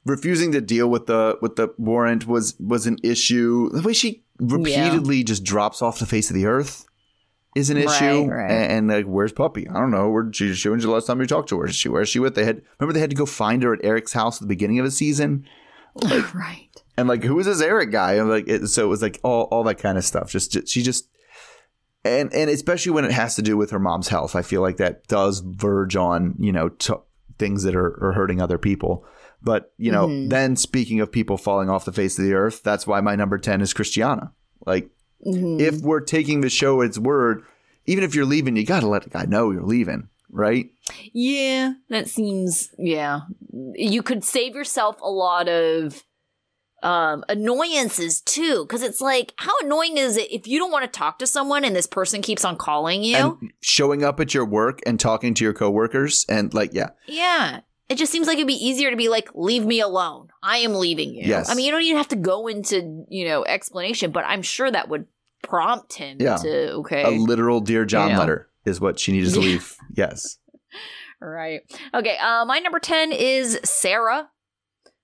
refusing 0.06 0.52
to 0.54 0.62
deal 0.62 0.88
with 0.90 1.06
the 1.06 1.38
with 1.42 1.56
the 1.56 1.70
warrant 1.78 2.26
was 2.26 2.56
was 2.60 2.88
an 2.88 2.98
issue. 3.04 3.70
The 3.70 3.82
way 3.84 3.94
she 3.94 4.24
repeatedly 4.40 5.24
just 5.24 5.44
drops 5.44 5.82
off 5.84 6.00
the 6.00 6.06
face 6.08 6.30
of 6.32 6.36
the 6.36 6.46
earth 6.48 6.86
is 7.56 7.70
an 7.70 7.78
issue. 7.78 8.26
right. 8.26 8.50
And, 8.52 8.72
and, 8.72 8.88
like, 8.88 9.06
where's 9.06 9.32
puppy? 9.32 9.68
I 9.68 9.74
don't 9.74 9.92
know. 9.92 10.10
Where 10.10 10.32
she, 10.32 10.54
she 10.54 10.70
when's 10.70 10.84
the 10.84 10.92
last 10.92 11.08
time 11.08 11.20
you 11.20 11.26
talked 11.28 11.50
to 11.50 11.60
her? 11.60 11.68
Is 11.68 11.76
she 11.76 11.90
where's 11.90 12.10
she 12.10 12.20
with? 12.20 12.36
They 12.36 12.46
had 12.46 12.62
remember 12.80 12.94
they 12.94 13.00
had 13.00 13.10
to 13.10 13.16
go 13.16 13.26
find 13.26 13.64
her 13.64 13.74
at 13.74 13.84
Eric's 13.84 14.14
house 14.14 14.38
at 14.38 14.42
the 14.42 14.48
beginning 14.48 14.80
of 14.80 14.86
the 14.86 14.92
season. 14.92 15.46
Like, 15.96 16.34
right. 16.36 16.70
and 16.98 17.10
like 17.10 17.24
who 17.24 17.38
is 17.40 17.48
this 17.48 17.62
Eric 17.62 17.92
guy? 17.92 18.14
I'm 18.14 18.30
like, 18.30 18.48
it, 18.48 18.68
so 18.68 18.84
it 18.86 18.88
was 18.88 19.02
like 19.02 19.20
all 19.24 19.46
all 19.46 19.64
that 19.64 19.80
kind 19.80 19.98
of 19.98 20.06
stuff. 20.06 20.30
Just, 20.32 20.52
just 20.52 20.68
she 20.70 20.82
just 20.84 21.10
and 22.06 22.32
and 22.34 22.50
especially 22.50 22.92
when 22.92 23.04
it 23.06 23.12
has 23.12 23.36
to 23.36 23.42
do 23.42 23.58
with 23.58 23.72
her 23.72 23.80
mom's 23.80 24.08
health, 24.08 24.36
I 24.36 24.42
feel 24.44 24.62
like 24.62 24.78
that 24.78 25.08
does 25.08 25.40
verge 25.40 25.96
on 25.96 26.36
you 26.40 26.52
know 26.52 26.70
t- 26.70 26.94
things 27.40 27.64
that 27.64 27.76
are, 27.76 28.02
are 28.04 28.14
hurting 28.14 28.40
other 28.40 28.58
people. 28.60 29.04
But 29.42 29.74
you 29.78 29.92
know, 29.92 30.08
Mhm. 30.08 30.30
then 30.30 30.56
speaking 30.56 31.00
of 31.02 31.12
people 31.12 31.38
falling 31.38 31.70
off 31.70 31.86
the 31.86 31.92
face 31.92 32.18
of 32.20 32.24
the 32.24 32.34
earth, 32.34 32.62
that's 32.64 32.86
why 32.88 33.02
my 33.02 33.16
number 33.16 33.38
ten 33.40 33.62
is 33.62 33.74
Christiana. 33.74 34.32
Like, 34.66 34.90
Mhm. 35.26 35.60
if 35.60 35.82
we're 35.82 36.00
taking 36.00 36.42
the 36.42 36.50
show 36.50 36.82
its 36.82 36.98
word, 36.98 37.44
even 37.86 38.04
if 38.04 38.16
you're 38.16 38.26
leaving, 38.26 38.56
you 38.56 38.66
got 38.66 38.80
to 38.82 38.88
let 38.88 39.04
the 39.04 39.10
guy 39.10 39.26
know 39.26 39.52
you're 39.52 39.64
leaving, 39.64 40.08
right? 40.30 40.70
Yeah, 41.14 41.74
that 41.90 42.08
seems 42.08 42.70
yeah. 42.78 43.22
You 43.76 44.02
could 44.04 44.24
save 44.24 44.56
yourself 44.56 44.98
a 45.02 45.10
lot 45.10 45.48
of 45.50 46.04
um 46.82 47.26
annoyances 47.28 48.22
too 48.22 48.66
cuz 48.68 48.82
it's 48.82 49.02
like 49.02 49.34
how 49.36 49.52
annoying 49.62 49.98
is 49.98 50.16
it 50.16 50.32
if 50.32 50.48
you 50.48 50.58
don't 50.58 50.72
want 50.72 50.86
to 50.86 50.98
talk 50.98 51.20
to 51.20 51.28
someone 51.28 51.66
and 51.66 51.76
this 51.76 51.86
person 51.88 52.22
keeps 52.22 52.46
on 52.46 52.56
calling 52.56 53.04
you? 53.04 53.18
And 53.18 53.52
showing 53.60 54.02
up 54.02 54.20
at 54.22 54.34
your 54.34 54.46
work 54.46 54.80
and 54.86 54.98
talking 54.98 55.34
to 55.34 55.44
your 55.44 55.54
coworkers, 55.54 56.26
and 56.30 56.54
like, 56.54 56.74
yeah, 56.74 56.92
yeah. 57.06 57.60
It 57.90 57.98
just 57.98 58.12
seems 58.12 58.28
like 58.28 58.36
it'd 58.38 58.48
be 58.48 58.54
easier 58.54 58.92
to 58.92 58.96
be 58.96 59.10
like, 59.10 59.30
leave 59.34 59.66
me 59.66 59.80
alone. 59.82 60.30
I 60.44 60.58
am 60.60 60.74
leaving 60.76 61.14
you. 61.16 61.24
Yes. 61.26 61.50
I 61.50 61.56
mean, 61.56 61.66
you 61.66 61.72
don't 61.72 61.82
even 61.82 61.98
have 61.98 62.08
to 62.10 62.16
go 62.16 62.48
into, 62.48 63.06
you 63.10 63.26
know, 63.28 63.44
explanation, 63.46 64.12
but 64.12 64.24
I'm 64.28 64.42
sure 64.44 64.70
that 64.70 64.90
would 64.90 65.08
prompt 65.42 65.94
him 65.94 66.18
Yeah. 66.20 66.38
to, 66.38 66.72
okay. 66.76 67.04
A 67.04 67.10
literal 67.20 67.62
Dear 67.62 67.86
John 67.86 68.10
Yeah. 68.12 68.20
letter 68.20 68.50
is 68.66 68.80
what 68.80 69.00
she 69.00 69.12
needed 69.12 69.34
to 69.34 69.40
leave. 69.40 69.76
Yes. 69.96 70.38
Right. 71.22 71.62
Okay. 71.94 72.16
Uh, 72.18 72.46
my 72.46 72.60
number 72.60 72.80
10 72.80 73.12
is 73.12 73.60
Sarah. 73.66 74.30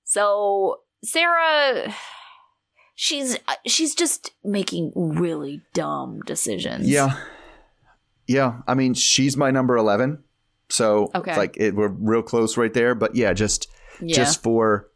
So, 0.04 0.82
Sarah, 1.04 1.94
she's, 2.94 3.36
uh, 3.48 3.56
she's 3.66 3.96
just 3.96 4.32
making 4.44 4.92
really 4.96 5.62
dumb 5.74 6.20
decisions. 6.26 6.88
Yeah. 6.88 7.18
Yeah. 8.28 8.62
I 8.68 8.76
mean, 8.76 8.94
she's 8.94 9.36
my 9.36 9.52
number 9.52 9.76
11. 9.76 10.24
So 10.70 11.12
Okay. 11.16 11.32
it's 11.32 11.38
like 11.38 11.58
it, 11.58 11.76
we're 11.76 11.88
real 11.90 12.22
close 12.24 12.58
right 12.58 12.74
there. 12.74 12.96
But 12.96 13.16
yeah, 13.16 13.34
just 13.34 13.68
Yeah. 14.02 14.16
just 14.16 14.42
for 14.44 14.90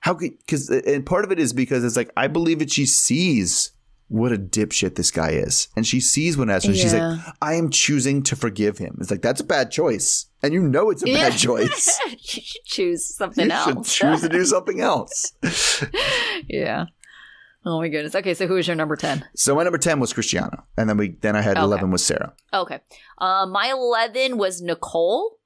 how 0.00 0.14
could 0.14 0.32
because 0.38 0.68
and 0.70 1.04
part 1.04 1.24
of 1.24 1.32
it 1.32 1.38
is 1.38 1.52
because 1.52 1.84
it's 1.84 1.96
like 1.96 2.10
I 2.16 2.26
believe 2.26 2.58
that 2.60 2.72
she 2.72 2.86
sees 2.86 3.72
what 4.08 4.32
a 4.32 4.36
dipshit 4.36 4.96
this 4.96 5.12
guy 5.12 5.30
is, 5.30 5.68
and 5.76 5.86
she 5.86 6.00
sees 6.00 6.36
what 6.36 6.48
has 6.48 6.64
her. 6.64 6.74
She's 6.74 6.92
like, 6.92 7.20
I 7.40 7.54
am 7.54 7.70
choosing 7.70 8.24
to 8.24 8.34
forgive 8.34 8.78
him. 8.78 8.96
It's 9.00 9.08
like 9.10 9.22
that's 9.22 9.40
a 9.40 9.44
bad 9.44 9.70
choice, 9.70 10.26
and 10.42 10.52
you 10.52 10.62
know 10.62 10.90
it's 10.90 11.04
a 11.04 11.08
Yeah. 11.08 11.28
bad 11.28 11.38
choice. 11.38 12.00
you 12.08 12.16
should 12.42 12.64
choose 12.64 13.14
something 13.16 13.48
else. 13.50 13.66
you 13.68 13.72
else. 13.76 13.92
should 13.92 14.08
choose 14.08 14.20
to 14.22 14.28
do 14.28 14.44
something 14.46 14.80
else. 14.80 15.32
yeah. 16.48 16.86
Oh 17.66 17.78
my 17.78 17.88
goodness. 17.88 18.14
Okay, 18.14 18.32
so 18.34 18.46
who 18.46 18.56
is 18.56 18.66
your 18.66 18.76
number 18.76 18.96
10? 18.96 19.24
so 19.36 19.54
my 19.54 19.62
number 19.64 19.78
ten 19.78 20.00
was 20.00 20.12
Christiana, 20.12 20.64
and 20.78 20.88
then 20.88 20.96
we 20.96 21.10
then 21.20 21.36
I 21.36 21.42
had 21.42 21.56
Okay. 21.56 21.64
eleven 21.64 21.90
was 21.90 22.04
Sarah. 22.04 22.32
Okay. 22.54 22.80
Uh, 23.18 23.46
my 23.46 23.70
11 23.70 24.38
was 24.38 24.62
Nicole. 24.62 25.36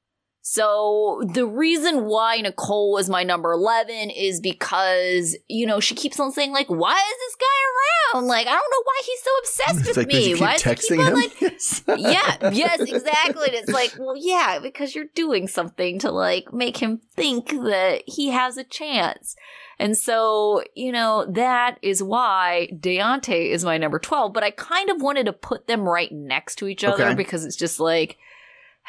So 0.46 1.22
the 1.32 1.46
reason 1.46 2.04
why 2.04 2.38
Nicole 2.42 2.92
was 2.92 3.08
my 3.08 3.22
number 3.22 3.50
11 3.52 4.10
is 4.10 4.40
because, 4.40 5.34
you 5.48 5.66
know, 5.66 5.80
she 5.80 5.94
keeps 5.94 6.20
on 6.20 6.32
saying 6.32 6.52
like, 6.52 6.68
why 6.68 6.92
is 6.92 7.18
this 7.18 7.36
guy 7.36 8.18
around? 8.18 8.26
Like, 8.26 8.46
I 8.46 8.50
don't 8.50 8.70
know 8.70 8.82
why 8.84 9.02
he's 9.06 9.22
so 9.22 9.30
obsessed 9.40 9.88
with 9.88 9.96
like, 9.96 10.06
me. 10.06 10.34
why 10.34 10.58
does 10.58 10.86
he 10.86 10.96
keep 10.96 11.00
on 11.00 11.06
him. 11.06 11.14
like, 11.14 11.40
Yes. 11.40 11.82
yeah, 11.88 12.50
yes, 12.52 12.80
exactly. 12.82 13.46
And 13.46 13.54
it's 13.54 13.70
like, 13.72 13.94
well, 13.98 14.14
yeah, 14.18 14.58
because 14.62 14.94
you're 14.94 15.06
doing 15.14 15.48
something 15.48 15.98
to 16.00 16.10
like 16.10 16.52
make 16.52 16.76
him 16.76 17.00
think 17.14 17.48
that 17.48 18.02
he 18.06 18.28
has 18.28 18.58
a 18.58 18.64
chance. 18.64 19.36
And 19.78 19.96
so, 19.96 20.62
you 20.74 20.92
know, 20.92 21.24
that 21.32 21.78
is 21.80 22.02
why 22.02 22.68
Deontay 22.70 23.50
is 23.50 23.64
my 23.64 23.78
number 23.78 23.98
12, 23.98 24.34
but 24.34 24.44
I 24.44 24.50
kind 24.50 24.90
of 24.90 25.00
wanted 25.00 25.24
to 25.24 25.32
put 25.32 25.68
them 25.68 25.88
right 25.88 26.12
next 26.12 26.56
to 26.56 26.68
each 26.68 26.84
other 26.84 27.02
Okay. 27.06 27.14
because 27.14 27.46
it's 27.46 27.56
just 27.56 27.80
like, 27.80 28.18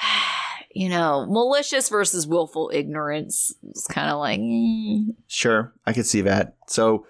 you 0.74 0.90
know, 0.90 1.26
malicious 1.30 1.90
versus 1.90 2.28
willful 2.28 2.70
ignorance. 2.74 3.54
It's 3.70 3.88
kind 3.88 4.10
of 4.10 4.20
like, 4.20 4.40
eh. 4.40 5.12
Sure, 5.28 5.74
I 5.86 5.94
could 5.94 6.06
see 6.06 6.22
that. 6.22 6.56
So 6.68 7.06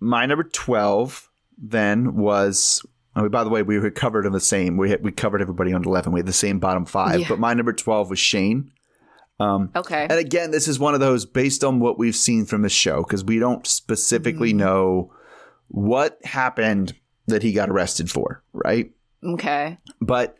my 0.00 0.26
number 0.26 0.44
twelve 0.44 1.28
then 1.58 2.16
was. 2.16 2.84
Oh, 3.14 3.28
by 3.28 3.44
the 3.44 3.50
way, 3.50 3.62
we 3.62 3.78
were 3.78 3.90
covered 3.90 4.24
in 4.24 4.32
the 4.32 4.40
same. 4.40 4.78
We 4.78 4.88
had, 4.88 5.04
we 5.04 5.12
covered 5.12 5.42
everybody 5.42 5.74
on 5.74 5.84
eleven. 5.84 6.12
We 6.12 6.20
had 6.20 6.26
the 6.26 6.32
same 6.32 6.58
bottom 6.58 6.86
five, 6.86 7.20
Yeah. 7.20 7.26
but 7.28 7.38
my 7.38 7.52
number 7.52 7.74
twelve 7.74 8.08
was 8.08 8.18
Shane. 8.18 8.72
Um, 9.38 9.70
okay. 9.76 10.04
and 10.08 10.18
again, 10.18 10.50
this 10.50 10.66
is 10.68 10.78
one 10.78 10.94
of 10.94 11.00
those 11.00 11.26
based 11.26 11.62
on 11.64 11.78
what 11.80 11.98
we've 11.98 12.16
seen 12.16 12.46
from 12.46 12.62
the 12.62 12.68
show 12.70 13.02
because 13.02 13.22
we 13.24 13.38
don't 13.38 13.66
specifically 13.66 14.52
Mhm. 14.54 14.56
know 14.58 15.12
what 15.68 16.18
happened 16.24 16.94
that 17.26 17.42
he 17.42 17.52
got 17.52 17.68
arrested 17.68 18.10
for, 18.10 18.42
right? 18.52 18.92
Okay. 19.24 19.78
But 20.00 20.36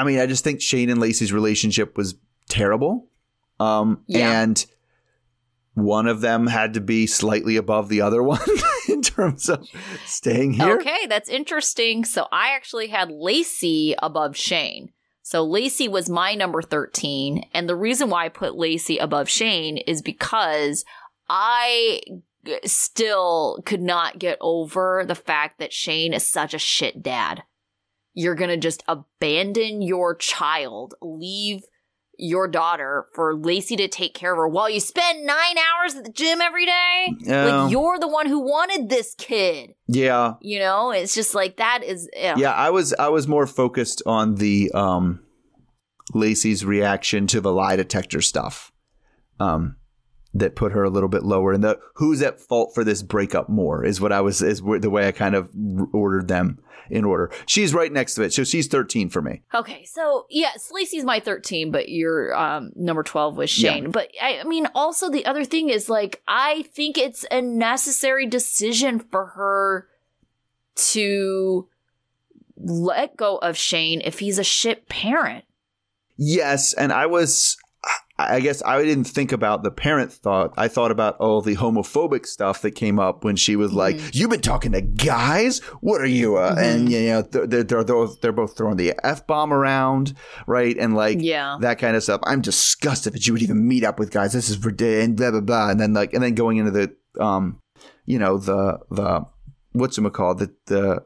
I 0.00 0.04
mean, 0.04 0.18
I 0.18 0.26
just 0.26 0.42
think 0.44 0.60
Shane 0.62 0.88
and 0.90 1.00
Lacey's 1.00 1.32
relationship 1.32 1.96
was 1.96 2.14
terrible. 2.48 3.08
Um, 3.58 4.02
Yeah. 4.06 4.42
and 4.42 4.64
one 5.74 6.06
of 6.06 6.20
them 6.20 6.46
had 6.46 6.74
to 6.74 6.80
be 6.80 7.06
slightly 7.06 7.56
above 7.56 7.88
the 7.88 8.00
other 8.00 8.22
one 8.34 8.40
in 8.88 9.02
terms 9.02 9.48
of 9.48 9.66
staying 10.06 10.54
here. 10.54 10.78
Okay, 10.78 11.06
that's 11.08 11.28
interesting. 11.28 12.04
So 12.04 12.26
I 12.32 12.48
actually 12.54 12.88
had 12.88 13.10
Lacey 13.10 13.94
above 14.02 14.36
Shane. 14.36 14.90
So 15.22 15.44
Lacey 15.44 15.86
was 15.86 16.08
my 16.10 16.34
number 16.34 16.62
13. 16.62 17.44
And 17.54 17.68
the 17.68 17.76
reason 17.76 18.10
why 18.10 18.24
I 18.24 18.28
put 18.30 18.56
Lacey 18.56 18.98
above 18.98 19.28
Shane 19.28 19.76
is 19.76 20.02
because 20.02 20.84
I 21.28 22.00
still 22.64 23.62
could 23.66 23.82
not 23.82 24.18
get 24.18 24.38
over 24.40 25.04
the 25.06 25.14
fact 25.14 25.58
that 25.58 25.72
Shane 25.72 26.12
is 26.14 26.26
such 26.26 26.54
a 26.54 26.58
shit 26.58 27.02
dad. 27.02 27.42
You're 28.20 28.34
going 28.34 28.50
to 28.50 28.56
just 28.56 28.82
abandon 28.86 29.82
your 29.82 30.14
child, 30.14 30.94
leave 31.00 31.62
your 32.18 32.46
daughter 32.48 33.06
for 33.14 33.34
Lacey 33.34 33.76
to 33.76 33.88
take 33.88 34.12
care 34.12 34.32
of 34.32 34.36
her 34.36 34.46
while 34.46 34.68
you 34.68 34.78
spend 34.78 35.24
nine 35.24 35.56
hours 35.56 35.94
at 35.94 36.04
the 36.04 36.12
gym 36.12 36.40
every 36.42 36.66
day? 36.66 37.14
Yeah. 37.20 37.44
Like, 37.44 37.72
you're 37.72 37.98
the 37.98 38.08
one 38.08 38.26
who 38.26 38.40
wanted 38.40 38.90
this 38.90 39.14
kid. 39.16 39.74
yeah. 39.86 40.34
You 40.42 40.58
know, 40.58 40.90
it's 40.90 41.14
just 41.14 41.34
like 41.34 41.56
that 41.56 41.82
is 41.82 42.08
yeah. 42.14 42.34
Yeah, 42.36 42.52
I 42.52 42.68
was 42.70 42.92
I 42.98 43.08
was 43.08 43.26
more 43.26 43.46
focused 43.46 44.02
on 44.04 44.34
the 44.34 44.70
um 44.72 45.20
Lacey's 46.12 46.64
reaction 46.64 47.26
to 47.28 47.40
the 47.40 47.52
lie 47.52 47.76
detector 47.76 48.20
stuff. 48.20 48.70
Um 49.38 49.76
that 50.34 50.54
put 50.54 50.72
her 50.72 50.84
a 50.84 50.90
little 50.90 51.08
bit 51.08 51.24
lower 51.24 51.52
and 51.52 51.64
the 51.64 51.78
who's 51.94 52.22
at 52.22 52.38
fault 52.38 52.72
for 52.72 52.84
this 52.84 53.02
breakup 53.02 53.48
more 53.48 53.84
is 53.84 54.00
what 54.00 54.12
I 54.12 54.20
was 54.20 54.40
is 54.42 54.60
the 54.60 54.90
way 54.90 55.08
I 55.08 55.12
kind 55.12 55.34
of 55.34 55.50
ordered 55.92 56.28
them 56.28 56.60
in 56.90 57.04
order. 57.04 57.30
She's 57.46 57.72
right 57.74 57.92
next 57.92 58.14
to 58.14 58.22
it. 58.22 58.32
So 58.32 58.44
she's 58.44 58.66
13 58.66 59.08
for 59.08 59.22
me. 59.22 59.42
Okay, 59.54 59.84
so 59.84 60.26
yes, 60.30 60.70
Lacey's 60.72 61.04
my 61.04 61.20
13, 61.20 61.70
but 61.70 61.88
your 61.88 62.34
um 62.36 62.72
number 62.76 63.02
12 63.02 63.36
was 63.36 63.62
Yeah. 63.62 63.72
Shane. 63.72 63.90
But 63.90 64.10
I, 64.20 64.40
I 64.40 64.44
mean, 64.44 64.66
also 64.74 65.10
the 65.10 65.26
other 65.26 65.44
thing 65.44 65.70
is 65.70 65.88
like 65.88 66.22
I 66.28 66.62
think 66.74 66.98
it's 66.98 67.24
a 67.30 67.40
necessary 67.40 68.26
decision 68.26 68.98
for 68.98 69.26
her 69.26 69.88
to 70.76 71.68
let 72.56 73.16
go 73.16 73.36
of 73.38 73.56
Shane 73.56 74.00
if 74.04 74.18
he's 74.18 74.38
a 74.38 74.44
shit 74.44 74.88
parent. 74.88 75.44
Yes, 76.16 76.74
and 76.74 76.92
I 76.92 77.06
was 77.06 77.56
I 78.28 78.40
guess 78.40 78.62
I 78.64 78.82
didn't 78.84 79.04
think 79.04 79.32
about 79.32 79.62
the 79.62 79.70
parent 79.70 80.12
thought. 80.12 80.52
I 80.56 80.68
thought 80.68 80.90
about 80.90 81.16
all 81.18 81.40
the 81.42 81.56
homophobic 81.56 82.26
stuff 82.26 82.62
that 82.62 82.72
came 82.72 82.98
up 82.98 83.24
when 83.24 83.36
she 83.36 83.56
was 83.56 83.72
like, 83.72 83.96
Mhm. 83.96 84.10
"You've 84.14 84.30
been 84.30 84.40
talking 84.40 84.72
to 84.72 84.80
guys? 84.80 85.60
What 85.80 86.00
are 86.00 86.06
you?" 86.06 86.36
Uh, 86.36 86.54
And 86.58 86.90
you 86.90 87.00
know, 87.08 87.22
they're, 87.22 87.46
they're 87.64 87.84
they're 87.84 88.06
they're 88.20 88.32
both 88.32 88.56
throwing 88.56 88.76
the 88.76 88.94
f 89.04 89.26
bomb 89.26 89.52
around, 89.52 90.14
right? 90.46 90.76
And 90.78 90.94
like 90.94 91.18
Yeah. 91.20 91.56
that 91.60 91.78
kind 91.78 91.96
of 91.96 92.02
stuff. 92.02 92.20
I'm 92.24 92.40
disgusted 92.40 93.12
that 93.14 93.26
you 93.26 93.32
would 93.32 93.42
even 93.42 93.66
meet 93.66 93.84
up 93.84 93.98
with 93.98 94.10
guys. 94.10 94.32
This 94.32 94.50
is 94.50 94.62
ridiculous. 94.64 95.04
And 95.04 95.16
blah 95.16 95.30
blah 95.30 95.40
blah. 95.40 95.70
And 95.70 95.80
then 95.80 95.94
like 95.94 96.12
and 96.14 96.22
then 96.22 96.34
going 96.34 96.56
into 96.58 96.70
the 96.70 96.90
um, 97.22 97.58
you 98.06 98.18
know 98.18 98.38
the 98.38 98.78
the 98.90 99.24
what's 99.72 99.98
it 99.98 100.12
called 100.12 100.38
the 100.40 100.50
the 100.66 101.02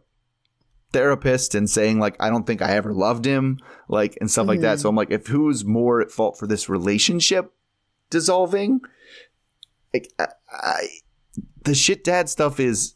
therapist 0.94 1.54
and 1.54 1.68
saying 1.68 1.98
like 1.98 2.16
I 2.20 2.30
don't 2.30 2.46
think 2.46 2.62
I 2.62 2.70
ever 2.70 2.94
loved 2.94 3.26
him 3.26 3.58
like 3.88 4.16
and 4.20 4.30
stuff 4.30 4.46
like 4.46 4.60
that. 4.60 4.80
So 4.80 4.88
I'm 4.88 4.96
like 4.96 5.10
if 5.10 5.26
who's 5.26 5.64
more 5.64 6.00
at 6.00 6.10
fault 6.10 6.38
for 6.38 6.46
this 6.46 6.70
relationship 6.70 7.52
dissolving? 8.08 8.80
Like 9.92 10.10
I, 10.18 10.26
I, 10.50 10.86
the 11.64 11.74
shit 11.74 12.02
dad 12.04 12.30
stuff 12.30 12.58
is 12.58 12.94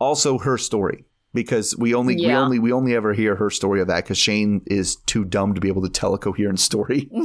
also 0.00 0.38
her 0.38 0.58
story 0.58 1.04
because 1.32 1.76
we 1.76 1.94
only 1.94 2.16
we 2.16 2.32
only 2.32 2.58
we 2.58 2.72
only 2.72 2.94
ever 2.96 3.12
hear 3.14 3.36
her 3.36 3.50
story 3.50 3.80
of 3.80 3.86
that 3.86 4.04
because 4.04 4.18
Shane 4.18 4.62
is 4.66 4.96
too 4.96 5.24
dumb 5.24 5.54
to 5.54 5.60
be 5.60 5.68
able 5.68 5.82
to 5.82 5.88
tell 5.90 6.14
a 6.14 6.18
coherent 6.18 6.58
story. 6.60 7.08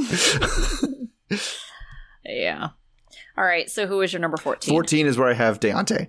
Yeah. 2.26 2.70
All 3.36 3.44
right, 3.44 3.68
so 3.68 3.86
who 3.86 4.00
is 4.00 4.12
your 4.12 4.20
number 4.20 4.36
14? 4.36 4.72
14 4.72 5.06
is 5.06 5.18
where 5.18 5.28
I 5.28 5.34
have 5.34 5.60
Deontay. 5.60 6.08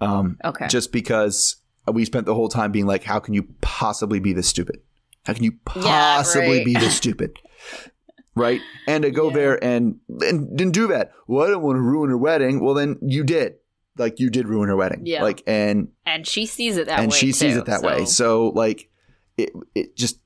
Um, 0.00 0.38
Okay. 0.44 0.68
just 0.68 0.92
because 0.92 1.56
we 1.92 2.04
spent 2.04 2.26
the 2.26 2.34
whole 2.34 2.48
time 2.48 2.72
being 2.72 2.86
like, 2.86 3.04
how 3.04 3.18
can 3.20 3.34
you 3.34 3.46
possibly 3.60 4.20
be 4.20 4.32
this 4.32 4.48
stupid? 4.48 4.78
How 5.26 5.32
can 5.34 5.44
you 5.44 5.52
Yeah, 5.76 5.82
possibly 6.16 6.58
right. 6.58 6.64
be 6.64 6.74
this 6.74 6.96
stupid? 6.96 7.38
right? 8.36 8.60
And 8.88 9.02
to 9.04 9.10
go 9.10 9.28
Yeah. 9.28 9.34
there 9.34 9.64
and 9.64 9.96
and 10.20 10.56
didn't 10.56 10.74
do 10.74 10.86
that. 10.88 11.12
Well, 11.28 11.46
I 11.46 11.50
don't 11.50 11.62
want 11.62 11.76
to 11.76 11.80
ruin 11.82 12.10
her 12.10 12.18
wedding. 12.18 12.60
Well, 12.60 12.74
then 12.74 12.98
you 13.02 13.22
did. 13.24 13.54
Like 13.96 14.18
you 14.18 14.28
did 14.28 14.48
ruin 14.48 14.68
her 14.68 14.76
wedding. 14.76 15.02
Yeah. 15.04 15.22
Like 15.22 15.42
and 15.46 15.88
and 16.04 16.26
she 16.26 16.46
sees 16.46 16.76
it 16.76 16.86
that 16.88 16.98
and 16.98 17.12
way. 17.12 17.16
she 17.18 17.30
sees 17.32 17.56
it 17.56 17.66
that 17.66 17.82
way. 17.82 18.04
So 18.06 18.48
like 18.48 18.90
it 19.38 19.50
it 19.74 19.96
just 19.96 20.18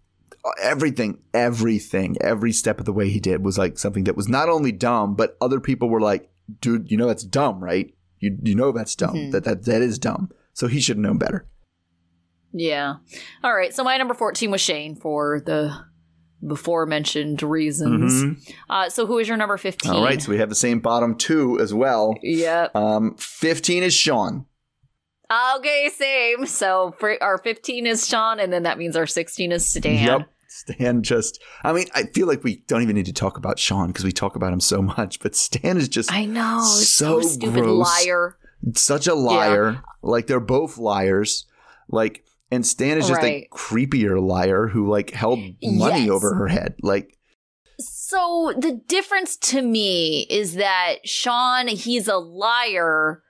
everything 0.62 1.18
everything 1.34 2.16
every 2.20 2.52
step 2.52 2.78
of 2.78 2.86
the 2.86 2.92
way 2.92 3.08
he 3.10 3.20
did 3.20 3.44
was 3.44 3.58
like 3.58 3.78
something 3.78 4.04
that 4.04 4.16
was 4.16 4.28
not 4.28 4.48
only 4.48 4.72
dumb 4.72 5.14
but 5.14 5.36
other 5.40 5.60
people 5.60 5.88
were 5.90 6.00
like 6.00 6.30
dude 6.60 6.90
you 6.90 6.96
know 6.96 7.06
that's 7.06 7.24
dumb 7.24 7.62
right 7.62 7.92
you 8.20 8.38
you 8.42 8.54
know 8.54 8.72
that's 8.72 8.94
dumb 8.94 9.14
Mhm. 9.14 9.32
that 9.32 9.44
that 9.44 9.64
that 9.64 9.82
is 9.82 9.98
dumb 9.98 10.30
so 10.58 10.66
he 10.66 10.80
should 10.80 10.96
have 10.96 11.02
known 11.04 11.18
better 11.18 11.46
Yeah. 12.52 12.96
All 13.44 13.54
right. 13.54 13.74
So 13.74 13.84
my 13.84 13.96
number 13.96 14.14
14 14.14 14.50
was 14.50 14.60
Shane 14.60 14.96
for 14.96 15.40
the 15.44 15.74
before 16.46 16.86
mentioned 16.86 17.42
reasons. 17.42 18.12
Mhm. 18.12 18.54
Uh, 18.70 18.88
so 18.88 19.06
who 19.06 19.18
is 19.18 19.28
your 19.28 19.36
number 19.36 19.56
15? 19.58 19.90
all 19.92 20.02
right 20.04 20.22
so 20.22 20.30
we 20.30 20.38
have 20.38 20.48
the 20.48 20.54
same 20.54 20.78
bottom 20.80 21.14
two 21.16 21.58
as 21.60 21.74
well 21.74 22.14
Yep. 22.22 22.74
um 22.76 23.16
15 23.18 23.82
is 23.82 23.94
Sean 23.94 24.46
Okay, 25.30 25.90
same. 25.94 26.46
So 26.46 26.94
our 27.20 27.36
15 27.36 27.86
is 27.86 28.08
Sean, 28.08 28.40
and 28.40 28.50
then 28.50 28.62
that 28.62 28.78
means 28.78 28.96
our 28.96 29.06
16 29.06 29.52
is 29.52 29.68
Stan. 29.68 30.06
Yep. 30.06 30.28
Stan 30.48 31.02
just, 31.02 31.38
I 31.62 31.74
mean, 31.74 31.84
I 31.94 32.04
feel 32.04 32.26
like 32.26 32.42
we 32.42 32.62
don't 32.66 32.80
even 32.80 32.96
need 32.96 33.04
to 33.06 33.12
talk 33.12 33.36
about 33.36 33.58
Sean 33.58 33.88
because 33.88 34.06
we 34.06 34.12
talk 34.12 34.36
about 34.36 34.54
him 34.54 34.60
so 34.60 34.80
much, 34.80 35.20
but 35.20 35.36
Stan 35.36 35.76
is 35.76 35.86
just 35.90 36.10
I 36.10 36.24
know. 36.24 36.62
So 36.62 37.20
So, 37.20 37.28
stupid 37.28 37.62
gross. 37.62 37.86
liar. 38.06 38.37
Such 38.74 39.06
a 39.06 39.14
liar. 39.14 39.82
Like 40.02 40.26
they're 40.26 40.40
both 40.40 40.78
liars. 40.78 41.46
Like, 41.88 42.24
and 42.50 42.66
Stan 42.66 42.98
is 42.98 43.08
just 43.08 43.22
a 43.22 43.46
creepier 43.52 44.20
liar 44.26 44.68
who 44.68 44.88
like 44.90 45.10
held 45.10 45.38
money 45.62 46.02
Yes. 46.02 46.10
over 46.10 46.34
her 46.34 46.48
head. 46.48 46.74
Like, 46.82 47.16
So 47.78 48.52
the 48.58 48.80
difference 48.86 49.36
to 49.36 49.62
me 49.62 50.26
is 50.30 50.54
that 50.54 50.96
Sean, 51.04 51.68
he's 51.68 52.08
a 52.08 52.16
liar, 52.16 53.22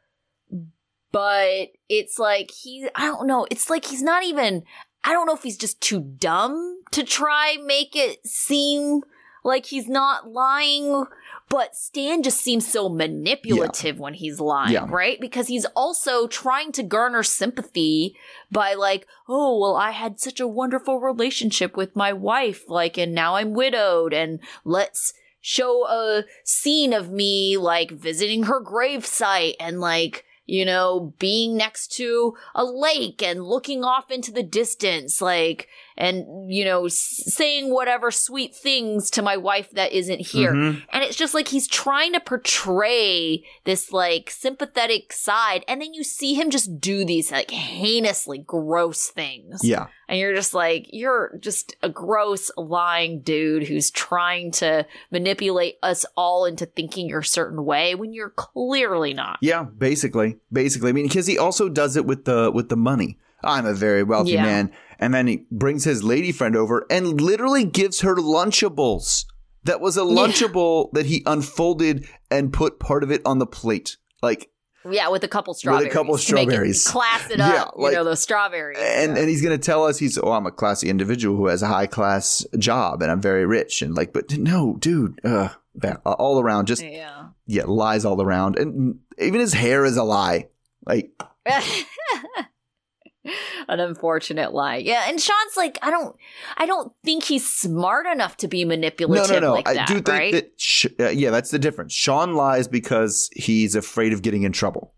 but 1.12 1.68
it's 1.88 2.18
like 2.18 2.50
he, 2.50 2.88
I 2.94 3.06
don't 3.06 3.26
know, 3.26 3.46
it's 3.50 3.70
like 3.70 3.86
he's 3.86 4.02
not 4.02 4.24
even, 4.24 4.62
I 5.04 5.12
don't 5.12 5.26
know 5.26 5.34
if 5.34 5.42
he's 5.42 5.56
just 5.56 5.80
too 5.80 6.00
dumb 6.00 6.80
to 6.92 7.02
try 7.02 7.56
make 7.64 7.96
it 7.96 8.26
seem 8.26 9.02
like 9.44 9.66
he's 9.66 9.88
not 9.88 10.30
lying. 10.30 11.04
But 11.48 11.74
Stan 11.74 12.22
just 12.22 12.40
seems 12.40 12.70
so 12.70 12.88
manipulative 12.88 13.98
when 13.98 14.14
he's 14.14 14.38
lying, 14.40 14.72
Yeah. 14.72 14.86
right? 14.88 15.18
Because 15.20 15.48
he's 15.48 15.64
also 15.74 16.26
trying 16.26 16.72
to 16.72 16.82
garner 16.82 17.22
sympathy 17.22 18.14
by 18.50 18.74
like, 18.74 19.06
oh, 19.28 19.58
well, 19.58 19.76
I 19.76 19.92
had 19.92 20.20
such 20.20 20.40
a 20.40 20.46
wonderful 20.46 21.00
relationship 21.00 21.76
with 21.76 21.96
my 21.96 22.12
wife, 22.12 22.68
like, 22.68 22.98
and 22.98 23.14
now 23.14 23.36
I'm 23.36 23.54
widowed, 23.54 24.12
and 24.12 24.40
let's 24.64 25.14
show 25.40 25.86
a 25.86 26.24
scene 26.44 26.92
of 26.92 27.10
me 27.10 27.56
like 27.56 27.90
visiting 27.92 28.42
her 28.44 28.62
gravesite 28.62 29.54
and 29.58 29.80
like, 29.80 30.24
you 30.48 30.64
know, 30.64 31.12
being 31.18 31.58
next 31.58 31.92
to 31.92 32.34
a 32.54 32.64
lake 32.64 33.22
and 33.22 33.44
looking 33.44 33.84
off 33.84 34.10
into 34.10 34.32
the 34.32 34.42
distance, 34.42 35.20
like, 35.20 35.68
and, 35.94 36.50
you 36.50 36.64
know, 36.64 36.88
saying 36.88 37.70
whatever 37.70 38.10
sweet 38.10 38.54
things 38.54 39.10
to 39.10 39.20
my 39.20 39.36
wife 39.36 39.70
that 39.72 39.92
isn't 39.92 40.20
here. 40.20 40.54
mhm. 40.54 40.82
And 40.90 41.04
it's 41.04 41.16
just 41.16 41.34
like 41.34 41.48
he's 41.48 41.66
trying 41.68 42.14
to 42.14 42.20
portray 42.20 43.44
this 43.64 43.92
like 43.92 44.30
sympathetic 44.30 45.12
side. 45.12 45.64
And 45.68 45.82
then 45.82 45.92
you 45.92 46.02
see 46.02 46.34
him 46.34 46.50
just 46.50 46.80
do 46.80 47.04
these 47.04 47.30
like 47.30 47.50
heinously 47.50 48.38
gross 48.38 49.08
things. 49.08 49.60
yeah. 49.62 49.88
And 50.08 50.18
you're 50.18 50.34
just 50.34 50.54
like, 50.54 50.86
you're 50.90 51.36
just 51.40 51.76
a 51.82 51.90
gross 51.90 52.50
lying 52.56 53.20
dude 53.20 53.64
who's 53.64 53.90
trying 53.90 54.52
to 54.52 54.86
manipulate 55.10 55.76
us 55.82 56.06
all 56.16 56.46
into 56.46 56.64
thinking 56.64 57.10
you're 57.10 57.18
a 57.18 57.24
certain 57.24 57.62
way 57.66 57.94
when 57.94 58.14
you're 58.14 58.30
clearly 58.30 59.12
not. 59.12 59.36
Yeah, 59.42 59.64
basically, 59.64 60.37
basically. 60.52 60.90
I 60.90 60.92
mean, 60.92 61.06
because 61.08 61.26
he 61.26 61.38
also 61.38 61.68
does 61.68 61.96
it 61.96 62.06
with 62.06 62.24
the 62.24 62.50
with 62.52 62.68
the 62.68 62.76
money. 62.76 63.18
I'm 63.44 63.66
a 63.66 63.74
very 63.74 64.02
wealthy 64.02 64.32
Yeah. 64.32 64.42
man, 64.44 64.72
and 64.98 65.14
then 65.14 65.26
he 65.28 65.46
brings 65.50 65.84
his 65.84 66.02
lady 66.02 66.32
friend 66.32 66.56
over 66.56 66.86
and 66.90 67.20
literally 67.20 67.64
gives 67.64 68.00
her 68.00 68.16
Lunchables. 68.16 69.24
That 69.64 69.80
was 69.80 69.96
a 69.96 70.00
Lunchable 70.02 70.90
that 70.92 71.06
he 71.06 71.22
unfolded 71.26 72.06
and 72.30 72.52
put 72.52 72.80
part 72.80 73.02
of 73.04 73.10
it 73.10 73.22
on 73.24 73.38
the 73.38 73.46
plate. 73.46 73.96
Like, 74.22 74.50
Yeah, 74.88 75.08
with 75.08 75.22
a 75.24 75.28
couple 75.28 75.52
strawberries. 75.54 75.92
couple 75.92 76.16
to 76.18 76.34
make 76.34 76.48
it 76.48 76.50
strawberries. 76.52 76.86
class 76.86 77.30
it 77.30 77.38
Yeah, 77.38 77.62
up. 77.64 77.74
like- 77.76 77.92
you 77.92 77.98
know, 77.98 78.04
those 78.04 78.20
strawberries. 78.20 78.78
and 78.80 79.14
yeah. 79.14 79.20
and 79.20 79.28
he's 79.28 79.42
gonna 79.42 79.58
tell 79.58 79.84
us 79.84 79.98
he's 79.98 80.18
oh 80.18 80.32
I'm 80.32 80.46
a 80.46 80.50
classy 80.52 80.88
individual 80.88 81.36
who 81.36 81.46
has 81.48 81.62
a 81.62 81.66
high 81.68 81.86
class 81.86 82.44
job 82.58 83.02
and 83.02 83.10
I'm 83.10 83.20
very 83.20 83.44
rich 83.46 83.82
and 83.82 83.94
like 83.94 84.12
but 84.12 84.36
no 84.38 84.76
dude 84.80 85.20
uh 85.24 85.50
all 86.06 86.40
around 86.40 86.66
just 86.66 86.82
yeah. 86.82 87.26
Yeah 87.48 87.64
lies 87.66 88.04
all 88.04 88.22
around 88.22 88.56
and 88.56 89.00
even 89.18 89.40
his 89.40 89.52
hair 89.54 89.84
is 89.84 89.96
a 89.96 90.04
lie 90.04 90.46
like 90.86 91.10
An 93.68 93.78
unfortunate 93.80 94.54
lie. 94.54 94.76
Yeah, 94.76 95.04
and 95.06 95.20
Sean's 95.20 95.54
like, 95.56 95.76
I 95.82 95.90
don't, 95.90 96.16
I 96.56 96.64
don't 96.64 96.92
think 97.04 97.24
he's 97.24 97.46
smart 97.46 98.06
enough 98.06 98.38
to 98.38 98.48
be 98.48 98.64
no 98.64 98.68
manipulative 98.68 99.42
no 99.42 99.48
no 99.48 99.52
like 99.52 99.68
I 99.68 99.74
that, 99.74 99.88
do 99.88 99.94
think 99.94 100.08
right? 100.08 100.32
that 100.32 100.52
sh- 100.56 100.86
uh, 100.98 101.08
yeah 101.10 101.30
that's 101.30 101.50
the 101.50 101.58
difference 101.58 101.92
Sean 101.92 102.32
lies 102.34 102.68
because 102.68 103.28
he's 103.34 103.74
afraid 103.74 104.14
of 104.14 104.22
getting 104.22 104.44
in 104.44 104.52
trouble 104.52 104.94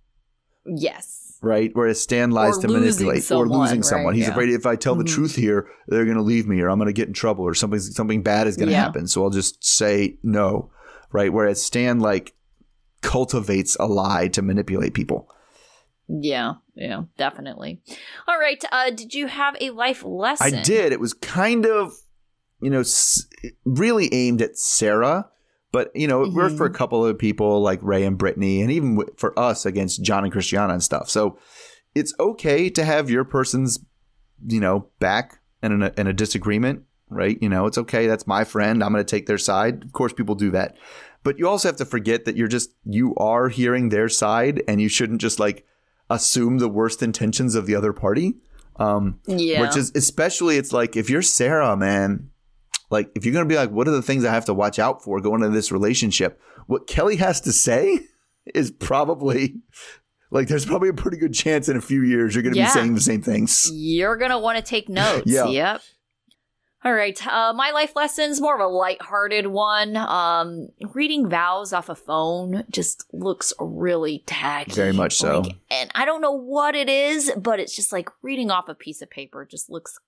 yes. 0.64 1.38
right 1.42 1.70
whereas 1.72 2.00
Stan 2.00 2.30
lies 2.30 2.58
Or 2.58 2.62
to 2.62 2.68
manipulate 2.68 3.28
or 3.32 3.48
losing 3.48 3.78
right, 3.80 3.84
someone 3.84 4.14
he's 4.14 4.26
yeah. 4.26 4.30
afraid 4.32 4.50
if 4.50 4.64
I 4.66 4.76
tell 4.76 4.94
the 4.94 5.02
Mhm. 5.04 5.08
truth 5.14 5.34
here 5.34 5.68
they're 5.88 6.04
gonna 6.06 6.22
leave 6.22 6.46
me 6.46 6.60
or 6.60 6.68
I'm 6.68 6.78
gonna 6.78 6.92
get 6.92 7.08
in 7.08 7.14
trouble 7.14 7.44
or 7.44 7.54
something 7.54 7.80
something 7.80 8.22
bad 8.22 8.46
is 8.46 8.56
gonna 8.56 8.70
Yeah. 8.72 8.82
happen 8.82 9.08
so 9.08 9.24
I'll 9.24 9.30
just 9.30 9.64
say 9.64 10.18
no 10.22 10.70
right 11.10 11.32
whereas 11.32 11.60
Stan 11.60 11.98
like 11.98 12.34
cultivates 13.02 13.76
a 13.80 13.86
lie 13.86 14.28
to 14.28 14.42
manipulate 14.42 14.94
people 14.94 15.28
Yeah, 16.08 16.54
yeah, 16.74 17.04
definitely. 17.16 17.80
All 18.26 18.38
right. 18.38 18.62
Uh, 18.72 18.90
did 18.90 19.14
you 19.14 19.28
have 19.28 19.56
a 19.60 19.70
life 19.70 20.02
lesson? 20.04 20.58
I 20.58 20.62
did. 20.62 20.92
It 20.92 20.98
was 21.00 21.14
kind 21.14 21.66
of, 21.66 21.92
you 22.60 22.70
know, 22.70 22.80
s- 22.80 23.26
really 23.64 24.12
aimed 24.12 24.42
at 24.42 24.58
Sarah, 24.58 25.28
but 25.72 25.94
you 25.94 26.08
know, 26.08 26.24
it 26.24 26.32
worked 26.32 26.56
for 26.56 26.66
a 26.66 26.72
couple 26.72 27.06
of 27.06 27.16
people 27.16 27.60
like 27.62 27.78
Ray 27.82 28.04
and 28.04 28.18
Brittany, 28.18 28.60
and 28.60 28.70
even 28.72 29.00
for 29.16 29.38
us 29.38 29.64
against 29.64 30.02
John 30.02 30.24
and 30.24 30.32
Christiana 30.32 30.72
and 30.72 30.82
stuff. 30.82 31.08
So 31.08 31.38
it's 31.94 32.12
okay 32.18 32.70
to 32.70 32.84
have 32.84 33.08
your 33.08 33.24
person's, 33.24 33.78
you 34.46 34.60
know, 34.60 34.88
back 34.98 35.40
in 35.62 35.82
a, 35.82 35.92
in 35.96 36.06
a 36.08 36.12
disagreement, 36.12 36.82
right? 37.08 37.38
You 37.40 37.48
know, 37.48 37.66
it's 37.66 37.78
okay. 37.78 38.06
That's 38.08 38.26
my 38.26 38.42
friend. 38.44 38.82
I'm 38.82 38.92
going 38.92 39.04
to 39.04 39.08
take 39.10 39.26
their 39.26 39.38
side. 39.38 39.84
Of 39.84 39.92
course, 39.92 40.12
people 40.12 40.34
do 40.34 40.50
that, 40.50 40.76
but 41.22 41.38
you 41.38 41.46
also 41.48 41.68
have 41.68 41.76
to 41.76 41.84
forget 41.84 42.24
that 42.24 42.36
you're 42.36 42.48
just 42.48 42.70
you 42.84 43.14
are 43.16 43.48
hearing 43.48 43.88
their 43.88 44.08
side, 44.08 44.62
and 44.68 44.80
you 44.80 44.88
shouldn't 44.88 45.20
just 45.20 45.38
like 45.40 45.64
assume 46.08 46.58
the 46.58 46.68
worst 46.68 47.02
intentions 47.02 47.54
of 47.54 47.66
the 47.66 47.74
other 47.74 47.92
party. 47.92 48.34
Um, 48.76 49.20
Yeah. 49.26 49.60
which 49.60 49.76
is 49.76 49.92
especially 49.94 50.56
it's 50.56 50.72
like 50.72 50.96
if 50.96 51.10
you're 51.10 51.22
Sarah, 51.22 51.76
man, 51.76 52.30
like 52.90 53.10
if 53.14 53.24
you're 53.24 53.34
gonna 53.34 53.44
be 53.46 53.56
like, 53.56 53.70
what 53.70 53.86
are 53.86 53.92
the 53.92 54.02
things 54.02 54.24
I 54.24 54.32
have 54.32 54.46
to 54.46 54.54
watch 54.54 54.78
out 54.78 55.04
for 55.04 55.20
going 55.20 55.42
into 55.42 55.54
this 55.54 55.70
relationship? 55.70 56.40
What 56.66 56.86
Kelly 56.86 57.16
has 57.16 57.40
to 57.42 57.52
say 57.52 58.00
is 58.54 58.70
probably 58.70 59.56
like 60.30 60.48
there's 60.48 60.64
probably 60.64 60.88
a 60.88 60.94
pretty 60.94 61.18
good 61.18 61.34
chance 61.34 61.68
in 61.68 61.76
a 61.76 61.80
few 61.80 62.02
years 62.02 62.34
you're 62.34 62.42
gonna 62.42 62.56
Yeah. 62.56 62.66
be 62.66 62.70
saying 62.70 62.94
the 62.94 63.00
same 63.00 63.20
things. 63.22 63.68
You're 63.72 64.16
gonna 64.16 64.38
want 64.38 64.56
to 64.58 64.64
take 64.64 64.88
notes. 64.88 65.24
Yeah. 65.26 65.46
Yep. 65.46 65.82
All 66.82 66.94
right. 66.94 67.26
Uh, 67.26 67.52
my 67.52 67.72
life 67.72 67.92
lesson's 67.94 68.40
more 68.40 68.54
of 68.54 68.60
a 68.60 68.66
lighthearted 68.66 69.48
one. 69.48 69.96
Um, 69.96 70.68
reading 70.94 71.28
vows 71.28 71.74
off 71.74 71.90
a 71.90 71.94
phone 71.94 72.64
just 72.70 73.04
looks 73.12 73.52
really 73.60 74.22
tacky. 74.26 74.72
Very 74.72 74.92
much 74.94 75.16
so. 75.18 75.40
Like, 75.40 75.56
and 75.70 75.90
I 75.94 76.06
don't 76.06 76.22
know 76.22 76.32
what 76.32 76.74
it 76.74 76.88
is, 76.88 77.30
but 77.36 77.60
it's 77.60 77.76
just 77.76 77.92
like 77.92 78.08
reading 78.22 78.50
off 78.50 78.68
a 78.70 78.74
piece 78.74 79.02
of 79.02 79.10
paper 79.10 79.44
just 79.44 79.68
looks. 79.68 79.98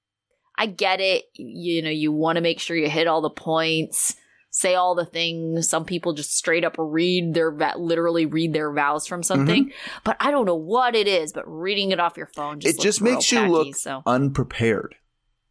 I 0.56 0.64
get 0.66 1.00
it. 1.00 1.24
You 1.34 1.82
know, 1.82 1.90
you 1.90 2.10
want 2.10 2.36
to 2.36 2.42
make 2.42 2.58
sure 2.58 2.74
you 2.76 2.88
hit 2.88 3.06
all 3.06 3.20
the 3.20 3.28
points, 3.30 4.16
say 4.50 4.74
all 4.74 4.94
the 4.94 5.04
things. 5.04 5.68
Some 5.68 5.84
people 5.84 6.14
just 6.14 6.36
straight 6.38 6.64
up 6.64 6.76
read 6.78 7.34
their 7.34 7.54
literally 7.76 8.24
read 8.24 8.54
their 8.54 8.72
vows 8.72 9.06
from 9.06 9.22
something. 9.22 9.72
But 10.04 10.16
I 10.20 10.30
don't 10.30 10.46
know 10.46 10.54
what 10.54 10.94
it 10.94 11.06
is. 11.06 11.34
But 11.34 11.44
reading 11.46 11.90
it 11.90 12.00
off 12.00 12.16
your 12.16 12.30
phone 12.34 12.60
just 12.60 12.76
Mm-hmm. 12.76 12.80
it 12.80 12.82
just 12.82 13.02
makes 13.02 13.30
you 13.30 13.38
tacky, 13.40 13.50
look 13.50 13.76
so. 13.76 14.02
unprepared. 14.06 14.94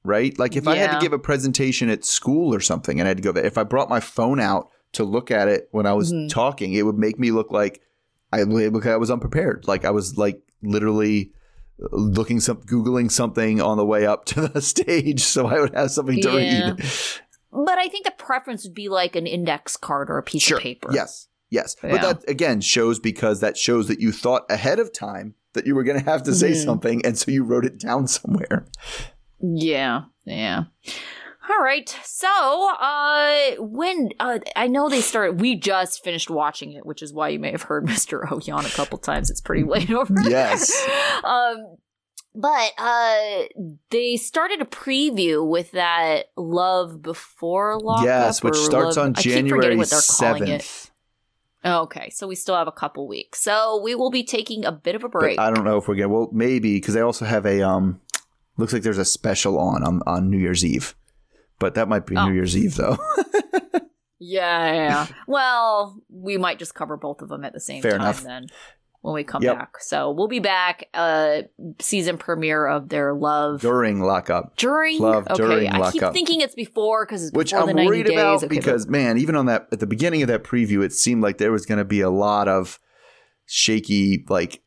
Right? 0.04 0.38
Like 0.40 0.56
if 0.56 0.68
I 0.68 0.76
had 0.78 0.92
to 0.94 1.00
give 1.00 1.14
a 1.14 1.20
presentation 1.20 1.90
at 1.90 2.04
school 2.04 2.54
or 2.54 2.60
something 2.60 3.00
and 3.00 3.08
I 3.08 3.10
had 3.10 3.18
to 3.18 3.24
go 3.24 3.32
there, 3.32 3.46
if 3.46 3.58
I 3.58 3.64
brought 3.64 3.90
my 3.90 4.00
phone 4.00 4.40
out 4.40 4.70
to 4.94 5.04
look 5.04 5.30
at 5.32 5.48
it 5.48 5.68
when 5.72 5.86
I 5.86 5.94
was 5.94 6.12
Mhm. 6.12 6.30
talking, 6.30 6.74
it 6.74 6.84
would 6.86 6.98
make 6.98 7.20
me 7.20 7.32
look 7.32 7.52
like 7.52 7.82
I 8.34 8.44
look 8.44 8.86
I 8.86 8.98
was 8.98 9.12
unprepared. 9.12 9.68
Like 9.68 9.86
I 9.86 9.92
was 9.92 10.18
like 10.18 10.42
literally 10.64 11.32
looking 11.92 12.40
some 12.40 12.58
googling 12.58 13.12
something 13.12 13.62
on 13.62 13.78
the 13.78 13.86
way 13.86 14.06
up 14.06 14.26
to 14.26 14.48
the 14.48 14.62
stage 14.74 15.22
so 15.22 15.48
I 15.48 15.60
would 15.60 15.74
have 15.76 15.92
something 15.92 16.20
to 16.22 16.32
Yeah. 16.42 16.72
read. 16.72 16.84
But 17.52 17.78
I 17.78 17.88
think 17.90 18.06
the 18.06 18.12
preference 18.18 18.64
would 18.64 18.74
be 18.74 18.90
like 18.90 19.16
an 19.16 19.28
index 19.28 19.76
card 19.78 20.10
or 20.10 20.18
a 20.18 20.24
piece 20.24 20.42
Sure. 20.44 20.58
of 20.58 20.64
paper. 20.64 20.90
Yes. 20.94 21.28
Yes. 21.50 21.76
But 21.82 22.02
that 22.02 22.30
again 22.30 22.62
shows 22.62 22.98
because 23.00 23.40
that 23.42 23.58
shows 23.58 23.88
that 23.88 24.00
you 24.00 24.12
thought 24.12 24.46
ahead 24.50 24.80
of 24.80 24.94
time 24.94 25.36
that 25.54 25.68
you 25.68 25.76
were 25.76 25.84
going 25.84 26.00
to 26.00 26.06
have 26.10 26.24
to 26.24 26.34
say 26.34 26.52
Mhm. 26.52 26.64
something 26.64 27.06
and 27.06 27.18
so 27.18 27.30
you 27.30 27.44
wrote 27.44 27.66
it 27.66 27.78
down 27.78 28.08
somewhere. 28.08 28.66
Yeah. 29.42 30.04
Yeah. 30.26 30.64
All 31.50 31.64
right. 31.64 31.90
So, 32.04 32.28
uh, 32.80 33.56
when 33.60 34.10
uh, 34.20 34.40
I 34.56 34.68
know 34.68 34.88
they 34.90 35.02
started, 35.02 35.42
we 35.42 35.56
just 35.56 36.04
finished 36.04 36.30
watching 36.30 36.74
it, 36.74 36.86
which 36.86 37.02
is 37.02 37.12
why 37.12 37.30
you 37.30 37.40
may 37.40 37.52
have 37.52 37.64
heard 37.64 37.86
Mr. 37.86 38.32
O 38.32 38.40
yawn 38.40 38.66
a 38.66 38.70
couple 38.70 38.98
times. 39.00 39.30
It's 39.30 39.42
pretty 39.42 39.64
late 39.64 39.90
over 39.92 40.14
there. 40.14 40.30
Yes. 40.30 40.88
um, 41.24 41.76
but 42.34 42.72
uh, 42.78 43.44
they 43.90 44.16
started 44.16 44.62
a 44.62 44.66
preview 44.66 45.46
with 45.46 45.72
that 45.72 46.28
Love 46.38 47.02
Before 47.02 47.78
Lockup. 47.80 48.06
yes, 48.06 48.42
which 48.44 48.56
starts 48.56 48.96
Love- 48.96 49.06
on 49.08 49.14
I 49.18 49.22
keep 49.22 49.32
forgetting 49.34 49.48
January 49.50 49.76
what 49.76 49.90
they're 49.90 50.00
calling 50.00 50.48
it. 50.48 50.62
7th. 50.62 50.88
Okay, 51.64 52.10
so 52.10 52.28
we 52.28 52.36
still 52.36 52.56
have 52.56 52.68
a 52.68 52.72
couple 52.72 53.08
weeks. 53.08 53.40
So 53.42 53.80
we 53.84 53.94
will 53.94 54.10
be 54.10 54.24
taking 54.24 54.66
a 54.66 54.72
bit 54.72 54.96
of 54.96 55.04
a 55.04 55.10
break. 55.10 55.38
But 55.38 55.44
I 55.44 55.52
don't 55.54 55.64
know 55.64 55.78
if 55.78 55.88
we're 55.88 55.96
gonna. 55.96 56.10
Well, 56.10 56.30
maybe 56.32 56.76
because 56.78 56.94
they 56.96 57.02
also 57.02 57.26
have 57.26 57.46
a 57.46 57.62
um. 57.62 58.00
Looks 58.58 58.74
like 58.74 58.84
there's 58.84 58.98
a 58.98 59.06
special 59.06 59.58
on 59.60 59.84
on, 59.84 60.02
on 60.06 60.30
New 60.30 60.38
Year's 60.38 60.64
Eve, 60.66 60.96
but 61.60 61.74
that 61.76 61.88
might 61.88 62.06
be 62.06 62.16
Oh. 62.18 62.28
New 62.28 62.34
Year's 62.34 62.56
Eve 62.58 62.76
though. 62.76 62.98
Yeah, 64.24 64.74
yeah, 64.74 65.08
well, 65.28 66.00
we 66.08 66.38
might 66.38 66.60
just 66.60 66.76
cover 66.76 66.96
both 66.96 67.24
of 67.24 67.30
them 67.30 67.44
at 67.44 67.54
the 67.54 67.60
same 67.60 67.82
Fair 67.82 67.94
time 67.94 68.02
enough. 68.02 68.22
then. 68.24 68.46
when 69.02 69.16
we 69.16 69.24
come 69.24 69.42
Yep. 69.42 69.58
back. 69.58 69.80
So 69.80 70.12
we'll 70.12 70.28
be 70.28 70.38
back. 70.38 70.88
Uh, 70.94 71.42
season 71.80 72.20
premiere 72.20 72.68
of 72.68 72.90
their 72.90 73.16
love 73.16 73.62
During 73.62 74.00
lockup, 74.00 74.58
during. 74.58 75.00
Love 75.00 75.26
okay, 75.28 75.34
during 75.42 75.68
I 75.70 75.90
keep 75.90 76.04
thinking 76.14 76.42
it's 76.42 76.54
before 76.54 77.04
because 77.04 77.24
it's 77.24 77.34
which 77.36 77.50
before 77.50 77.62
I'm 77.62 77.68
the 77.70 77.74
90 77.74 77.88
worried 77.88 78.06
days. 78.06 78.14
about 78.14 78.36
Okay, 78.36 78.48
but- 78.48 78.56
because 78.58 78.88
man, 78.88 79.18
even 79.18 79.36
on 79.36 79.48
that 79.48 79.68
at 79.72 79.80
the 79.80 79.88
beginning 79.88 80.22
of 80.22 80.28
that 80.28 80.44
preview, 80.44 80.84
it 80.86 80.94
seemed 80.94 81.24
like 81.24 81.40
there 81.40 81.52
was 81.52 81.66
going 81.66 81.80
to 81.80 81.84
be 81.86 82.02
a 82.02 82.12
lot 82.12 82.48
of 82.48 82.80
shaky, 83.48 84.24
like 84.30 84.62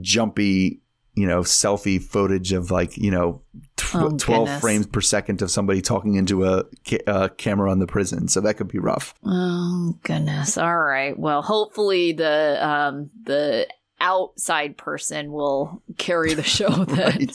jumpy, 0.00 0.80
you 1.16 1.26
know, 1.26 1.40
selfie 1.40 2.00
footage 2.00 2.52
of 2.52 2.70
like 2.70 2.96
you 2.96 3.10
know, 3.10 3.42
tw- 3.76 3.94
Oh, 3.96 4.16
twelve 4.18 4.44
goodness. 4.46 4.60
frames 4.60 4.86
per 4.86 5.00
second 5.00 5.42
of 5.42 5.50
somebody 5.50 5.80
talking 5.80 6.14
into 6.14 6.44
a 6.44 6.64
ca- 6.86 7.02
uh, 7.06 7.28
camera 7.36 7.70
on 7.70 7.78
the 7.78 7.86
prison. 7.86 8.28
So 8.28 8.40
that 8.42 8.54
could 8.54 8.68
be 8.68 8.78
rough. 8.78 9.14
Oh 9.24 9.98
goodness. 10.02 10.58
All 10.58 10.76
right. 10.78 11.18
Well, 11.18 11.42
hopefully 11.42 12.12
the 12.12 12.58
um 12.66 13.10
the 13.24 13.66
outside 13.98 14.76
person 14.76 15.32
will 15.32 15.82
carry 15.96 16.34
the 16.34 16.42
show 16.42 16.68
then. 16.84 17.28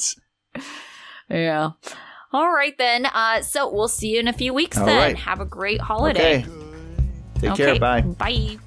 Yeah. 1.29 1.71
All 2.33 2.53
right 2.53 2.77
then. 2.77 3.07
Uh 3.07 3.41
so 3.41 3.71
we'll 3.73 3.87
see 3.87 4.09
you 4.13 4.19
in 4.19 4.27
a 4.27 4.33
few 4.33 4.53
weeks 4.53 4.77
All 4.77 4.85
then. 4.85 4.97
right. 4.97 5.17
Have 5.17 5.39
a 5.39 5.45
great 5.45 5.81
holiday. 5.81 6.45
Okay. 6.45 6.47
Take 7.39 7.55
care. 7.55 7.79
Bye. 7.79 8.01
Bye. 8.01 8.57